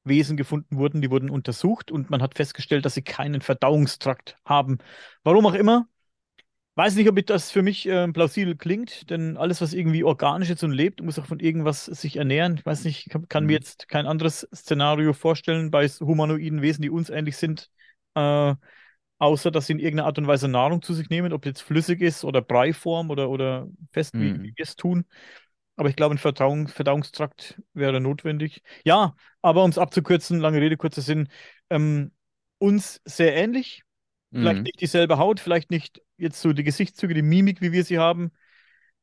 Wesen 0.03 0.37
gefunden 0.37 0.77
wurden, 0.77 1.01
die 1.01 1.09
wurden 1.09 1.29
untersucht 1.29 1.91
und 1.91 2.09
man 2.09 2.21
hat 2.21 2.35
festgestellt, 2.35 2.85
dass 2.85 2.95
sie 2.95 3.01
keinen 3.01 3.41
Verdauungstrakt 3.41 4.37
haben. 4.45 4.79
Warum 5.23 5.45
auch 5.45 5.53
immer. 5.53 5.87
Weiß 6.75 6.95
nicht, 6.95 7.07
ob 7.07 7.23
das 7.27 7.51
für 7.51 7.61
mich 7.61 7.87
äh, 7.87 8.07
plausibel 8.11 8.55
klingt, 8.55 9.11
denn 9.11 9.37
alles, 9.37 9.61
was 9.61 9.73
irgendwie 9.73 10.03
organisch 10.03 10.49
ist 10.49 10.63
und 10.63 10.71
lebt, 10.71 11.03
muss 11.03 11.19
auch 11.19 11.27
von 11.27 11.39
irgendwas 11.39 11.85
sich 11.85 12.17
ernähren. 12.17 12.55
Ich 12.57 12.65
weiß 12.65 12.85
nicht, 12.85 13.11
kann, 13.11 13.27
kann 13.29 13.43
mhm. 13.43 13.47
mir 13.47 13.53
jetzt 13.53 13.87
kein 13.87 14.07
anderes 14.07 14.47
Szenario 14.55 15.13
vorstellen 15.13 15.69
bei 15.69 15.87
humanoiden 15.87 16.63
Wesen, 16.63 16.81
die 16.81 16.89
uns 16.89 17.11
ähnlich 17.11 17.37
sind, 17.37 17.69
äh, 18.15 18.55
außer 19.19 19.51
dass 19.51 19.67
sie 19.67 19.73
in 19.73 19.79
irgendeiner 19.79 20.07
Art 20.07 20.17
und 20.17 20.25
Weise 20.25 20.47
Nahrung 20.47 20.81
zu 20.81 20.95
sich 20.95 21.09
nehmen, 21.09 21.31
ob 21.31 21.45
jetzt 21.45 21.61
flüssig 21.61 22.01
ist 22.01 22.23
oder 22.23 22.41
Breiform 22.41 23.11
oder, 23.11 23.29
oder 23.29 23.67
fest, 23.91 24.15
wie, 24.15 24.33
mhm. 24.33 24.41
wie 24.41 24.53
wir 24.55 24.63
es 24.63 24.75
tun. 24.75 25.05
Aber 25.75 25.89
ich 25.89 25.95
glaube, 25.95 26.15
ein 26.15 26.19
Verdauung, 26.19 26.67
Verdauungstrakt 26.67 27.61
wäre 27.73 27.99
notwendig. 27.99 28.61
Ja, 28.83 29.15
aber 29.41 29.63
um 29.63 29.69
es 29.69 29.77
abzukürzen, 29.77 30.39
lange 30.39 30.61
Rede, 30.61 30.77
kurzer 30.77 31.01
Sinn, 31.01 31.29
ähm, 31.69 32.11
uns 32.59 33.01
sehr 33.05 33.35
ähnlich. 33.35 33.83
Vielleicht 34.31 34.57
mhm. 34.57 34.63
nicht 34.63 34.81
dieselbe 34.81 35.17
Haut, 35.17 35.39
vielleicht 35.39 35.69
nicht 35.69 36.01
jetzt 36.17 36.41
so 36.41 36.53
die 36.53 36.63
Gesichtszüge, 36.63 37.13
die 37.13 37.21
Mimik, 37.21 37.61
wie 37.61 37.71
wir 37.71 37.83
sie 37.83 37.99
haben. 37.99 38.31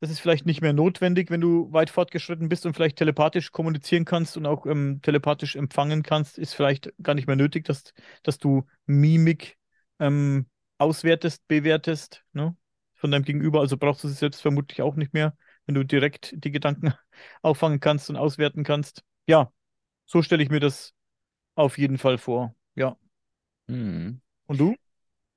Das 0.01 0.11
ist 0.11 0.19
vielleicht 0.19 0.47
nicht 0.47 0.63
mehr 0.63 0.73
notwendig, 0.73 1.31
wenn 1.31 1.41
du 1.41 1.71
weit 1.73 1.91
fortgeschritten 1.91 2.49
bist 2.49 2.65
und 2.67 2.75
vielleicht 2.75 2.97
telepathisch 2.97 3.53
kommunizieren 3.53 4.05
kannst 4.05 4.37
und 4.37 4.47
auch 4.47 4.67
ähm, 4.67 5.01
telepathisch 5.03 5.57
empfangen 5.57 6.03
kannst, 6.03 6.39
ist 6.39 6.55
vielleicht 6.55 6.93
gar 7.03 7.15
nicht 7.15 7.27
mehr 7.27 7.37
nötig, 7.37 7.65
dass, 7.65 7.93
dass 8.23 8.39
du 8.39 8.67
Mimik 8.87 9.59
ähm, 9.99 10.47
auswertest, 10.79 11.47
bewertest, 11.47 12.25
ne? 12.33 12.57
Von 12.95 13.11
deinem 13.11 13.25
Gegenüber. 13.25 13.61
Also 13.61 13.77
brauchst 13.77 14.03
du 14.05 14.09
sie 14.09 14.15
selbst 14.15 14.41
vermutlich 14.41 14.83
auch 14.83 14.97
nicht 14.97 15.13
mehr, 15.13 15.37
wenn 15.71 15.75
du 15.77 15.85
direkt 15.85 16.35
die 16.37 16.51
Gedanken 16.51 16.95
auffangen 17.43 17.79
kannst 17.79 18.11
und 18.11 18.17
auswerten 18.17 18.65
kannst. 18.65 19.05
Ja, 19.29 19.53
so 20.05 20.21
stelle 20.21 20.43
ich 20.43 20.51
mir 20.51 20.59
das 20.59 20.93
auf 21.55 21.79
jeden 21.79 21.97
Fall 21.97 22.19
vor. 22.19 22.57
Ja. 22.75 22.97
Hm. 23.69 24.21
Und 24.47 24.59
du? 24.59 24.75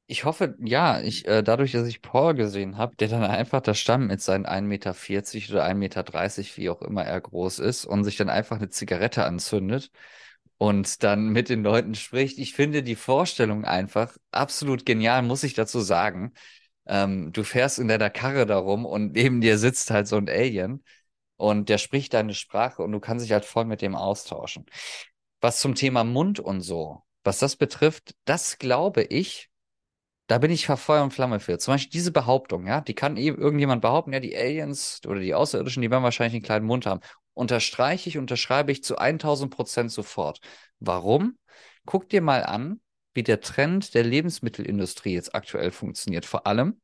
Ich 0.07 0.25
hoffe, 0.25 0.55
ja, 0.59 0.99
ich, 1.01 1.27
äh, 1.27 1.43
dadurch, 1.43 1.71
dass 1.73 1.87
ich 1.87 2.01
Paul 2.01 2.33
gesehen 2.33 2.77
habe, 2.77 2.95
der 2.95 3.09
dann 3.09 3.23
einfach 3.23 3.61
da 3.61 3.75
stand 3.75 4.07
mit 4.07 4.21
seinen 4.21 4.47
1,40 4.47 4.67
Meter 4.67 5.53
oder 5.53 5.65
1,30 5.65 5.77
Meter, 5.77 6.57
wie 6.57 6.69
auch 6.71 6.81
immer 6.81 7.03
er 7.03 7.21
groß 7.21 7.59
ist, 7.59 7.85
und 7.85 8.03
sich 8.03 8.17
dann 8.17 8.29
einfach 8.29 8.57
eine 8.57 8.69
Zigarette 8.69 9.25
anzündet 9.25 9.91
und 10.57 11.03
dann 11.03 11.29
mit 11.29 11.49
den 11.49 11.61
Leuten 11.63 11.93
spricht. 11.93 12.39
Ich 12.39 12.53
finde 12.53 12.81
die 12.81 12.95
Vorstellung 12.95 13.65
einfach 13.65 14.17
absolut 14.31 14.83
genial, 14.83 15.21
muss 15.21 15.43
ich 15.43 15.53
dazu 15.53 15.79
sagen. 15.79 16.33
Ähm, 16.85 17.31
du 17.31 17.43
fährst 17.43 17.79
in 17.79 17.87
deiner 17.87 18.09
Karre 18.09 18.45
darum 18.45 18.85
und 18.85 19.13
neben 19.13 19.41
dir 19.41 19.57
sitzt 19.57 19.91
halt 19.91 20.07
so 20.07 20.17
ein 20.17 20.29
Alien 20.29 20.83
und 21.37 21.69
der 21.69 21.77
spricht 21.77 22.13
deine 22.13 22.33
Sprache 22.33 22.83
und 22.83 22.91
du 22.91 22.99
kannst 22.99 23.25
dich 23.25 23.31
halt 23.31 23.45
voll 23.45 23.65
mit 23.65 23.81
dem 23.81 23.95
austauschen. 23.95 24.65
Was 25.41 25.59
zum 25.59 25.75
Thema 25.75 26.03
Mund 26.03 26.39
und 26.39 26.61
so, 26.61 27.03
was 27.23 27.39
das 27.39 27.55
betrifft, 27.55 28.15
das 28.25 28.57
glaube 28.57 29.03
ich, 29.03 29.49
da 30.27 30.37
bin 30.37 30.51
ich 30.51 30.67
Feuer 30.67 31.03
und 31.03 31.13
Flamme 31.13 31.39
für. 31.39 31.59
Zum 31.59 31.73
Beispiel 31.73 31.91
diese 31.91 32.11
Behauptung, 32.11 32.65
ja, 32.65 32.81
die 32.81 32.95
kann 32.95 33.17
eben 33.17 33.37
irgendjemand 33.37 33.81
behaupten, 33.81 34.13
ja, 34.13 34.19
die 34.19 34.35
Aliens 34.35 35.01
oder 35.05 35.19
die 35.19 35.33
Außerirdischen, 35.33 35.81
die 35.81 35.91
werden 35.91 36.03
wahrscheinlich 36.03 36.35
einen 36.35 36.43
kleinen 36.43 36.65
Mund 36.65 36.85
haben 36.85 37.01
unterstreiche 37.33 38.09
ich, 38.09 38.17
unterschreibe 38.17 38.71
ich 38.71 38.83
zu 38.83 38.97
1000 38.97 39.53
Prozent 39.53 39.91
sofort. 39.91 40.39
Warum? 40.79 41.37
Guck 41.85 42.09
dir 42.09 42.21
mal 42.21 42.43
an, 42.43 42.79
wie 43.13 43.23
der 43.23 43.41
Trend 43.41 43.93
der 43.93 44.03
Lebensmittelindustrie 44.03 45.13
jetzt 45.13 45.35
aktuell 45.35 45.71
funktioniert. 45.71 46.25
Vor 46.25 46.47
allem, 46.47 46.81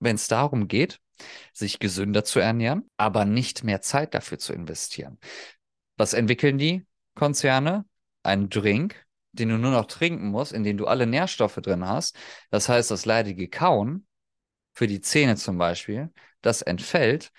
wenn 0.00 0.16
es 0.16 0.28
darum 0.28 0.68
geht, 0.68 1.00
sich 1.52 1.78
gesünder 1.78 2.24
zu 2.24 2.40
ernähren, 2.40 2.88
aber 2.96 3.24
nicht 3.24 3.64
mehr 3.64 3.80
Zeit 3.80 4.14
dafür 4.14 4.38
zu 4.38 4.52
investieren. 4.52 5.18
Was 5.96 6.12
entwickeln 6.12 6.58
die 6.58 6.86
Konzerne? 7.14 7.86
Ein 8.22 8.50
Drink, 8.50 9.06
den 9.32 9.48
du 9.50 9.58
nur 9.58 9.70
noch 9.70 9.86
trinken 9.86 10.28
musst, 10.28 10.52
in 10.52 10.64
dem 10.64 10.76
du 10.76 10.86
alle 10.86 11.06
Nährstoffe 11.06 11.56
drin 11.56 11.86
hast. 11.86 12.16
Das 12.50 12.68
heißt, 12.68 12.90
das 12.90 13.04
leidige 13.06 13.48
Kauen 13.48 14.06
für 14.74 14.86
die 14.86 15.00
Zähne 15.00 15.36
zum 15.36 15.56
Beispiel, 15.56 16.12
das 16.42 16.60
entfällt 16.60 17.32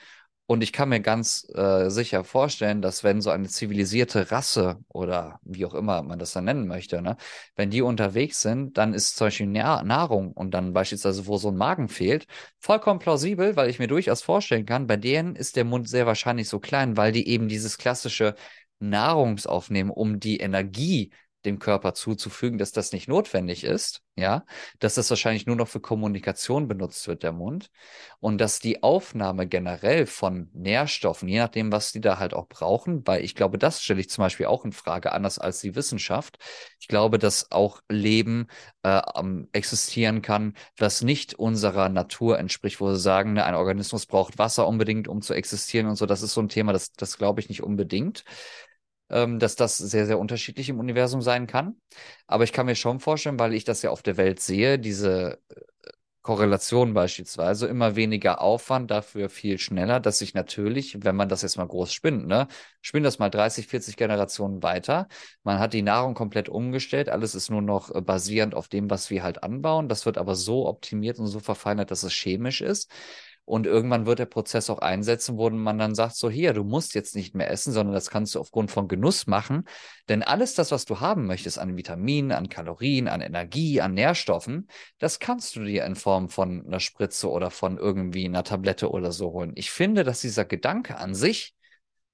und 0.47 0.63
ich 0.63 0.71
kann 0.73 0.89
mir 0.89 1.01
ganz 1.01 1.45
äh, 1.53 1.89
sicher 1.89 2.23
vorstellen, 2.23 2.81
dass 2.81 3.03
wenn 3.03 3.21
so 3.21 3.29
eine 3.29 3.49
zivilisierte 3.49 4.31
Rasse 4.31 4.79
oder 4.87 5.39
wie 5.43 5.65
auch 5.65 5.73
immer 5.73 6.01
man 6.03 6.19
das 6.19 6.31
dann 6.31 6.45
nennen 6.45 6.67
möchte, 6.67 7.01
ne, 7.01 7.17
wenn 7.55 7.69
die 7.69 7.81
unterwegs 7.81 8.41
sind, 8.41 8.77
dann 8.77 8.93
ist 8.93 9.17
zum 9.17 9.27
Beispiel 9.27 9.47
Nahrung 9.47 10.31
und 10.31 10.51
dann 10.51 10.71
beispielsweise, 10.73 11.27
wo 11.27 11.37
so 11.37 11.49
ein 11.49 11.57
Magen 11.57 11.89
fehlt, 11.89 12.27
vollkommen 12.59 12.99
plausibel, 12.99 13.55
weil 13.57 13.69
ich 13.69 13.79
mir 13.79 13.87
durchaus 13.87 14.21
vorstellen 14.21 14.65
kann, 14.65 14.87
bei 14.87 14.97
denen 14.97 15.35
ist 15.35 15.57
der 15.57 15.65
Mund 15.65 15.89
sehr 15.89 16.05
wahrscheinlich 16.05 16.47
so 16.49 16.59
klein, 16.59 16.95
weil 16.97 17.11
die 17.11 17.27
eben 17.27 17.49
dieses 17.49 17.77
klassische 17.77 18.35
Nahrungsaufnehmen, 18.79 19.91
um 19.91 20.19
die 20.19 20.37
Energie 20.37 21.11
dem 21.47 21.59
Körper 21.59 21.93
zuzufügen, 21.93 22.59
dass 22.59 22.71
das 22.71 22.91
nicht 22.91 23.07
notwendig 23.07 23.63
ist, 23.63 24.03
ja, 24.15 24.45
dass 24.79 24.95
das 24.95 25.09
wahrscheinlich 25.09 25.45
nur 25.45 25.55
noch 25.55 25.67
für 25.67 25.79
Kommunikation 25.79 26.67
benutzt 26.67 27.07
wird, 27.07 27.23
der 27.23 27.31
Mund, 27.31 27.71
und 28.19 28.39
dass 28.39 28.59
die 28.59 28.83
Aufnahme 28.83 29.47
generell 29.47 30.05
von 30.05 30.49
Nährstoffen, 30.53 31.27
je 31.29 31.39
nachdem, 31.39 31.71
was 31.71 31.91
die 31.91 32.01
da 32.01 32.19
halt 32.19 32.33
auch 32.33 32.47
brauchen, 32.47 33.05
weil 33.07 33.23
ich 33.23 33.35
glaube, 33.35 33.57
das 33.57 33.81
stelle 33.81 33.99
ich 33.99 34.09
zum 34.09 34.23
Beispiel 34.23 34.47
auch 34.47 34.65
in 34.65 34.71
Frage, 34.71 35.11
anders 35.11 35.39
als 35.39 35.59
die 35.59 35.75
Wissenschaft. 35.75 36.37
Ich 36.79 36.87
glaube, 36.87 37.19
dass 37.19 37.51
auch 37.51 37.81
Leben 37.89 38.47
äh, 38.83 39.01
existieren 39.51 40.21
kann, 40.21 40.55
was 40.77 41.01
nicht 41.01 41.35
unserer 41.35 41.89
Natur 41.89 42.39
entspricht, 42.39 42.81
wo 42.81 42.93
sie 42.93 42.99
sagen, 42.99 43.33
ne, 43.33 43.45
ein 43.45 43.55
Organismus 43.55 44.05
braucht 44.05 44.37
Wasser 44.37 44.67
unbedingt, 44.67 45.07
um 45.07 45.21
zu 45.21 45.33
existieren 45.33 45.87
und 45.87 45.95
so. 45.95 46.05
Das 46.05 46.21
ist 46.21 46.33
so 46.33 46.41
ein 46.41 46.49
Thema, 46.49 46.73
das, 46.73 46.91
das 46.93 47.17
glaube 47.17 47.39
ich 47.39 47.49
nicht 47.49 47.63
unbedingt 47.63 48.23
ähm, 49.10 49.39
dass 49.39 49.55
das 49.55 49.78
sehr, 49.78 50.05
sehr 50.05 50.20
unterschiedlich 50.20 50.70
im 50.70 50.80
Universum 50.80 51.22
sein 51.22 51.47
kann. 51.47 51.76
Aber 52.28 52.43
ich 52.43 52.53
kann 52.53 52.66
mir 52.66 52.76
schon 52.76 52.99
vorstellen, 52.99 53.39
weil 53.39 53.53
ich 53.53 53.64
das 53.64 53.82
ja 53.82 53.89
auf 53.91 54.01
der 54.03 54.18
Welt 54.18 54.39
sehe, 54.39 54.80
diese 54.80 55.39
äh, 55.49 55.62
Korrelation 56.22 56.93
beispielsweise, 56.93 57.68
immer 57.68 57.95
weniger 57.95 58.41
Aufwand, 58.41 58.91
dafür 58.91 59.30
viel 59.30 59.58
schneller, 59.60 60.01
dass 60.01 60.20
sich 60.20 60.34
natürlich, 60.34 60.97
wenn 61.05 61.16
man 61.16 61.30
das 61.30 61.41
jetzt 61.41 61.55
mal 61.58 61.66
groß 61.68 61.93
spinnt, 61.93 62.28
ne, 62.28 62.49
spinnt 62.82 63.05
das 63.05 63.18
mal 63.18 63.30
30, 63.30 63.68
40 63.68 63.95
Generationen 63.95 64.62
weiter. 64.62 65.08
Man 65.43 65.60
hat 65.60 65.72
die 65.74 65.82
Nahrung 65.84 66.16
komplett 66.16 66.49
umgestellt, 66.49 67.08
alles 67.08 67.34
ist 67.34 67.49
nur 67.49 67.62
noch 67.62 67.95
äh, 67.95 68.01
basierend 68.01 68.55
auf 68.55 68.68
dem, 68.68 68.89
was 68.89 69.10
wir 69.10 69.24
halt 69.24 69.41
anbauen. 69.43 69.88
Das 69.88 70.05
wird 70.05 70.18
aber 70.18 70.36
so 70.36 70.68
optimiert 70.68 71.18
und 71.20 71.28
so 71.28 71.39
verfeinert, 71.39 71.91
dass 71.91 72.03
es 72.03 72.12
chemisch 72.14 72.60
ist. 72.62 72.91
Und 73.47 73.65
irgendwann 73.65 74.05
wird 74.05 74.19
der 74.19 74.25
Prozess 74.25 74.69
auch 74.69 74.79
einsetzen, 74.79 75.37
wo 75.37 75.49
man 75.49 75.77
dann 75.77 75.95
sagt, 75.95 76.17
so 76.17 76.29
hier, 76.29 76.51
du 76.51 76.65
musst 76.65 76.93
jetzt 76.95 77.15
nicht 77.15 77.33
mehr 77.33 77.49
essen, 77.49 77.71
sondern 77.71 77.95
das 77.95 78.09
kannst 78.09 78.35
du 78.35 78.41
aufgrund 78.41 78.71
von 78.71 78.89
Genuss 78.89 79.25
machen. 79.25 79.63
Denn 80.09 80.21
alles 80.21 80.53
das, 80.53 80.71
was 80.71 80.83
du 80.83 80.99
haben 80.99 81.27
möchtest 81.27 81.57
an 81.57 81.77
Vitaminen, 81.77 82.33
an 82.33 82.49
Kalorien, 82.49 83.07
an 83.07 83.21
Energie, 83.21 83.79
an 83.79 83.93
Nährstoffen, 83.93 84.67
das 84.99 85.19
kannst 85.19 85.55
du 85.55 85.63
dir 85.63 85.85
in 85.85 85.95
Form 85.95 86.27
von 86.27 86.65
einer 86.67 86.81
Spritze 86.81 87.29
oder 87.31 87.49
von 87.49 87.77
irgendwie 87.77 88.25
einer 88.25 88.43
Tablette 88.43 88.91
oder 88.91 89.13
so 89.13 89.31
holen. 89.31 89.53
Ich 89.55 89.71
finde, 89.71 90.03
dass 90.03 90.19
dieser 90.19 90.43
Gedanke 90.43 90.97
an 90.97 91.15
sich 91.15 91.55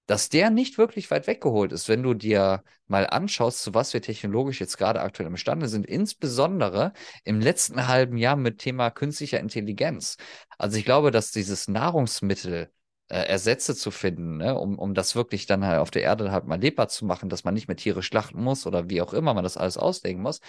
dass 0.05 0.29
der 0.29 0.49
nicht 0.49 0.77
wirklich 0.77 1.09
weit 1.11 1.27
weggeholt 1.27 1.71
ist, 1.71 1.87
wenn 1.87 2.03
du 2.03 2.13
dir 2.13 2.63
mal 2.87 3.07
anschaust, 3.07 3.61
zu 3.63 3.73
was 3.73 3.93
wir 3.93 4.01
technologisch 4.01 4.59
jetzt 4.59 4.77
gerade 4.77 5.01
aktuell 5.01 5.27
imstande 5.27 5.67
sind, 5.69 5.85
insbesondere 5.85 6.93
im 7.23 7.39
letzten 7.39 7.87
halben 7.87 8.17
Jahr 8.17 8.35
mit 8.35 8.59
Thema 8.59 8.89
künstlicher 8.89 9.39
Intelligenz. 9.39 10.17
Also 10.57 10.77
ich 10.77 10.85
glaube, 10.85 11.11
dass 11.11 11.31
dieses 11.31 11.67
Nahrungsmittel 11.67 12.69
äh, 13.09 13.27
Ersätze 13.27 13.75
zu 13.75 13.91
finden, 13.91 14.37
ne, 14.37 14.57
um, 14.57 14.77
um 14.77 14.93
das 14.93 15.15
wirklich 15.15 15.45
dann 15.45 15.65
halt 15.65 15.79
auf 15.79 15.91
der 15.91 16.03
Erde 16.03 16.31
halt 16.31 16.45
mal 16.45 16.59
lebbar 16.59 16.89
zu 16.89 17.05
machen, 17.05 17.29
dass 17.29 17.43
man 17.43 17.53
nicht 17.53 17.67
mehr 17.67 17.77
Tiere 17.77 18.03
schlachten 18.03 18.41
muss 18.41 18.65
oder 18.65 18.89
wie 18.89 19.01
auch 19.01 19.13
immer 19.13 19.33
man 19.33 19.43
das 19.43 19.57
alles 19.57 19.77
auslegen 19.77 20.21
muss, 20.21 20.41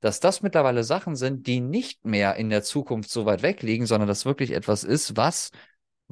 dass 0.00 0.20
das 0.20 0.42
mittlerweile 0.42 0.84
Sachen 0.84 1.16
sind, 1.16 1.46
die 1.46 1.60
nicht 1.60 2.04
mehr 2.04 2.36
in 2.36 2.50
der 2.50 2.62
Zukunft 2.62 3.10
so 3.10 3.24
weit 3.24 3.42
weg 3.42 3.62
liegen, 3.62 3.86
sondern 3.86 4.08
das 4.08 4.24
wirklich 4.24 4.50
etwas 4.52 4.84
ist, 4.84 5.16
was 5.16 5.52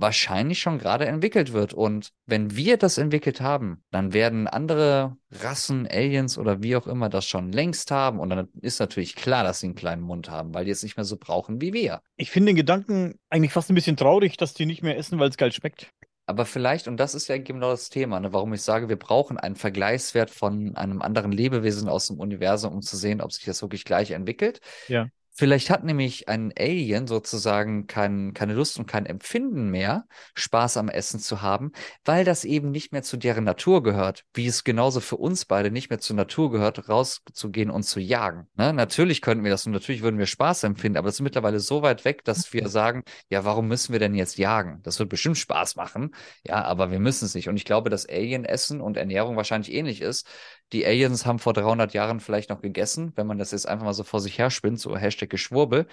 wahrscheinlich 0.00 0.60
schon 0.60 0.78
gerade 0.78 1.06
entwickelt 1.06 1.52
wird. 1.52 1.72
Und 1.72 2.10
wenn 2.26 2.56
wir 2.56 2.76
das 2.76 2.98
entwickelt 2.98 3.40
haben, 3.40 3.82
dann 3.90 4.12
werden 4.12 4.48
andere 4.48 5.16
Rassen, 5.30 5.86
Aliens 5.86 6.38
oder 6.38 6.62
wie 6.62 6.76
auch 6.76 6.86
immer 6.86 7.08
das 7.08 7.26
schon 7.26 7.52
längst 7.52 7.90
haben. 7.90 8.18
Und 8.18 8.30
dann 8.30 8.48
ist 8.60 8.80
natürlich 8.80 9.14
klar, 9.14 9.44
dass 9.44 9.60
sie 9.60 9.66
einen 9.66 9.74
kleinen 9.74 10.02
Mund 10.02 10.30
haben, 10.30 10.54
weil 10.54 10.64
die 10.64 10.70
es 10.70 10.82
nicht 10.82 10.96
mehr 10.96 11.04
so 11.04 11.16
brauchen 11.16 11.60
wie 11.60 11.72
wir. 11.72 12.00
Ich 12.16 12.30
finde 12.30 12.50
den 12.50 12.56
Gedanken 12.56 13.18
eigentlich 13.28 13.52
fast 13.52 13.70
ein 13.70 13.74
bisschen 13.74 13.96
traurig, 13.96 14.36
dass 14.36 14.54
die 14.54 14.66
nicht 14.66 14.82
mehr 14.82 14.96
essen, 14.96 15.18
weil 15.18 15.28
es 15.28 15.36
geil 15.36 15.52
schmeckt. 15.52 15.92
Aber 16.30 16.46
vielleicht, 16.46 16.86
und 16.86 16.96
das 16.96 17.16
ist 17.16 17.26
ja 17.26 17.38
genau 17.38 17.70
das 17.70 17.88
Thema, 17.88 18.20
ne, 18.20 18.32
warum 18.32 18.54
ich 18.54 18.62
sage, 18.62 18.88
wir 18.88 18.98
brauchen 18.98 19.36
einen 19.36 19.56
Vergleichswert 19.56 20.30
von 20.30 20.76
einem 20.76 21.02
anderen 21.02 21.32
Lebewesen 21.32 21.88
aus 21.88 22.06
dem 22.06 22.20
Universum, 22.20 22.72
um 22.72 22.82
zu 22.82 22.96
sehen, 22.96 23.20
ob 23.20 23.32
sich 23.32 23.44
das 23.46 23.62
wirklich 23.62 23.84
gleich 23.84 24.12
entwickelt. 24.12 24.60
Ja. 24.86 25.08
Vielleicht 25.40 25.70
hat 25.70 25.84
nämlich 25.84 26.28
ein 26.28 26.52
Alien 26.58 27.06
sozusagen 27.06 27.86
kein, 27.86 28.34
keine 28.34 28.52
Lust 28.52 28.78
und 28.78 28.84
kein 28.86 29.06
Empfinden 29.06 29.70
mehr, 29.70 30.04
Spaß 30.34 30.76
am 30.76 30.90
Essen 30.90 31.18
zu 31.18 31.40
haben, 31.40 31.72
weil 32.04 32.26
das 32.26 32.44
eben 32.44 32.70
nicht 32.70 32.92
mehr 32.92 33.02
zu 33.02 33.16
deren 33.16 33.44
Natur 33.44 33.82
gehört, 33.82 34.26
wie 34.34 34.46
es 34.46 34.64
genauso 34.64 35.00
für 35.00 35.16
uns 35.16 35.46
beide 35.46 35.70
nicht 35.70 35.88
mehr 35.88 35.98
zur 35.98 36.16
Natur 36.16 36.50
gehört, 36.50 36.90
rauszugehen 36.90 37.70
und 37.70 37.84
zu 37.84 38.00
jagen. 38.00 38.48
Ne? 38.54 38.74
Natürlich 38.74 39.22
könnten 39.22 39.42
wir 39.42 39.50
das 39.50 39.64
und 39.64 39.72
natürlich 39.72 40.02
würden 40.02 40.18
wir 40.18 40.26
Spaß 40.26 40.64
empfinden, 40.64 40.98
aber 40.98 41.08
das 41.08 41.14
ist 41.14 41.22
mittlerweile 41.22 41.58
so 41.58 41.80
weit 41.80 42.04
weg, 42.04 42.22
dass 42.24 42.52
wir 42.52 42.68
sagen, 42.68 43.02
ja, 43.30 43.42
warum 43.42 43.66
müssen 43.66 43.92
wir 43.94 43.98
denn 43.98 44.14
jetzt 44.14 44.36
jagen? 44.36 44.80
Das 44.82 44.98
wird 44.98 45.08
bestimmt 45.08 45.38
Spaß 45.38 45.74
machen, 45.74 46.14
ja, 46.46 46.62
aber 46.62 46.90
wir 46.90 46.98
müssen 46.98 47.24
es 47.24 47.34
nicht. 47.34 47.48
Und 47.48 47.56
ich 47.56 47.64
glaube, 47.64 47.88
dass 47.88 48.06
Alien-Essen 48.06 48.82
und 48.82 48.98
Ernährung 48.98 49.36
wahrscheinlich 49.36 49.72
ähnlich 49.72 50.02
ist. 50.02 50.28
Die 50.72 50.86
Aliens 50.86 51.26
haben 51.26 51.38
vor 51.38 51.52
300 51.52 51.94
Jahren 51.94 52.20
vielleicht 52.20 52.50
noch 52.50 52.60
gegessen, 52.60 53.12
wenn 53.16 53.26
man 53.26 53.38
das 53.38 53.50
jetzt 53.50 53.68
einfach 53.68 53.84
mal 53.84 53.94
so 53.94 54.04
vor 54.04 54.20
sich 54.20 54.38
her 54.38 54.50
spinnt, 54.50 54.80
so 54.80 54.96
Hashtag 54.96 55.30
Geschwurbel. 55.30 55.86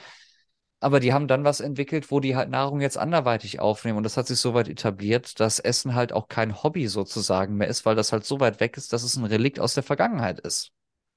Aber 0.79 0.99
die 0.99 1.11
haben 1.11 1.27
dann 1.27 1.43
was 1.43 1.59
entwickelt, 1.59 2.11
wo 2.11 2.19
die 2.19 2.35
halt 2.35 2.49
Nahrung 2.49 2.81
jetzt 2.81 2.97
anderweitig 2.99 3.59
aufnehmen. 3.59 3.97
Und 3.97 4.03
das 4.03 4.15
hat 4.15 4.27
sich 4.27 4.37
so 4.37 4.53
weit 4.53 4.67
etabliert, 4.69 5.39
dass 5.39 5.57
Essen 5.57 5.95
halt 5.95 6.13
auch 6.13 6.27
kein 6.27 6.61
Hobby 6.61 6.87
sozusagen 6.87 7.55
mehr 7.55 7.67
ist, 7.67 7.85
weil 7.85 7.95
das 7.95 8.11
halt 8.11 8.25
so 8.25 8.39
weit 8.39 8.59
weg 8.59 8.77
ist, 8.77 8.93
dass 8.93 9.01
es 9.01 9.15
ein 9.15 9.25
Relikt 9.25 9.59
aus 9.59 9.73
der 9.73 9.81
Vergangenheit 9.81 10.39
ist. 10.39 10.71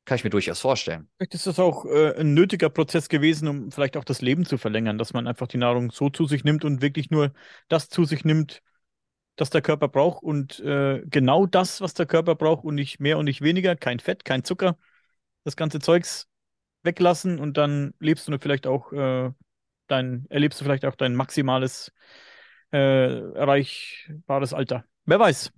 Kann 0.06 0.16
ich 0.16 0.24
mir 0.24 0.30
durchaus 0.30 0.60
vorstellen. 0.60 1.10
Vielleicht 1.18 1.34
ist 1.34 1.46
das 1.46 1.58
auch 1.58 1.84
äh, 1.84 2.18
ein 2.18 2.32
nötiger 2.32 2.70
Prozess 2.70 3.10
gewesen, 3.10 3.48
um 3.48 3.70
vielleicht 3.70 3.98
auch 3.98 4.04
das 4.04 4.22
Leben 4.22 4.46
zu 4.46 4.56
verlängern, 4.56 4.96
dass 4.96 5.12
man 5.12 5.26
einfach 5.26 5.46
die 5.46 5.58
Nahrung 5.58 5.90
so 5.90 6.08
zu 6.08 6.26
sich 6.26 6.42
nimmt 6.42 6.64
und 6.64 6.80
wirklich 6.80 7.10
nur 7.10 7.32
das 7.68 7.90
zu 7.90 8.06
sich 8.06 8.24
nimmt, 8.24 8.62
das 9.40 9.50
der 9.50 9.62
Körper 9.62 9.88
braucht 9.88 10.22
und 10.22 10.60
äh, 10.60 11.02
genau 11.06 11.46
das, 11.46 11.80
was 11.80 11.94
der 11.94 12.06
Körper 12.06 12.34
braucht 12.34 12.64
und 12.64 12.74
nicht 12.74 13.00
mehr 13.00 13.18
und 13.18 13.24
nicht 13.24 13.40
weniger, 13.40 13.74
kein 13.76 13.98
Fett, 13.98 14.24
kein 14.24 14.44
Zucker, 14.44 14.76
das 15.44 15.56
ganze 15.56 15.80
Zeugs 15.80 16.28
weglassen 16.82 17.38
und 17.38 17.56
dann 17.56 17.94
lebst 18.00 18.28
du 18.28 18.38
vielleicht 18.38 18.66
auch 18.66 18.92
äh, 18.92 19.30
dein, 19.86 20.26
erlebst 20.28 20.60
du 20.60 20.64
vielleicht 20.64 20.84
auch 20.84 20.94
dein 20.94 21.14
maximales 21.14 21.92
äh, 22.72 23.32
erreichbares 23.34 24.54
Alter. 24.54 24.84
Wer 25.04 25.18
weiß. 25.18 25.52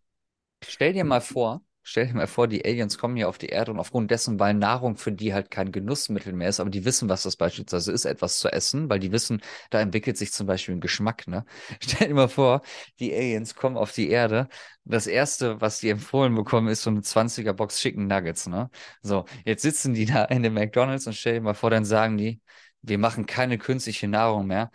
Stell 0.65 0.93
dir 0.93 1.05
mal 1.05 1.21
vor, 1.21 1.63
Stell 1.85 2.07
dir 2.07 2.15
mal 2.15 2.27
vor, 2.29 2.47
die 2.47 2.65
Aliens 2.65 2.97
kommen 2.97 3.17
hier 3.17 3.29
auf 3.29 3.39
die 3.39 3.47
Erde 3.49 3.73
und 3.73 3.81
aufgrund 3.81 4.11
dessen, 4.11 4.39
weil 4.39 4.55
Nahrung 4.55 4.97
für 4.97 5.11
die 5.11 5.35
halt 5.35 5.51
kein 5.51 5.73
Genussmittel 5.73 6.33
mehr 6.33 6.49
ist, 6.49 6.61
aber 6.61 6.71
die 6.71 6.85
wissen, 6.85 7.09
was 7.09 7.25
das 7.25 7.37
beispielsweise 7.37 7.91
ist, 7.91 8.05
etwas 8.05 8.39
zu 8.39 8.49
essen, 8.53 8.89
weil 8.89 9.01
die 9.01 9.11
wissen, 9.11 9.43
da 9.71 9.81
entwickelt 9.81 10.17
sich 10.17 10.33
zum 10.33 10.47
Beispiel 10.47 10.77
ein 10.77 10.81
Geschmack, 10.81 11.27
ne? 11.27 11.45
Stell 11.83 12.09
dir 12.09 12.15
mal 12.15 12.29
vor, 12.29 12.63
die 13.01 13.13
Aliens 13.13 13.55
kommen 13.57 13.77
auf 13.77 13.93
die 13.93 14.11
Erde. 14.11 14.49
Das 14.85 15.07
erste, 15.09 15.61
was 15.61 15.81
die 15.81 15.89
empfohlen 15.91 16.35
bekommen, 16.35 16.69
ist 16.69 16.83
so 16.83 16.91
eine 16.91 17.03
20er 17.03 17.53
Box 17.53 17.79
Chicken 17.79 18.07
Nuggets, 18.07 18.47
ne? 18.47 18.71
So, 19.03 19.25
jetzt 19.45 19.63
sitzen 19.63 19.95
die 19.95 20.07
da 20.07 20.25
in 20.27 20.43
dem 20.45 20.55
McDonalds 20.55 21.07
und 21.07 21.15
stell 21.15 21.35
dir 21.35 21.41
mal 21.41 21.55
vor, 21.55 21.71
dann 21.71 21.85
sagen 21.85 22.17
die, 22.17 22.41
wir 22.83 22.99
machen 22.99 23.27
keine 23.27 23.59
künstliche 23.59 24.09
Nahrung 24.09 24.47
mehr 24.47 24.71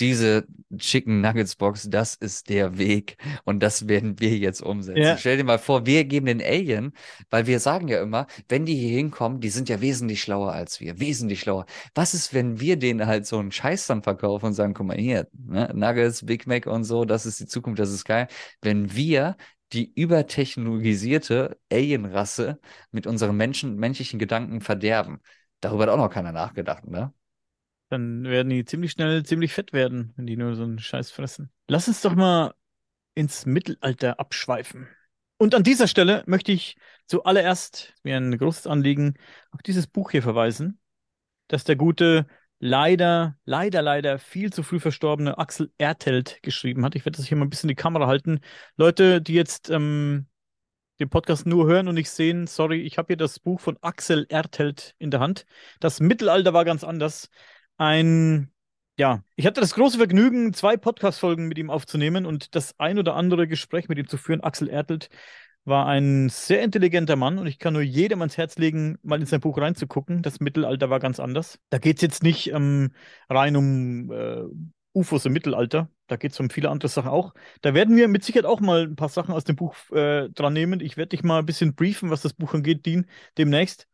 diese 0.00 0.46
Chicken 0.76 1.20
Nuggets 1.20 1.56
Box, 1.56 1.88
das 1.88 2.14
ist 2.14 2.48
der 2.48 2.78
Weg 2.78 3.16
und 3.44 3.62
das 3.62 3.88
werden 3.88 4.18
wir 4.20 4.36
jetzt 4.36 4.60
umsetzen. 4.60 5.02
Ja. 5.02 5.16
Stell 5.16 5.36
dir 5.36 5.44
mal 5.44 5.58
vor, 5.58 5.86
wir 5.86 6.04
geben 6.04 6.26
den 6.26 6.42
Alien, 6.42 6.92
weil 7.30 7.46
wir 7.46 7.60
sagen 7.60 7.88
ja 7.88 8.02
immer, 8.02 8.26
wenn 8.48 8.66
die 8.66 8.74
hier 8.74 8.96
hinkommen, 8.96 9.40
die 9.40 9.50
sind 9.50 9.68
ja 9.68 9.80
wesentlich 9.80 10.22
schlauer 10.22 10.52
als 10.52 10.80
wir, 10.80 10.98
wesentlich 10.98 11.40
schlauer. 11.40 11.66
Was 11.94 12.14
ist, 12.14 12.34
wenn 12.34 12.60
wir 12.60 12.76
denen 12.76 13.06
halt 13.06 13.26
so 13.26 13.38
einen 13.38 13.52
Scheiß 13.52 13.86
dann 13.86 14.02
verkaufen 14.02 14.46
und 14.46 14.54
sagen, 14.54 14.74
guck 14.74 14.86
mal 14.86 14.96
hier, 14.96 15.28
ne? 15.32 15.70
Nuggets, 15.74 16.26
Big 16.26 16.46
Mac 16.46 16.66
und 16.66 16.84
so, 16.84 17.04
das 17.04 17.26
ist 17.26 17.40
die 17.40 17.46
Zukunft, 17.46 17.78
das 17.78 17.90
ist 17.90 18.04
geil. 18.04 18.28
Wenn 18.62 18.94
wir 18.94 19.36
die 19.72 19.92
übertechnologisierte 19.94 21.58
Alienrasse 21.70 22.60
mit 22.92 23.06
unseren 23.06 23.36
Menschen, 23.36 23.76
menschlichen 23.76 24.18
Gedanken 24.18 24.60
verderben. 24.60 25.20
Darüber 25.60 25.84
hat 25.84 25.90
auch 25.90 25.96
noch 25.96 26.10
keiner 26.10 26.32
nachgedacht, 26.32 26.86
ne? 26.86 27.12
Dann 27.90 28.24
werden 28.24 28.50
die 28.50 28.64
ziemlich 28.64 28.92
schnell 28.92 29.24
ziemlich 29.24 29.52
fett 29.52 29.72
werden, 29.72 30.12
wenn 30.16 30.26
die 30.26 30.36
nur 30.36 30.54
so 30.56 30.64
einen 30.64 30.78
Scheiß 30.78 31.10
fressen. 31.10 31.50
Lass 31.68 31.88
uns 31.88 32.00
doch 32.00 32.14
mal 32.14 32.54
ins 33.14 33.46
Mittelalter 33.46 34.18
abschweifen. 34.18 34.88
Und 35.36 35.54
an 35.54 35.62
dieser 35.62 35.88
Stelle 35.88 36.22
möchte 36.26 36.52
ich 36.52 36.76
zuallererst, 37.06 37.94
mir 38.02 38.16
ein 38.16 38.36
großes 38.36 38.66
Anliegen, 38.66 39.14
auf 39.50 39.62
dieses 39.62 39.86
Buch 39.86 40.10
hier 40.10 40.22
verweisen, 40.22 40.80
das 41.48 41.64
der 41.64 41.76
gute, 41.76 42.26
leider, 42.58 43.36
leider, 43.44 43.82
leider 43.82 44.18
viel 44.18 44.52
zu 44.52 44.62
früh 44.62 44.80
verstorbene 44.80 45.38
Axel 45.38 45.72
Ertelt 45.76 46.38
geschrieben 46.42 46.84
hat. 46.84 46.94
Ich 46.94 47.04
werde 47.04 47.18
das 47.18 47.26
hier 47.26 47.36
mal 47.36 47.44
ein 47.44 47.50
bisschen 47.50 47.68
in 47.68 47.76
die 47.76 47.82
Kamera 47.82 48.06
halten. 48.06 48.40
Leute, 48.76 49.20
die 49.20 49.34
jetzt 49.34 49.70
ähm, 49.70 50.26
den 51.00 51.10
Podcast 51.10 51.46
nur 51.46 51.66
hören 51.66 51.88
und 51.88 51.96
nicht 51.96 52.10
sehen, 52.10 52.46
sorry, 52.46 52.80
ich 52.82 52.98
habe 52.98 53.08
hier 53.08 53.16
das 53.16 53.40
Buch 53.40 53.60
von 53.60 53.76
Axel 53.80 54.26
Ertelt 54.28 54.94
in 54.98 55.10
der 55.10 55.20
Hand. 55.20 55.44
Das 55.80 56.00
Mittelalter 56.00 56.54
war 56.54 56.64
ganz 56.64 56.84
anders 56.84 57.28
ein, 57.76 58.52
ja, 58.98 59.22
ich 59.36 59.46
hatte 59.46 59.60
das 59.60 59.74
große 59.74 59.98
Vergnügen, 59.98 60.52
zwei 60.54 60.76
Podcast-Folgen 60.76 61.48
mit 61.48 61.58
ihm 61.58 61.70
aufzunehmen 61.70 62.26
und 62.26 62.54
das 62.54 62.78
ein 62.78 62.98
oder 62.98 63.14
andere 63.16 63.48
Gespräch 63.48 63.88
mit 63.88 63.98
ihm 63.98 64.08
zu 64.08 64.16
führen. 64.16 64.42
Axel 64.42 64.68
Ertelt 64.68 65.08
war 65.64 65.86
ein 65.86 66.28
sehr 66.28 66.62
intelligenter 66.62 67.16
Mann 67.16 67.38
und 67.38 67.46
ich 67.46 67.58
kann 67.58 67.72
nur 67.72 67.82
jedem 67.82 68.20
ans 68.20 68.36
Herz 68.36 68.58
legen, 68.58 68.98
mal 69.02 69.20
in 69.20 69.26
sein 69.26 69.40
Buch 69.40 69.56
reinzugucken. 69.58 70.22
Das 70.22 70.40
Mittelalter 70.40 70.90
war 70.90 71.00
ganz 71.00 71.18
anders. 71.20 71.58
Da 71.70 71.78
geht 71.78 71.96
es 71.96 72.02
jetzt 72.02 72.22
nicht 72.22 72.52
ähm, 72.52 72.92
rein 73.30 73.56
um 73.56 74.12
äh, 74.12 74.42
UFOs 74.92 75.24
im 75.24 75.32
Mittelalter. 75.32 75.90
Da 76.06 76.16
geht 76.16 76.32
es 76.32 76.40
um 76.40 76.50
viele 76.50 76.68
andere 76.70 76.88
Sachen 76.88 77.08
auch. 77.10 77.34
Da 77.62 77.72
werden 77.72 77.96
wir 77.96 78.08
mit 78.08 78.24
Sicherheit 78.24 78.46
auch 78.46 78.60
mal 78.60 78.82
ein 78.82 78.96
paar 78.96 79.08
Sachen 79.08 79.34
aus 79.34 79.44
dem 79.44 79.56
Buch 79.56 79.74
äh, 79.90 80.28
dran 80.30 80.52
nehmen. 80.52 80.80
Ich 80.80 80.96
werde 80.96 81.10
dich 81.10 81.22
mal 81.22 81.38
ein 81.38 81.46
bisschen 81.46 81.74
briefen, 81.74 82.10
was 82.10 82.20
das 82.22 82.34
Buch 82.34 82.54
angeht, 82.54 82.84
Dean, 82.84 83.06
demnächst. 83.38 83.88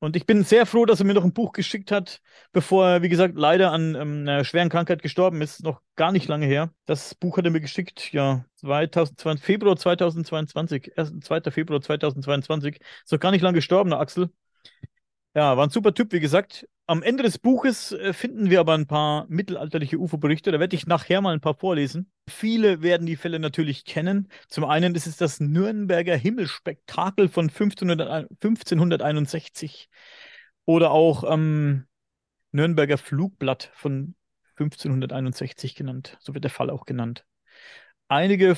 Und 0.00 0.16
ich 0.16 0.24
bin 0.24 0.44
sehr 0.44 0.64
froh, 0.64 0.86
dass 0.86 1.00
er 1.00 1.06
mir 1.06 1.12
noch 1.12 1.24
ein 1.24 1.34
Buch 1.34 1.52
geschickt 1.52 1.92
hat, 1.92 2.22
bevor 2.52 2.88
er, 2.88 3.02
wie 3.02 3.10
gesagt, 3.10 3.36
leider 3.36 3.70
an 3.70 3.94
ähm, 3.94 4.20
einer 4.22 4.44
schweren 4.44 4.70
Krankheit 4.70 5.02
gestorben 5.02 5.42
ist. 5.42 5.62
Noch 5.62 5.82
gar 5.94 6.10
nicht 6.10 6.26
lange 6.26 6.46
her. 6.46 6.72
Das 6.86 7.14
Buch 7.14 7.36
hat 7.36 7.44
er 7.44 7.50
mir 7.50 7.60
geschickt, 7.60 8.10
ja, 8.12 8.46
2020, 8.56 9.44
Februar 9.44 9.76
2022. 9.76 10.92
2. 11.20 11.50
Februar 11.50 11.82
2022. 11.82 12.80
Ist 12.80 13.12
noch 13.12 13.20
gar 13.20 13.30
nicht 13.30 13.42
lange 13.42 13.56
gestorben, 13.56 13.90
der 13.90 14.00
Axel. 14.00 14.30
Ja, 15.34 15.56
war 15.56 15.66
ein 15.66 15.70
super 15.70 15.94
Typ, 15.94 16.12
wie 16.12 16.20
gesagt. 16.20 16.66
Am 16.86 17.04
Ende 17.04 17.22
des 17.22 17.38
Buches 17.38 17.92
äh, 17.92 18.12
finden 18.12 18.50
wir 18.50 18.58
aber 18.58 18.74
ein 18.74 18.88
paar 18.88 19.26
mittelalterliche 19.28 19.96
UFO-Berichte. 19.96 20.50
Da 20.50 20.58
werde 20.58 20.74
ich 20.74 20.88
nachher 20.88 21.20
mal 21.20 21.32
ein 21.32 21.40
paar 21.40 21.54
vorlesen. 21.54 22.10
Viele 22.28 22.82
werden 22.82 23.06
die 23.06 23.14
Fälle 23.14 23.38
natürlich 23.38 23.84
kennen. 23.84 24.26
Zum 24.48 24.64
einen 24.64 24.96
ist 24.96 25.06
es 25.06 25.16
das 25.16 25.38
Nürnberger 25.38 26.16
Himmelspektakel 26.16 27.28
von 27.28 27.44
1500, 27.44 28.28
1561 28.42 29.88
oder 30.64 30.90
auch 30.90 31.22
ähm, 31.32 31.86
Nürnberger 32.50 32.98
Flugblatt 32.98 33.70
von 33.74 34.16
1561 34.56 35.76
genannt. 35.76 36.18
So 36.18 36.34
wird 36.34 36.42
der 36.42 36.50
Fall 36.50 36.70
auch 36.70 36.86
genannt. 36.86 37.24
Einige 38.08 38.56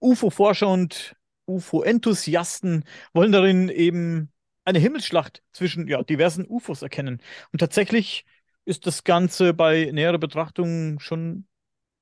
UFO-Forscher 0.00 0.68
und 0.68 1.16
UFO-Enthusiasten 1.46 2.84
wollen 3.14 3.32
darin 3.32 3.70
eben 3.70 4.30
eine 4.64 4.78
Himmelsschlacht 4.78 5.42
zwischen 5.52 5.88
ja, 5.88 6.02
diversen 6.02 6.46
UFOs 6.46 6.82
erkennen. 6.82 7.20
Und 7.52 7.58
tatsächlich 7.58 8.24
ist 8.64 8.86
das 8.86 9.04
Ganze 9.04 9.54
bei 9.54 9.90
näherer 9.92 10.18
Betrachtung 10.18 11.00
schon 11.00 11.46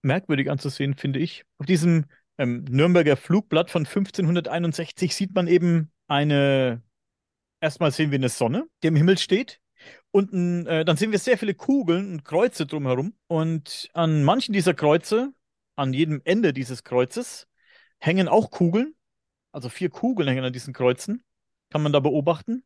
merkwürdig 0.02 0.50
anzusehen, 0.50 0.94
finde 0.94 1.18
ich. 1.18 1.44
Auf 1.58 1.66
diesem 1.66 2.06
ähm, 2.38 2.64
Nürnberger 2.68 3.16
Flugblatt 3.16 3.70
von 3.70 3.86
1561 3.86 5.14
sieht 5.14 5.34
man 5.34 5.46
eben 5.46 5.90
eine, 6.06 6.82
erstmal 7.60 7.92
sehen 7.92 8.10
wir 8.10 8.18
eine 8.18 8.28
Sonne, 8.28 8.66
die 8.82 8.88
im 8.88 8.96
Himmel 8.96 9.18
steht. 9.18 9.60
Und 10.10 10.66
äh, 10.66 10.84
dann 10.84 10.96
sehen 10.96 11.12
wir 11.12 11.18
sehr 11.18 11.38
viele 11.38 11.54
Kugeln 11.54 12.12
und 12.12 12.24
Kreuze 12.24 12.66
drumherum. 12.66 13.14
Und 13.28 13.88
an 13.94 14.24
manchen 14.24 14.52
dieser 14.52 14.74
Kreuze, 14.74 15.32
an 15.76 15.92
jedem 15.92 16.20
Ende 16.24 16.52
dieses 16.52 16.84
Kreuzes, 16.84 17.46
hängen 17.98 18.28
auch 18.28 18.50
Kugeln. 18.50 18.94
Also 19.52 19.68
vier 19.68 19.90
Kugeln 19.90 20.28
hängen 20.28 20.44
an 20.44 20.52
diesen 20.52 20.74
Kreuzen. 20.74 21.24
Kann 21.70 21.82
man 21.82 21.92
da 21.92 22.00
beobachten. 22.00 22.64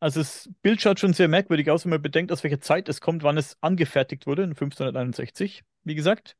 Also 0.00 0.20
das 0.20 0.48
Bild 0.62 0.80
schaut 0.80 1.00
schon 1.00 1.12
sehr 1.12 1.28
merkwürdig 1.28 1.70
aus, 1.70 1.84
wenn 1.84 1.90
man 1.90 2.02
bedenkt, 2.02 2.30
aus 2.30 2.44
welcher 2.44 2.60
Zeit 2.60 2.88
es 2.88 3.00
kommt, 3.00 3.22
wann 3.24 3.36
es 3.36 3.56
angefertigt 3.60 4.26
wurde, 4.26 4.42
in 4.44 4.50
1561, 4.50 5.64
wie 5.84 5.94
gesagt. 5.94 6.36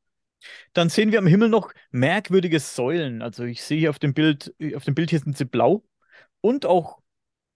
Dann 0.73 0.89
sehen 0.89 1.11
wir 1.11 1.19
am 1.19 1.27
Himmel 1.27 1.49
noch 1.49 1.73
merkwürdige 1.91 2.59
Säulen. 2.59 3.21
Also 3.21 3.43
ich 3.43 3.63
sehe 3.63 3.79
hier 3.79 3.89
auf 3.89 3.99
dem 3.99 4.13
Bild, 4.13 4.53
auf 4.75 4.85
dem 4.85 4.95
Bild 4.95 5.09
hier 5.09 5.19
sind 5.19 5.37
sie 5.37 5.45
blau 5.45 5.83
und 6.41 6.65
auch 6.65 6.99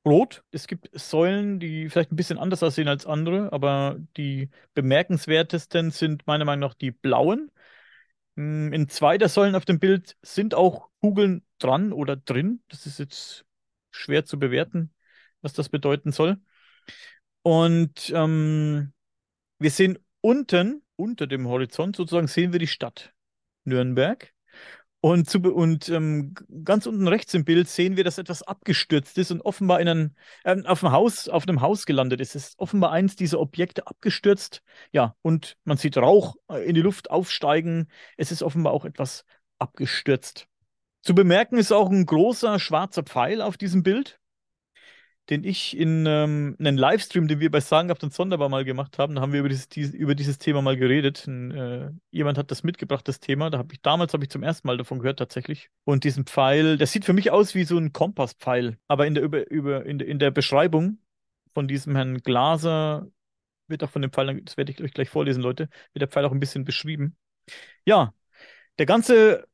rot. 0.05 0.43
Es 0.51 0.67
gibt 0.67 0.89
Säulen, 0.93 1.59
die 1.59 1.89
vielleicht 1.89 2.11
ein 2.11 2.17
bisschen 2.17 2.37
anders 2.39 2.63
aussehen 2.63 2.87
als 2.89 3.05
andere, 3.05 3.53
aber 3.53 3.97
die 4.17 4.49
bemerkenswertesten 4.73 5.91
sind 5.91 6.27
meiner 6.27 6.45
Meinung 6.45 6.69
nach 6.69 6.75
die 6.75 6.91
blauen. 6.91 7.51
Hm, 8.37 8.73
in 8.73 8.89
zwei 8.89 9.17
der 9.17 9.29
Säulen 9.29 9.55
auf 9.55 9.65
dem 9.65 9.79
Bild 9.79 10.17
sind 10.21 10.55
auch 10.55 10.89
Kugeln 11.01 11.43
dran 11.59 11.93
oder 11.93 12.15
drin. 12.17 12.61
Das 12.69 12.85
ist 12.85 12.99
jetzt 12.99 13.45
schwer 13.93 14.25
zu 14.25 14.39
bewerten, 14.39 14.93
was 15.41 15.53
das 15.53 15.69
bedeuten 15.69 16.11
soll. 16.11 16.37
Und 17.41 18.11
ähm, 18.15 18.93
wir 19.59 19.71
sehen 19.71 19.99
unten 20.21 20.83
unter 20.95 21.27
dem 21.27 21.47
Horizont 21.47 21.95
sozusagen 21.95 22.27
sehen 22.27 22.51
wir 22.51 22.59
die 22.59 22.67
Stadt 22.67 23.13
Nürnberg. 23.65 24.33
Und, 25.01 25.29
zu, 25.29 25.39
und 25.39 25.89
ähm, 25.89 26.33
ganz 26.63 26.85
unten 26.85 27.09
rechts 27.09 27.33
im 27.33 27.43
Bild 27.43 27.67
sehen 27.67 27.97
wir, 27.97 28.05
dass 28.05 28.19
etwas 28.19 28.41
abgestürzt 28.41 29.17
ist 29.17 29.31
und 29.31 29.41
offenbar 29.41 29.81
in 29.81 29.89
einem, 29.89 30.15
äh, 30.45 30.63
auf, 30.63 30.81
einem 30.81 30.93
Haus, 30.93 31.27
auf 31.27 31.45
einem 31.45 31.59
Haus 31.59 31.85
gelandet 31.85 32.21
ist. 32.21 32.35
Es 32.35 32.49
ist 32.49 32.59
offenbar 32.59 32.93
eins 32.93 33.17
dieser 33.17 33.41
Objekte 33.41 33.85
abgestürzt. 33.85 34.61
Ja, 34.93 35.17
und 35.21 35.57
man 35.65 35.75
sieht 35.75 35.97
Rauch 35.97 36.37
äh, 36.49 36.65
in 36.65 36.73
die 36.73 36.81
Luft 36.81 37.11
aufsteigen. 37.11 37.89
Es 38.15 38.31
ist 38.31 38.43
offenbar 38.43 38.71
auch 38.71 38.85
etwas 38.85 39.25
abgestürzt. 39.59 40.47
Zu 41.03 41.13
bemerken 41.13 41.57
ist 41.57 41.71
auch 41.71 41.89
ein 41.91 42.05
großer 42.05 42.59
schwarzer 42.59 43.03
Pfeil 43.03 43.41
auf 43.41 43.57
diesem 43.57 43.83
Bild 43.83 44.19
den 45.29 45.43
ich 45.43 45.77
in 45.77 46.05
ähm, 46.05 46.55
einen 46.59 46.77
Livestream, 46.77 47.27
den 47.27 47.39
wir 47.39 47.49
bei 47.49 47.61
Sagenhaft 47.61 48.03
und 48.03 48.13
Sonderbar 48.13 48.49
mal 48.49 48.65
gemacht 48.65 48.99
haben, 48.99 49.15
da 49.15 49.21
haben 49.21 49.31
wir 49.31 49.39
über 49.39 49.49
dieses, 49.49 49.69
dieses 49.69 49.93
über 49.93 50.15
dieses 50.15 50.37
Thema 50.37 50.61
mal 50.61 50.75
geredet. 50.75 51.25
Und, 51.27 51.51
äh, 51.51 51.91
jemand 52.11 52.37
hat 52.37 52.51
das 52.51 52.63
mitgebracht, 52.63 53.07
das 53.07 53.19
Thema. 53.19 53.49
Da 53.49 53.57
habe 53.57 53.73
ich 53.73 53.81
damals 53.81 54.13
habe 54.13 54.23
ich 54.25 54.29
zum 54.29 54.43
ersten 54.43 54.67
Mal 54.67 54.77
davon 54.77 54.99
gehört 54.99 55.19
tatsächlich. 55.19 55.69
Und 55.85 56.03
diesen 56.03 56.25
Pfeil, 56.25 56.77
der 56.77 56.87
sieht 56.87 57.05
für 57.05 57.13
mich 57.13 57.31
aus 57.31 57.55
wie 57.55 57.63
so 57.63 57.77
ein 57.77 57.93
Kompasspfeil, 57.93 58.77
aber 58.87 59.07
in 59.07 59.15
der 59.15 59.23
über, 59.23 59.49
über 59.49 59.85
in, 59.85 59.99
in 59.99 60.19
der 60.19 60.31
Beschreibung 60.31 60.97
von 61.53 61.67
diesem 61.67 61.95
Herrn 61.95 62.17
Glaser 62.19 63.07
wird 63.67 63.83
auch 63.83 63.89
von 63.89 64.01
dem 64.01 64.11
Pfeil, 64.11 64.41
das 64.41 64.57
werde 64.57 64.71
ich 64.73 64.81
euch 64.83 64.93
gleich 64.93 65.09
vorlesen, 65.09 65.41
Leute, 65.41 65.69
wird 65.93 66.01
der 66.01 66.09
Pfeil 66.09 66.25
auch 66.25 66.31
ein 66.31 66.39
bisschen 66.39 66.65
beschrieben. 66.65 67.15
Ja, 67.85 68.13
der 68.79 68.85
ganze 68.85 69.47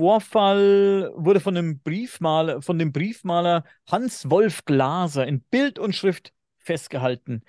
Vorfall 0.00 1.12
wurde 1.14 1.40
von 1.40 1.54
dem 1.54 1.80
Briefmaler, 1.80 2.62
von 2.62 2.78
dem 2.78 2.90
Briefmaler 2.90 3.64
Hans-Wolf 3.86 4.64
Glaser 4.64 5.26
in 5.26 5.42
Bild 5.42 5.78
und 5.78 5.94
Schrift 5.94 6.32
festgehalten. 6.58 7.42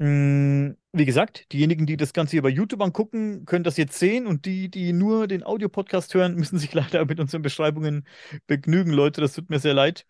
Hm, 0.00 0.76
wie 0.92 1.04
gesagt, 1.04 1.52
diejenigen, 1.52 1.86
die 1.86 1.96
das 1.96 2.12
Ganze 2.12 2.32
hier 2.32 2.42
bei 2.42 2.48
YouTube 2.48 2.82
angucken, 2.82 3.44
können 3.44 3.62
das 3.62 3.76
jetzt 3.76 3.96
sehen 3.96 4.26
und 4.26 4.44
die, 4.44 4.68
die 4.68 4.92
nur 4.92 5.28
den 5.28 5.44
Audiopodcast 5.44 6.12
hören, 6.14 6.34
müssen 6.36 6.58
sich 6.58 6.74
leider 6.74 7.04
mit 7.04 7.20
unseren 7.20 7.42
Beschreibungen 7.42 8.04
begnügen, 8.48 8.90
Leute. 8.92 9.20
Das 9.20 9.34
tut 9.34 9.48
mir 9.48 9.60
sehr 9.60 9.74
leid. 9.74 10.04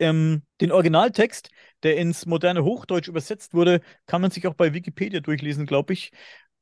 Ähm, 0.00 0.42
den 0.60 0.72
Originaltext, 0.72 1.50
der 1.84 1.98
ins 1.98 2.26
moderne 2.26 2.64
Hochdeutsch 2.64 3.06
übersetzt 3.06 3.54
wurde, 3.54 3.80
kann 4.06 4.22
man 4.22 4.32
sich 4.32 4.48
auch 4.48 4.54
bei 4.54 4.74
Wikipedia 4.74 5.20
durchlesen, 5.20 5.66
glaube 5.66 5.92
ich. 5.92 6.10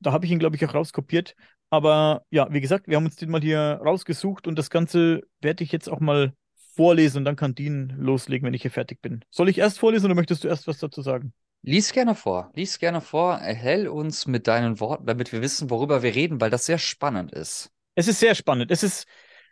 Da 0.01 0.13
habe 0.13 0.27
ich 0.27 0.33
ihn, 0.33 0.39
glaube 0.39 0.57
ich, 0.57 0.67
auch 0.67 0.75
rauskopiert. 0.75 1.35
Aber 1.75 2.23
ja, 2.31 2.47
wie 2.53 2.61
gesagt, 2.61 2.87
wir 2.87 2.97
haben 2.97 3.05
uns 3.05 3.17
den 3.17 3.31
mal 3.31 3.41
hier 3.41 3.81
rausgesucht 3.85 4.47
und 4.47 4.57
das 4.57 4.71
Ganze 4.71 5.23
werde 5.41 5.65
ich 5.65 5.73
jetzt 5.73 5.91
auch 5.91 5.99
mal 5.99 6.33
vorlesen 6.77 7.19
und 7.19 7.25
dann 7.25 7.35
kann 7.35 7.57
Dean 7.57 7.93
loslegen, 7.99 8.47
wenn 8.47 8.55
ich 8.55 8.63
hier 8.63 8.71
fertig 8.71 9.03
bin. 9.03 9.25
Soll 9.29 9.49
ich 9.49 9.59
erst 9.59 9.81
vorlesen 9.81 10.07
oder 10.07 10.15
möchtest 10.15 10.45
du 10.45 10.49
erst 10.49 10.69
was 10.69 10.79
dazu 10.79 11.03
sagen? 11.03 11.33
Lies 11.63 11.93
gerne 11.93 12.15
vor, 12.15 12.53
lies 12.55 12.79
gerne 12.79 13.01
vor, 13.01 13.39
erhell 13.39 13.89
uns 13.89 14.29
mit 14.29 14.47
deinen 14.47 14.79
Worten, 14.79 15.07
damit 15.07 15.33
wir 15.33 15.43
wissen, 15.43 15.69
worüber 15.69 16.05
wir 16.05 16.15
reden, 16.15 16.41
weil 16.41 16.51
das 16.51 16.65
sehr 16.65 16.79
spannend 16.79 17.33
ist. 17.33 17.73
Es 17.97 18.07
ist 18.07 18.21
sehr 18.21 18.37
spannend. 18.37 18.71
Es 18.71 18.85
ist, 18.85 19.09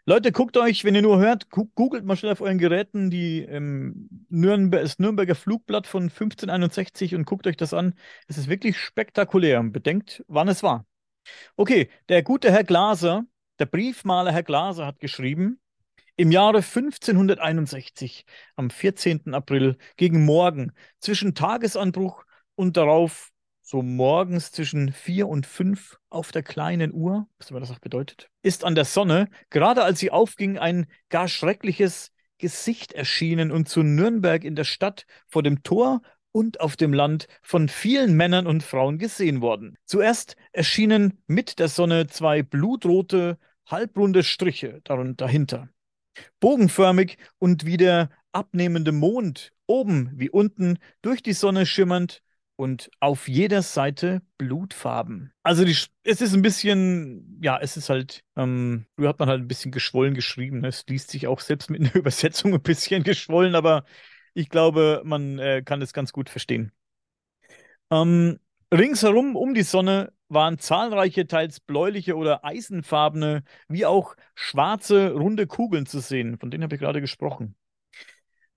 Leute, 0.07 0.31
guckt 0.31 0.57
euch, 0.57 0.85
wenn 0.85 0.95
ihr 0.95 1.03
nur 1.03 1.19
hört, 1.19 1.51
googelt 1.51 2.05
mal 2.05 2.15
schnell 2.15 2.31
auf 2.31 2.41
euren 2.41 2.59
Geräten 2.59 3.11
die 3.11 3.41
ähm, 3.41 4.27
Nürnber 4.29 4.81
das 4.81 5.01
Nürnberger 5.01 5.35
Flugblatt 5.35 5.89
von 5.89 6.05
1561 6.05 7.17
und 7.17 7.25
guckt 7.25 7.49
euch 7.49 7.57
das 7.57 7.75
an. 7.75 7.95
Es 8.29 8.39
ist 8.39 8.49
wirklich 8.49 8.79
spektakulär. 8.79 9.61
Bedenkt, 9.65 10.25
wann 10.29 10.47
es 10.47 10.63
war. 10.63 10.87
Okay, 11.57 11.89
der 12.09 12.23
gute 12.23 12.51
Herr 12.51 12.65
Glaser, 12.65 13.25
der 13.59 13.67
Briefmaler 13.67 14.33
Herr 14.33 14.43
Glaser 14.43 14.87
hat 14.87 14.99
geschrieben, 14.99 15.61
im 16.17 16.31
Jahre 16.31 16.59
1561, 16.59 18.25
am 18.57 18.71
14. 18.71 19.33
April, 19.35 19.77
gegen 19.97 20.25
Morgen, 20.25 20.73
zwischen 21.01 21.35
Tagesanbruch 21.35 22.25
und 22.55 22.77
darauf 22.77 23.31
so 23.63 23.81
morgens 23.81 24.53
zwischen 24.53 24.93
vier 24.93 25.29
und 25.29 25.47
fünf 25.47 25.99
auf 26.11 26.33
der 26.33 26.43
kleinen 26.43 26.93
Uhr, 26.93 27.27
was 27.39 27.51
immer 27.51 27.61
das 27.61 27.71
auch 27.71 27.79
bedeutet, 27.79 28.29
ist 28.43 28.65
an 28.65 28.75
der 28.75 28.85
Sonne, 28.85 29.29
gerade 29.51 29.85
als 29.85 30.01
sie 30.01 30.11
aufging, 30.11 30.59
ein 30.59 30.87
gar 31.09 31.29
schreckliches 31.29 32.13
Gesicht 32.39 32.93
erschienen 32.93 33.51
und 33.51 33.69
zu 33.69 33.83
Nürnberg 33.83 34.45
in 34.45 34.57
der 34.57 34.65
Stadt 34.65 35.07
vor 35.29 35.43
dem 35.43 35.63
Tor 35.63 36.03
und 36.33 36.61
auf 36.61 36.77
dem 36.77 36.93
Land 36.93 37.29
von 37.43 37.69
vielen 37.69 38.17
Männern 38.17 38.47
und 38.47 38.63
Frauen 38.63 38.99
gesehen 38.99 39.41
worden. 39.41 39.77
Zuerst 39.85 40.37
erschienen 40.53 41.23
mit 41.27 41.59
der 41.59 41.69
Sonne 41.69 42.07
zwei 42.09 42.43
blutrote, 42.43 43.39
halbrunde 43.67 44.23
Striche 44.23 44.81
dahinter. 44.85 45.69
Bogenförmig 46.41 47.19
und 47.39 47.65
wie 47.65 47.77
der 47.77 48.11
abnehmende 48.33 48.93
Mond, 48.93 49.53
oben 49.67 50.11
wie 50.15 50.31
unten, 50.31 50.79
durch 51.03 51.23
die 51.23 51.33
Sonne 51.33 51.67
schimmernd 51.67 52.23
und 52.57 52.91
auf 53.01 53.29
jeder 53.29 53.63
Seite 53.63 54.23
Blutfarben. 54.39 55.33
Also 55.43 55.65
die, 55.65 55.77
es 56.05 56.21
ist 56.21 56.35
ein 56.35 56.43
bisschen, 56.43 57.41
ja, 57.43 57.59
es 57.61 57.77
ist 57.77 57.89
halt, 57.89 58.23
ähm, 58.37 58.87
früher 58.95 59.09
hat 59.09 59.19
man 59.19 59.29
halt 59.29 59.41
ein 59.41 59.49
bisschen 59.49 59.73
geschwollen 59.73 60.15
geschrieben. 60.15 60.61
Ne? 60.61 60.69
Es 60.69 60.85
liest 60.87 61.11
sich 61.11 61.27
auch 61.27 61.41
selbst 61.41 61.71
mit 61.71 61.81
einer 61.81 61.95
Übersetzung 61.97 62.55
ein 62.55 62.63
bisschen 62.63 63.03
geschwollen, 63.03 63.55
aber 63.55 63.85
ich 64.35 64.49
glaube, 64.49 65.03
man 65.05 65.39
äh, 65.39 65.63
kann 65.63 65.83
es 65.83 65.93
ganz 65.93 66.13
gut 66.13 66.31
verstehen. 66.31 66.73
Ähm, 67.91 68.39
ringsherum 68.73 69.37
um 69.37 69.55
die 69.55 69.63
Sonne 69.63 70.13
waren 70.29 70.59
zahlreiche, 70.59 71.27
teils 71.27 71.61
bläuliche 71.61 72.17
oder 72.17 72.45
eisenfarbene, 72.45 73.45
wie 73.69 73.85
auch 73.85 74.17
schwarze, 74.35 75.13
runde 75.13 75.47
Kugeln 75.47 75.87
zu 75.87 76.01
sehen. 76.01 76.39
Von 76.39 76.51
denen 76.51 76.65
habe 76.65 76.75
ich 76.75 76.81
gerade 76.81 77.01
gesprochen. 77.03 77.55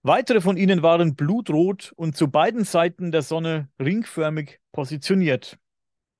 Weitere 0.03 0.39
von 0.39 0.56
ihnen 0.56 0.84
waren 0.84 1.15
blutrot 1.15 1.91
und 1.95 2.15
zu 2.15 2.30
beiden 2.30 2.64
Seiten 2.64 3.11
der 3.11 3.23
Sonne 3.23 3.69
ringförmig 3.80 4.60
positioniert. 4.72 5.57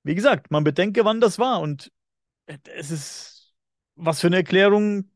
Wie 0.04 0.16
gesagt, 0.16 0.52
man 0.52 0.64
bedenke, 0.64 1.06
wann 1.06 1.22
das 1.22 1.40
war 1.40 1.62
und 1.62 1.92
es 2.48 2.92
ist, 2.92 3.54
was 3.96 4.22
für 4.22 4.28
eine 4.28 4.38
Erklärung 4.38 5.10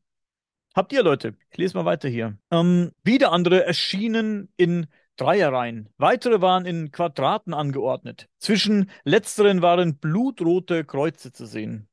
Habt 0.75 0.93
ihr, 0.93 1.03
Leute? 1.03 1.35
Ich 1.51 1.57
lese 1.57 1.75
mal 1.75 1.85
weiter 1.85 2.09
hier. 2.09 2.37
Ähm, 2.51 2.91
wieder 3.03 3.31
andere 3.31 3.65
erschienen 3.65 4.49
in 4.55 4.87
Dreierreihen. 5.17 5.89
Weitere 5.97 6.41
waren 6.41 6.65
in 6.65 6.91
Quadraten 6.91 7.53
angeordnet. 7.53 8.29
Zwischen 8.37 8.89
letzteren 9.03 9.61
waren 9.61 9.97
blutrote 9.97 10.85
Kreuze 10.85 11.31
zu 11.33 11.45
sehen. 11.45 11.89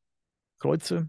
Kreuze? 0.58 1.08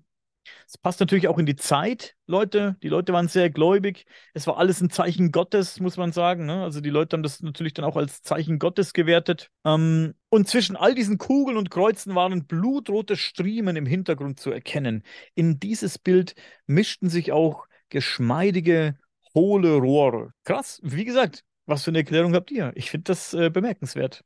Es 0.67 0.77
passt 0.77 0.99
natürlich 0.99 1.27
auch 1.27 1.37
in 1.37 1.45
die 1.45 1.55
Zeit, 1.55 2.15
Leute. 2.25 2.75
Die 2.83 2.89
Leute 2.89 3.13
waren 3.13 3.27
sehr 3.27 3.49
gläubig. 3.49 4.05
Es 4.33 4.47
war 4.47 4.57
alles 4.57 4.81
ein 4.81 4.89
Zeichen 4.89 5.31
Gottes, 5.31 5.79
muss 5.79 5.97
man 5.97 6.11
sagen. 6.11 6.45
Ne? 6.45 6.63
Also 6.63 6.81
die 6.81 6.89
Leute 6.89 7.15
haben 7.15 7.23
das 7.23 7.41
natürlich 7.41 7.73
dann 7.73 7.85
auch 7.85 7.95
als 7.95 8.21
Zeichen 8.21 8.59
Gottes 8.59 8.93
gewertet. 8.93 9.49
Ähm, 9.65 10.13
und 10.29 10.47
zwischen 10.47 10.75
all 10.75 10.95
diesen 10.95 11.17
Kugeln 11.17 11.57
und 11.57 11.69
Kreuzen 11.69 12.15
waren 12.15 12.45
blutrote 12.45 13.15
Striemen 13.15 13.75
im 13.75 13.85
Hintergrund 13.85 14.39
zu 14.39 14.51
erkennen. 14.51 15.03
In 15.35 15.59
dieses 15.59 15.99
Bild 15.99 16.35
mischten 16.65 17.09
sich 17.09 17.31
auch 17.31 17.67
geschmeidige, 17.89 18.97
hohle 19.33 19.75
Rohre. 19.75 20.31
Krass, 20.43 20.79
wie 20.83 21.05
gesagt, 21.05 21.43
was 21.65 21.83
für 21.83 21.91
eine 21.91 21.99
Erklärung 21.99 22.33
habt 22.33 22.51
ihr? 22.51 22.71
Ich 22.75 22.89
finde 22.89 23.05
das 23.05 23.33
äh, 23.33 23.49
bemerkenswert. 23.49 24.23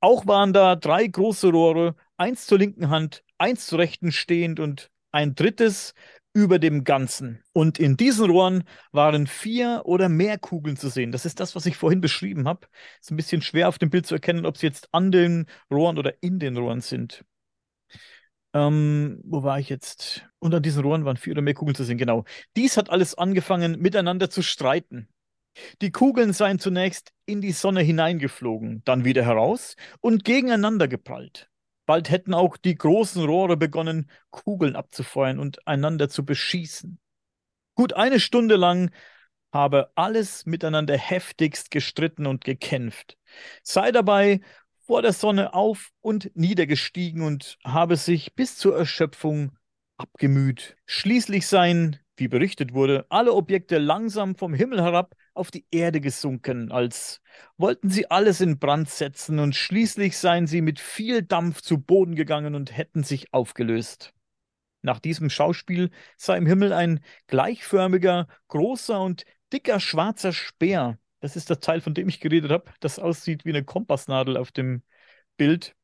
Auch 0.00 0.26
waren 0.26 0.52
da 0.52 0.76
drei 0.76 1.06
große 1.06 1.48
Rohre, 1.48 1.96
eins 2.16 2.46
zur 2.46 2.58
linken 2.58 2.90
Hand, 2.90 3.24
eins 3.38 3.66
zur 3.66 3.78
rechten 3.78 4.12
stehend 4.12 4.60
und 4.60 4.90
ein 5.12 5.34
drittes 5.34 5.94
über 6.32 6.58
dem 6.58 6.84
Ganzen. 6.84 7.42
Und 7.52 7.78
in 7.78 7.96
diesen 7.96 8.30
Rohren 8.30 8.64
waren 8.92 9.26
vier 9.26 9.82
oder 9.86 10.10
mehr 10.10 10.38
Kugeln 10.38 10.76
zu 10.76 10.90
sehen. 10.90 11.10
Das 11.10 11.24
ist 11.24 11.40
das, 11.40 11.54
was 11.54 11.64
ich 11.64 11.78
vorhin 11.78 12.02
beschrieben 12.02 12.46
habe. 12.46 12.66
Ist 13.00 13.10
ein 13.10 13.16
bisschen 13.16 13.40
schwer 13.40 13.68
auf 13.68 13.78
dem 13.78 13.88
Bild 13.88 14.06
zu 14.06 14.14
erkennen, 14.14 14.44
ob 14.44 14.58
sie 14.58 14.66
jetzt 14.66 14.88
an 14.92 15.10
den 15.10 15.46
Rohren 15.70 15.98
oder 15.98 16.22
in 16.22 16.38
den 16.38 16.56
Rohren 16.58 16.82
sind. 16.82 17.24
Ähm, 18.52 19.20
wo 19.24 19.42
war 19.42 19.58
ich 19.60 19.68
jetzt? 19.68 20.26
Unter 20.38 20.60
diesen 20.60 20.82
Rohren 20.82 21.04
waren 21.04 21.16
vier 21.16 21.32
oder 21.32 21.42
mehr 21.42 21.54
Kugeln 21.54 21.74
zu 21.74 21.84
sehen, 21.84 21.98
genau. 21.98 22.24
Dies 22.56 22.76
hat 22.76 22.90
alles 22.90 23.14
angefangen, 23.14 23.80
miteinander 23.80 24.30
zu 24.30 24.42
streiten. 24.42 25.08
Die 25.80 25.90
Kugeln 25.90 26.32
seien 26.32 26.58
zunächst 26.58 27.12
in 27.24 27.40
die 27.40 27.52
Sonne 27.52 27.80
hineingeflogen, 27.80 28.82
dann 28.84 29.04
wieder 29.04 29.24
heraus 29.24 29.76
und 30.00 30.24
gegeneinander 30.24 30.88
geprallt. 30.88 31.48
Bald 31.86 32.10
hätten 32.10 32.34
auch 32.34 32.56
die 32.56 32.74
großen 32.76 33.24
Rohre 33.24 33.56
begonnen, 33.56 34.10
Kugeln 34.30 34.76
abzufeuern 34.76 35.38
und 35.38 35.66
einander 35.66 36.08
zu 36.08 36.24
beschießen. 36.24 36.98
Gut 37.74 37.92
eine 37.92 38.20
Stunde 38.20 38.56
lang 38.56 38.90
habe 39.52 39.90
alles 39.94 40.46
miteinander 40.46 40.96
heftigst 40.98 41.70
gestritten 41.70 42.26
und 42.26 42.44
gekämpft, 42.44 43.16
sei 43.62 43.92
dabei 43.92 44.40
vor 44.86 45.02
der 45.02 45.12
Sonne 45.12 45.54
auf 45.54 45.90
und 46.00 46.30
niedergestiegen 46.36 47.22
und 47.22 47.58
habe 47.64 47.96
sich 47.96 48.34
bis 48.34 48.56
zur 48.56 48.76
Erschöpfung 48.76 49.56
abgemüht. 49.96 50.76
Schließlich 50.86 51.46
seien, 51.46 51.98
wie 52.16 52.28
berichtet 52.28 52.72
wurde, 52.74 53.06
alle 53.08 53.32
Objekte 53.32 53.78
langsam 53.78 54.36
vom 54.36 54.54
Himmel 54.54 54.82
herab 54.82 55.14
auf 55.36 55.50
die 55.50 55.66
Erde 55.70 56.00
gesunken, 56.00 56.72
als 56.72 57.20
wollten 57.56 57.90
sie 57.90 58.10
alles 58.10 58.40
in 58.40 58.58
Brand 58.58 58.88
setzen, 58.88 59.38
und 59.38 59.54
schließlich 59.54 60.16
seien 60.16 60.46
sie 60.46 60.60
mit 60.62 60.80
viel 60.80 61.22
Dampf 61.22 61.60
zu 61.60 61.78
Boden 61.78 62.14
gegangen 62.14 62.54
und 62.54 62.76
hätten 62.76 63.02
sich 63.04 63.32
aufgelöst. 63.32 64.12
Nach 64.82 65.00
diesem 65.00 65.30
Schauspiel 65.30 65.90
sei 66.16 66.36
im 66.38 66.46
Himmel 66.46 66.72
ein 66.72 67.00
gleichförmiger, 67.26 68.28
großer 68.48 69.00
und 69.00 69.24
dicker 69.52 69.80
schwarzer 69.80 70.32
Speer. 70.32 70.98
Das 71.20 71.36
ist 71.36 71.50
das 71.50 71.60
Teil, 71.60 71.80
von 71.80 71.94
dem 71.94 72.08
ich 72.08 72.20
geredet 72.20 72.50
habe, 72.50 72.70
das 72.80 72.98
aussieht 72.98 73.44
wie 73.44 73.50
eine 73.50 73.64
Kompassnadel 73.64 74.36
auf 74.36 74.52
dem 74.52 74.82
Bild. 75.36 75.74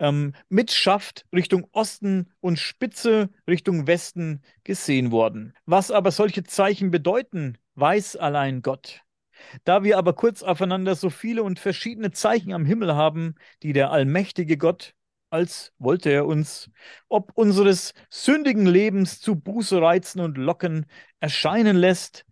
Ähm, 0.00 0.34
mit 0.48 0.70
Schaft 0.70 1.26
Richtung 1.34 1.66
Osten 1.72 2.32
und 2.40 2.58
Spitze 2.58 3.30
Richtung 3.48 3.86
Westen 3.86 4.42
gesehen 4.64 5.10
worden. 5.10 5.54
Was 5.66 5.90
aber 5.90 6.12
solche 6.12 6.44
Zeichen 6.44 6.90
bedeuten, 6.90 7.58
weiß 7.78 8.16
allein 8.16 8.62
Gott. 8.62 9.02
Da 9.64 9.84
wir 9.84 9.98
aber 9.98 10.14
kurz 10.14 10.42
aufeinander 10.42 10.94
so 10.96 11.10
viele 11.10 11.42
und 11.42 11.60
verschiedene 11.60 12.10
Zeichen 12.10 12.52
am 12.52 12.64
Himmel 12.64 12.94
haben, 12.94 13.36
die 13.62 13.72
der 13.72 13.90
allmächtige 13.90 14.58
Gott, 14.58 14.94
als 15.30 15.72
wollte 15.78 16.10
er 16.10 16.26
uns, 16.26 16.70
ob 17.08 17.32
unseres 17.34 17.94
sündigen 18.10 18.66
Lebens 18.66 19.20
zu 19.20 19.36
Buße 19.36 19.80
reizen 19.80 20.20
und 20.20 20.38
locken, 20.38 20.86
erscheinen 21.20 21.76
lässt, 21.76 22.24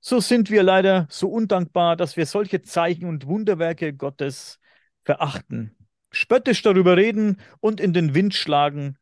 so 0.00 0.20
sind 0.20 0.50
wir 0.50 0.62
leider 0.62 1.06
so 1.10 1.28
undankbar, 1.28 1.96
dass 1.96 2.16
wir 2.16 2.26
solche 2.26 2.62
Zeichen 2.62 3.06
und 3.06 3.26
Wunderwerke 3.26 3.94
Gottes 3.94 4.60
verachten, 5.04 5.76
spöttisch 6.12 6.62
darüber 6.62 6.96
reden 6.96 7.40
und 7.60 7.80
in 7.80 7.92
den 7.92 8.14
Wind 8.14 8.34
schlagen, 8.34 8.98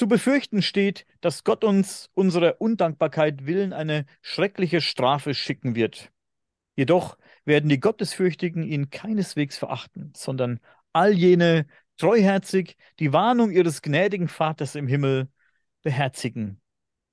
zu 0.00 0.08
befürchten 0.08 0.62
steht, 0.62 1.04
dass 1.20 1.44
Gott 1.44 1.62
uns 1.62 2.08
unserer 2.14 2.58
Undankbarkeit 2.58 3.44
willen 3.44 3.74
eine 3.74 4.06
schreckliche 4.22 4.80
Strafe 4.80 5.34
schicken 5.34 5.74
wird. 5.74 6.10
Jedoch 6.74 7.18
werden 7.44 7.68
die 7.68 7.80
Gottesfürchtigen 7.80 8.62
ihn 8.62 8.88
keineswegs 8.88 9.58
verachten, 9.58 10.14
sondern 10.16 10.58
all 10.94 11.12
jene 11.12 11.66
treuherzig 11.98 12.78
die 12.98 13.12
Warnung 13.12 13.50
ihres 13.50 13.82
gnädigen 13.82 14.28
Vaters 14.28 14.74
im 14.74 14.86
Himmel 14.86 15.28
beherzigen. 15.82 16.62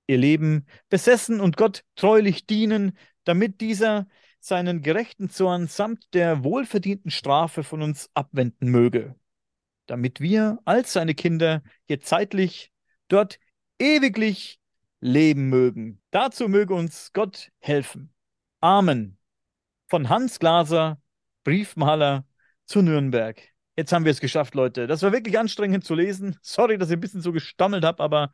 Ihr 0.07 0.19
Leben 0.19 0.65
besessen 0.87 1.41
und 1.41 1.57
Gott 1.57 1.83
treulich 1.97 2.45
dienen, 2.45 2.97
damit 3.25 3.59
dieser 3.59 4.07
seinen 4.39 4.81
gerechten 4.81 5.29
Zorn 5.29 5.67
samt 5.67 6.13
der 6.13 6.45
wohlverdienten 6.45 7.11
Strafe 7.11 7.65
von 7.65 7.81
uns 7.81 8.09
abwenden 8.13 8.71
möge, 8.71 9.15
damit 9.87 10.21
wir 10.21 10.59
als 10.63 10.93
seine 10.93 11.15
Kinder 11.15 11.63
hier 11.85 11.99
zeitlich 11.99 12.71
dort 13.07 13.39
ewiglich 13.79 14.59
leben 14.99 15.49
mögen. 15.49 16.01
Dazu 16.11 16.47
möge 16.47 16.73
uns 16.73 17.11
Gott 17.13 17.51
helfen. 17.59 18.13
Amen. 18.59 19.17
Von 19.87 20.09
Hans 20.09 20.39
Glaser, 20.39 20.99
Briefmaler 21.43 22.25
zu 22.65 22.81
Nürnberg. 22.81 23.41
Jetzt 23.75 23.93
haben 23.93 24.05
wir 24.05 24.11
es 24.11 24.19
geschafft, 24.19 24.55
Leute. 24.55 24.87
Das 24.87 25.03
war 25.03 25.11
wirklich 25.11 25.37
anstrengend 25.37 25.85
zu 25.85 25.93
lesen. 25.93 26.37
Sorry, 26.41 26.77
dass 26.77 26.89
ich 26.89 26.97
ein 26.97 26.99
bisschen 26.99 27.21
so 27.21 27.31
gestammelt 27.31 27.85
habe, 27.85 28.03
aber 28.03 28.33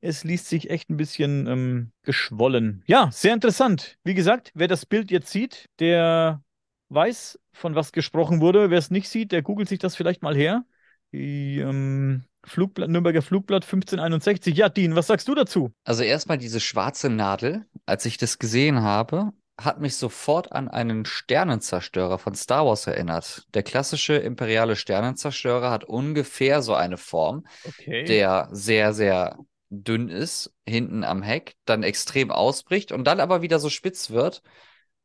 es 0.00 0.24
liest 0.24 0.48
sich 0.48 0.70
echt 0.70 0.90
ein 0.90 0.96
bisschen 0.96 1.46
ähm, 1.46 1.92
geschwollen. 2.02 2.82
Ja, 2.86 3.10
sehr 3.12 3.34
interessant. 3.34 3.98
Wie 4.04 4.14
gesagt, 4.14 4.50
wer 4.54 4.68
das 4.68 4.86
Bild 4.86 5.10
jetzt 5.10 5.30
sieht, 5.30 5.68
der 5.78 6.42
weiß, 6.88 7.38
von 7.52 7.74
was 7.74 7.92
gesprochen 7.92 8.40
wurde. 8.40 8.70
Wer 8.70 8.78
es 8.78 8.90
nicht 8.90 9.08
sieht, 9.08 9.32
der 9.32 9.42
googelt 9.42 9.68
sich 9.68 9.78
das 9.78 9.96
vielleicht 9.96 10.22
mal 10.22 10.36
her. 10.36 10.64
Die 11.12 11.58
ähm, 11.58 12.24
Flugblatt, 12.44 12.90
Nürnberger 12.90 13.22
Flugblatt 13.22 13.64
1561. 13.64 14.56
Ja, 14.56 14.68
Dean, 14.68 14.94
was 14.94 15.06
sagst 15.06 15.28
du 15.28 15.34
dazu? 15.34 15.72
Also 15.84 16.02
erstmal 16.02 16.38
diese 16.38 16.60
schwarze 16.60 17.08
Nadel, 17.10 17.66
als 17.86 18.04
ich 18.04 18.18
das 18.18 18.38
gesehen 18.38 18.82
habe, 18.82 19.32
hat 19.60 19.80
mich 19.80 19.96
sofort 19.96 20.52
an 20.52 20.68
einen 20.68 21.04
Sternenzerstörer 21.04 22.18
von 22.18 22.34
Star 22.34 22.64
Wars 22.64 22.86
erinnert. 22.86 23.46
Der 23.54 23.64
klassische 23.64 24.14
imperiale 24.14 24.76
Sternenzerstörer 24.76 25.70
hat 25.70 25.84
ungefähr 25.84 26.62
so 26.62 26.74
eine 26.74 26.96
Form, 26.96 27.44
Okay. 27.64 28.04
der 28.04 28.48
sehr, 28.52 28.92
sehr 28.94 29.36
dünn 29.70 30.08
ist, 30.08 30.52
hinten 30.66 31.04
am 31.04 31.22
Heck, 31.22 31.54
dann 31.64 31.82
extrem 31.82 32.30
ausbricht 32.30 32.92
und 32.92 33.04
dann 33.04 33.20
aber 33.20 33.42
wieder 33.42 33.58
so 33.58 33.68
spitz 33.68 34.10
wird 34.10 34.42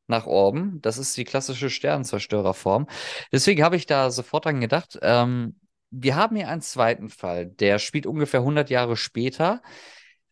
nach 0.08 0.26
oben. 0.28 0.80
Das 0.82 0.98
ist 0.98 1.18
die 1.18 1.24
klassische 1.24 1.70
Sternenzerstörerform. 1.70 2.88
Deswegen 3.32 3.64
habe 3.64 3.76
ich 3.76 3.86
da 3.86 4.12
sofort 4.12 4.46
dran 4.46 4.62
gedacht. 4.62 5.00
Ähm, 5.02 5.60
wir 5.94 6.16
haben 6.16 6.36
hier 6.36 6.50
einen 6.50 6.62
zweiten 6.62 7.10
Fall, 7.10 7.46
der 7.46 7.78
spielt 7.80 8.08
ungefähr 8.08 8.40
100 8.40 8.70
Jahre 8.70 8.98
später. 8.98 9.62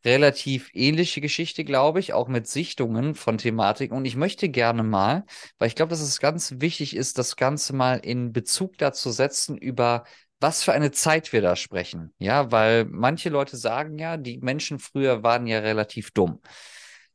Relativ 0.03 0.71
ähnliche 0.73 1.21
Geschichte, 1.21 1.63
glaube 1.63 1.99
ich, 1.99 2.13
auch 2.13 2.27
mit 2.27 2.47
Sichtungen 2.47 3.13
von 3.13 3.37
Thematiken. 3.37 3.95
Und 3.95 4.05
ich 4.05 4.15
möchte 4.15 4.49
gerne 4.49 4.81
mal, 4.81 5.25
weil 5.59 5.67
ich 5.67 5.75
glaube, 5.75 5.91
dass 5.91 6.01
es 6.01 6.19
ganz 6.19 6.55
wichtig 6.57 6.95
ist, 6.95 7.19
das 7.19 7.35
Ganze 7.35 7.73
mal 7.73 7.97
in 7.97 8.33
Bezug 8.33 8.79
dazu 8.79 9.11
setzen, 9.11 9.57
über 9.57 10.05
was 10.39 10.63
für 10.63 10.73
eine 10.73 10.89
Zeit 10.89 11.31
wir 11.33 11.43
da 11.43 11.55
sprechen. 11.55 12.15
Ja, 12.17 12.51
weil 12.51 12.85
manche 12.85 13.29
Leute 13.29 13.57
sagen 13.57 13.99
ja, 13.99 14.17
die 14.17 14.39
Menschen 14.39 14.79
früher 14.79 15.21
waren 15.21 15.45
ja 15.45 15.59
relativ 15.59 16.09
dumm. 16.09 16.41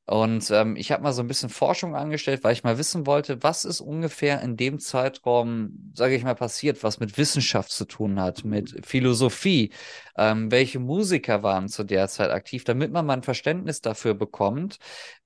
Und 0.09 0.53
ähm, 0.53 0.77
ich 0.77 0.93
habe 0.93 1.03
mal 1.03 1.13
so 1.13 1.21
ein 1.21 1.27
bisschen 1.27 1.49
Forschung 1.49 1.97
angestellt, 1.97 2.45
weil 2.45 2.53
ich 2.53 2.63
mal 2.63 2.79
wissen 2.79 3.07
wollte, 3.07 3.43
was 3.43 3.65
ist 3.65 3.81
ungefähr 3.81 4.41
in 4.41 4.57
dem 4.57 4.79
Zeitraum, 4.79 5.93
sage 5.95 6.15
ich 6.15 6.23
mal, 6.23 6.37
passiert, 6.37 6.85
was 6.85 7.01
mit 7.01 7.19
Wissenschaft 7.19 7.73
zu 7.73 7.87
tun 7.87 8.21
hat, 8.21 8.45
mit 8.45 8.87
Philosophie, 8.87 9.73
ähm, 10.17 10.53
welche 10.53 10.79
Musiker 10.79 11.43
waren 11.43 11.69
zu 11.69 11.83
der 11.83 12.07
Zeit 12.07 12.31
aktiv, 12.31 12.63
damit 12.63 12.93
man 12.93 13.05
mal 13.05 13.15
ein 13.15 13.23
Verständnis 13.25 13.81
dafür 13.81 14.15
bekommt, 14.15 14.79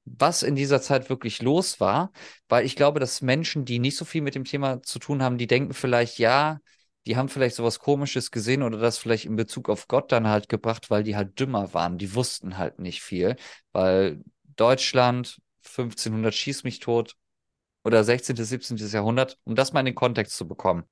was 0.06 0.42
in 0.42 0.54
dieser 0.56 0.80
Zeit 0.80 1.10
wirklich 1.10 1.42
los 1.42 1.78
war. 1.78 2.10
Weil 2.48 2.64
ich 2.64 2.74
glaube, 2.74 3.00
dass 3.00 3.20
Menschen, 3.20 3.66
die 3.66 3.78
nicht 3.80 3.96
so 3.98 4.06
viel 4.06 4.22
mit 4.22 4.34
dem 4.34 4.44
Thema 4.44 4.82
zu 4.82 4.98
tun 4.98 5.22
haben, 5.22 5.36
die 5.36 5.46
denken 5.46 5.74
vielleicht, 5.74 6.18
ja, 6.18 6.58
die 7.06 7.16
haben 7.16 7.28
vielleicht 7.28 7.56
sowas 7.56 7.78
Komisches 7.80 8.30
gesehen 8.30 8.62
oder 8.62 8.78
das 8.78 8.98
vielleicht 8.98 9.24
in 9.26 9.36
Bezug 9.36 9.68
auf 9.68 9.88
Gott 9.88 10.10
dann 10.12 10.28
halt 10.28 10.48
gebracht, 10.48 10.90
weil 10.90 11.02
die 11.02 11.16
halt 11.16 11.38
dümmer 11.38 11.74
waren. 11.74 11.98
Die 11.98 12.14
wussten 12.14 12.56
halt 12.58 12.78
nicht 12.78 13.02
viel, 13.02 13.36
weil 13.72 14.22
Deutschland, 14.60 15.40
1500 15.64 16.34
schieß 16.34 16.64
mich 16.64 16.80
tot 16.80 17.16
oder 17.84 18.04
16. 18.04 18.36
17. 18.36 18.76
Jahrhundert, 18.76 19.38
um 19.44 19.54
das 19.54 19.72
mal 19.72 19.80
in 19.80 19.86
den 19.86 19.94
Kontext 19.94 20.36
zu 20.36 20.46
bekommen. 20.46 20.84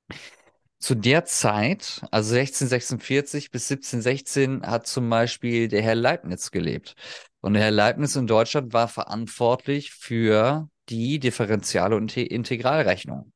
Zu 0.79 0.95
der 0.95 1.25
Zeit, 1.25 2.03
also 2.13 2.35
1646 2.37 3.51
bis 3.51 3.71
1716, 3.71 4.65
hat 4.65 4.87
zum 4.87 5.11
Beispiel 5.11 5.69
der 5.69 5.83
Herr 5.83 5.97
Leibniz 5.97 6.51
gelebt. 6.51 6.95
Und 7.41 7.55
der 7.55 7.65
Herr 7.65 7.71
Leibniz 7.73 8.15
in 8.17 8.27
Deutschland 8.27 8.73
war 8.73 8.89
verantwortlich 8.89 9.93
für 9.93 10.69
die 10.89 11.19
Differential- 11.19 11.93
und 11.93 12.17
Integralrechnung. 12.17 13.33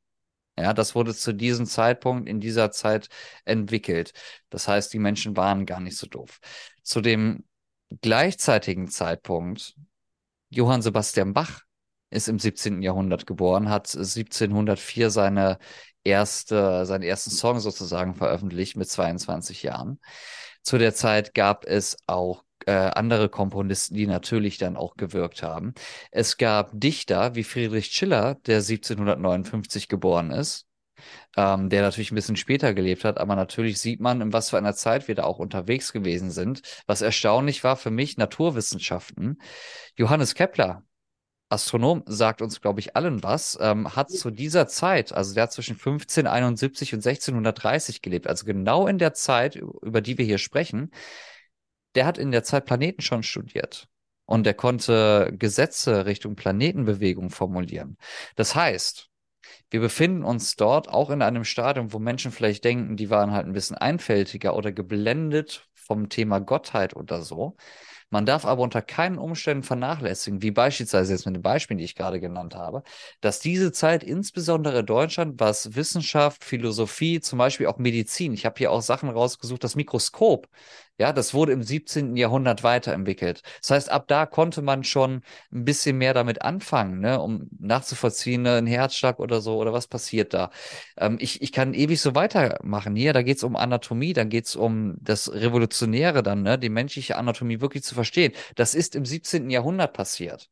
Ja, 0.59 0.73
das 0.73 0.95
wurde 0.95 1.15
zu 1.15 1.33
diesem 1.33 1.67
Zeitpunkt 1.67 2.29
in 2.29 2.39
dieser 2.39 2.71
Zeit 2.71 3.09
entwickelt. 3.45 4.13
Das 4.51 4.69
heißt, 4.69 4.93
die 4.93 4.99
Menschen 4.99 5.37
waren 5.37 5.67
gar 5.67 5.81
nicht 5.81 5.97
so 5.97 6.07
doof. 6.07 6.39
Zu 6.83 7.01
dem 7.01 7.45
gleichzeitigen 8.01 8.89
Zeitpunkt 8.89 9.77
Johann 10.53 10.83
Sebastian 10.83 11.33
Bach 11.33 11.63
ist 12.11 12.29
im 12.29 12.39
17. 12.39 12.83
Jahrhundert 12.83 13.27
geboren, 13.27 13.71
hat 13.71 13.89
1704 13.95 15.11
seine 15.11 15.59
erste, 16.05 16.85
seinen 16.85 17.03
ersten 17.03 17.31
Song 17.31 17.59
sozusagen 17.59 18.15
veröffentlicht 18.15 18.77
mit 18.77 18.89
22 18.89 19.63
Jahren. 19.63 19.99
Zu 20.63 20.77
der 20.77 20.95
Zeit 20.95 21.33
gab 21.33 21.65
es 21.65 21.97
auch 22.07 22.45
äh, 22.67 22.73
andere 22.73 23.31
Komponisten, 23.31 23.95
die 23.95 24.07
natürlich 24.07 24.59
dann 24.59 24.77
auch 24.77 24.97
gewirkt 24.97 25.43
haben. 25.43 25.73
Es 26.11 26.37
gab 26.37 26.71
Dichter 26.75 27.35
wie 27.35 27.45
Friedrich 27.45 27.87
Schiller, 27.87 28.35
der 28.47 28.59
1759 28.59 29.89
geboren 29.89 30.31
ist, 30.31 30.67
ähm, 31.37 31.69
der 31.71 31.83
natürlich 31.83 32.13
ein 32.13 32.17
bisschen 32.17 32.37
später 32.37 32.75
gelebt 32.75 33.05
hat, 33.05 33.19
aber 33.19 33.37
natürlich 33.37 33.81
sieht 33.81 34.01
man, 34.01 34.21
in 34.21 34.33
was 34.33 34.51
für 34.51 34.59
einer 34.59 34.75
Zeit 34.75 35.09
wir 35.09 35.15
da 35.15 35.25
auch 35.25 35.39
unterwegs 35.39 35.93
gewesen 35.93 36.31
sind. 36.31 36.63
Was 36.87 37.03
erstaunlich 37.03 37.65
war 37.65 37.77
für 37.77 37.91
mich, 37.91 38.17
Naturwissenschaften. 38.17 39.41
Johannes 39.97 40.35
Kepler 40.35 40.83
Astronom, 41.53 42.03
sagt 42.07 42.41
uns, 42.41 42.63
glaube 42.63 42.81
ich, 42.81 42.97
allen 42.97 43.23
was, 43.23 43.59
ähm, 43.61 43.95
hat 43.95 44.11
zu 44.11 44.31
dieser 44.31 44.67
Zeit, 44.69 45.13
also 45.13 45.35
der 45.35 45.45
hat 45.45 45.53
zwischen 45.53 45.77
1571 45.77 46.95
und 46.95 47.01
1630 47.01 48.01
gelebt, 48.01 48.27
also 48.27 48.47
genau 48.47 48.87
in 48.87 48.99
der 48.99 49.13
Zeit, 49.13 49.57
über 49.57 50.01
die 50.01 50.17
wir 50.17 50.25
hier 50.25 50.39
sprechen, 50.39 50.91
der 51.95 52.07
hat 52.07 52.17
in 52.17 52.31
der 52.31 52.43
Zeit 52.43 52.65
Planeten 52.65 53.03
schon 53.03 53.23
studiert. 53.23 53.87
Und 54.25 54.45
der 54.47 54.55
konnte 54.55 55.35
Gesetze 55.39 56.07
Richtung 56.07 56.37
Planetenbewegung 56.37 57.29
formulieren. 57.29 57.99
Das 58.35 58.55
heißt, 58.55 59.11
wir 59.71 59.81
befinden 59.81 60.25
uns 60.25 60.57
dort 60.57 60.89
auch 60.89 61.11
in 61.11 61.23
einem 61.23 61.45
Stadium, 61.45 61.93
wo 61.93 61.99
Menschen 61.99 62.33
vielleicht 62.33 62.65
denken, 62.65 62.97
die 62.97 63.11
waren 63.11 63.33
halt 63.33 63.47
ein 63.47 63.53
bisschen 63.53 63.77
einfältiger 63.77 64.57
oder 64.57 64.73
geblendet 64.73 65.69
vom 65.75 66.09
Thema 66.09 66.39
Gottheit 66.39 66.95
oder 66.97 67.23
so. 67.23 67.57
Man 68.13 68.27
darf 68.27 68.45
aber 68.45 68.61
unter 68.61 68.83
keinen 68.83 69.17
Umständen 69.17 69.63
vernachlässigen, 69.63 70.43
wie 70.43 70.51
beispielsweise 70.51 71.13
jetzt 71.15 71.25
mit 71.25 71.35
den 71.35 71.43
Beispielen, 71.43 71.79
die 71.79 71.85
ich 71.85 71.95
gerade 71.95 72.21
genannt 72.21 72.55
habe, 72.55 72.83
dass 73.23 73.41
diese 73.41 73.73
Zeit 73.73 74.05
insbesondere 74.05 74.85
Deutschland, 74.85 75.41
was 75.41 75.75
Wissenschaft, 75.77 76.45
Philosophie, 76.45 77.21
zum 77.21 77.39
Beispiel 77.39 77.69
auch 77.69 77.79
Medizin, 77.79 78.35
ich 78.35 78.45
habe 78.45 78.59
hier 78.59 78.71
auch 78.71 78.83
Sachen 78.83 79.09
rausgesucht, 79.09 79.65
das 79.65 79.77
Mikroskop, 79.77 80.47
ja, 80.99 81.13
das 81.13 81.35
wurde 81.35 81.53
im 81.53 81.63
17. 81.63 82.17
Jahrhundert 82.17 82.63
weiterentwickelt. 82.63 83.43
Das 83.61 83.71
heißt, 83.71 83.91
ab 83.91 84.07
da 84.09 84.27
konnte 84.27 84.63
man 84.63 84.85
schon 84.85 85.23
ein 85.53 85.65
bisschen 85.65 85.99
mehr 85.99 86.15
damit 86.15 86.43
anfangen, 86.43 87.01
ne, 87.01 87.21
um 87.21 87.49
nachzuvollziehen, 87.59 88.43
ne, 88.43 88.57
ein 88.57 88.67
Herzschlag 88.67 89.19
oder 89.19 89.41
so, 89.41 89.59
oder 89.59 89.73
was 89.73 89.87
passiert 89.89 90.35
da. 90.35 90.51
Ähm, 90.97 91.17
ich, 91.21 91.43
ich 91.43 91.53
kann 91.53 91.75
ewig 91.75 92.01
so 92.01 92.15
weitermachen 92.15 92.95
hier. 92.97 93.13
Da 93.13 93.23
geht 93.23 93.39
es 93.39 93.43
um 93.43 93.57
Anatomie, 93.57 94.13
dann 94.13 94.29
geht 94.29 94.47
es 94.47 94.57
um 94.57 94.97
das 95.01 95.33
Revolutionäre 95.33 96.23
dann, 96.23 96.43
ne, 96.43 96.59
die 96.59 96.69
menschliche 96.69 97.17
Anatomie 97.17 97.61
wirklich 97.61 97.83
zu 97.85 97.95
verstehen. 97.95 98.33
Das 98.57 98.75
ist 98.75 98.95
im 98.95 99.05
17. 99.05 99.51
Jahrhundert 99.51 99.95
passiert 99.95 100.51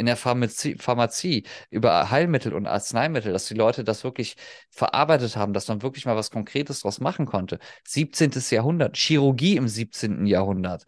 in 0.00 0.06
der 0.06 0.16
Pharmazie, 0.16 0.76
Pharmazie, 0.78 1.44
über 1.70 2.10
Heilmittel 2.10 2.54
und 2.54 2.66
Arzneimittel, 2.66 3.32
dass 3.32 3.46
die 3.46 3.54
Leute 3.54 3.84
das 3.84 4.02
wirklich 4.02 4.36
verarbeitet 4.70 5.36
haben, 5.36 5.52
dass 5.52 5.68
man 5.68 5.82
wirklich 5.82 6.06
mal 6.06 6.16
was 6.16 6.30
Konkretes 6.30 6.80
draus 6.80 7.00
machen 7.00 7.26
konnte. 7.26 7.58
17. 7.86 8.30
Jahrhundert, 8.50 8.96
Chirurgie 8.96 9.56
im 9.56 9.68
17. 9.68 10.26
Jahrhundert. 10.26 10.84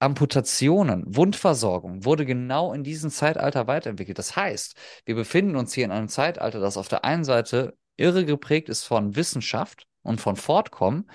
Amputationen, 0.00 1.04
Wundversorgung 1.06 2.04
wurde 2.04 2.26
genau 2.26 2.72
in 2.72 2.82
diesem 2.82 3.10
Zeitalter 3.10 3.68
weiterentwickelt. 3.68 4.18
Das 4.18 4.34
heißt, 4.34 4.76
wir 5.04 5.14
befinden 5.14 5.54
uns 5.54 5.72
hier 5.72 5.84
in 5.84 5.92
einem 5.92 6.08
Zeitalter, 6.08 6.58
das 6.58 6.76
auf 6.76 6.88
der 6.88 7.04
einen 7.04 7.24
Seite 7.24 7.76
irre 7.96 8.24
geprägt 8.24 8.68
ist 8.68 8.82
von 8.84 9.14
Wissenschaft 9.14 9.86
und 10.02 10.20
von 10.20 10.34
Fortkommen, 10.34 11.08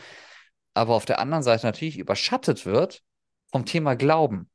aber 0.73 0.95
auf 0.95 1.05
der 1.05 1.19
anderen 1.19 1.43
Seite 1.43 1.65
natürlich 1.65 1.97
überschattet 1.97 2.65
wird 2.65 3.03
vom 3.51 3.65
Thema 3.65 3.95
Glauben. 3.95 4.49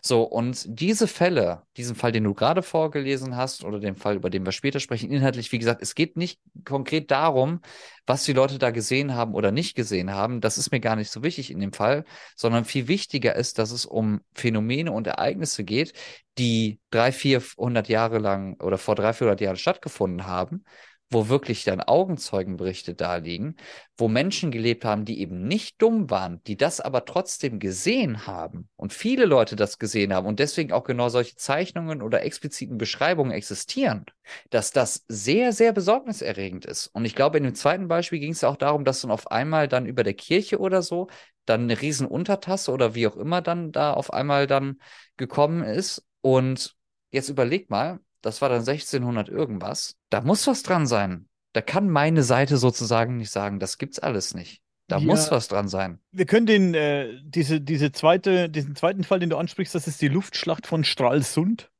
So, 0.00 0.22
und 0.22 0.64
diese 0.66 1.06
Fälle, 1.06 1.62
diesen 1.76 1.96
Fall, 1.96 2.12
den 2.12 2.24
du 2.24 2.34
gerade 2.34 2.62
vorgelesen 2.62 3.36
hast, 3.36 3.64
oder 3.64 3.80
den 3.80 3.94
Fall, 3.94 4.16
über 4.16 4.30
den 4.30 4.44
wir 4.44 4.52
später 4.52 4.80
sprechen, 4.80 5.10
inhaltlich, 5.10 5.52
wie 5.52 5.58
gesagt, 5.58 5.82
es 5.82 5.94
geht 5.94 6.16
nicht 6.16 6.40
konkret 6.64 7.10
darum, 7.10 7.60
was 8.06 8.24
die 8.24 8.32
Leute 8.32 8.58
da 8.58 8.70
gesehen 8.70 9.14
haben 9.14 9.34
oder 9.34 9.52
nicht 9.52 9.74
gesehen 9.74 10.10
haben. 10.10 10.40
Das 10.40 10.58
ist 10.58 10.72
mir 10.72 10.80
gar 10.80 10.96
nicht 10.96 11.10
so 11.10 11.22
wichtig 11.22 11.50
in 11.50 11.60
dem 11.60 11.72
Fall, 11.72 12.04
sondern 12.36 12.64
viel 12.64 12.88
wichtiger 12.88 13.36
ist, 13.36 13.58
dass 13.58 13.70
es 13.70 13.86
um 13.86 14.20
Phänomene 14.34 14.92
und 14.92 15.06
Ereignisse 15.06 15.64
geht, 15.64 15.92
die 16.38 16.80
drei, 16.90 17.12
vierhundert 17.12 17.88
Jahre 17.88 18.18
lang 18.18 18.60
oder 18.60 18.78
vor 18.78 18.94
drei, 18.94 19.12
vierhundert 19.12 19.40
Jahren 19.40 19.56
stattgefunden 19.56 20.26
haben 20.26 20.64
wo 21.12 21.28
wirklich 21.28 21.64
dann 21.64 21.80
Augenzeugenberichte 21.80 22.94
da 22.94 23.16
liegen, 23.16 23.56
wo 23.96 24.08
Menschen 24.08 24.50
gelebt 24.50 24.84
haben, 24.84 25.04
die 25.04 25.20
eben 25.20 25.46
nicht 25.46 25.80
dumm 25.80 26.10
waren, 26.10 26.42
die 26.44 26.56
das 26.56 26.80
aber 26.80 27.04
trotzdem 27.04 27.58
gesehen 27.58 28.26
haben 28.26 28.68
und 28.76 28.92
viele 28.92 29.24
Leute 29.24 29.56
das 29.56 29.78
gesehen 29.78 30.12
haben 30.12 30.26
und 30.26 30.38
deswegen 30.38 30.72
auch 30.72 30.84
genau 30.84 31.08
solche 31.08 31.36
Zeichnungen 31.36 32.02
oder 32.02 32.22
expliziten 32.22 32.78
Beschreibungen 32.78 33.32
existieren, 33.32 34.04
dass 34.50 34.70
das 34.70 35.04
sehr, 35.08 35.52
sehr 35.52 35.72
besorgniserregend 35.72 36.64
ist. 36.64 36.88
Und 36.88 37.04
ich 37.04 37.14
glaube, 37.14 37.38
in 37.38 37.44
dem 37.44 37.54
zweiten 37.54 37.88
Beispiel 37.88 38.20
ging 38.20 38.32
es 38.32 38.44
auch 38.44 38.56
darum, 38.56 38.84
dass 38.84 39.02
dann 39.02 39.10
auf 39.10 39.30
einmal 39.30 39.68
dann 39.68 39.86
über 39.86 40.02
der 40.02 40.14
Kirche 40.14 40.58
oder 40.58 40.82
so 40.82 41.08
dann 41.44 41.62
eine 41.62 41.80
riesen 41.80 42.06
Untertasse 42.06 42.70
oder 42.72 42.94
wie 42.94 43.06
auch 43.06 43.16
immer 43.16 43.42
dann 43.42 43.72
da 43.72 43.92
auf 43.92 44.12
einmal 44.12 44.46
dann 44.46 44.80
gekommen 45.16 45.62
ist 45.62 46.04
und 46.20 46.76
Jetzt 47.12 47.28
überleg 47.28 47.68
mal, 47.68 48.00
das 48.22 48.40
war 48.40 48.48
dann 48.48 48.60
1600 48.60 49.28
irgendwas. 49.28 49.96
Da 50.10 50.20
muss 50.20 50.46
was 50.46 50.62
dran 50.62 50.86
sein. 50.86 51.26
Da 51.52 51.60
kann 51.60 51.90
meine 51.90 52.22
Seite 52.22 52.56
sozusagen 52.56 53.18
nicht 53.18 53.30
sagen, 53.30 53.60
das 53.60 53.76
gibt's 53.76 53.98
alles 53.98 54.34
nicht. 54.34 54.62
Da 54.88 54.98
ja, 54.98 55.04
muss 55.04 55.30
was 55.30 55.48
dran 55.48 55.68
sein. 55.68 55.98
Wir 56.12 56.26
können 56.26 56.46
den, 56.46 56.74
äh, 56.74 57.20
diese, 57.22 57.60
diese 57.60 57.92
zweite, 57.92 58.48
diesen 58.48 58.74
zweiten 58.74 59.04
Fall, 59.04 59.20
den 59.20 59.30
du 59.30 59.36
ansprichst, 59.36 59.74
das 59.74 59.86
ist 59.86 60.00
die 60.00 60.08
Luftschlacht 60.08 60.66
von 60.66 60.84
Stralsund. 60.84 61.70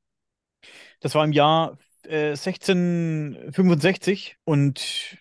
Das 1.00 1.14
war 1.14 1.24
im 1.24 1.32
Jahr 1.32 1.78
äh, 2.04 2.30
1665 2.30 4.36
und 4.44 5.18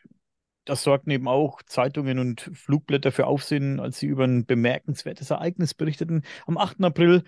das 0.65 0.84
sorgten 0.84 1.11
eben 1.11 1.27
auch 1.27 1.61
Zeitungen 1.64 2.19
und 2.19 2.41
Flugblätter 2.53 3.11
für 3.11 3.27
Aufsehen, 3.27 3.80
als 3.80 3.99
sie 3.99 4.07
über 4.07 4.26
ein 4.26 4.45
bemerkenswertes 4.45 5.31
Ereignis 5.31 5.73
berichteten. 5.73 6.23
Am 6.45 6.57
8. 6.57 6.84
April 6.84 7.23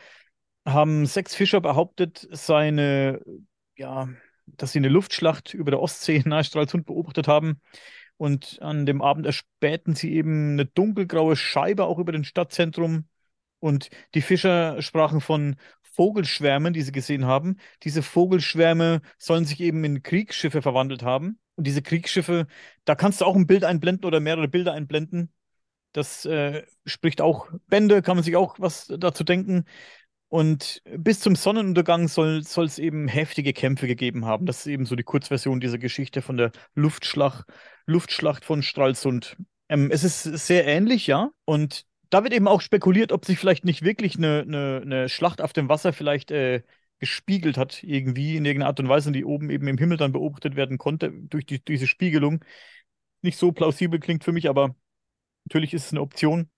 haben 0.66 1.06
sechs 1.06 1.36
Fischer 1.36 1.62
behauptet, 1.62 2.28
seine 2.32 3.22
ja, 3.76 4.10
dass 4.46 4.72
sie 4.72 4.80
eine 4.80 4.90
Luftschlacht 4.90 5.54
über 5.54 5.72
der 5.72 5.82
Ostsee 5.82 6.22
nahe 6.26 6.44
Stralsund 6.44 6.86
beobachtet 6.86 7.28
haben. 7.28 7.62
Und 8.18 8.60
an 8.62 8.86
dem 8.86 9.02
Abend 9.02 9.26
erspähten 9.26 9.96
sie 9.96 10.14
eben 10.14 10.54
eine 10.54 10.66
dunkelgraue 10.66 11.36
Scheibe 11.36 11.86
auch 11.86 12.00
über 12.00 12.12
dem 12.12 12.24
Stadtzentrum. 12.24 13.08
Und 13.60 13.90
die 14.14 14.22
Fischer 14.22 14.82
sprachen 14.82 15.22
von 15.22 15.56
Vogelschwärmen, 15.94 16.74
die 16.74 16.82
sie 16.82 16.92
gesehen 16.92 17.26
haben. 17.26 17.58
Diese 17.84 18.04
Vogelschwärme 18.04 19.02
sollen 19.18 19.46
sich 19.46 19.60
eben 19.60 19.84
in 19.84 20.04
Kriegsschiffe 20.04 20.62
verwandelt 20.62 21.04
haben. 21.04 21.40
Und 21.56 21.68
diese 21.68 21.82
Kriegsschiffe, 21.82 22.48
da 22.86 22.96
kannst 22.96 23.22
du 23.22 23.26
auch 23.26 23.36
ein 23.36 23.48
Bild 23.48 23.64
einblenden 23.64 24.06
oder 24.06 24.20
mehrere 24.20 24.48
Bilder 24.48 24.74
einblenden. 24.74 25.32
Das 25.92 26.26
äh, 26.26 26.64
spricht 26.86 27.22
auch 27.22 27.48
Bände, 27.68 28.02
kann 28.02 28.18
man 28.18 28.24
sich 28.24 28.36
auch 28.36 28.60
was 28.60 28.88
dazu 28.88 29.24
denken. 29.24 29.66
Und 30.34 30.82
bis 30.98 31.20
zum 31.20 31.36
Sonnenuntergang 31.36 32.08
soll 32.08 32.40
es 32.40 32.80
eben 32.80 33.08
heftige 33.08 33.54
Kämpfe 33.54 33.86
gegeben 33.86 34.26
haben. 34.26 34.48
Das 34.48 34.62
ist 34.62 34.66
eben 34.66 34.88
so 34.88 34.96
die 34.96 35.04
Kurzversion 35.04 35.60
dieser 35.60 35.78
Geschichte 35.78 36.24
von 36.24 36.38
der 36.38 36.52
Luftschlacht, 36.74 37.46
Luftschlacht 37.86 38.44
von 38.44 38.64
Stralsund. 38.64 39.38
Ähm, 39.70 39.92
es 39.92 40.04
ist 40.04 40.24
sehr 40.24 40.66
ähnlich, 40.66 41.06
ja. 41.06 41.30
Und 41.46 41.86
da 42.10 42.24
wird 42.24 42.34
eben 42.34 42.48
auch 42.48 42.62
spekuliert, 42.62 43.12
ob 43.12 43.26
sich 43.26 43.38
vielleicht 43.38 43.64
nicht 43.64 43.84
wirklich 43.84 44.18
eine, 44.18 44.42
eine, 44.42 44.82
eine 44.84 45.08
Schlacht 45.08 45.40
auf 45.40 45.54
dem 45.54 45.70
Wasser 45.70 45.94
vielleicht 45.94 46.32
äh, 46.32 46.64
gespiegelt 46.98 47.56
hat, 47.56 47.84
irgendwie 47.84 48.36
in 48.36 48.44
irgendeiner 48.44 48.70
Art 48.70 48.80
und 48.80 48.90
Weise, 48.90 49.12
die 49.12 49.26
oben 49.26 49.52
eben 49.52 49.68
im 49.68 49.78
Himmel 49.78 49.98
dann 49.98 50.14
beobachtet 50.14 50.56
werden 50.56 50.80
konnte 50.80 51.12
durch 51.12 51.46
die, 51.46 51.64
diese 51.64 51.86
Spiegelung. 51.86 52.44
Nicht 53.22 53.38
so 53.38 53.52
plausibel 53.52 54.00
klingt 54.00 54.24
für 54.24 54.32
mich, 54.32 54.50
aber 54.50 54.76
natürlich 55.46 55.76
ist 55.76 55.86
es 55.86 55.92
eine 55.92 56.02
Option. 56.02 56.50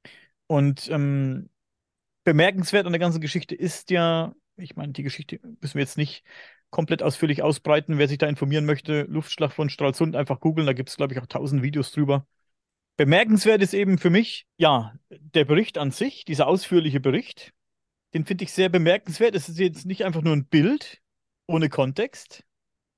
Und 0.48 0.90
ähm, 0.90 1.50
bemerkenswert 2.26 2.86
an 2.86 2.92
der 2.92 3.00
ganzen 3.00 3.22
Geschichte 3.22 3.56
ist 3.56 3.90
ja, 3.92 4.36
ich 4.58 4.76
meine, 4.76 4.92
die 4.92 5.04
Geschichte 5.04 5.40
müssen 5.62 5.76
wir 5.76 5.82
jetzt 5.82 5.98
nicht 5.98 6.26
komplett 6.70 7.02
ausführlich 7.02 7.42
ausbreiten. 7.42 7.98
Wer 7.98 8.10
sich 8.10 8.18
da 8.18 8.28
informieren 8.28 8.66
möchte, 8.66 9.04
Luftschlag 9.04 9.54
von 9.54 9.70
Stralsund, 9.70 10.18
einfach 10.18 10.42
googeln, 10.42 10.68
da 10.68 10.74
gibt 10.74 10.90
es, 10.90 10.98
glaube 10.98 11.14
ich, 11.14 11.22
auch 11.22 11.28
tausend 11.28 11.64
Videos 11.64 11.94
drüber. 11.94 12.28
Bemerkenswert 12.98 13.62
ist 13.62 13.74
eben 13.74 13.98
für 13.98 14.10
mich, 14.10 14.48
ja, 14.58 14.94
der 15.10 15.46
Bericht 15.46 15.78
an 15.78 15.92
sich, 15.92 16.26
dieser 16.26 16.48
ausführliche 16.48 17.00
Bericht, 17.00 17.54
den 18.14 18.26
finde 18.26 18.46
ich 18.46 18.52
sehr 18.52 18.70
bemerkenswert. 18.70 19.36
Es 19.36 19.50
ist 19.50 19.60
jetzt 19.60 19.86
nicht 19.86 20.04
einfach 20.04 20.22
nur 20.22 20.34
ein 20.34 20.48
Bild 20.48 21.02
ohne 21.48 21.70
Kontext. 21.70 22.44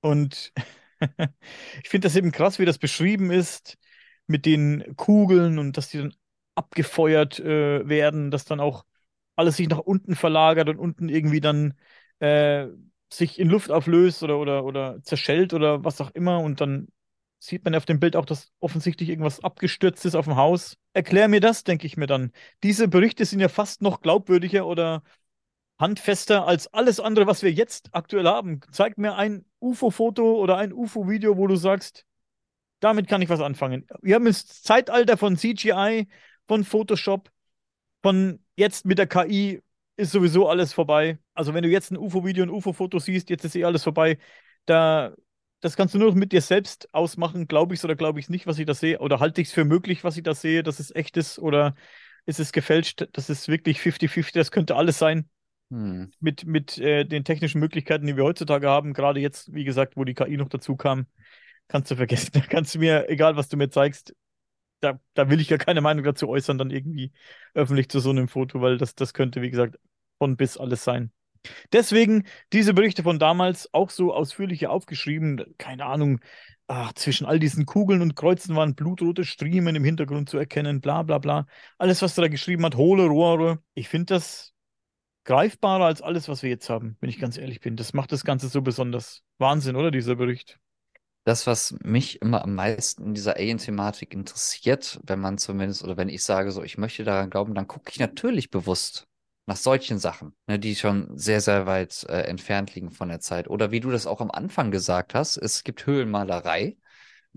Und 0.01 0.53
ich 1.83 1.89
finde 1.89 2.07
das 2.07 2.15
eben 2.15 2.31
krass, 2.31 2.59
wie 2.59 2.65
das 2.65 2.77
beschrieben 2.77 3.31
ist 3.31 3.77
mit 4.27 4.45
den 4.45 4.95
Kugeln 4.95 5.59
und 5.59 5.77
dass 5.77 5.89
die 5.89 5.97
dann 5.97 6.13
abgefeuert 6.55 7.39
äh, 7.39 7.87
werden, 7.87 8.31
dass 8.31 8.45
dann 8.45 8.59
auch 8.59 8.85
alles 9.37 9.57
sich 9.57 9.69
nach 9.69 9.79
unten 9.79 10.15
verlagert 10.15 10.69
und 10.69 10.79
unten 10.79 11.09
irgendwie 11.09 11.41
dann 11.41 11.75
äh, 12.19 12.67
sich 13.11 13.39
in 13.39 13.49
Luft 13.49 13.71
auflöst 13.71 14.23
oder, 14.23 14.37
oder, 14.39 14.65
oder 14.65 15.01
zerschellt 15.03 15.53
oder 15.53 15.83
was 15.83 16.01
auch 16.01 16.11
immer 16.11 16.39
und 16.41 16.59
dann 16.59 16.87
sieht 17.39 17.63
man 17.63 17.75
auf 17.75 17.85
dem 17.85 17.99
Bild 17.99 18.15
auch, 18.15 18.25
dass 18.25 18.51
offensichtlich 18.59 19.09
irgendwas 19.09 19.43
abgestürzt 19.43 20.05
ist 20.05 20.15
auf 20.15 20.25
dem 20.25 20.35
Haus. 20.35 20.75
Erklär 20.93 21.27
mir 21.27 21.39
das, 21.39 21.63
denke 21.63 21.85
ich 21.85 21.95
mir 21.95 22.07
dann. 22.07 22.31
Diese 22.63 22.87
Berichte 22.87 23.25
sind 23.25 23.39
ja 23.39 23.47
fast 23.47 23.81
noch 23.81 24.01
glaubwürdiger 24.01 24.65
oder 24.65 25.03
handfester 25.79 26.47
als 26.47 26.67
alles 26.73 26.99
andere, 26.99 27.27
was 27.27 27.43
wir 27.43 27.51
jetzt 27.51 27.89
aktuell 27.93 28.25
haben. 28.25 28.61
Zeig 28.71 28.97
mir 28.97 29.15
ein 29.15 29.45
UFO-Foto 29.59 30.35
oder 30.41 30.57
ein 30.57 30.73
UFO-Video, 30.73 31.37
wo 31.37 31.47
du 31.47 31.55
sagst, 31.55 32.05
damit 32.79 33.07
kann 33.07 33.21
ich 33.21 33.29
was 33.29 33.41
anfangen. 33.41 33.87
Wir 34.01 34.15
haben 34.15 34.25
das 34.25 34.45
Zeitalter 34.63 35.17
von 35.17 35.37
CGI, 35.37 36.07
von 36.47 36.63
Photoshop, 36.63 37.31
von 38.01 38.39
jetzt 38.57 38.85
mit 38.85 38.97
der 38.97 39.07
KI 39.07 39.61
ist 39.95 40.11
sowieso 40.11 40.49
alles 40.49 40.73
vorbei. 40.73 41.19
Also 41.33 41.53
wenn 41.53 41.63
du 41.63 41.69
jetzt 41.69 41.91
ein 41.91 41.97
UFO-Video, 41.97 42.43
ein 42.43 42.49
UFO-Foto 42.49 42.99
siehst, 42.99 43.29
jetzt 43.29 43.45
ist 43.45 43.55
eh 43.55 43.63
alles 43.63 43.83
vorbei. 43.83 44.17
Da, 44.65 45.15
das 45.61 45.75
kannst 45.77 45.95
du 45.95 45.99
nur 45.99 46.13
mit 46.15 46.31
dir 46.33 46.41
selbst 46.41 46.93
ausmachen. 46.93 47.47
Glaube 47.47 47.73
ich 47.73 47.79
es 47.79 47.85
oder 47.85 47.95
glaube 47.95 48.19
ich 48.19 48.25
es 48.25 48.29
nicht, 48.29 48.47
was 48.47 48.59
ich 48.59 48.65
da 48.65 48.73
sehe? 48.73 48.99
Oder 48.99 49.19
halte 49.19 49.41
ich 49.41 49.47
es 49.47 49.53
für 49.53 49.65
möglich, 49.65 50.03
was 50.03 50.17
ich 50.17 50.23
da 50.23 50.35
sehe, 50.35 50.63
dass 50.63 50.79
es 50.79 50.93
echt 50.93 51.17
ist? 51.17 51.39
Oder 51.39 51.75
ist 52.25 52.39
es 52.39 52.51
gefälscht? 52.51 53.07
Das 53.13 53.29
ist 53.29 53.47
wirklich 53.47 53.79
50-50, 53.79 54.33
das 54.33 54.51
könnte 54.51 54.75
alles 54.75 54.97
sein. 54.99 55.29
hm. 55.69 56.11
mit, 56.19 56.45
mit 56.45 56.77
äh, 56.77 57.05
den 57.05 57.23
technischen 57.25 57.59
Möglichkeiten, 57.59 58.07
die 58.07 58.15
wir 58.15 58.23
heutzutage 58.23 58.69
haben, 58.69 58.93
gerade 58.93 59.19
jetzt, 59.19 59.53
wie 59.53 59.63
gesagt, 59.65 59.97
wo 59.97 60.03
die 60.05 60.13
KI 60.13 60.37
noch 60.37 60.49
dazu 60.49 60.75
kam, 60.77 61.07
kannst 61.67 61.91
du 61.91 61.95
vergessen. 61.95 62.31
Da 62.33 62.41
kannst 62.49 62.75
du 62.75 62.79
mir, 62.79 63.09
egal 63.09 63.35
was 63.35 63.49
du 63.49 63.57
mir 63.57 63.69
zeigst, 63.69 64.13
da, 64.79 64.99
da 65.13 65.29
will 65.29 65.39
ich 65.39 65.49
ja 65.49 65.57
keine 65.57 65.81
Meinung 65.81 66.03
dazu 66.03 66.29
äußern, 66.29 66.57
dann 66.57 66.69
irgendwie 66.69 67.11
öffentlich 67.53 67.89
zu 67.89 67.99
so 67.99 68.09
einem 68.09 68.27
Foto, 68.27 68.61
weil 68.61 68.77
das, 68.77 68.95
das 68.95 69.13
könnte, 69.13 69.41
wie 69.41 69.49
gesagt, 69.49 69.77
von 70.17 70.37
bis 70.37 70.57
alles 70.57 70.83
sein. 70.83 71.11
Deswegen 71.71 72.25
diese 72.53 72.73
Berichte 72.73 73.03
von 73.03 73.19
damals 73.19 73.73
auch 73.73 73.89
so 73.89 74.13
ausführlicher 74.13 74.69
aufgeschrieben. 74.69 75.43
Keine 75.57 75.85
Ahnung, 75.85 76.19
ach, 76.67 76.93
zwischen 76.93 77.25
all 77.25 77.39
diesen 77.39 77.65
Kugeln 77.65 78.01
und 78.01 78.15
Kreuzen 78.15 78.55
waren 78.55 78.75
blutrote 78.75 79.23
Striemen 79.23 79.75
im 79.75 79.83
Hintergrund 79.83 80.29
zu 80.29 80.37
erkennen, 80.37 80.81
bla 80.81 81.03
bla 81.03 81.19
bla. 81.19 81.45
Alles, 81.77 82.01
was 82.01 82.17
er 82.17 82.23
da 82.23 82.27
geschrieben 82.27 82.65
hat, 82.65 82.75
hohle 82.75 83.05
Rohre. 83.05 83.59
Ich 83.73 83.89
finde 83.89 84.15
das 84.15 84.53
greifbarer 85.23 85.85
als 85.85 86.01
alles, 86.01 86.27
was 86.29 86.43
wir 86.43 86.49
jetzt 86.49 86.69
haben, 86.69 86.97
wenn 87.01 87.09
ich 87.09 87.19
ganz 87.19 87.37
ehrlich 87.37 87.59
bin. 87.59 87.75
Das 87.75 87.93
macht 87.93 88.11
das 88.11 88.23
Ganze 88.23 88.47
so 88.47 88.61
besonders. 88.61 89.23
Wahnsinn, 89.37 89.75
oder 89.75 89.91
dieser 89.91 90.15
Bericht? 90.15 90.59
Das, 91.27 91.45
was 91.45 91.75
mich 91.83 92.21
immer 92.21 92.41
am 92.41 92.55
meisten 92.55 93.07
in 93.07 93.13
dieser 93.13 93.35
Alien-Thematik 93.35 94.13
interessiert, 94.13 94.97
wenn 95.03 95.19
man 95.19 95.37
zumindest, 95.37 95.83
oder 95.83 95.97
wenn 95.97 96.07
ich 96.07 96.23
sage, 96.23 96.51
so, 96.53 96.63
ich 96.63 96.77
möchte 96.77 97.03
daran 97.03 97.29
glauben, 97.29 97.53
dann 97.53 97.67
gucke 97.67 97.91
ich 97.91 97.99
natürlich 97.99 98.49
bewusst 98.49 99.09
nach 99.45 99.57
solchen 99.57 99.99
Sachen, 99.99 100.37
ne, 100.47 100.57
die 100.57 100.73
schon 100.77 101.17
sehr, 101.17 101.41
sehr 101.41 101.65
weit 101.65 102.05
äh, 102.07 102.21
entfernt 102.21 102.75
liegen 102.75 102.91
von 102.91 103.09
der 103.09 103.19
Zeit. 103.19 103.49
Oder 103.49 103.71
wie 103.71 103.81
du 103.81 103.91
das 103.91 104.07
auch 104.07 104.21
am 104.21 104.31
Anfang 104.31 104.71
gesagt 104.71 105.15
hast, 105.15 105.35
es 105.35 105.65
gibt 105.65 105.85
Höhlenmalerei 105.85 106.77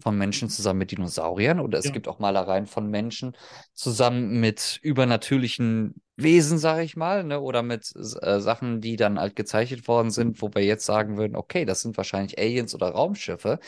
von 0.01 0.17
Menschen 0.17 0.49
zusammen 0.49 0.79
mit 0.79 0.93
Dinosauriern 0.93 1.59
oder 1.59 1.81
es 1.81 1.87
ja. 1.87 1.91
gibt 1.91 2.07
auch 2.07 2.21
Malereien 2.21 2.69
von 2.69 2.87
Menschen 2.87 3.37
zusammen 3.75 4.39
mit 4.39 4.79
übernatürlichen 4.83 6.01
Wesen, 6.23 6.59
sage 6.59 6.83
ich 6.83 6.97
mal, 6.97 7.25
ne, 7.25 7.41
oder 7.41 7.63
mit 7.63 7.93
äh, 7.97 8.41
Sachen, 8.41 8.81
die 8.81 8.97
dann 8.97 9.19
halt 9.19 9.37
gezeichnet 9.37 9.89
worden 9.89 10.11
sind, 10.11 10.41
wo 10.43 10.51
wir 10.55 10.65
jetzt 10.65 10.87
sagen 10.87 11.17
würden, 11.17 11.37
okay, 11.37 11.65
das 11.65 11.81
sind 11.81 11.97
wahrscheinlich 11.97 12.39
Aliens 12.39 12.75
oder 12.75 12.91
Raumschiffe. 12.91 13.59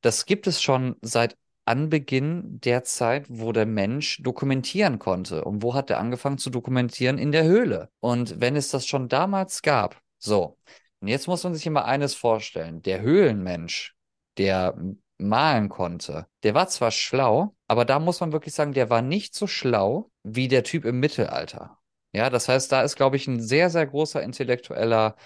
Das 0.00 0.26
gibt 0.26 0.46
es 0.46 0.62
schon 0.62 0.96
seit 1.02 1.36
Anbeginn 1.64 2.60
der 2.60 2.84
Zeit, 2.84 3.26
wo 3.28 3.52
der 3.52 3.66
Mensch 3.66 4.22
dokumentieren 4.22 4.98
konnte. 4.98 5.44
Und 5.44 5.62
wo 5.62 5.74
hat 5.74 5.90
er 5.90 5.98
angefangen 5.98 6.38
zu 6.38 6.50
dokumentieren? 6.50 7.18
In 7.18 7.32
der 7.32 7.44
Höhle. 7.44 7.90
Und 8.00 8.40
wenn 8.40 8.56
es 8.56 8.70
das 8.70 8.86
schon 8.86 9.08
damals 9.08 9.62
gab, 9.62 10.00
so, 10.18 10.56
und 11.00 11.08
jetzt 11.08 11.28
muss 11.28 11.44
man 11.44 11.54
sich 11.54 11.66
immer 11.66 11.84
eines 11.84 12.14
vorstellen. 12.14 12.82
Der 12.82 13.00
Höhlenmensch, 13.02 13.94
der 14.36 14.76
malen 15.18 15.68
konnte, 15.68 16.26
der 16.42 16.54
war 16.54 16.68
zwar 16.68 16.90
schlau, 16.90 17.54
aber 17.66 17.84
da 17.84 17.98
muss 17.98 18.20
man 18.20 18.32
wirklich 18.32 18.54
sagen, 18.54 18.72
der 18.72 18.90
war 18.90 19.02
nicht 19.02 19.34
so 19.34 19.46
schlau 19.46 20.10
wie 20.22 20.48
der 20.48 20.64
Typ 20.64 20.84
im 20.84 21.00
Mittelalter. 21.00 21.77
Ja, 22.12 22.30
das 22.30 22.48
heißt, 22.48 22.72
da 22.72 22.82
ist, 22.82 22.96
glaube 22.96 23.16
ich, 23.16 23.26
ein 23.26 23.40
sehr, 23.40 23.70
sehr 23.70 23.86
großer 23.86 24.22
intellektueller 24.22 25.16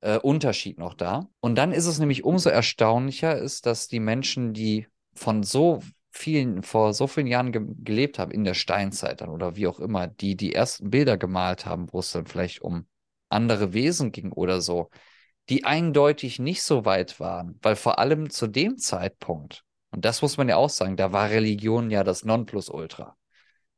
äh, 0.00 0.18
Unterschied 0.18 0.78
noch 0.78 0.94
da. 0.94 1.28
Und 1.40 1.56
dann 1.56 1.72
ist 1.72 1.86
es 1.86 1.98
nämlich 1.98 2.24
umso 2.24 2.50
erstaunlicher, 2.50 3.36
ist, 3.36 3.66
dass 3.66 3.88
die 3.88 4.00
Menschen, 4.00 4.52
die 4.54 4.86
von 5.14 5.42
so 5.42 5.80
vielen, 6.12 6.62
vor 6.62 6.94
so 6.94 7.06
vielen 7.06 7.26
Jahren 7.26 7.52
ge 7.52 7.62
gelebt 7.82 8.18
haben, 8.18 8.30
in 8.30 8.44
der 8.44 8.54
Steinzeit 8.54 9.20
dann 9.20 9.30
oder 9.30 9.56
wie 9.56 9.66
auch 9.66 9.80
immer, 9.80 10.06
die 10.06 10.36
die 10.36 10.54
ersten 10.54 10.90
Bilder 10.90 11.16
gemalt 11.18 11.66
haben, 11.66 11.92
wo 11.92 12.00
es 12.00 12.12
dann 12.12 12.26
vielleicht 12.26 12.62
um 12.62 12.86
andere 13.28 13.72
Wesen 13.72 14.12
ging 14.12 14.32
oder 14.32 14.60
so, 14.60 14.90
die 15.48 15.64
eindeutig 15.64 16.38
nicht 16.38 16.62
so 16.62 16.84
weit 16.84 17.20
waren, 17.20 17.58
weil 17.62 17.76
vor 17.76 17.98
allem 17.98 18.30
zu 18.30 18.46
dem 18.46 18.78
Zeitpunkt, 18.78 19.64
und 19.90 20.04
das 20.04 20.22
muss 20.22 20.36
man 20.36 20.48
ja 20.48 20.56
auch 20.56 20.70
sagen, 20.70 20.96
da 20.96 21.12
war 21.12 21.30
Religion 21.30 21.90
ja 21.90 22.04
das 22.04 22.24
Nonplusultra 22.24 23.16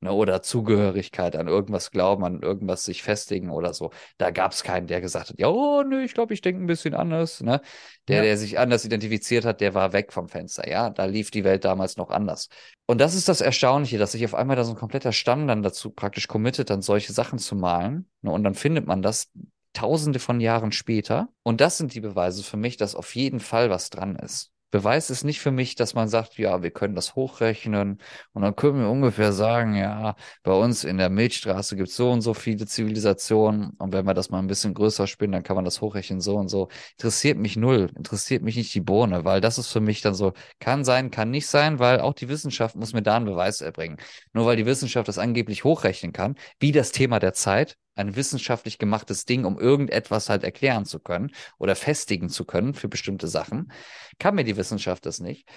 ne, 0.03 0.13
oder 0.13 0.43
Zugehörigkeit 0.43 1.37
an 1.37 1.49
irgendwas 1.49 1.91
glauben, 1.91 2.25
an 2.25 2.43
irgendwas 2.43 2.85
sich 2.85 3.03
festigen 3.03 3.51
oder 3.51 3.73
so. 3.73 3.91
Da 4.19 4.31
gab 4.31 4.53
es 4.53 4.63
keinen, 4.63 4.87
der 4.87 5.01
gesagt 5.01 5.31
hat, 5.31 5.39
ja, 5.39 5.49
oh, 5.49 5.83
nö, 5.83 6.03
ich 6.03 6.15
glaube, 6.15 6.35
ich 6.35 6.41
denke 6.43 6.63
ein 6.63 6.67
bisschen 6.67 6.95
anders. 6.95 7.41
Ne? 7.41 7.61
Der, 8.09 8.19
ja. 8.19 8.23
der 8.23 8.37
sich 8.37 8.59
anders 8.59 8.85
identifiziert 8.85 9.45
hat, 9.45 9.61
der 9.61 9.75
war 9.75 9.93
weg 9.93 10.13
vom 10.13 10.29
Fenster. 10.29 10.69
Ja, 10.69 10.91
da 10.91 11.05
lief 11.07 11.31
die 11.31 11.45
Welt 11.45 11.65
damals 11.65 11.97
noch 11.97 12.11
anders. 12.11 12.49
Und 12.87 13.01
das 13.01 13.15
ist 13.15 13.29
das 13.29 13.41
Erstaunliche, 13.41 13.99
dass 13.99 14.13
sich 14.13 14.25
auf 14.25 14.35
einmal 14.35 14.57
da 14.57 14.65
so 14.65 14.73
ein 14.73 14.79
kompletter 14.79 15.13
Stamm 15.13 15.47
dann 15.47 15.63
dazu 15.63 15.91
praktisch 15.91 16.29
committet, 16.29 16.71
dann 16.71 16.83
solche 16.83 17.13
Sachen 17.13 17.39
zu 17.39 17.55
malen. 17.55 18.11
Ne? 18.21 18.31
Und 18.31 18.45
dann 18.45 18.55
findet 18.55 18.87
man 18.87 19.03
das 19.03 19.31
tausende 19.73 20.19
von 20.19 20.41
Jahren 20.41 20.73
später. 20.73 21.29
Und 21.43 21.61
das 21.61 21.79
sind 21.79 21.95
die 21.95 22.01
Beweise 22.01 22.43
für 22.43 22.57
mich, 22.57 22.77
dass 22.77 22.95
auf 22.95 23.15
jeden 23.15 23.41
Fall 23.41 23.71
was 23.71 23.91
dran 23.91 24.17
ist. 24.17 24.52
Beweis 24.73 25.11
ist 25.11 25.23
nicht 25.23 25.41
für 25.41 25.53
mich, 25.53 25.77
dass 25.77 25.95
man 25.95 26.09
sagt, 26.09 26.39
ja, 26.39 26.63
wir 26.63 26.71
können 26.73 26.95
das 26.97 27.15
hochrechnen 27.15 28.01
und 28.33 28.43
dann 28.43 28.57
können 28.57 28.81
wir 28.81 28.89
ungefähr 28.91 29.33
sagen, 29.33 29.77
ja, 29.77 30.17
bei 30.43 30.53
uns 30.53 30.83
in 30.83 30.97
der 30.99 31.11
Milchstraße 31.11 31.77
gibt 31.77 31.91
es 31.91 31.97
so 31.97 32.11
und 32.11 32.23
so 32.23 32.35
viele 32.35 32.67
Zivilisationen 32.67 33.71
und 33.79 33.93
wenn 33.93 34.07
wir 34.07 34.15
das 34.15 34.31
mal 34.31 34.39
ein 34.39 34.47
bisschen 34.49 34.75
größer 34.75 35.07
spinnen, 35.07 35.33
dann 35.33 35.43
kann 35.43 35.57
man 35.57 35.65
das 35.65 35.81
hochrechnen 35.83 36.21
so 36.21 36.37
und 36.37 36.49
so. 36.49 36.69
Interessiert 36.93 37.39
mich 37.39 37.57
null, 37.57 37.91
interessiert 37.97 38.43
mich 38.43 38.57
nicht 38.57 38.75
die 38.75 38.81
Bohne, 38.81 39.25
weil 39.25 39.41
das 39.41 39.59
ist 39.59 39.69
für 39.69 39.81
mich 39.81 40.01
dann 40.01 40.15
so, 40.15 40.33
kann 40.59 40.85
sein, 40.85 41.11
kann 41.11 41.31
nicht 41.31 41.47
sein, 41.47 41.79
weil 41.79 42.01
auch 42.01 42.15
die 42.15 42.29
Wissenschaft 42.29 42.75
muss 42.75 42.95
mir 42.95 43.03
da 43.03 43.17
einen 43.17 43.27
Beweis 43.27 43.61
erbringen. 43.61 43.99
Nur 44.33 44.47
weil 44.47 44.57
die 44.57 44.67
Wissenschaft 44.67 45.07
das 45.07 45.19
angeblich 45.19 45.65
hochrechnen 45.65 46.13
kann, 46.13 46.37
wie 46.61 46.73
das 46.73 46.93
Thema 46.93 47.19
der 47.19 47.35
Zeit, 47.35 47.77
ein 47.95 48.17
wissenschaftlich 48.17 48.79
gemachtes 48.79 49.25
Ding, 49.25 49.45
um 49.45 49.59
irgendetwas 49.59 50.29
halt 50.29 50.45
erklären 50.45 50.85
zu 50.85 50.99
können 50.99 51.33
oder 51.59 51.77
festigen 51.77 52.29
zu 52.29 52.45
können 52.45 52.75
für 52.75 52.89
bestimmte 52.89 53.29
Sachen. 53.29 53.73
Kann 54.19 54.35
mir 54.35 54.45
die 54.45 54.57
Wissenschaft 54.57 55.07
das 55.07 55.21
nicht. 55.21 55.49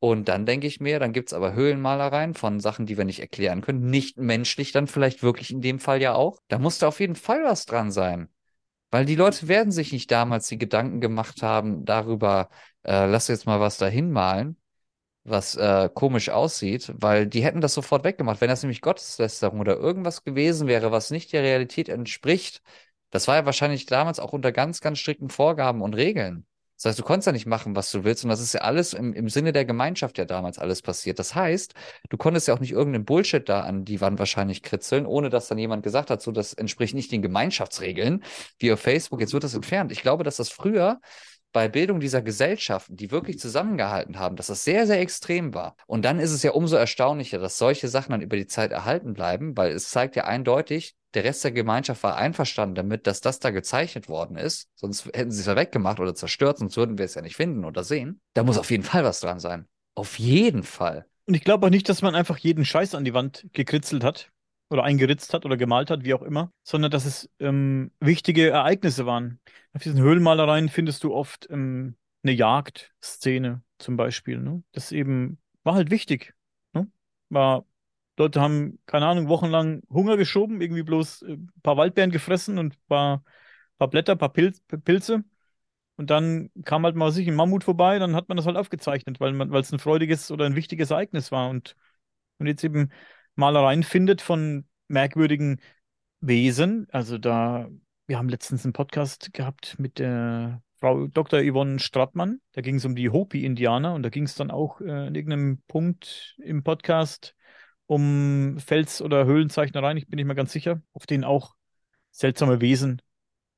Und 0.00 0.28
dann 0.28 0.46
denke 0.46 0.66
ich 0.66 0.80
mir, 0.80 1.00
dann 1.00 1.12
gibt 1.12 1.30
es 1.30 1.34
aber 1.34 1.54
Höhlenmalereien 1.54 2.34
von 2.34 2.60
Sachen, 2.60 2.86
die 2.86 2.96
wir 2.96 3.04
nicht 3.04 3.20
erklären 3.20 3.62
können. 3.62 3.90
Nicht 3.90 4.16
menschlich 4.16 4.70
dann 4.70 4.86
vielleicht 4.86 5.22
wirklich 5.22 5.50
in 5.50 5.60
dem 5.60 5.80
Fall 5.80 6.00
ja 6.00 6.14
auch. 6.14 6.38
Da 6.48 6.58
muss 6.58 6.78
da 6.78 6.88
auf 6.88 7.00
jeden 7.00 7.16
Fall 7.16 7.42
was 7.44 7.66
dran 7.66 7.90
sein. 7.90 8.28
Weil 8.90 9.04
die 9.04 9.16
Leute 9.16 9.48
werden 9.48 9.72
sich 9.72 9.92
nicht 9.92 10.10
damals 10.10 10.48
die 10.48 10.58
Gedanken 10.58 11.00
gemacht 11.00 11.42
haben 11.42 11.84
darüber, 11.84 12.48
äh, 12.84 13.06
lass 13.06 13.28
jetzt 13.28 13.46
mal 13.46 13.60
was 13.60 13.76
dahin 13.76 14.10
malen, 14.12 14.56
was 15.30 15.56
äh, 15.56 15.88
komisch 15.92 16.30
aussieht, 16.30 16.92
weil 16.96 17.26
die 17.26 17.42
hätten 17.42 17.60
das 17.60 17.74
sofort 17.74 18.04
weggemacht. 18.04 18.40
Wenn 18.40 18.48
das 18.48 18.62
nämlich 18.62 18.80
Gotteslästerung 18.80 19.60
oder 19.60 19.76
irgendwas 19.76 20.24
gewesen 20.24 20.68
wäre, 20.68 20.92
was 20.92 21.10
nicht 21.10 21.32
der 21.32 21.42
Realität 21.42 21.88
entspricht, 21.88 22.62
das 23.10 23.28
war 23.28 23.36
ja 23.36 23.46
wahrscheinlich 23.46 23.86
damals 23.86 24.20
auch 24.20 24.32
unter 24.32 24.52
ganz, 24.52 24.80
ganz 24.80 24.98
strikten 24.98 25.30
Vorgaben 25.30 25.82
und 25.82 25.94
Regeln. 25.94 26.46
Das 26.78 26.90
heißt, 26.90 26.98
du 27.00 27.02
konntest 27.02 27.26
ja 27.26 27.32
nicht 27.32 27.46
machen, 27.46 27.74
was 27.74 27.90
du 27.90 28.04
willst. 28.04 28.22
Und 28.22 28.30
das 28.30 28.40
ist 28.40 28.52
ja 28.52 28.60
alles 28.60 28.92
im, 28.92 29.12
im 29.12 29.28
Sinne 29.28 29.52
der 29.52 29.64
Gemeinschaft 29.64 30.16
ja 30.16 30.24
damals 30.24 30.60
alles 30.60 30.80
passiert. 30.80 31.18
Das 31.18 31.34
heißt, 31.34 31.74
du 32.08 32.16
konntest 32.16 32.46
ja 32.46 32.54
auch 32.54 32.60
nicht 32.60 32.70
irgendeinen 32.70 33.04
Bullshit 33.04 33.48
da 33.48 33.62
an 33.62 33.84
die 33.84 34.00
Wand 34.00 34.20
wahrscheinlich 34.20 34.62
kritzeln, 34.62 35.04
ohne 35.04 35.28
dass 35.28 35.48
dann 35.48 35.58
jemand 35.58 35.82
gesagt 35.82 36.08
hat, 36.08 36.22
so, 36.22 36.30
das 36.30 36.52
entspricht 36.52 36.94
nicht 36.94 37.10
den 37.10 37.20
Gemeinschaftsregeln, 37.20 38.22
wie 38.60 38.72
auf 38.72 38.78
Facebook. 38.78 39.20
Jetzt 39.20 39.32
wird 39.32 39.42
das 39.42 39.54
entfernt. 39.54 39.90
Ich 39.90 40.02
glaube, 40.02 40.22
dass 40.22 40.36
das 40.36 40.50
früher 40.50 41.00
bei 41.52 41.68
Bildung 41.68 42.00
dieser 42.00 42.22
Gesellschaften, 42.22 42.96
die 42.96 43.10
wirklich 43.10 43.38
zusammengehalten 43.38 44.18
haben, 44.18 44.36
dass 44.36 44.48
das 44.48 44.64
sehr, 44.64 44.86
sehr 44.86 45.00
extrem 45.00 45.54
war. 45.54 45.76
Und 45.86 46.04
dann 46.04 46.20
ist 46.20 46.32
es 46.32 46.42
ja 46.42 46.52
umso 46.52 46.76
erstaunlicher, 46.76 47.38
dass 47.38 47.58
solche 47.58 47.88
Sachen 47.88 48.12
dann 48.12 48.20
über 48.20 48.36
die 48.36 48.46
Zeit 48.46 48.72
erhalten 48.72 49.14
bleiben, 49.14 49.56
weil 49.56 49.72
es 49.72 49.90
zeigt 49.90 50.16
ja 50.16 50.24
eindeutig, 50.24 50.94
der 51.14 51.24
Rest 51.24 51.42
der 51.42 51.52
Gemeinschaft 51.52 52.02
war 52.02 52.16
einverstanden 52.16 52.74
damit, 52.74 53.06
dass 53.06 53.20
das 53.20 53.38
da 53.38 53.50
gezeichnet 53.50 54.08
worden 54.08 54.36
ist. 54.36 54.68
Sonst 54.74 55.06
hätten 55.06 55.30
sie 55.30 55.40
es 55.40 55.46
ja 55.46 55.56
weggemacht 55.56 56.00
oder 56.00 56.14
zerstört, 56.14 56.58
sonst 56.58 56.76
würden 56.76 56.98
wir 56.98 57.06
es 57.06 57.14
ja 57.14 57.22
nicht 57.22 57.36
finden 57.36 57.64
oder 57.64 57.82
sehen. 57.82 58.20
Da 58.34 58.42
muss 58.42 58.58
auf 58.58 58.70
jeden 58.70 58.84
Fall 58.84 59.04
was 59.04 59.20
dran 59.20 59.40
sein. 59.40 59.66
Auf 59.94 60.18
jeden 60.18 60.62
Fall. 60.62 61.06
Und 61.26 61.34
ich 61.34 61.44
glaube 61.44 61.66
auch 61.66 61.70
nicht, 61.70 61.88
dass 61.88 62.02
man 62.02 62.14
einfach 62.14 62.38
jeden 62.38 62.64
Scheiß 62.64 62.94
an 62.94 63.04
die 63.04 63.14
Wand 63.14 63.46
gekritzelt 63.52 64.04
hat 64.04 64.30
oder 64.70 64.84
eingeritzt 64.84 65.32
hat 65.34 65.44
oder 65.44 65.56
gemalt 65.56 65.90
hat, 65.90 66.04
wie 66.04 66.14
auch 66.14 66.22
immer, 66.22 66.52
sondern 66.62 66.90
dass 66.90 67.04
es 67.04 67.30
ähm, 67.38 67.90
wichtige 68.00 68.50
Ereignisse 68.50 69.06
waren. 69.06 69.40
Auf 69.72 69.82
diesen 69.82 70.00
Höhlenmalereien 70.00 70.68
findest 70.68 71.04
du 71.04 71.14
oft 71.14 71.48
ähm, 71.50 71.96
eine 72.22 72.32
Jagdszene 72.32 73.62
zum 73.78 73.96
Beispiel. 73.96 74.38
Ne? 74.38 74.62
Das 74.72 74.92
eben 74.92 75.38
war 75.62 75.74
halt 75.74 75.90
wichtig. 75.90 76.34
Ne? 76.74 76.90
War, 77.30 77.64
Leute 78.18 78.40
haben, 78.40 78.78
keine 78.86 79.06
Ahnung, 79.06 79.28
wochenlang 79.28 79.82
Hunger 79.90 80.16
geschoben, 80.16 80.60
irgendwie 80.60 80.82
bloß 80.82 81.22
äh, 81.22 81.32
ein 81.32 81.52
paar 81.62 81.76
Waldbeeren 81.76 82.10
gefressen 82.10 82.58
und 82.58 82.74
ein 82.74 82.86
paar, 82.88 83.24
paar 83.78 83.88
Blätter, 83.88 84.12
ein 84.12 84.18
paar 84.18 84.32
Pilz, 84.32 84.60
Pilze. 84.84 85.24
Und 85.96 86.10
dann 86.10 86.50
kam 86.64 86.84
halt 86.84 86.94
mal 86.94 87.10
sich 87.10 87.26
ein 87.26 87.34
Mammut 87.34 87.64
vorbei, 87.64 87.98
dann 87.98 88.14
hat 88.14 88.28
man 88.28 88.36
das 88.36 88.46
halt 88.46 88.56
aufgezeichnet, 88.56 89.18
weil 89.18 89.34
es 89.56 89.72
ein 89.72 89.80
freudiges 89.80 90.30
oder 90.30 90.46
ein 90.46 90.54
wichtiges 90.54 90.90
Ereignis 90.92 91.32
war. 91.32 91.50
Und, 91.50 91.74
und 92.38 92.46
jetzt 92.46 92.62
eben 92.62 92.90
Malereien 93.38 93.84
findet 93.84 94.20
von 94.20 94.66
merkwürdigen 94.88 95.60
Wesen. 96.20 96.88
Also 96.90 97.18
da, 97.18 97.68
wir 98.08 98.18
haben 98.18 98.28
letztens 98.28 98.64
einen 98.64 98.72
Podcast 98.72 99.32
gehabt 99.32 99.76
mit 99.78 100.00
der 100.00 100.60
Frau 100.80 101.06
Dr. 101.06 101.40
Yvonne 101.40 101.78
Strattmann. 101.78 102.40
Da 102.52 102.62
ging 102.62 102.76
es 102.76 102.84
um 102.84 102.96
die 102.96 103.10
Hopi-Indianer 103.10 103.94
und 103.94 104.02
da 104.02 104.08
ging 104.08 104.24
es 104.24 104.34
dann 104.34 104.50
auch 104.50 104.80
äh, 104.80 105.06
in 105.06 105.14
irgendeinem 105.14 105.62
Punkt 105.68 106.36
im 106.42 106.64
Podcast 106.64 107.36
um 107.86 108.58
Fels- 108.58 109.00
oder 109.00 109.24
Höhlenzeichnereien, 109.24 109.96
ich 109.96 110.08
bin 110.08 110.16
nicht 110.16 110.26
mehr 110.26 110.34
ganz 110.34 110.52
sicher, 110.52 110.82
auf 110.92 111.06
denen 111.06 111.24
auch 111.24 111.54
seltsame 112.10 112.60
Wesen 112.60 113.00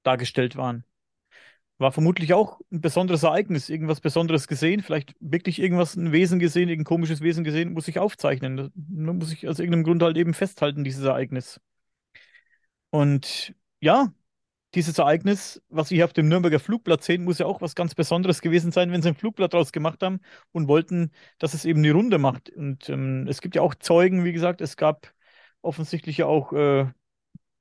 dargestellt 0.02 0.56
waren. 0.56 0.84
War 1.80 1.92
vermutlich 1.92 2.34
auch 2.34 2.60
ein 2.70 2.80
besonderes 2.82 3.22
Ereignis, 3.22 3.70
irgendwas 3.70 4.00
Besonderes 4.00 4.46
gesehen, 4.46 4.82
vielleicht 4.82 5.14
wirklich 5.18 5.58
irgendwas, 5.60 5.96
ein 5.96 6.12
Wesen 6.12 6.38
gesehen, 6.38 6.68
irgendein 6.68 6.84
komisches 6.84 7.22
Wesen 7.22 7.42
gesehen, 7.42 7.72
muss 7.72 7.88
ich 7.88 7.98
aufzeichnen. 7.98 8.70
Man 8.74 9.18
muss 9.18 9.30
sich 9.30 9.48
aus 9.48 9.58
irgendeinem 9.58 9.84
Grund 9.84 10.02
halt 10.02 10.18
eben 10.18 10.34
festhalten, 10.34 10.84
dieses 10.84 11.04
Ereignis. 11.04 11.60
Und 12.90 13.54
ja, 13.80 14.12
dieses 14.74 14.98
Ereignis, 14.98 15.62
was 15.68 15.90
wir 15.90 15.96
hier 15.96 16.04
auf 16.06 16.12
dem 16.12 16.28
Nürnberger 16.28 16.60
Flugplatz 16.60 17.06
sehen, 17.06 17.24
muss 17.24 17.38
ja 17.38 17.46
auch 17.46 17.60
was 17.60 17.74
ganz 17.74 17.94
Besonderes 17.94 18.40
gewesen 18.42 18.72
sein, 18.72 18.92
wenn 18.92 19.02
sie 19.02 19.08
ein 19.10 19.16
Flugblatt 19.16 19.54
draus 19.54 19.72
gemacht 19.72 20.02
haben 20.02 20.20
und 20.52 20.68
wollten, 20.68 21.12
dass 21.38 21.54
es 21.54 21.64
eben 21.64 21.82
die 21.82 21.90
Runde 21.90 22.18
macht. 22.18 22.50
Und 22.50 22.88
ähm, 22.90 23.26
es 23.28 23.40
gibt 23.40 23.56
ja 23.56 23.62
auch 23.62 23.74
Zeugen, 23.76 24.24
wie 24.24 24.32
gesagt, 24.32 24.60
es 24.60 24.76
gab 24.76 25.12
offensichtlich 25.62 26.18
ja 26.18 26.26
auch 26.26 26.52
äh, 26.52 26.86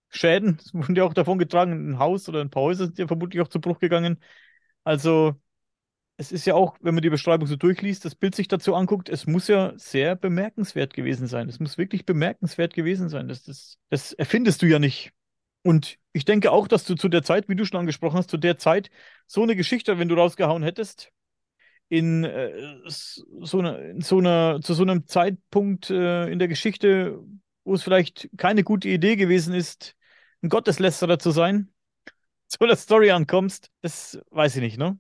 Schäden, 0.10 0.60
wurden 0.74 0.96
ja 0.96 1.04
auch 1.04 1.14
davon 1.14 1.38
getragen, 1.40 1.92
ein 1.92 2.00
Haus 2.00 2.28
oder 2.30 2.42
ein 2.42 2.50
paar 2.50 2.64
Häuser 2.64 2.86
sind 2.86 3.00
ja 3.00 3.08
vermutlich 3.08 3.42
auch 3.42 3.48
zu 3.48 3.62
Bruch 3.62 3.80
gegangen. 3.80 4.20
Also 4.84 5.36
es 6.18 6.34
ist 6.34 6.46
ja 6.46 6.54
auch, 6.56 6.78
wenn 6.82 6.96
man 6.96 7.02
die 7.02 7.10
Beschreibung 7.10 7.48
so 7.48 7.56
durchliest, 7.56 8.04
das 8.04 8.16
Bild 8.16 8.36
sich 8.36 8.50
dazu 8.50 8.76
anguckt, 8.76 9.08
es 9.08 9.26
muss 9.26 9.48
ja 9.48 9.74
sehr 9.78 10.16
bemerkenswert 10.18 10.94
gewesen 10.94 11.28
sein. 11.28 11.48
Es 11.48 11.62
muss 11.62 11.78
wirklich 11.78 12.06
bemerkenswert 12.06 12.74
gewesen 12.74 13.08
sein. 13.08 13.30
Das, 13.30 13.44
das, 13.44 13.78
das 13.90 14.14
erfindest 14.14 14.62
du 14.62 14.66
ja 14.66 14.80
nicht. 14.80 15.14
Und 15.64 15.98
ich 16.12 16.26
denke 16.26 16.52
auch, 16.52 16.68
dass 16.68 16.84
du 16.84 16.96
zu 16.96 17.08
der 17.08 17.24
Zeit, 17.24 17.48
wie 17.48 17.56
du 17.56 17.66
schon 17.66 17.80
angesprochen 17.80 18.18
hast, 18.18 18.30
zu 18.30 18.38
der 18.38 18.58
Zeit 18.58 18.90
so 19.28 19.44
eine 19.44 19.56
Geschichte, 19.56 19.98
wenn 19.98 20.10
du 20.10 20.16
rausgehauen 20.16 20.64
hättest, 20.64 21.12
in, 21.90 22.24
äh, 22.24 22.52
so, 22.88 23.60
eine, 23.60 23.78
in 23.90 24.02
so 24.02 24.20
einer, 24.20 24.60
zu 24.62 24.74
so 24.74 24.84
einem 24.84 25.08
Zeitpunkt 25.08 25.90
äh, 25.90 26.28
in 26.30 26.40
der 26.40 26.48
Geschichte, 26.48 27.20
wo 27.64 27.74
es 27.74 27.84
vielleicht 27.84 28.30
keine 28.38 28.64
gute 28.64 28.90
Idee 28.90 29.16
gewesen 29.16 29.54
ist, 29.54 29.96
ein 30.42 30.50
Gotteslästerer 30.50 31.20
zu 31.20 31.32
sein, 31.32 31.74
zu 32.48 32.66
der 32.66 32.76
Story 32.76 33.12
ankommst, 33.12 33.72
das 33.82 34.20
weiß 34.32 34.56
ich 34.56 34.62
nicht, 34.62 34.78
ne? 34.78 34.98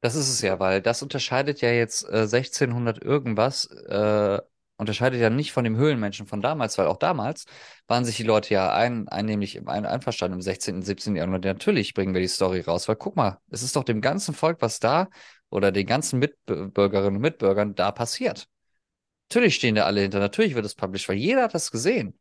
Das 0.00 0.14
ist 0.16 0.28
es 0.28 0.42
ja, 0.42 0.60
weil 0.60 0.82
das 0.82 1.02
unterscheidet 1.02 1.62
ja 1.62 1.70
jetzt 1.70 2.04
äh, 2.10 2.26
1600 2.26 3.02
irgendwas, 3.02 3.64
äh, 3.64 4.38
unterscheidet 4.76 5.20
ja 5.20 5.30
nicht 5.30 5.52
von 5.52 5.64
dem 5.64 5.76
Höhlenmenschen 5.76 6.26
von 6.26 6.42
damals, 6.42 6.76
weil 6.76 6.88
auch 6.88 6.98
damals 6.98 7.46
waren 7.86 8.04
sich 8.04 8.16
die 8.16 8.22
Leute 8.22 8.52
ja 8.52 8.74
ein, 8.74 9.08
einnehmlich 9.08 9.66
ein, 9.66 9.86
einverstanden 9.86 10.34
im 10.38 10.42
16., 10.42 10.76
und 10.76 10.82
17. 10.82 11.16
Jahrhundert. 11.16 11.44
Natürlich 11.44 11.94
bringen 11.94 12.12
wir 12.12 12.20
die 12.20 12.28
Story 12.28 12.60
raus, 12.60 12.86
weil 12.86 12.96
guck 12.96 13.16
mal, 13.16 13.38
es 13.50 13.62
ist 13.62 13.76
doch 13.76 13.84
dem 13.84 14.00
ganzen 14.02 14.34
Volk, 14.34 14.60
was 14.60 14.78
da 14.78 15.08
oder 15.48 15.72
den 15.72 15.86
ganzen 15.86 16.18
Mitbürgerinnen 16.18 17.16
und 17.16 17.22
Mitbürgern 17.22 17.74
da 17.74 17.92
passiert. 17.92 18.48
Natürlich 19.30 19.54
stehen 19.54 19.74
da 19.74 19.84
alle 19.84 20.02
hinter, 20.02 20.18
natürlich 20.18 20.54
wird 20.54 20.66
es 20.66 20.74
published, 20.74 21.08
weil 21.08 21.16
jeder 21.16 21.44
hat 21.44 21.54
das 21.54 21.70
gesehen. 21.70 22.18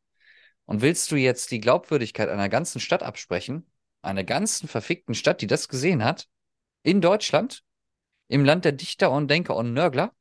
Und 0.65 0.81
willst 0.81 1.11
du 1.11 1.15
jetzt 1.15 1.51
die 1.51 1.59
Glaubwürdigkeit 1.59 2.29
einer 2.29 2.49
ganzen 2.49 2.79
Stadt 2.79 3.03
absprechen, 3.03 3.65
einer 4.01 4.23
ganzen 4.23 4.67
verfickten 4.67 5.15
Stadt, 5.15 5.41
die 5.41 5.47
das 5.47 5.67
gesehen 5.67 6.03
hat, 6.03 6.27
in 6.83 7.01
Deutschland, 7.01 7.63
im 8.27 8.45
Land 8.45 8.65
der 8.65 8.71
Dichter 8.71 9.11
und 9.11 9.29
Denker 9.29 9.55
und 9.55 9.73
Nörgler, 9.73 10.13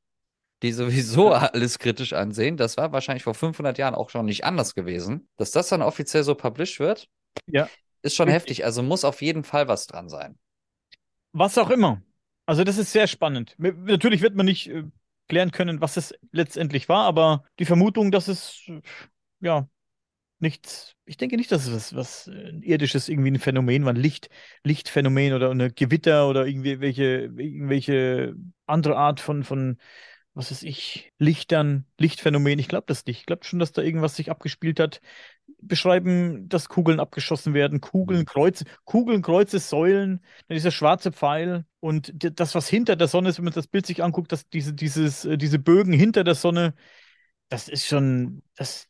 die 0.63 0.73
sowieso 0.73 1.31
alles 1.33 1.79
kritisch 1.79 2.13
ansehen, 2.13 2.57
das 2.57 2.77
war 2.77 2.93
wahrscheinlich 2.93 3.25
vor 3.25 3.35
500 3.35 3.79
Jahren 3.79 3.95
auch 3.95 4.11
schon 4.11 4.27
nicht 4.27 4.45
anders 4.45 4.75
gewesen, 4.75 5.29
dass 5.37 5.51
das 5.51 5.69
dann 5.69 5.83
offiziell 5.83 6.25
so 6.25 6.35
published 6.35 6.79
wird, 6.81 7.09
Ja. 7.47 7.69
ist 8.03 8.17
schon 8.17 8.29
heftig. 8.29 8.65
Also 8.65 8.83
muss 8.83 9.05
auf 9.05 9.23
jeden 9.23 9.45
Fall 9.45 9.69
was 9.69 9.87
dran 9.87 10.09
sein. 10.09 10.39
Was 11.33 11.57
auch 11.59 11.71
immer. 11.71 12.03
Also 12.47 12.65
das 12.65 12.79
ist 12.79 12.93
sehr 12.93 13.07
spannend. 13.07 13.55
Natürlich 13.59 14.21
wird 14.21 14.35
man 14.35 14.47
nicht 14.47 14.69
äh, 14.69 14.85
klären 15.29 15.51
können, 15.53 15.81
was 15.81 15.97
es 15.97 16.15
letztendlich 16.33 16.89
war, 16.89 17.07
aber 17.07 17.45
die 17.59 17.65
Vermutung, 17.65 18.11
dass 18.11 18.29
es 18.29 18.63
äh, 18.67 18.81
ja 19.41 19.69
nichts, 20.43 20.95
ich 21.05 21.17
denke 21.17 21.37
nicht, 21.37 21.51
dass 21.53 21.67
es 21.67 21.73
was, 21.73 21.95
was 21.95 22.29
äh, 22.29 22.49
ein 22.51 22.63
irdisches 22.63 23.09
irgendwie 23.09 23.31
ein 23.31 23.39
Phänomen 23.39 23.85
war, 23.85 23.93
ein 23.93 23.97
Licht, 23.97 24.29
Lichtphänomen 24.65 25.33
oder 25.33 25.51
eine 25.51 25.71
Gewitter 25.71 26.29
oder 26.29 26.47
irgendwie 26.47 26.81
welche, 26.81 27.31
irgendwelche 27.37 28.35
andere 28.67 28.97
Art 28.97 29.21
von, 29.21 29.45
von, 29.45 29.79
was 30.35 30.51
weiß 30.51 30.63
ich, 30.63 31.13
Lichtern, 31.19 31.87
Lichtphänomen. 31.99 32.59
Ich 32.59 32.69
glaube 32.69 32.85
das 32.87 33.07
nicht. 33.07 33.21
Ich 33.21 33.27
glaube 33.27 33.45
schon, 33.45 33.59
dass 33.59 33.73
da 33.73 33.83
irgendwas 33.83 34.17
sich 34.17 34.31
abgespielt 34.31 34.81
hat. 34.81 35.01
Beschreiben, 35.61 36.49
dass 36.49 36.69
Kugeln 36.69 36.99
abgeschossen 37.01 37.55
werden, 37.55 37.81
Kugeln, 37.81 38.25
Kreuze, 38.25 38.65
Kugeln, 38.85 39.23
Kreuze, 39.23 39.61
Säulen, 39.61 40.21
dann 40.49 40.57
dieser 40.57 40.73
schwarze 40.73 41.13
Pfeil 41.13 41.67
und 41.81 42.13
das, 42.41 42.55
was 42.55 42.69
hinter 42.69 42.97
der 42.97 43.09
Sonne 43.09 43.29
ist, 43.29 43.39
wenn 43.39 43.45
man 43.45 43.55
das 43.55 43.69
Bild 43.69 43.87
sich 43.87 44.03
anguckt, 44.03 44.33
dass 44.33 44.49
diese, 44.49 44.73
dieses, 44.75 45.25
äh, 45.25 45.39
diese 45.39 45.59
Bögen 45.59 45.93
hinter 45.93 46.25
der 46.25 46.35
Sonne, 46.35 46.75
das 47.49 47.69
ist 47.69 47.87
schon, 47.87 48.43
das 48.57 48.89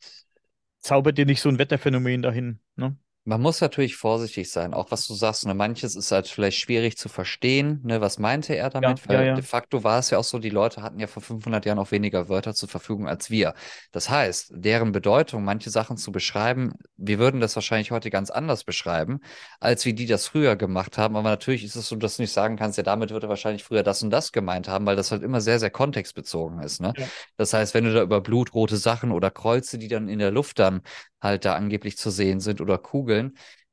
zaubert 0.83 1.17
dir 1.17 1.25
nicht 1.25 1.41
so 1.41 1.49
ein 1.49 1.59
Wetterphänomen 1.59 2.21
dahin, 2.21 2.59
ne? 2.75 2.97
Man 3.25 3.41
muss 3.41 3.61
natürlich 3.61 3.95
vorsichtig 3.95 4.51
sein, 4.51 4.73
auch 4.73 4.91
was 4.91 5.07
du 5.07 5.13
sagst. 5.13 5.45
Ne? 5.45 5.53
Manches 5.53 5.95
ist 5.95 6.11
halt 6.11 6.27
vielleicht 6.27 6.57
schwierig 6.57 6.97
zu 6.97 7.07
verstehen. 7.07 7.79
Ne? 7.83 8.01
Was 8.01 8.19
meinte 8.19 8.53
er 8.53 8.69
damit? 8.69 8.99
Ja, 8.99 9.07
Weil 9.07 9.15
ja, 9.15 9.23
ja. 9.23 9.33
de 9.35 9.43
facto 9.43 9.85
war 9.85 9.99
es 9.99 10.09
ja 10.09 10.17
auch 10.17 10.25
so, 10.25 10.39
die 10.39 10.49
Leute 10.49 10.81
hatten 10.81 10.99
ja 10.99 11.07
vor 11.07 11.23
500 11.23 11.65
Jahren 11.65 11.79
auch 11.79 11.91
weniger 11.91 12.27
Wörter 12.27 12.53
zur 12.53 12.67
Verfügung 12.67 13.07
als 13.07 13.29
wir. 13.29 13.53
Das 13.93 14.09
heißt, 14.09 14.51
deren 14.55 14.91
Bedeutung, 14.91 15.45
manche 15.45 15.69
Sachen 15.69 15.95
zu 15.95 16.11
beschreiben, 16.11 16.73
wir 16.97 17.17
würden 17.17 17.39
das 17.39 17.55
wahrscheinlich 17.55 17.91
heute 17.91 18.09
ganz 18.09 18.29
anders 18.29 18.65
beschreiben, 18.65 19.21
als 19.61 19.85
wie 19.85 19.93
die 19.93 20.05
das 20.05 20.27
früher 20.27 20.57
gemacht 20.57 20.97
haben. 20.97 21.15
Aber 21.15 21.29
natürlich 21.29 21.63
ist 21.63 21.77
es 21.77 21.87
so, 21.87 21.95
dass 21.95 22.17
du 22.17 22.23
nicht 22.23 22.33
sagen 22.33 22.57
kannst, 22.57 22.77
ja, 22.77 22.83
damit 22.83 23.11
würde 23.11 23.29
wahrscheinlich 23.29 23.63
früher 23.63 23.83
das 23.83 24.03
und 24.03 24.09
das 24.09 24.33
gemeint 24.33 24.67
haben, 24.67 24.85
weil 24.85 24.97
das 24.97 25.11
halt 25.11 25.23
immer 25.23 25.39
sehr, 25.39 25.59
sehr 25.59 25.69
kontextbezogen 25.69 26.59
ist. 26.59 26.81
Ne? 26.81 26.91
Das 27.37 27.53
heißt, 27.53 27.73
wenn 27.73 27.85
du 27.85 27.93
da 27.93 28.01
über 28.01 28.19
blutrote 28.19 28.75
Sachen 28.75 29.11
oder 29.11 29.31
Kreuze, 29.31 29.77
die 29.77 29.87
dann 29.87 30.09
in 30.09 30.19
der 30.19 30.31
Luft 30.31 30.59
dann 30.59 30.81
halt 31.23 31.45
da 31.45 31.55
angeblich 31.55 31.97
zu 31.97 32.11
sehen 32.11 32.41
sind 32.41 32.59
oder 32.59 32.77
Kugeln, 32.77 33.12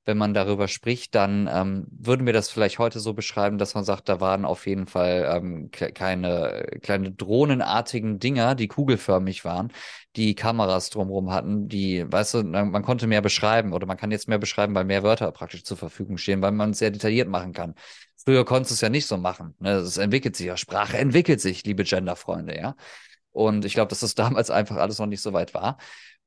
wenn 0.07 0.17
man 0.19 0.35
darüber 0.35 0.67
spricht, 0.67 1.15
dann 1.15 1.49
ähm, 1.53 1.87
würden 1.91 2.27
wir 2.27 2.33
das 2.33 2.49
vielleicht 2.51 2.79
heute 2.79 3.01
so 3.01 3.13
beschreiben, 3.15 3.59
dass 3.59 3.75
man 3.75 3.85
sagt, 3.85 4.09
da 4.09 4.21
waren 4.21 4.45
auf 4.45 4.67
jeden 4.67 4.87
Fall 4.87 5.31
ähm, 5.37 5.71
ke- 5.71 5.93
keine 5.93 6.67
kleine 6.83 7.13
drohnenartigen 7.13 8.19
Dinger, 8.19 8.55
die 8.55 8.67
kugelförmig 8.69 9.45
waren, 9.45 9.73
die 10.17 10.35
Kameras 10.35 10.91
drumherum 10.91 11.31
hatten, 11.31 11.69
die, 11.69 12.11
weißt 12.11 12.35
du, 12.35 12.43
man 12.45 12.71
man 12.71 12.83
konnte 12.83 13.07
mehr 13.07 13.21
beschreiben 13.23 13.73
oder 13.73 13.87
man 13.87 13.97
kann 13.97 14.11
jetzt 14.11 14.27
mehr 14.29 14.39
beschreiben, 14.39 14.75
weil 14.75 14.85
mehr 14.85 15.03
Wörter 15.03 15.31
praktisch 15.33 15.65
zur 15.65 15.77
Verfügung 15.77 16.17
stehen, 16.19 16.43
weil 16.43 16.53
man 16.53 16.71
es 16.71 16.79
sehr 16.79 16.91
detailliert 16.91 17.29
machen 17.29 17.53
kann. 17.53 17.75
Früher 18.25 18.45
konntest 18.45 18.71
du 18.73 18.75
es 18.75 18.81
ja 18.81 18.89
nicht 18.89 19.07
so 19.07 19.17
machen. 19.17 19.55
Ne? 19.61 19.73
Es 19.73 19.97
entwickelt 19.99 20.37
sich 20.37 20.47
ja, 20.47 20.57
Sprache 20.57 20.99
entwickelt 20.99 21.41
sich, 21.41 21.65
liebe 21.65 21.85
Genderfreunde, 21.85 22.57
ja. 22.57 22.75
Und 23.33 23.65
ich 23.65 23.75
glaube, 23.75 23.89
dass 23.89 24.01
das 24.01 24.15
damals 24.17 24.51
einfach 24.51 24.77
alles 24.77 24.99
noch 24.99 25.07
nicht 25.07 25.23
so 25.23 25.33
weit 25.33 25.55
war. 25.55 25.79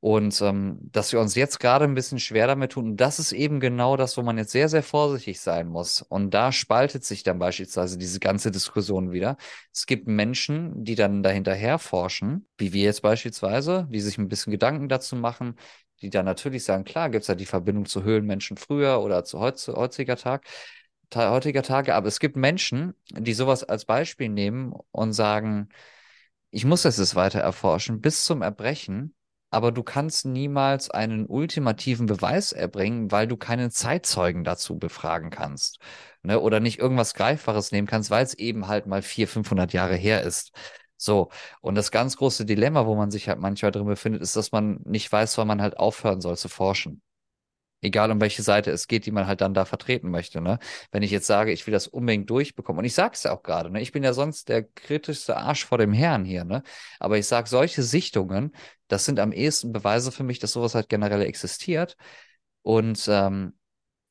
Und 0.04 0.42
ähm, 0.42 0.80
dass 0.92 1.14
wir 1.14 1.22
uns 1.22 1.34
jetzt 1.34 1.62
gerade 1.62 1.86
ein 1.86 1.94
bisschen 1.94 2.20
schwer 2.20 2.46
damit 2.46 2.74
tun. 2.74 2.98
Das 2.98 3.20
ist 3.20 3.32
eben 3.32 3.62
genau 3.62 3.96
das, 3.96 4.18
wo 4.18 4.22
man 4.22 4.38
jetzt 4.38 4.52
sehr, 4.52 4.68
sehr 4.68 4.84
vorsichtig 4.84 5.40
sein 5.40 5.70
muss. 5.70 6.02
Und 6.02 6.34
da 6.34 6.52
spaltet 6.52 7.06
sich 7.06 7.24
dann 7.24 7.40
beispielsweise 7.40 7.98
diese 7.98 8.20
ganze 8.20 8.52
Diskussion 8.52 9.14
wieder. 9.14 9.38
Es 9.72 9.86
gibt 9.86 10.06
Menschen, 10.06 10.84
die 10.84 10.96
dann 10.96 11.24
dahinterher 11.24 11.80
forschen, 11.80 12.46
wie 12.58 12.74
wir 12.74 12.84
jetzt 12.84 13.02
beispielsweise, 13.02 13.88
die 13.92 14.02
sich 14.02 14.18
ein 14.18 14.28
bisschen 14.28 14.52
Gedanken 14.52 14.90
dazu 14.90 15.16
machen, 15.16 15.56
die 16.02 16.10
dann 16.10 16.26
natürlich 16.26 16.66
sagen, 16.66 16.84
klar, 16.84 17.10
gibt 17.10 17.22
es 17.22 17.30
ja 17.30 17.36
die 17.36 17.46
Verbindung 17.46 17.86
zu 17.86 18.04
Höhlenmenschen 18.04 18.58
früher 18.58 19.00
oder 19.00 19.24
zu 19.24 19.40
heutiger 19.40 20.18
Tag, 20.18 20.46
ta- 21.12 21.32
heutiger 21.32 21.64
Tage. 21.64 21.96
Aber 21.96 22.10
es 22.10 22.20
gibt 22.20 22.36
Menschen, 22.36 22.94
die 23.10 23.34
sowas 23.34 23.64
als 23.64 23.86
Beispiel 23.86 24.28
nehmen 24.28 24.74
und 24.92 25.14
sagen, 25.14 25.70
ich 26.52 26.66
muss 26.66 26.82
das 26.82 26.98
jetzt 26.98 27.16
weiter 27.16 27.40
erforschen 27.40 28.02
bis 28.02 28.26
zum 28.26 28.42
Erbrechen, 28.42 29.16
aber 29.54 29.72
du 29.72 29.84
kannst 29.84 30.26
niemals 30.26 30.90
einen 30.90 31.28
ultimativen 31.28 32.08
Beweis 32.08 32.52
erbringen, 32.52 33.12
weil 33.12 33.28
du 33.28 33.38
keinen 33.38 33.72
Zeitzeugen 33.72 34.44
dazu 34.44 34.80
befragen 34.80 35.30
kannst. 35.30 35.80
Ne? 36.24 36.40
Oder 36.40 36.60
nicht 36.60 36.80
irgendwas 36.80 37.14
Greifbares 37.14 37.72
nehmen 37.72 37.88
kannst, 37.88 38.10
weil 38.12 38.24
es 38.26 38.34
eben 38.34 38.68
halt 38.68 38.88
mal 38.88 39.02
400, 39.04 39.34
500 39.34 39.74
Jahre 39.74 39.96
her 39.96 40.24
ist. 40.24 40.52
So, 40.98 41.30
und 41.62 41.76
das 41.76 41.92
ganz 41.92 42.18
große 42.18 42.46
Dilemma, 42.46 42.86
wo 42.88 42.96
man 42.96 43.12
sich 43.12 43.30
halt 43.30 43.40
manchmal 43.40 43.72
drin 43.72 43.86
befindet, 43.86 44.22
ist, 44.24 44.36
dass 44.36 44.52
man 44.52 44.80
nicht 44.86 45.12
weiß, 45.12 45.38
wann 45.38 45.48
man 45.48 45.62
halt 45.62 45.78
aufhören 45.78 46.22
soll 46.22 46.38
zu 46.38 46.50
forschen. 46.50 47.03
Egal 47.84 48.12
um 48.12 48.22
welche 48.22 48.42
Seite 48.42 48.72
es 48.72 48.88
geht, 48.88 49.06
die 49.06 49.12
man 49.12 49.28
halt 49.28 49.42
dann 49.42 49.54
da 49.54 49.66
vertreten 49.66 50.10
möchte. 50.10 50.42
Ne? 50.42 50.60
Wenn 50.92 51.04
ich 51.04 51.12
jetzt 51.12 51.28
sage, 51.28 51.52
ich 51.52 51.68
will 51.68 51.74
das 51.74 51.88
unbedingt 51.88 52.30
durchbekommen, 52.30 52.80
und 52.80 52.86
ich 52.86 52.96
sage 52.96 53.14
es 53.14 53.24
ja 53.24 53.32
auch 53.34 53.44
gerade, 53.44 53.70
ne? 53.70 53.82
ich 53.82 53.92
bin 53.92 54.04
ja 54.04 54.14
sonst 54.14 54.50
der 54.50 54.64
kritischste 54.64 55.38
Arsch 55.38 55.66
vor 55.66 55.78
dem 55.78 55.94
Herrn 55.94 56.26
hier, 56.26 56.46
ne? 56.46 56.64
aber 57.00 57.18
ich 57.18 57.28
sage, 57.28 57.50
solche 57.50 57.84
Sichtungen, 57.84 58.56
das 58.88 59.06
sind 59.06 59.20
am 59.20 59.32
ehesten 59.32 59.72
Beweise 59.72 60.12
für 60.12 60.24
mich, 60.24 60.40
dass 60.40 60.54
sowas 60.54 60.76
halt 60.76 60.90
generell 60.90 61.22
existiert. 61.22 61.98
Und 62.62 63.06
ähm, 63.10 63.54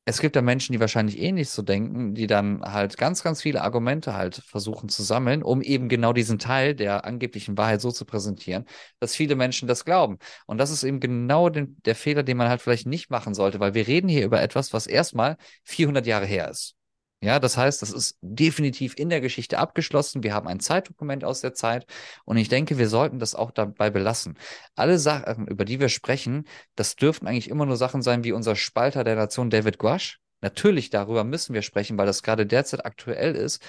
es 0.05 0.19
gibt 0.19 0.35
da 0.35 0.41
Menschen, 0.41 0.73
die 0.73 0.79
wahrscheinlich 0.81 1.19
eh 1.19 1.31
nicht 1.31 1.49
so 1.49 1.61
denken, 1.61 2.13
die 2.13 2.27
dann 2.27 2.61
halt 2.61 2.97
ganz, 2.97 3.23
ganz 3.23 3.41
viele 3.41 3.61
Argumente 3.61 4.13
halt 4.13 4.35
versuchen 4.45 4.89
zu 4.89 5.01
sammeln, 5.01 5.43
um 5.43 5.61
eben 5.61 5.87
genau 5.87 6.11
diesen 6.11 6.39
Teil 6.39 6.75
der 6.75 7.05
angeblichen 7.05 7.57
Wahrheit 7.57 7.79
so 7.79 7.89
zu 7.91 8.03
präsentieren, 8.05 8.65
dass 8.99 9.15
viele 9.15 9.35
Menschen 9.35 9.67
das 9.67 9.85
glauben. 9.85 10.17
Und 10.45 10.57
das 10.57 10.71
ist 10.71 10.83
eben 10.83 10.99
genau 10.99 11.49
den, 11.49 11.77
der 11.85 11.95
Fehler, 11.95 12.23
den 12.23 12.37
man 12.37 12.49
halt 12.49 12.61
vielleicht 12.61 12.85
nicht 12.85 13.09
machen 13.09 13.33
sollte, 13.33 13.59
weil 13.61 13.73
wir 13.75 13.87
reden 13.87 14.09
hier 14.09 14.25
über 14.25 14.41
etwas, 14.41 14.73
was 14.73 14.87
erstmal 14.87 15.37
400 15.63 16.05
Jahre 16.05 16.25
her 16.25 16.49
ist. 16.49 16.75
Ja, 17.23 17.39
das 17.39 17.55
heißt, 17.55 17.81
das 17.81 17.91
ist 17.91 18.17
definitiv 18.21 18.95
in 18.97 19.09
der 19.09 19.21
Geschichte 19.21 19.57
abgeschlossen. 19.57 20.23
Wir 20.23 20.33
haben 20.33 20.47
ein 20.47 20.59
Zeitdokument 20.59 21.23
aus 21.23 21.39
der 21.39 21.53
Zeit 21.53 21.85
und 22.25 22.35
ich 22.35 22.49
denke, 22.49 22.77
wir 22.77 22.89
sollten 22.89 23.17
das 23.17 23.33
auch 23.33 23.51
dabei 23.51 23.89
belassen. 23.89 24.37
Alle 24.75 24.99
Sachen, 24.99 25.47
über 25.47 25.63
die 25.63 25.79
wir 25.79 25.87
sprechen, 25.87 26.45
das 26.75 26.97
dürften 26.97 27.25
eigentlich 27.25 27.49
immer 27.49 27.65
nur 27.65 27.77
Sachen 27.77 28.01
sein 28.01 28.25
wie 28.25 28.33
unser 28.33 28.57
Spalter 28.57 29.05
der 29.05 29.15
Nation 29.15 29.49
David 29.49 29.77
Guasch. 29.77 30.19
Natürlich, 30.41 30.89
darüber 30.89 31.23
müssen 31.23 31.53
wir 31.53 31.61
sprechen, 31.61 31.97
weil 31.97 32.05
das 32.07 32.23
gerade 32.23 32.45
derzeit 32.45 32.85
aktuell 32.85 33.35
ist. 33.35 33.61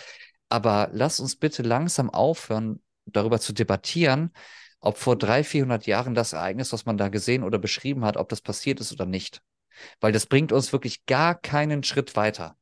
Aber 0.49 0.91
lass 0.93 1.21
uns 1.21 1.37
bitte 1.37 1.63
langsam 1.63 2.11
aufhören, 2.11 2.83
darüber 3.07 3.39
zu 3.41 3.53
debattieren, 3.53 4.33
ob 4.81 4.99
vor 4.99 5.17
300, 5.17 5.47
400 5.47 5.87
Jahren 5.87 6.15
das 6.15 6.33
Ereignis, 6.33 6.73
was 6.73 6.87
man 6.87 6.97
da 6.97 7.09
gesehen 7.09 7.45
oder 7.45 7.59
beschrieben 7.59 8.05
hat, 8.05 8.17
ob 8.17 8.29
das 8.29 8.41
passiert 8.41 8.81
ist 8.81 8.93
oder 8.93 9.07
nicht. 9.07 9.43
weil 10.01 10.13
das 10.13 10.27
bringt 10.27 10.53
uns 10.53 10.73
wirklich 10.73 11.07
gar 11.07 11.35
keinen 11.37 11.83
Schritt 11.85 12.17
weiter. 12.17 12.57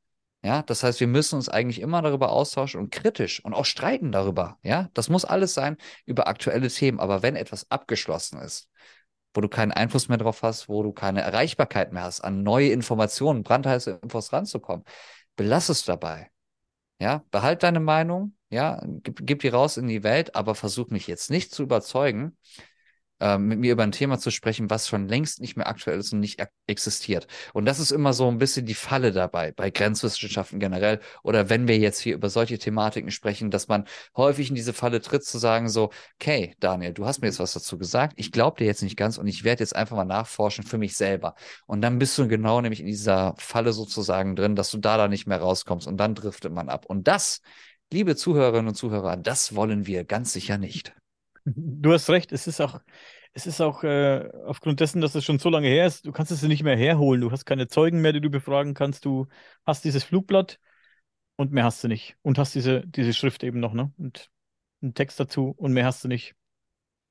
Ja, 0.44 0.62
das 0.62 0.82
heißt, 0.82 0.98
wir 0.98 1.06
müssen 1.06 1.36
uns 1.36 1.48
eigentlich 1.48 1.80
immer 1.80 2.02
darüber 2.02 2.32
austauschen 2.32 2.80
und 2.80 2.90
kritisch 2.90 3.44
und 3.44 3.54
auch 3.54 3.64
streiten 3.64 4.10
darüber. 4.10 4.58
Ja, 4.62 4.90
das 4.92 5.08
muss 5.08 5.24
alles 5.24 5.54
sein 5.54 5.76
über 6.04 6.26
aktuelle 6.26 6.68
Themen. 6.68 6.98
Aber 6.98 7.22
wenn 7.22 7.36
etwas 7.36 7.70
abgeschlossen 7.70 8.40
ist, 8.40 8.68
wo 9.34 9.40
du 9.40 9.48
keinen 9.48 9.70
Einfluss 9.70 10.08
mehr 10.08 10.18
drauf 10.18 10.42
hast, 10.42 10.68
wo 10.68 10.82
du 10.82 10.92
keine 10.92 11.20
Erreichbarkeit 11.20 11.92
mehr 11.92 12.02
hast, 12.02 12.22
an 12.22 12.42
neue 12.42 12.70
Informationen, 12.70 13.44
brandheiße 13.44 14.00
Infos 14.02 14.32
ranzukommen, 14.32 14.84
belass 15.36 15.68
es 15.68 15.84
dabei. 15.84 16.30
Ja, 16.98 17.24
behalt 17.30 17.62
deine 17.62 17.80
Meinung, 17.80 18.36
ja, 18.50 18.82
gib, 18.84 19.20
gib 19.24 19.40
die 19.40 19.48
raus 19.48 19.76
in 19.76 19.88
die 19.88 20.02
Welt, 20.02 20.34
aber 20.36 20.54
versuch 20.54 20.90
mich 20.90 21.06
jetzt 21.06 21.30
nicht 21.30 21.52
zu 21.54 21.62
überzeugen, 21.62 22.36
äh, 23.22 23.38
mit 23.38 23.60
mir 23.60 23.72
über 23.72 23.84
ein 23.84 23.92
Thema 23.92 24.18
zu 24.18 24.30
sprechen, 24.30 24.68
was 24.68 24.88
schon 24.88 25.08
längst 25.08 25.40
nicht 25.40 25.56
mehr 25.56 25.68
aktuell 25.68 25.98
ist 25.98 26.12
und 26.12 26.20
nicht 26.20 26.42
existiert. 26.66 27.26
Und 27.54 27.64
das 27.66 27.78
ist 27.78 27.92
immer 27.92 28.12
so 28.12 28.28
ein 28.28 28.38
bisschen 28.38 28.66
die 28.66 28.74
Falle 28.74 29.12
dabei, 29.12 29.52
bei 29.52 29.70
Grenzwissenschaften 29.70 30.58
generell. 30.58 31.00
Oder 31.22 31.48
wenn 31.48 31.68
wir 31.68 31.78
jetzt 31.78 32.00
hier 32.00 32.14
über 32.14 32.30
solche 32.30 32.58
Thematiken 32.58 33.10
sprechen, 33.10 33.50
dass 33.50 33.68
man 33.68 33.84
häufig 34.16 34.48
in 34.48 34.54
diese 34.56 34.72
Falle 34.72 35.00
tritt, 35.00 35.24
zu 35.24 35.38
sagen 35.38 35.68
so, 35.68 35.90
okay, 36.20 36.54
Daniel, 36.60 36.92
du 36.92 37.06
hast 37.06 37.20
mir 37.20 37.28
jetzt 37.28 37.38
was 37.38 37.52
dazu 37.52 37.78
gesagt, 37.78 38.14
ich 38.16 38.32
glaube 38.32 38.58
dir 38.58 38.66
jetzt 38.66 38.82
nicht 38.82 38.96
ganz 38.96 39.18
und 39.18 39.26
ich 39.28 39.44
werde 39.44 39.62
jetzt 39.62 39.76
einfach 39.76 39.96
mal 39.96 40.04
nachforschen 40.04 40.64
für 40.64 40.78
mich 40.78 40.96
selber. 40.96 41.34
Und 41.66 41.82
dann 41.82 41.98
bist 41.98 42.18
du 42.18 42.26
genau 42.28 42.60
nämlich 42.60 42.80
in 42.80 42.86
dieser 42.86 43.34
Falle 43.38 43.72
sozusagen 43.72 44.34
drin, 44.36 44.56
dass 44.56 44.70
du 44.70 44.78
da 44.78 44.96
da 44.96 45.08
nicht 45.08 45.26
mehr 45.26 45.40
rauskommst 45.40 45.86
und 45.86 45.96
dann 45.98 46.14
driftet 46.14 46.52
man 46.52 46.68
ab. 46.68 46.86
Und 46.86 47.06
das, 47.08 47.40
liebe 47.92 48.16
Zuhörerinnen 48.16 48.68
und 48.68 48.74
Zuhörer, 48.74 49.16
das 49.16 49.54
wollen 49.54 49.86
wir 49.86 50.04
ganz 50.04 50.32
sicher 50.32 50.58
nicht. 50.58 50.94
Du 51.44 51.92
hast 51.92 52.08
recht, 52.10 52.32
es 52.32 52.46
ist 52.46 52.60
auch, 52.60 52.80
es 53.32 53.46
ist 53.46 53.60
auch 53.60 53.82
äh, 53.84 54.28
aufgrund 54.46 54.80
dessen, 54.80 55.00
dass 55.00 55.14
es 55.14 55.24
schon 55.24 55.38
so 55.38 55.48
lange 55.48 55.68
her 55.68 55.86
ist, 55.86 56.06
du 56.06 56.12
kannst 56.12 56.30
es 56.32 56.42
nicht 56.42 56.62
mehr 56.62 56.76
herholen. 56.76 57.20
Du 57.20 57.30
hast 57.30 57.44
keine 57.46 57.68
Zeugen 57.68 58.00
mehr, 58.00 58.12
die 58.12 58.20
du 58.20 58.30
befragen 58.30 58.74
kannst. 58.74 59.04
Du 59.04 59.26
hast 59.66 59.84
dieses 59.84 60.04
Flugblatt 60.04 60.60
und 61.36 61.52
mehr 61.52 61.64
hast 61.64 61.84
du 61.84 61.88
nicht. 61.88 62.16
Und 62.22 62.38
hast 62.38 62.54
diese, 62.54 62.86
diese 62.86 63.14
Schrift 63.14 63.44
eben 63.44 63.60
noch, 63.60 63.74
ne? 63.74 63.92
Und 63.98 64.30
einen 64.82 64.94
Text 64.94 65.20
dazu 65.20 65.54
und 65.56 65.72
mehr 65.72 65.86
hast 65.86 66.04
du 66.04 66.08
nicht. 66.08 66.34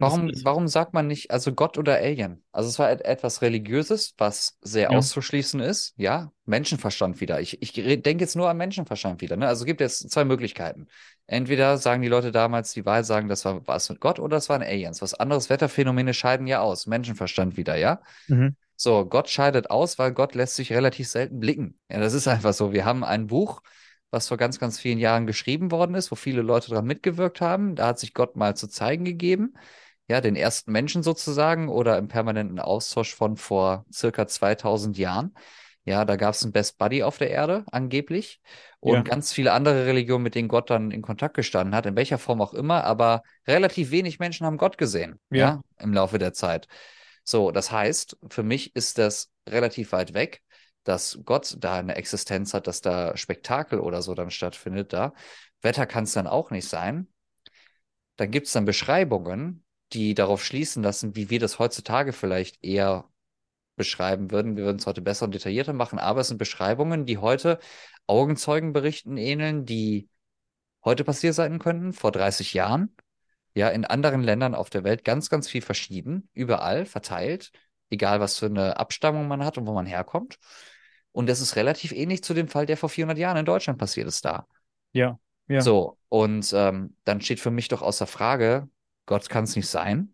Warum, 0.02 0.32
warum 0.44 0.68
sagt 0.68 0.94
man 0.94 1.08
nicht, 1.08 1.32
also 1.32 1.54
Gott 1.54 1.78
oder 1.78 1.98
Alien? 1.98 2.44
Also 2.52 2.70
es 2.70 2.80
war 2.80 2.92
et 2.92 3.06
etwas 3.06 3.42
Religiöses, 3.42 4.16
was 4.18 4.58
sehr 4.62 4.92
ja. 4.92 4.98
auszuschließen 4.98 5.60
ist. 5.60 5.94
Ja, 5.96 6.32
Menschenverstand 6.46 7.22
wieder. 7.22 7.40
Ich, 7.40 7.62
ich 7.62 7.74
denke 7.74 8.24
jetzt 8.24 8.36
nur 8.36 8.50
an 8.50 8.58
Menschenverstand 8.58 9.22
wieder. 9.22 9.38
Ne? 9.38 9.48
Also 9.48 9.62
es 9.62 9.66
gibt 9.66 9.80
jetzt 9.80 10.10
zwei 10.10 10.26
Möglichkeiten. 10.26 10.88
Entweder 11.28 11.78
sagen 11.78 12.02
die 12.02 12.08
Leute 12.08 12.32
damals, 12.32 12.74
die 12.74 12.86
Wahl 12.86 13.04
sagen, 13.04 13.28
das 13.30 13.46
war 13.46 13.66
was 13.68 13.90
mit 13.90 14.00
Gott 14.00 14.20
oder 14.20 14.38
das 14.38 14.50
waren 14.50 14.64
Aliens. 14.64 15.02
Was 15.02 15.14
anderes 15.14 15.50
Wetterphänomene 15.50 16.14
scheiden 16.14 16.48
ja 16.48 16.62
aus. 16.62 16.88
Menschenverstand 16.88 17.56
wieder, 17.56 17.76
ja? 17.76 18.02
Mhm. 18.28 18.56
So, 18.76 19.06
Gott 19.06 19.30
scheidet 19.30 19.70
aus, 19.70 20.00
weil 20.00 20.12
Gott 20.12 20.34
lässt 20.34 20.56
sich 20.56 20.74
relativ 20.74 21.08
selten 21.08 21.40
blicken. 21.40 21.80
Ja, 21.90 22.00
das 22.00 22.14
ist 22.14 22.28
einfach 22.28 22.54
so. 22.54 22.74
Wir 22.74 22.86
haben 22.86 23.04
ein 23.04 23.28
Buch, 23.28 23.62
was 24.10 24.28
vor 24.28 24.38
ganz, 24.38 24.58
ganz 24.58 24.80
vielen 24.80 24.98
Jahren 24.98 25.28
geschrieben 25.28 25.70
worden 25.70 25.96
ist, 25.96 26.12
wo 26.12 26.16
viele 26.16 26.42
Leute 26.42 26.70
daran 26.72 26.86
mitgewirkt 26.86 27.40
haben. 27.42 27.76
Da 27.76 27.88
hat 27.88 28.00
sich 28.00 28.16
Gott 28.16 28.36
mal 28.36 28.56
zu 28.56 28.68
zeigen 28.68 29.06
gegeben 29.06 29.54
ja, 30.12 30.20
den 30.20 30.36
ersten 30.36 30.74
Menschen 30.74 31.04
sozusagen 31.04 31.70
oder 31.70 31.98
im 31.98 32.10
permanenten 32.10 32.60
Austausch 32.60 33.16
von 33.16 33.38
vor 33.38 33.86
circa 33.94 34.28
2000 34.28 34.98
Jahren. 34.98 35.34
Ja, 35.86 36.04
da 36.04 36.18
gab 36.18 36.34
es 36.34 36.44
einen 36.44 36.52
Best 36.52 36.78
Buddy 36.78 37.02
auf 37.02 37.18
der 37.18 37.32
Erde, 37.32 37.64
angeblich. 37.72 38.42
Und 38.82 38.96
ja. 38.96 39.02
ganz 39.04 39.32
viele 39.32 39.54
andere 39.54 39.86
Religionen, 39.86 40.24
mit 40.24 40.36
denen 40.36 40.50
Gott 40.50 40.70
dann 40.70 40.92
in 40.92 41.02
Kontakt 41.02 41.34
gestanden 41.36 41.74
hat, 41.74 41.86
in 41.86 41.96
welcher 41.96 42.18
Form 42.18 42.42
auch 42.42 42.54
immer. 42.54 42.84
Aber 42.84 43.24
relativ 43.48 43.90
wenig 43.92 44.20
Menschen 44.20 44.46
haben 44.46 44.58
Gott 44.58 44.78
gesehen, 44.78 45.18
ja, 45.30 45.38
ja 45.38 45.62
im 45.80 45.94
Laufe 45.94 46.20
der 46.20 46.34
Zeit. 46.34 46.68
So, 47.24 47.52
das 47.52 47.72
heißt, 47.72 48.18
für 48.30 48.44
mich 48.44 48.76
ist 48.76 48.98
das 48.98 49.32
relativ 49.48 49.94
weit 49.94 50.14
weg, 50.14 50.42
dass 50.84 51.20
Gott 51.24 51.56
da 51.58 51.78
eine 51.78 51.96
Existenz 51.96 52.54
hat, 52.54 52.68
dass 52.68 52.82
da 52.82 53.16
Spektakel 53.16 53.80
oder 53.80 54.02
so 54.02 54.14
dann 54.14 54.30
stattfindet 54.30 54.92
da. 54.92 55.14
Wetter 55.62 55.86
kann 55.86 56.04
es 56.04 56.12
dann 56.12 56.28
auch 56.28 56.52
nicht 56.52 56.68
sein. 56.68 57.08
Dann 58.18 58.30
gibt 58.30 58.48
es 58.48 58.54
dann 58.54 58.66
Beschreibungen, 58.66 59.64
die 59.94 60.14
darauf 60.14 60.44
schließen 60.44 60.84
lassen, 60.84 61.16
wie 61.16 61.30
wir 61.30 61.40
das 61.40 61.60
heutzutage 61.60 62.14
vielleicht 62.14 62.64
eher 62.64 63.06
beschreiben 63.76 64.32
würden. 64.32 64.58
Wir 64.58 64.66
würden 64.66 64.78
es 64.78 64.88
heute 64.88 65.02
besser 65.02 65.26
und 65.26 65.34
detaillierter 65.34 65.74
machen, 65.74 66.00
aber 66.00 66.22
es 66.22 66.28
sind 66.28 66.38
Beschreibungen, 66.38 67.06
die 67.06 67.18
heute 67.18 67.60
Augenzeugenberichten 68.08 69.18
ähneln, 69.18 69.66
die 69.66 70.10
heute 70.84 71.04
passiert 71.04 71.36
sein 71.36 71.60
könnten, 71.60 71.94
vor 71.94 72.12
30 72.12 72.54
Jahren. 72.54 72.96
Ja, 73.54 73.70
in 73.70 73.84
anderen 73.84 74.24
Ländern 74.24 74.56
auf 74.56 74.70
der 74.70 74.84
Welt 74.84 75.04
ganz, 75.04 75.30
ganz 75.30 75.50
viel 75.50 75.62
verschieden, 75.62 76.30
überall 76.34 76.86
verteilt, 76.86 77.52
egal 77.90 78.22
was 78.22 78.38
für 78.38 78.46
eine 78.46 78.78
Abstammung 78.78 79.28
man 79.28 79.44
hat 79.44 79.58
und 79.58 79.68
wo 79.68 79.74
man 79.74 79.86
herkommt. 79.86 80.38
Und 81.12 81.28
das 81.28 81.42
ist 81.42 81.58
relativ 81.58 81.92
ähnlich 81.92 82.24
zu 82.24 82.34
dem 82.34 82.48
Fall, 82.48 82.66
der 82.66 82.78
vor 82.78 82.88
400 82.88 83.18
Jahren 83.18 83.38
in 83.38 83.46
Deutschland 83.46 83.78
passiert 83.78 84.08
ist 84.08 84.24
da. 84.24 84.48
Ja, 84.94 85.20
ja. 85.48 85.60
So, 85.60 85.98
und 86.08 86.54
ähm, 86.54 86.96
dann 87.04 87.20
steht 87.20 87.42
für 87.42 87.52
mich 87.52 87.68
doch 87.68 87.82
außer 87.82 88.08
Frage, 88.08 88.70
Gott 89.06 89.30
kann 89.30 89.44
es 89.44 89.56
nicht 89.56 89.68
sein. 89.68 90.14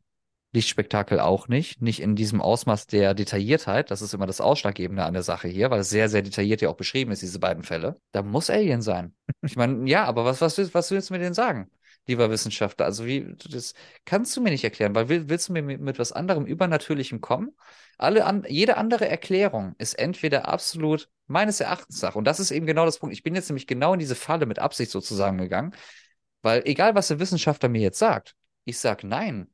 Lichtspektakel 0.54 1.20
auch 1.20 1.48
nicht. 1.48 1.82
Nicht 1.82 2.02
in 2.02 2.16
diesem 2.16 2.42
Ausmaß 2.42 2.88
der 2.88 3.14
Detailliertheit. 3.14 3.92
Das 3.92 4.02
ist 4.02 4.14
immer 4.14 4.26
das 4.26 4.42
Ausschlaggebende 4.42 5.04
an 5.04 5.14
der 5.14 5.24
Sache 5.24 5.48
hier, 5.48 5.70
weil 5.70 5.82
es 5.82 5.90
sehr, 5.90 6.10
sehr 6.10 6.22
detailliert 6.22 6.62
ja 6.62 6.70
auch 6.70 6.78
beschrieben 6.78 7.12
ist, 7.12 7.22
diese 7.22 7.40
beiden 7.40 7.64
Fälle. 7.64 7.98
Da 8.12 8.24
muss 8.24 8.50
Alien 8.50 8.82
sein. 8.82 9.14
Ich 9.42 9.56
meine, 9.56 9.88
ja, 9.90 10.06
aber 10.06 10.26
was, 10.26 10.42
was, 10.42 10.74
was 10.74 10.92
willst 10.92 11.10
du 11.10 11.14
mir 11.14 11.20
denn 11.20 11.34
sagen? 11.34 11.70
lieber 12.08 12.30
Wissenschaftler. 12.30 12.86
Also 12.86 13.06
wie, 13.06 13.36
das 13.50 13.74
kannst 14.06 14.36
du 14.36 14.42
mir 14.42 14.50
nicht 14.50 14.64
erklären, 14.64 14.96
weil 14.96 15.10
willst 15.10 15.50
du 15.50 15.54
mir 15.54 15.62
mit, 15.62 15.82
mit 15.82 16.00
was 16.00 16.12
anderem 16.12 16.46
Übernatürlichem 16.46 17.22
kommen? 17.22 17.52
Alle 17.98 18.26
an, 18.26 18.46
jede 18.48 18.78
andere 18.78 19.08
Erklärung 19.08 19.76
ist 19.78 19.94
entweder 19.96 20.48
absolut 20.48 21.10
meines 21.28 21.60
Erachtens 21.60 22.02
nach, 22.02 22.16
und 22.16 22.26
das 22.26 22.40
ist 22.40 22.52
eben 22.52 22.66
genau 22.66 22.86
das 22.86 23.00
Punkt. 23.00 23.14
Ich 23.14 23.24
bin 23.24 23.36
jetzt 23.36 23.50
nämlich 23.50 23.68
genau 23.68 23.94
in 23.94 24.00
diese 24.00 24.16
Falle 24.16 24.46
mit 24.46 24.60
Absicht 24.60 24.92
sozusagen 24.92 25.38
gegangen, 25.38 25.74
weil 26.42 26.62
egal 26.66 26.96
was 26.96 27.10
der 27.10 27.20
Wissenschaftler 27.20 27.70
mir 27.70 27.82
jetzt 27.82 28.00
sagt, 28.00 28.36
ich 28.68 28.80
sage 28.80 29.08
nein. 29.08 29.48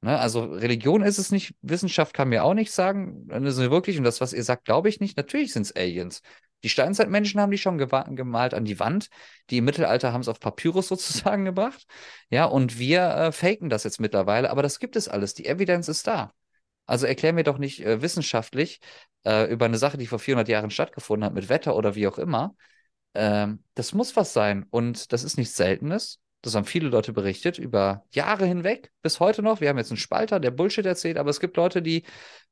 Ne? 0.00 0.18
Also 0.18 0.44
Religion 0.44 1.02
ist 1.02 1.18
es 1.18 1.30
nicht, 1.30 1.54
Wissenschaft 1.62 2.14
kann 2.14 2.28
mir 2.28 2.44
auch 2.44 2.54
nicht 2.54 2.72
sagen. 2.72 3.26
Das 3.28 3.58
ist 3.58 3.70
wirklich, 3.70 3.98
und 3.98 4.04
das, 4.04 4.20
was 4.20 4.32
ihr 4.32 4.44
sagt, 4.44 4.64
glaube 4.64 4.88
ich 4.88 5.00
nicht. 5.00 5.16
Natürlich 5.16 5.52
sind 5.52 5.62
es 5.62 5.76
Aliens. 5.76 6.22
Die 6.64 6.68
Steinzeitmenschen 6.68 7.40
haben 7.40 7.50
die 7.50 7.58
schon 7.58 7.78
gemalt 7.78 8.54
an 8.54 8.64
die 8.64 8.80
Wand. 8.80 9.08
Die 9.50 9.58
im 9.58 9.64
Mittelalter 9.64 10.12
haben 10.12 10.20
es 10.22 10.28
auf 10.28 10.40
Papyrus 10.40 10.88
sozusagen 10.88 11.44
gebracht. 11.44 11.86
Ja, 12.30 12.46
und 12.46 12.78
wir 12.78 13.02
äh, 13.02 13.32
faken 13.32 13.68
das 13.68 13.84
jetzt 13.84 14.00
mittlerweile, 14.00 14.50
aber 14.50 14.62
das 14.62 14.78
gibt 14.80 14.96
es 14.96 15.08
alles. 15.08 15.34
Die 15.34 15.46
Evidenz 15.46 15.88
ist 15.88 16.06
da. 16.06 16.32
Also 16.86 17.06
erklär 17.06 17.32
mir 17.34 17.44
doch 17.44 17.58
nicht 17.58 17.84
äh, 17.84 18.02
wissenschaftlich 18.02 18.80
äh, 19.24 19.50
über 19.52 19.66
eine 19.66 19.78
Sache, 19.78 19.98
die 19.98 20.06
vor 20.06 20.18
400 20.18 20.48
Jahren 20.48 20.70
stattgefunden 20.70 21.26
hat, 21.26 21.34
mit 21.34 21.48
Wetter 21.48 21.76
oder 21.76 21.94
wie 21.94 22.08
auch 22.08 22.18
immer. 22.18 22.56
Ähm, 23.14 23.62
das 23.74 23.92
muss 23.94 24.16
was 24.16 24.32
sein. 24.32 24.66
Und 24.70 25.12
das 25.12 25.24
ist 25.24 25.36
nichts 25.38 25.56
Seltenes. 25.56 26.20
Das 26.42 26.54
haben 26.54 26.64
viele 26.64 26.88
Leute 26.88 27.12
berichtet, 27.12 27.58
über 27.58 28.04
Jahre 28.10 28.46
hinweg, 28.46 28.92
bis 29.02 29.18
heute 29.18 29.42
noch. 29.42 29.60
Wir 29.60 29.68
haben 29.68 29.78
jetzt 29.78 29.90
einen 29.90 29.98
Spalter, 29.98 30.38
der 30.38 30.52
Bullshit 30.52 30.86
erzählt, 30.86 31.18
aber 31.18 31.30
es 31.30 31.40
gibt 31.40 31.56
Leute, 31.56 31.82
die 31.82 32.04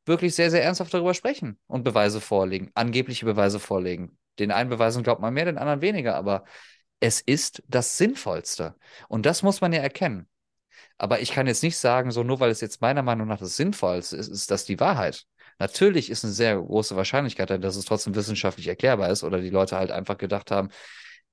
wirklich 0.04 0.34
sehr, 0.34 0.50
sehr 0.50 0.64
ernsthaft 0.64 0.92
darüber 0.92 1.14
sprechen 1.14 1.58
und 1.66 1.84
Beweise 1.84 2.20
vorlegen, 2.20 2.70
angebliche 2.74 3.26
Beweise 3.26 3.60
vorlegen. 3.60 4.18
Den 4.38 4.50
einen 4.50 4.70
Beweisen 4.70 5.02
glaubt 5.02 5.20
man 5.20 5.34
mehr, 5.34 5.44
den 5.44 5.58
anderen 5.58 5.80
weniger, 5.82 6.16
aber 6.16 6.44
es 7.00 7.20
ist 7.20 7.62
das 7.68 7.96
Sinnvollste. 7.96 8.74
Und 9.08 9.26
das 9.26 9.42
muss 9.42 9.60
man 9.60 9.72
ja 9.72 9.80
erkennen. 9.80 10.28
Aber 10.98 11.20
ich 11.20 11.30
kann 11.32 11.46
jetzt 11.46 11.62
nicht 11.62 11.76
sagen, 11.76 12.10
so 12.10 12.22
nur 12.22 12.40
weil 12.40 12.50
es 12.50 12.60
jetzt 12.60 12.80
meiner 12.80 13.02
Meinung 13.02 13.28
nach 13.28 13.38
das 13.38 13.56
Sinnvollste 13.56 14.16
ist, 14.16 14.28
ist 14.28 14.50
das 14.50 14.64
die 14.64 14.80
Wahrheit. 14.80 15.26
Natürlich 15.58 16.10
ist 16.10 16.24
eine 16.24 16.32
sehr 16.32 16.56
große 16.56 16.96
Wahrscheinlichkeit, 16.96 17.50
dass 17.62 17.76
es 17.76 17.84
trotzdem 17.84 18.14
wissenschaftlich 18.14 18.68
erklärbar 18.68 19.10
ist 19.10 19.24
oder 19.24 19.40
die 19.40 19.50
Leute 19.50 19.76
halt 19.76 19.90
einfach 19.90 20.18
gedacht 20.18 20.50
haben, 20.50 20.68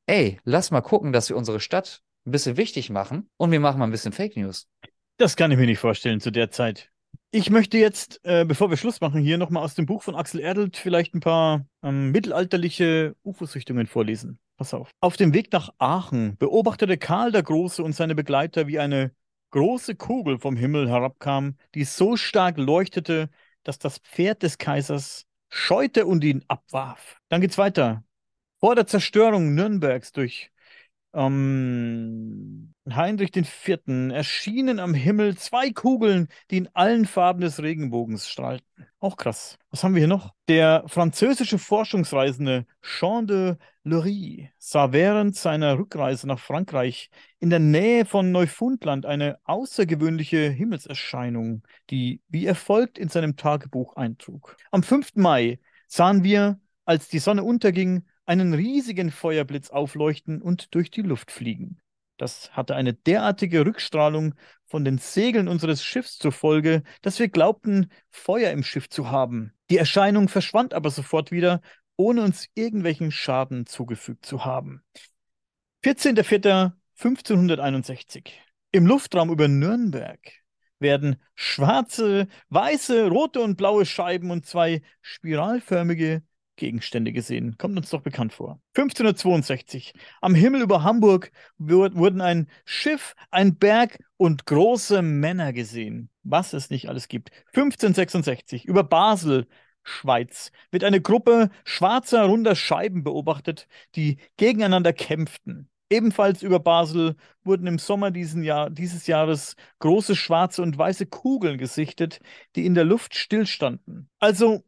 ey, 0.06 0.40
lass 0.44 0.72
mal 0.72 0.82
gucken, 0.82 1.14
dass 1.14 1.30
wir 1.30 1.38
unsere 1.38 1.60
Stadt 1.60 2.02
ein 2.26 2.32
bisschen 2.32 2.58
wichtig 2.58 2.90
machen 2.90 3.30
und 3.38 3.52
wir 3.52 3.60
machen 3.60 3.80
mal 3.80 3.86
ein 3.86 3.92
bisschen 3.92 4.14
Fake 4.14 4.38
News. 4.38 4.68
Das 5.18 5.36
kann 5.36 5.52
ich 5.52 5.58
mir 5.58 5.66
nicht 5.66 5.80
vorstellen 5.80 6.20
zu 6.20 6.32
der 6.32 6.52
Zeit. 6.52 6.90
Ich 7.32 7.50
möchte 7.50 7.78
jetzt, 7.78 8.20
äh, 8.24 8.46
bevor 8.46 8.70
wir 8.70 8.78
Schluss 8.78 9.02
machen, 9.02 9.22
hier 9.22 9.38
nochmal 9.38 9.64
aus 9.64 9.76
dem 9.76 9.86
Buch 9.86 10.04
von 10.04 10.16
Axel 10.16 10.40
Erdelt 10.40 10.78
vielleicht 10.78 11.16
ein 11.16 11.20
paar 11.20 11.66
ähm, 11.82 12.12
mittelalterliche 12.12 13.16
UFO-Sichtungen 13.24 13.88
vorlesen. 13.88 14.40
Pass 14.58 14.74
auf. 14.74 14.92
Auf 15.02 15.18
dem 15.18 15.34
Weg 15.34 15.52
nach 15.52 15.70
Aachen 15.80 16.38
beobachtete 16.38 16.98
Karl 16.98 17.32
der 17.32 17.44
Große 17.44 17.84
und 17.84 17.94
seine 17.94 18.14
Begleiter, 18.14 18.68
wie 18.68 18.80
eine 18.80 19.12
große 19.50 19.96
Kugel 19.96 20.40
vom 20.40 20.56
Himmel 20.56 20.90
herabkam, 20.90 21.58
die 21.76 21.86
so 21.86 22.18
stark 22.18 22.58
leuchtete, 22.58 23.30
dass 23.64 23.80
das 23.80 23.98
Pferd 24.00 24.44
des 24.44 24.58
Kaisers 24.58 25.26
scheute 25.50 26.06
und 26.06 26.24
ihn 26.24 26.44
abwarf. 26.48 27.18
Dann 27.30 27.42
geht's 27.42 27.58
weiter. 27.58 28.04
Vor 28.60 28.76
der 28.76 28.88
Zerstörung 28.88 29.54
Nürnbergs 29.56 30.12
durch 30.12 30.52
ähm, 31.14 32.74
Heinrich 32.90 33.36
IV. 33.36 34.12
erschienen 34.12 34.80
am 34.80 34.94
Himmel 34.94 35.38
zwei 35.38 35.70
Kugeln, 35.72 36.28
die 36.52 36.58
in 36.58 36.70
allen 36.74 37.06
Farben 37.06 37.42
des 37.42 37.62
Regenbogens 37.62 38.28
strahlten. 38.28 38.66
Auch 39.00 39.18
krass. 39.18 39.58
Was 39.70 39.84
haben 39.84 39.96
wir 39.96 40.00
hier 40.00 40.08
noch? 40.08 40.34
Der 40.48 40.84
französische 40.88 41.60
Forschungsreisende 41.60 42.66
Jean 42.82 43.28
de 43.28 43.56
Lery 43.84 44.52
sah 44.58 44.92
während 44.92 45.36
seiner 45.36 45.78
Rückreise 45.78 46.28
nach 46.28 46.40
Frankreich 46.40 47.10
in 47.40 47.50
der 47.50 47.60
Nähe 47.60 48.06
von 48.06 48.32
Neufundland 48.32 49.06
eine 49.06 49.38
außergewöhnliche 49.44 50.50
Himmelserscheinung, 50.50 51.64
die 51.90 52.22
wie 52.30 52.46
erfolgt 52.46 52.98
in 52.98 53.10
seinem 53.10 53.36
Tagebuch 53.36 53.96
eintrug. 53.96 54.58
Am 54.72 54.84
5. 54.84 55.16
Mai 55.16 55.60
sahen 55.88 56.24
wir, 56.24 56.60
als 56.86 57.08
die 57.08 57.20
Sonne 57.20 57.44
unterging, 57.44 58.06
einen 58.26 58.54
riesigen 58.54 59.12
Feuerblitz 59.12 59.70
aufleuchten 59.70 60.42
und 60.42 60.74
durch 60.76 60.92
die 60.92 61.02
Luft 61.02 61.32
fliegen. 61.32 61.80
Das 62.18 62.56
hatte 62.56 62.76
eine 62.76 62.94
derartige 62.94 63.66
Rückstrahlung 63.66 64.36
von 64.66 64.86
den 64.86 64.98
Segeln 64.98 65.48
unseres 65.48 65.84
Schiffs 65.84 66.20
zur 66.20 66.32
Folge, 66.32 66.84
dass 67.02 67.20
wir 67.20 67.28
glaubten, 67.28 67.92
Feuer 68.10 68.52
im 68.52 68.64
Schiff 68.64 68.90
zu 68.90 69.10
haben. 69.10 69.54
Die 69.70 69.78
Erscheinung 69.78 70.30
verschwand 70.30 70.74
aber 70.74 70.90
sofort 70.90 71.32
wieder, 71.32 71.62
ohne 71.96 72.24
uns 72.24 72.48
irgendwelchen 72.54 73.12
Schaden 73.12 73.66
zugefügt 73.66 74.26
zu 74.26 74.46
haben. 74.46 74.84
14.04.1561. 75.84 78.30
Im 78.72 78.88
Luftraum 78.88 79.30
über 79.30 79.48
Nürnberg 79.48 80.20
werden 80.80 81.22
schwarze, 81.36 82.28
weiße, 82.50 83.08
rote 83.08 83.42
und 83.42 83.58
blaue 83.58 83.86
Scheiben 83.86 84.32
und 84.32 84.46
zwei 84.46 84.82
spiralförmige 85.02 86.24
Gegenstände 86.56 87.12
gesehen. 87.12 87.58
Kommt 87.58 87.78
uns 87.78 87.90
doch 87.90 88.02
bekannt 88.02 88.34
vor. 88.34 88.60
1562. 88.76 89.94
Am 90.22 90.36
Himmel 90.36 90.62
über 90.62 90.84
Hamburg 90.84 91.32
wurden 91.58 92.22
ein 92.22 92.48
Schiff, 92.66 93.16
ein 93.32 93.58
Berg 93.58 94.00
und 94.18 94.46
große 94.46 95.02
Männer 95.02 95.54
gesehen. 95.54 96.10
Was 96.24 96.54
es 96.54 96.70
nicht 96.70 96.90
alles 96.90 97.08
gibt. 97.08 97.32
1566. 97.54 98.66
Über 98.66 98.84
Basel, 98.84 99.48
Schweiz, 99.84 100.52
wird 100.72 100.84
eine 100.84 101.02
Gruppe 101.02 101.50
schwarzer, 101.66 102.26
runder 102.26 102.56
Scheiben 102.56 103.04
beobachtet, 103.04 103.68
die 103.96 104.18
gegeneinander 104.38 104.94
kämpften. 104.94 105.70
Ebenfalls 105.90 106.42
über 106.42 106.60
Basel 106.60 107.16
wurden 107.44 107.68
im 107.68 107.78
Sommer 107.78 108.16
Jahr, 108.16 108.70
dieses 108.70 109.06
Jahres 109.06 109.56
große 109.80 110.16
schwarze 110.16 110.62
und 110.62 110.78
weiße 110.78 111.06
Kugeln 111.06 111.58
gesichtet, 111.58 112.20
die 112.56 112.66
in 112.66 112.74
der 112.74 112.86
Luft 112.86 113.16
stillstanden. 113.16 114.10
Also 114.20 114.64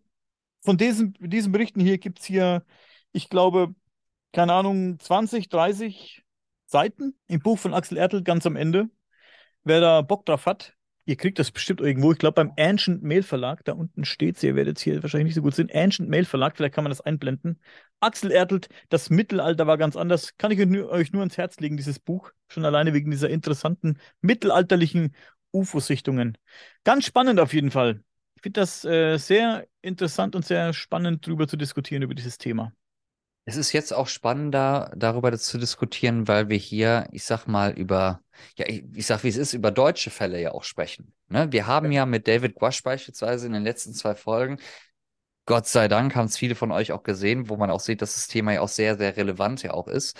von 0.65 0.77
diesen, 0.77 1.13
diesen 1.19 1.51
Berichten 1.51 1.79
hier 1.79 1.97
gibt 1.97 2.19
es 2.19 2.25
hier, 2.25 2.65
ich 3.11 3.29
glaube, 3.29 3.73
keine 4.33 4.53
Ahnung, 4.53 4.99
20, 4.99 5.49
30 5.49 6.23
Seiten 6.65 7.15
im 7.27 7.39
Buch 7.39 7.57
von 7.57 7.73
Axel 7.73 7.97
Ertel 7.97 8.23
ganz 8.23 8.45
am 8.45 8.55
Ende. 8.55 8.89
Wer 9.63 9.79
da 9.79 10.01
Bock 10.01 10.25
drauf 10.25 10.45
hat, 10.45 10.73
ihr 11.05 11.15
kriegt 11.15 11.39
das 11.39 11.51
bestimmt 11.51 11.81
irgendwo. 11.81 12.11
Ich 12.11 12.17
glaube, 12.17 12.35
beim 12.35 12.53
Ancient 12.57 13.03
Mail 13.03 13.23
Verlag, 13.23 13.63
da 13.63 13.73
unten 13.73 14.05
steht 14.05 14.37
es, 14.37 14.43
ihr 14.43 14.55
werdet 14.55 14.77
es 14.77 14.83
hier 14.83 15.01
wahrscheinlich 15.01 15.27
nicht 15.27 15.35
so 15.35 15.41
gut 15.41 15.55
sehen. 15.55 15.69
Ancient 15.73 16.09
Mail 16.09 16.25
Verlag, 16.25 16.57
vielleicht 16.57 16.75
kann 16.75 16.83
man 16.83 16.91
das 16.91 17.01
einblenden. 17.01 17.61
Axel 17.99 18.31
Ertelt, 18.31 18.67
das 18.89 19.09
Mittelalter 19.09 19.67
war 19.67 19.77
ganz 19.77 19.95
anders. 19.95 20.35
Kann 20.37 20.51
ich 20.51 20.59
euch 20.59 21.13
nur 21.13 21.21
ans 21.21 21.37
Herz 21.37 21.59
legen, 21.59 21.77
dieses 21.77 21.99
Buch. 21.99 22.31
Schon 22.47 22.65
alleine 22.65 22.93
wegen 22.93 23.11
dieser 23.11 23.29
interessanten 23.29 23.99
mittelalterlichen 24.21 25.15
UFO-Sichtungen. 25.51 26.37
Ganz 26.83 27.05
spannend 27.05 27.39
auf 27.39 27.53
jeden 27.53 27.71
Fall 27.71 28.01
finde 28.45 28.61
das 28.61 28.85
äh, 28.85 29.17
sehr 29.17 29.65
interessant 29.81 30.35
und 30.35 30.45
sehr 30.45 30.72
spannend, 30.72 31.26
darüber 31.26 31.47
zu 31.47 31.57
diskutieren, 31.57 32.03
über 32.03 32.13
dieses 32.13 32.38
Thema. 32.38 32.72
Es 33.45 33.55
ist 33.55 33.73
jetzt 33.73 33.91
auch 33.91 34.07
spannender, 34.07 34.91
darüber 34.95 35.35
zu 35.35 35.57
diskutieren, 35.57 36.27
weil 36.27 36.47
wir 36.47 36.57
hier, 36.57 37.07
ich 37.11 37.23
sag 37.23 37.47
mal, 37.47 37.72
über, 37.72 38.22
ja, 38.55 38.67
ich, 38.67 38.84
ich 38.93 39.07
sag, 39.07 39.23
wie 39.23 39.30
es 39.30 39.38
ist, 39.38 39.53
über 39.53 39.72
deutsche 39.72 40.11
Fälle 40.11 40.39
ja 40.39 40.51
auch 40.51 40.63
sprechen. 40.63 41.11
Ne? 41.27 41.51
Wir 41.51 41.65
haben 41.65 41.91
ja. 41.91 42.01
ja 42.01 42.05
mit 42.05 42.27
David 42.27 42.53
Guasch 42.53 42.84
beispielsweise 42.84 43.47
in 43.47 43.53
den 43.53 43.63
letzten 43.63 43.93
zwei 43.93 44.13
Folgen, 44.13 44.59
Gott 45.47 45.65
sei 45.65 45.88
Dank 45.88 46.15
haben 46.15 46.26
es 46.26 46.38
viele 46.38 46.53
von 46.53 46.72
euch 46.72 46.91
auch 46.91 47.01
gesehen, 47.01 47.49
wo 47.49 47.57
man 47.57 47.72
auch 47.72 47.80
sieht, 47.80 48.03
dass 48.03 48.13
das 48.13 48.27
Thema 48.27 48.53
ja 48.53 48.61
auch 48.61 48.67
sehr, 48.67 48.95
sehr 48.95 49.17
relevant 49.17 49.63
ja 49.63 49.73
auch 49.73 49.88
ist. 49.88 50.15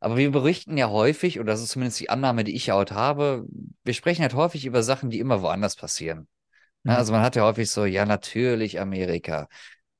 Aber 0.00 0.16
wir 0.16 0.32
berichten 0.32 0.76
ja 0.76 0.90
häufig, 0.90 1.38
oder 1.38 1.52
das 1.52 1.62
ist 1.62 1.70
zumindest 1.70 2.00
die 2.00 2.10
Annahme, 2.10 2.42
die 2.42 2.56
ich 2.56 2.66
ja 2.66 2.74
heute 2.74 2.96
habe, 2.96 3.46
wir 3.84 3.94
sprechen 3.94 4.22
halt 4.22 4.34
häufig 4.34 4.66
über 4.66 4.82
Sachen, 4.82 5.10
die 5.10 5.20
immer 5.20 5.42
woanders 5.42 5.76
passieren. 5.76 6.26
Ne, 6.84 6.92
mhm. 6.92 6.98
Also 6.98 7.12
man 7.12 7.22
hat 7.22 7.36
ja 7.36 7.44
häufig 7.44 7.70
so, 7.70 7.84
ja, 7.84 8.04
natürlich 8.06 8.80
Amerika. 8.80 9.48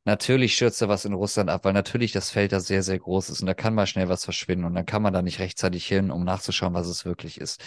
Natürlich 0.05 0.57
stürzt 0.57 0.83
da 0.83 0.89
was 0.89 1.05
in 1.05 1.13
Russland 1.13 1.49
ab, 1.49 1.65
weil 1.65 1.73
natürlich 1.75 2.11
das 2.11 2.31
Feld 2.31 2.51
da 2.51 2.59
sehr, 2.59 2.83
sehr 2.83 2.99
groß 2.99 3.31
ist 3.31 3.41
und 3.41 3.47
da 3.47 3.55
kann 3.55 3.73
mal 3.73 3.87
schnell 3.87 4.09
was 4.09 4.25
verschwinden 4.25 4.65
und 4.65 4.75
dann 4.75 4.85
kann 4.85 5.01
man 5.01 5.13
da 5.13 5.23
nicht 5.23 5.39
rechtzeitig 5.39 5.87
hin, 5.87 6.11
um 6.11 6.25
nachzuschauen, 6.25 6.75
was 6.75 6.89
es 6.89 7.05
wirklich 7.05 7.41
ist. 7.41 7.61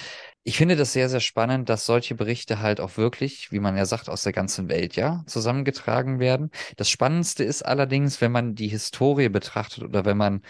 Ich 0.44 0.58
finde 0.58 0.76
das 0.76 0.92
sehr, 0.92 1.08
sehr 1.08 1.22
spannend, 1.22 1.70
dass 1.70 1.86
solche 1.86 2.14
Berichte 2.16 2.60
halt 2.60 2.82
auch 2.82 2.98
wirklich, 2.98 3.54
wie 3.54 3.60
man 3.60 3.78
ja 3.78 3.86
sagt, 3.86 4.10
aus 4.10 4.24
der 4.24 4.34
ganzen 4.34 4.68
Welt 4.68 4.98
ja 4.98 5.24
zusammengetragen 5.28 6.20
werden. 6.20 6.52
Das 6.76 6.90
Spannendste 6.90 7.46
ist 7.46 7.62
allerdings, 7.66 8.20
wenn 8.20 8.34
man 8.34 8.54
die 8.54 8.68
Historie 8.68 9.30
betrachtet 9.30 9.84
oder 9.86 10.04
wenn 10.04 10.18
man 10.18 10.42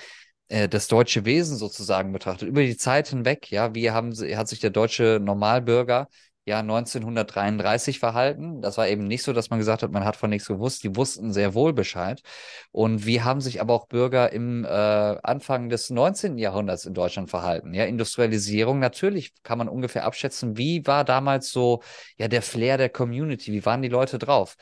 äh, 0.47 0.67
das 0.69 0.87
deutsche 0.87 1.25
Wesen 1.25 1.57
sozusagen 1.57 2.11
betrachtet, 2.11 2.47
über 2.47 2.61
die 2.63 2.77
Zeit 2.77 3.09
hinweg, 3.09 3.51
ja, 3.51 3.75
wie 3.75 3.91
haben, 3.91 4.11
hat 4.13 4.47
sich 4.47 4.59
der 4.59 4.69
deutsche 4.71 5.19
Normalbürger 5.21 6.07
Jahr 6.45 6.59
1933 6.61 7.99
verhalten. 7.99 8.61
Das 8.61 8.77
war 8.77 8.87
eben 8.87 9.07
nicht 9.07 9.23
so, 9.23 9.33
dass 9.33 9.49
man 9.49 9.59
gesagt 9.59 9.81
hat, 9.83 9.91
man 9.91 10.05
hat 10.05 10.15
von 10.15 10.29
nichts 10.29 10.47
gewusst. 10.47 10.83
Die 10.83 10.95
wussten 10.95 11.33
sehr 11.33 11.53
wohl 11.55 11.73
Bescheid. 11.73 12.21
Und 12.71 13.05
wie 13.05 13.21
haben 13.21 13.41
sich 13.41 13.61
aber 13.61 13.73
auch 13.73 13.87
Bürger 13.87 14.31
im 14.31 14.63
äh, 14.63 14.67
Anfang 14.67 15.69
des 15.69 15.89
19. 15.89 16.37
Jahrhunderts 16.37 16.85
in 16.85 16.93
Deutschland 16.93 17.29
verhalten? 17.29 17.73
Ja, 17.73 17.85
Industrialisierung, 17.85 18.79
natürlich 18.79 19.33
kann 19.43 19.57
man 19.57 19.67
ungefähr 19.69 20.05
abschätzen, 20.05 20.57
wie 20.57 20.85
war 20.85 21.03
damals 21.03 21.51
so, 21.51 21.81
ja, 22.17 22.27
der 22.27 22.41
Flair 22.41 22.77
der 22.77 22.89
Community? 22.89 23.51
Wie 23.51 23.65
waren 23.65 23.81
die 23.81 23.89
Leute 23.89 24.19
drauf? 24.19 24.55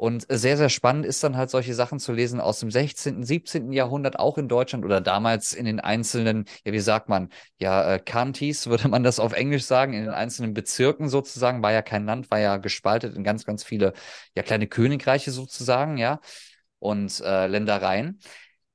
Und 0.00 0.24
sehr, 0.30 0.56
sehr 0.56 0.70
spannend 0.70 1.04
ist 1.04 1.22
dann 1.22 1.36
halt 1.36 1.50
solche 1.50 1.74
Sachen 1.74 1.98
zu 1.98 2.12
lesen 2.14 2.40
aus 2.40 2.58
dem 2.58 2.70
16., 2.70 3.22
17. 3.22 3.70
Jahrhundert, 3.70 4.18
auch 4.18 4.38
in 4.38 4.48
Deutschland 4.48 4.82
oder 4.86 5.02
damals 5.02 5.52
in 5.52 5.66
den 5.66 5.78
einzelnen, 5.78 6.46
ja, 6.64 6.72
wie 6.72 6.78
sagt 6.80 7.10
man, 7.10 7.28
ja, 7.58 7.96
äh, 7.96 7.98
Counties, 7.98 8.66
würde 8.70 8.88
man 8.88 9.02
das 9.02 9.20
auf 9.20 9.34
Englisch 9.34 9.64
sagen, 9.64 9.92
in 9.92 10.04
den 10.04 10.14
einzelnen 10.14 10.54
Bezirken 10.54 11.10
sozusagen, 11.10 11.62
war 11.62 11.72
ja 11.72 11.82
kein 11.82 12.06
Land, 12.06 12.30
war 12.30 12.38
ja 12.38 12.56
gespaltet 12.56 13.14
in 13.14 13.24
ganz, 13.24 13.44
ganz 13.44 13.62
viele, 13.62 13.92
ja, 14.34 14.42
kleine 14.42 14.68
Königreiche 14.68 15.32
sozusagen, 15.32 15.98
ja, 15.98 16.20
und 16.78 17.20
äh, 17.20 17.46
Ländereien. 17.46 18.20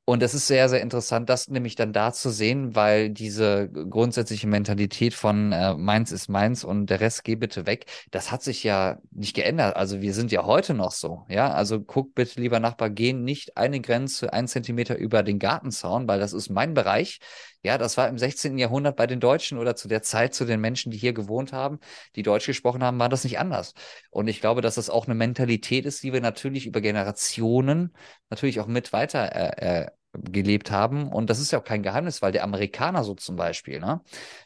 Und 0.08 0.22
es 0.22 0.36
ist 0.36 0.46
sehr, 0.46 0.70
sehr 0.70 0.82
interessant, 0.82 1.30
das 1.30 1.48
nämlich 1.48 1.74
dann 1.74 1.92
da 1.92 2.14
zu 2.14 2.30
sehen, 2.30 2.76
weil 2.76 3.10
diese 3.10 3.68
grundsätzliche 3.70 4.46
Mentalität 4.46 5.16
von 5.16 5.52
äh, 5.52 5.74
meins 5.74 6.12
ist 6.12 6.30
meins 6.30 6.64
und 6.64 6.92
der 6.92 7.00
Rest 7.00 7.24
geh 7.24 7.36
bitte 7.36 7.66
weg, 7.66 7.88
das 8.12 8.32
hat 8.32 8.44
sich 8.44 8.64
ja 8.64 9.00
nicht 9.10 9.36
geändert. 9.36 9.76
Also 9.76 10.02
wir 10.02 10.14
sind 10.14 10.32
ja 10.32 10.46
heute 10.46 10.76
noch 10.76 10.92
so, 10.92 11.26
ja. 11.28 11.52
Also 11.52 11.82
guck 11.82 12.14
bitte, 12.14 12.40
lieber 12.40 12.60
Nachbar, 12.60 12.92
geh 12.92 13.14
nicht 13.14 13.58
eine 13.58 13.82
Grenze, 13.82 14.32
ein 14.32 14.48
Zentimeter 14.48 14.96
über 14.96 15.24
den 15.24 15.40
Gartenzaun, 15.40 16.08
weil 16.08 16.20
das 16.20 16.34
ist 16.34 16.52
mein 16.52 16.76
Bereich. 16.76 17.20
Ja, 17.66 17.80
das 17.80 17.98
war 17.98 18.08
im 18.08 18.20
16. 18.20 18.60
Jahrhundert 18.60 18.96
bei 18.96 19.08
den 19.08 19.20
Deutschen 19.20 19.58
oder 19.58 19.76
zu 19.76 19.88
der 19.88 20.04
Zeit 20.04 20.36
zu 20.36 20.46
den 20.46 20.62
Menschen, 20.62 20.92
die 20.92 20.98
hier 21.00 21.14
gewohnt 21.14 21.52
haben, 21.52 21.80
die 22.16 22.22
Deutsch 22.22 22.46
gesprochen 22.46 22.84
haben, 22.84 23.00
war 23.00 23.10
das 23.10 23.24
nicht 23.24 23.40
anders. 23.40 23.74
Und 24.12 24.28
ich 24.28 24.40
glaube, 24.40 24.62
dass 24.62 24.76
das 24.76 24.92
auch 24.92 25.06
eine 25.06 25.16
Mentalität 25.16 25.86
ist, 25.88 26.04
die 26.04 26.14
wir 26.14 26.22
natürlich 26.22 26.68
über 26.68 26.80
Generationen 26.80 27.92
natürlich 28.30 28.60
auch 28.60 28.68
mit 28.68 28.94
weiter 28.94 29.32
äh, 29.36 29.82
äh, 29.82 29.88
gelebt 30.14 30.70
haben. 30.70 31.12
Und 31.12 31.32
das 31.32 31.40
ist 31.40 31.52
ja 31.52 31.60
auch 31.60 31.64
kein 31.64 31.82
Geheimnis, 31.82 32.22
weil 32.22 32.32
der 32.32 32.44
Amerikaner 32.44 33.04
so 33.04 33.16
zum 33.16 33.36
Beispiel, 33.36 33.80
ne? 33.80 34.02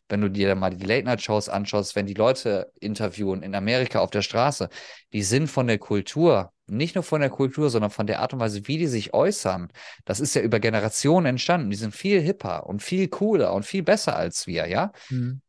wenn 0.07 0.21
du 0.21 0.29
dir 0.29 0.55
mal 0.55 0.69
die 0.69 0.85
Late-Night-Shows 0.85 1.49
anschaust, 1.49 1.97
wenn 1.97 2.05
die 2.05 2.13
Leute 2.13 2.71
interviewen 2.79 3.43
in 3.43 3.53
Amerika 3.53 3.99
auf 3.99 4.11
der 4.11 4.21
Straße, 4.21 4.69
die 5.11 5.23
sind 5.23 5.47
von 5.47 5.67
der 5.67 5.77
Kultur, 5.77 6.53
nicht 6.69 6.95
nur 6.95 7.03
von 7.03 7.21
der 7.21 7.29
Kultur, 7.29 7.69
sondern 7.69 7.91
von 7.91 8.07
der 8.07 8.19
Art 8.19 8.33
und 8.33 8.39
Weise, 8.39 8.67
wie 8.67 8.77
die 8.77 8.87
sich 8.87 9.13
äußern, 9.13 9.69
das 10.05 10.19
ist 10.19 10.35
ja 10.35 10.41
über 10.41 10.59
Generationen 10.59 11.25
entstanden. 11.25 11.69
Die 11.69 11.77
sind 11.77 11.95
viel 11.95 12.21
hipper 12.21 12.67
und 12.67 12.81
viel 12.81 13.07
cooler 13.07 13.53
und 13.53 13.65
viel 13.65 13.83
besser 13.83 14.15
als 14.15 14.47
wir, 14.47 14.67
ja. 14.67 14.91
Mhm. 15.09 15.41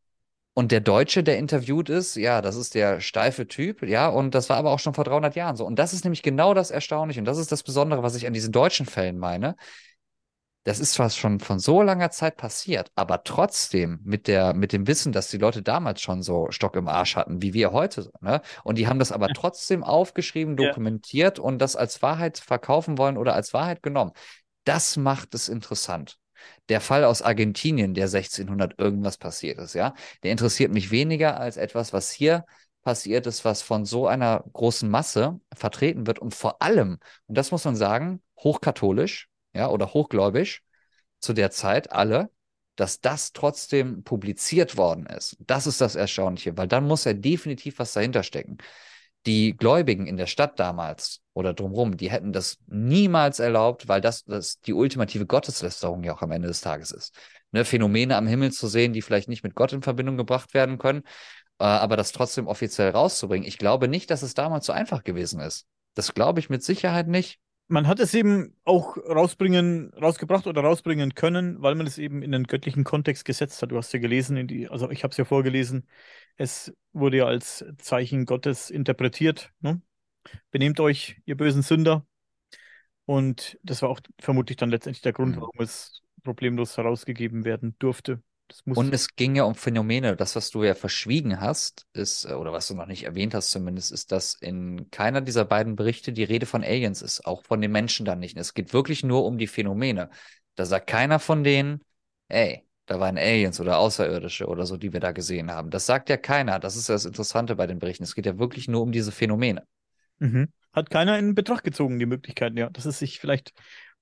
Und 0.53 0.73
der 0.73 0.81
Deutsche, 0.81 1.23
der 1.23 1.37
interviewt 1.37 1.89
ist, 1.89 2.15
ja, 2.17 2.41
das 2.41 2.57
ist 2.57 2.75
der 2.75 2.99
steife 2.99 3.47
Typ, 3.47 3.83
ja, 3.83 4.09
und 4.09 4.35
das 4.35 4.49
war 4.49 4.57
aber 4.57 4.71
auch 4.71 4.79
schon 4.79 4.93
vor 4.93 5.05
300 5.05 5.33
Jahren 5.35 5.55
so. 5.55 5.65
Und 5.65 5.79
das 5.79 5.93
ist 5.93 6.03
nämlich 6.03 6.23
genau 6.23 6.53
das 6.53 6.71
Erstaunliche 6.71 7.21
und 7.21 7.25
das 7.25 7.37
ist 7.37 7.53
das 7.53 7.63
Besondere, 7.63 8.03
was 8.03 8.15
ich 8.15 8.27
an 8.27 8.33
diesen 8.33 8.51
deutschen 8.51 8.85
Fällen 8.85 9.17
meine 9.17 9.55
das 10.63 10.79
ist 10.79 10.93
zwar 10.93 11.09
schon 11.09 11.39
von 11.39 11.57
so 11.59 11.81
langer 11.81 12.11
Zeit 12.11 12.37
passiert, 12.37 12.91
aber 12.95 13.23
trotzdem 13.23 13.99
mit 14.03 14.27
der, 14.27 14.53
mit 14.53 14.73
dem 14.73 14.85
Wissen, 14.85 15.11
dass 15.11 15.29
die 15.29 15.37
Leute 15.37 15.63
damals 15.63 16.01
schon 16.01 16.21
so 16.21 16.47
Stock 16.51 16.75
im 16.75 16.87
Arsch 16.87 17.15
hatten, 17.15 17.41
wie 17.41 17.53
wir 17.53 17.71
heute, 17.71 18.11
ne? 18.21 18.41
Und 18.63 18.77
die 18.77 18.87
haben 18.87 18.99
das 18.99 19.11
aber 19.11 19.29
trotzdem 19.29 19.83
aufgeschrieben, 19.83 20.55
dokumentiert 20.55 21.39
ja. 21.39 21.43
und 21.43 21.59
das 21.59 21.75
als 21.75 22.01
Wahrheit 22.03 22.37
verkaufen 22.37 22.97
wollen 22.99 23.17
oder 23.17 23.33
als 23.33 23.53
Wahrheit 23.53 23.81
genommen. 23.81 24.11
Das 24.63 24.97
macht 24.97 25.33
es 25.33 25.49
interessant. 25.49 26.17
Der 26.69 26.81
Fall 26.81 27.05
aus 27.05 27.21
Argentinien, 27.21 27.93
der 27.93 28.05
1600 28.05 28.79
irgendwas 28.79 29.17
passiert 29.17 29.59
ist, 29.59 29.73
ja, 29.73 29.93
der 30.23 30.31
interessiert 30.31 30.71
mich 30.71 30.91
weniger 30.91 31.39
als 31.39 31.57
etwas, 31.57 31.93
was 31.93 32.11
hier 32.11 32.45
passiert 32.83 33.27
ist, 33.27 33.45
was 33.45 33.61
von 33.61 33.85
so 33.85 34.07
einer 34.07 34.43
großen 34.53 34.89
Masse 34.89 35.39
vertreten 35.55 36.07
wird 36.07 36.19
und 36.19 36.33
vor 36.33 36.61
allem, 36.61 36.99
und 37.27 37.37
das 37.37 37.51
muss 37.51 37.65
man 37.65 37.75
sagen, 37.75 38.21
hochkatholisch, 38.39 39.30
ja, 39.53 39.69
oder 39.69 39.93
hochgläubig 39.93 40.61
zu 41.19 41.33
der 41.33 41.51
Zeit 41.51 41.91
alle, 41.91 42.29
dass 42.75 43.01
das 43.01 43.33
trotzdem 43.33 44.03
publiziert 44.03 44.77
worden 44.77 45.05
ist. 45.05 45.37
Das 45.45 45.67
ist 45.67 45.81
das 45.81 45.95
Erstaunliche, 45.95 46.57
weil 46.57 46.67
dann 46.67 46.87
muss 46.87 47.03
ja 47.03 47.13
definitiv 47.13 47.79
was 47.79 47.93
dahinter 47.93 48.23
stecken. 48.23 48.57
Die 49.27 49.55
Gläubigen 49.55 50.07
in 50.07 50.17
der 50.17 50.25
Stadt 50.25 50.59
damals 50.59 51.21
oder 51.33 51.53
drumherum, 51.53 51.95
die 51.95 52.09
hätten 52.09 52.33
das 52.33 52.57
niemals 52.65 53.39
erlaubt, 53.39 53.87
weil 53.87 54.01
das, 54.01 54.23
das 54.25 54.59
die 54.61 54.73
ultimative 54.73 55.27
Gotteslästerung 55.27 56.03
ja 56.03 56.15
auch 56.15 56.23
am 56.23 56.31
Ende 56.31 56.47
des 56.47 56.61
Tages 56.61 56.91
ist. 56.91 57.13
Ne, 57.51 57.65
Phänomene 57.65 58.15
am 58.15 58.25
Himmel 58.25 58.51
zu 58.51 58.67
sehen, 58.67 58.93
die 58.93 59.03
vielleicht 59.03 59.29
nicht 59.29 59.43
mit 59.43 59.53
Gott 59.53 59.73
in 59.73 59.83
Verbindung 59.83 60.17
gebracht 60.17 60.53
werden 60.55 60.79
können, 60.79 61.03
äh, 61.59 61.65
aber 61.65 61.97
das 61.97 62.13
trotzdem 62.13 62.47
offiziell 62.47 62.89
rauszubringen. 62.89 63.47
Ich 63.47 63.59
glaube 63.59 63.87
nicht, 63.87 64.09
dass 64.09 64.23
es 64.23 64.33
damals 64.33 64.65
so 64.65 64.73
einfach 64.73 65.03
gewesen 65.03 65.39
ist. 65.39 65.67
Das 65.93 66.15
glaube 66.15 66.39
ich 66.39 66.49
mit 66.49 66.63
Sicherheit 66.63 67.07
nicht. 67.07 67.39
Man 67.71 67.87
hat 67.87 67.99
es 67.99 68.13
eben 68.13 68.55
auch 68.65 68.97
rausbringen, 68.97 69.93
rausgebracht 69.93 70.47
oder 70.47 70.61
rausbringen 70.61 71.15
können, 71.15 71.61
weil 71.61 71.75
man 71.75 71.87
es 71.87 71.97
eben 71.97 72.21
in 72.21 72.31
den 72.31 72.43
göttlichen 72.45 72.83
Kontext 72.83 73.25
gesetzt 73.25 73.61
hat. 73.61 73.71
Du 73.71 73.77
hast 73.77 73.93
ja 73.93 73.99
gelesen, 73.99 74.37
in 74.37 74.47
die, 74.47 74.67
also 74.69 74.89
ich 74.91 75.03
habe 75.03 75.11
es 75.11 75.17
ja 75.17 75.25
vorgelesen, 75.25 75.87
es 76.37 76.73
wurde 76.93 77.17
ja 77.17 77.25
als 77.25 77.65
Zeichen 77.77 78.25
Gottes 78.25 78.69
interpretiert. 78.69 79.51
Ne? 79.61 79.81
Benehmt 80.51 80.79
euch, 80.79 81.21
ihr 81.25 81.37
bösen 81.37 81.61
Sünder. 81.63 82.05
Und 83.05 83.57
das 83.63 83.81
war 83.81 83.89
auch 83.89 83.99
vermutlich 84.19 84.57
dann 84.57 84.69
letztendlich 84.69 85.01
der 85.01 85.13
Grund, 85.13 85.35
Mhm. 85.35 85.41
warum 85.41 85.59
es 85.59 86.01
problemlos 86.23 86.77
herausgegeben 86.77 87.45
werden 87.45 87.75
durfte. 87.79 88.21
Und 88.65 88.93
es 88.93 89.15
ging 89.15 89.35
ja 89.35 89.43
um 89.43 89.55
Phänomene. 89.55 90.15
Das, 90.15 90.35
was 90.35 90.49
du 90.49 90.63
ja 90.63 90.75
verschwiegen 90.75 91.39
hast, 91.39 91.85
ist, 91.93 92.25
äh, 92.25 92.33
oder 92.33 92.51
was 92.51 92.67
du 92.67 92.75
noch 92.75 92.85
nicht 92.85 93.03
erwähnt 93.03 93.33
hast 93.33 93.51
zumindest, 93.51 93.91
ist, 93.91 94.11
dass 94.11 94.35
in 94.35 94.89
keiner 94.91 95.21
dieser 95.21 95.45
beiden 95.45 95.75
Berichte 95.75 96.13
die 96.13 96.23
Rede 96.23 96.45
von 96.45 96.63
Aliens 96.63 97.01
ist, 97.01 97.25
auch 97.25 97.43
von 97.43 97.61
den 97.61 97.71
Menschen 97.71 98.05
dann 98.05 98.19
nicht. 98.19 98.37
Es 98.37 98.53
geht 98.53 98.73
wirklich 98.73 99.03
nur 99.03 99.25
um 99.25 99.37
die 99.37 99.47
Phänomene. 99.47 100.09
Da 100.55 100.65
sagt 100.65 100.87
keiner 100.87 101.19
von 101.19 101.43
denen, 101.43 101.81
ey, 102.27 102.65
da 102.85 102.99
waren 102.99 103.17
Aliens 103.17 103.59
oder 103.59 103.77
Außerirdische 103.77 104.47
oder 104.47 104.65
so, 104.65 104.77
die 104.77 104.91
wir 104.91 104.99
da 104.99 105.11
gesehen 105.11 105.51
haben. 105.51 105.69
Das 105.69 105.85
sagt 105.85 106.09
ja 106.09 106.17
keiner. 106.17 106.59
Das 106.59 106.75
ist 106.75 106.89
das 106.89 107.05
Interessante 107.05 107.55
bei 107.55 107.67
den 107.67 107.79
Berichten. 107.79 108.03
Es 108.03 108.15
geht 108.15 108.25
ja 108.25 108.37
wirklich 108.37 108.67
nur 108.67 108.81
um 108.81 108.91
diese 108.91 109.11
Phänomene. 109.11 109.63
Mhm. 110.19 110.49
Hat 110.73 110.89
keiner 110.89 111.17
in 111.17 111.35
Betracht 111.35 111.63
gezogen, 111.63 111.99
die 111.99 112.05
Möglichkeiten, 112.05 112.57
ja, 112.57 112.69
dass 112.69 112.85
es 112.85 112.99
sich 112.99 113.19
vielleicht 113.19 113.53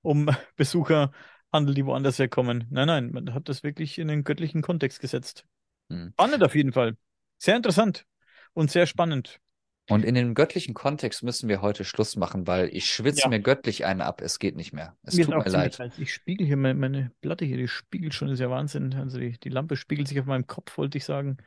um 0.02 0.28
Besucher 0.56 1.12
handelt, 1.52 1.76
die 1.76 1.86
woanders 1.86 2.18
herkommen. 2.18 2.66
Nein, 2.70 2.86
nein, 2.86 3.10
man 3.12 3.34
hat 3.34 3.48
das 3.48 3.62
wirklich 3.62 3.98
in 3.98 4.08
den 4.08 4.24
göttlichen 4.24 4.62
Kontext 4.62 5.00
gesetzt. 5.00 5.44
Hm. 5.90 6.10
Spannend 6.12 6.42
auf 6.44 6.54
jeden 6.54 6.72
Fall. 6.72 6.96
Sehr 7.38 7.56
interessant 7.56 8.04
und 8.52 8.70
sehr 8.70 8.86
spannend. 8.86 9.40
Und 9.88 10.04
in 10.04 10.14
dem 10.14 10.34
göttlichen 10.34 10.72
Kontext 10.72 11.24
müssen 11.24 11.48
wir 11.48 11.62
heute 11.62 11.84
Schluss 11.84 12.14
machen, 12.14 12.46
weil 12.46 12.68
ich 12.68 12.88
schwitze 12.88 13.22
Ja. 13.22 13.28
mir 13.28 13.40
göttlich 13.40 13.84
einen 13.86 14.02
ab. 14.02 14.20
Es 14.20 14.38
geht 14.38 14.54
nicht 14.54 14.72
mehr. 14.72 14.96
Es 15.02 15.14
Mir 15.14 15.24
tut 15.26 15.34
mir 15.44 15.50
leid. 15.50 15.78
heiß. 15.80 15.98
Ich 15.98 16.14
spiegel 16.14 16.46
hier 16.46 16.56
meine, 16.56 16.78
meine 16.78 17.10
Platte 17.20 17.44
hier, 17.44 17.56
die 17.56 17.66
spiegelt 17.66 18.14
schon, 18.14 18.28
ist 18.28 18.38
ja 18.38 18.48
Wahnsinn. 18.50 18.94
Also 18.94 19.18
die, 19.18 19.36
die 19.40 19.48
Lampe 19.48 19.74
spiegelt 19.76 20.06
sich 20.06 20.20
auf 20.20 20.26
meinem 20.26 20.46
Kopf, 20.46 20.78
wollte 20.78 20.96
ich 20.98 21.04
sagen. 21.04 21.38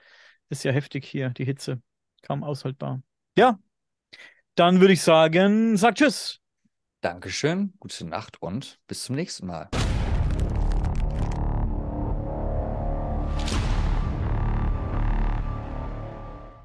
Ist 0.50 0.66
ja 0.66 0.74
heftig 0.74 1.06
hier, 1.06 1.30
die 1.30 1.46
Hitze. 1.46 1.82
Kaum 2.22 2.44
aushaltbar. 2.44 3.02
Ja, 3.38 3.60
dann 4.56 4.82
würde 4.82 4.94
ich 4.94 5.02
sagen, 5.02 5.78
sag 5.78 5.96
Tschüss. 5.96 6.42
Dankeschön, 7.00 7.74
gute 7.80 8.06
Nacht 8.06 8.42
und 8.42 8.80
bis 8.88 9.04
zum 9.04 9.16
nächsten 9.16 9.48
Mal. 9.48 9.70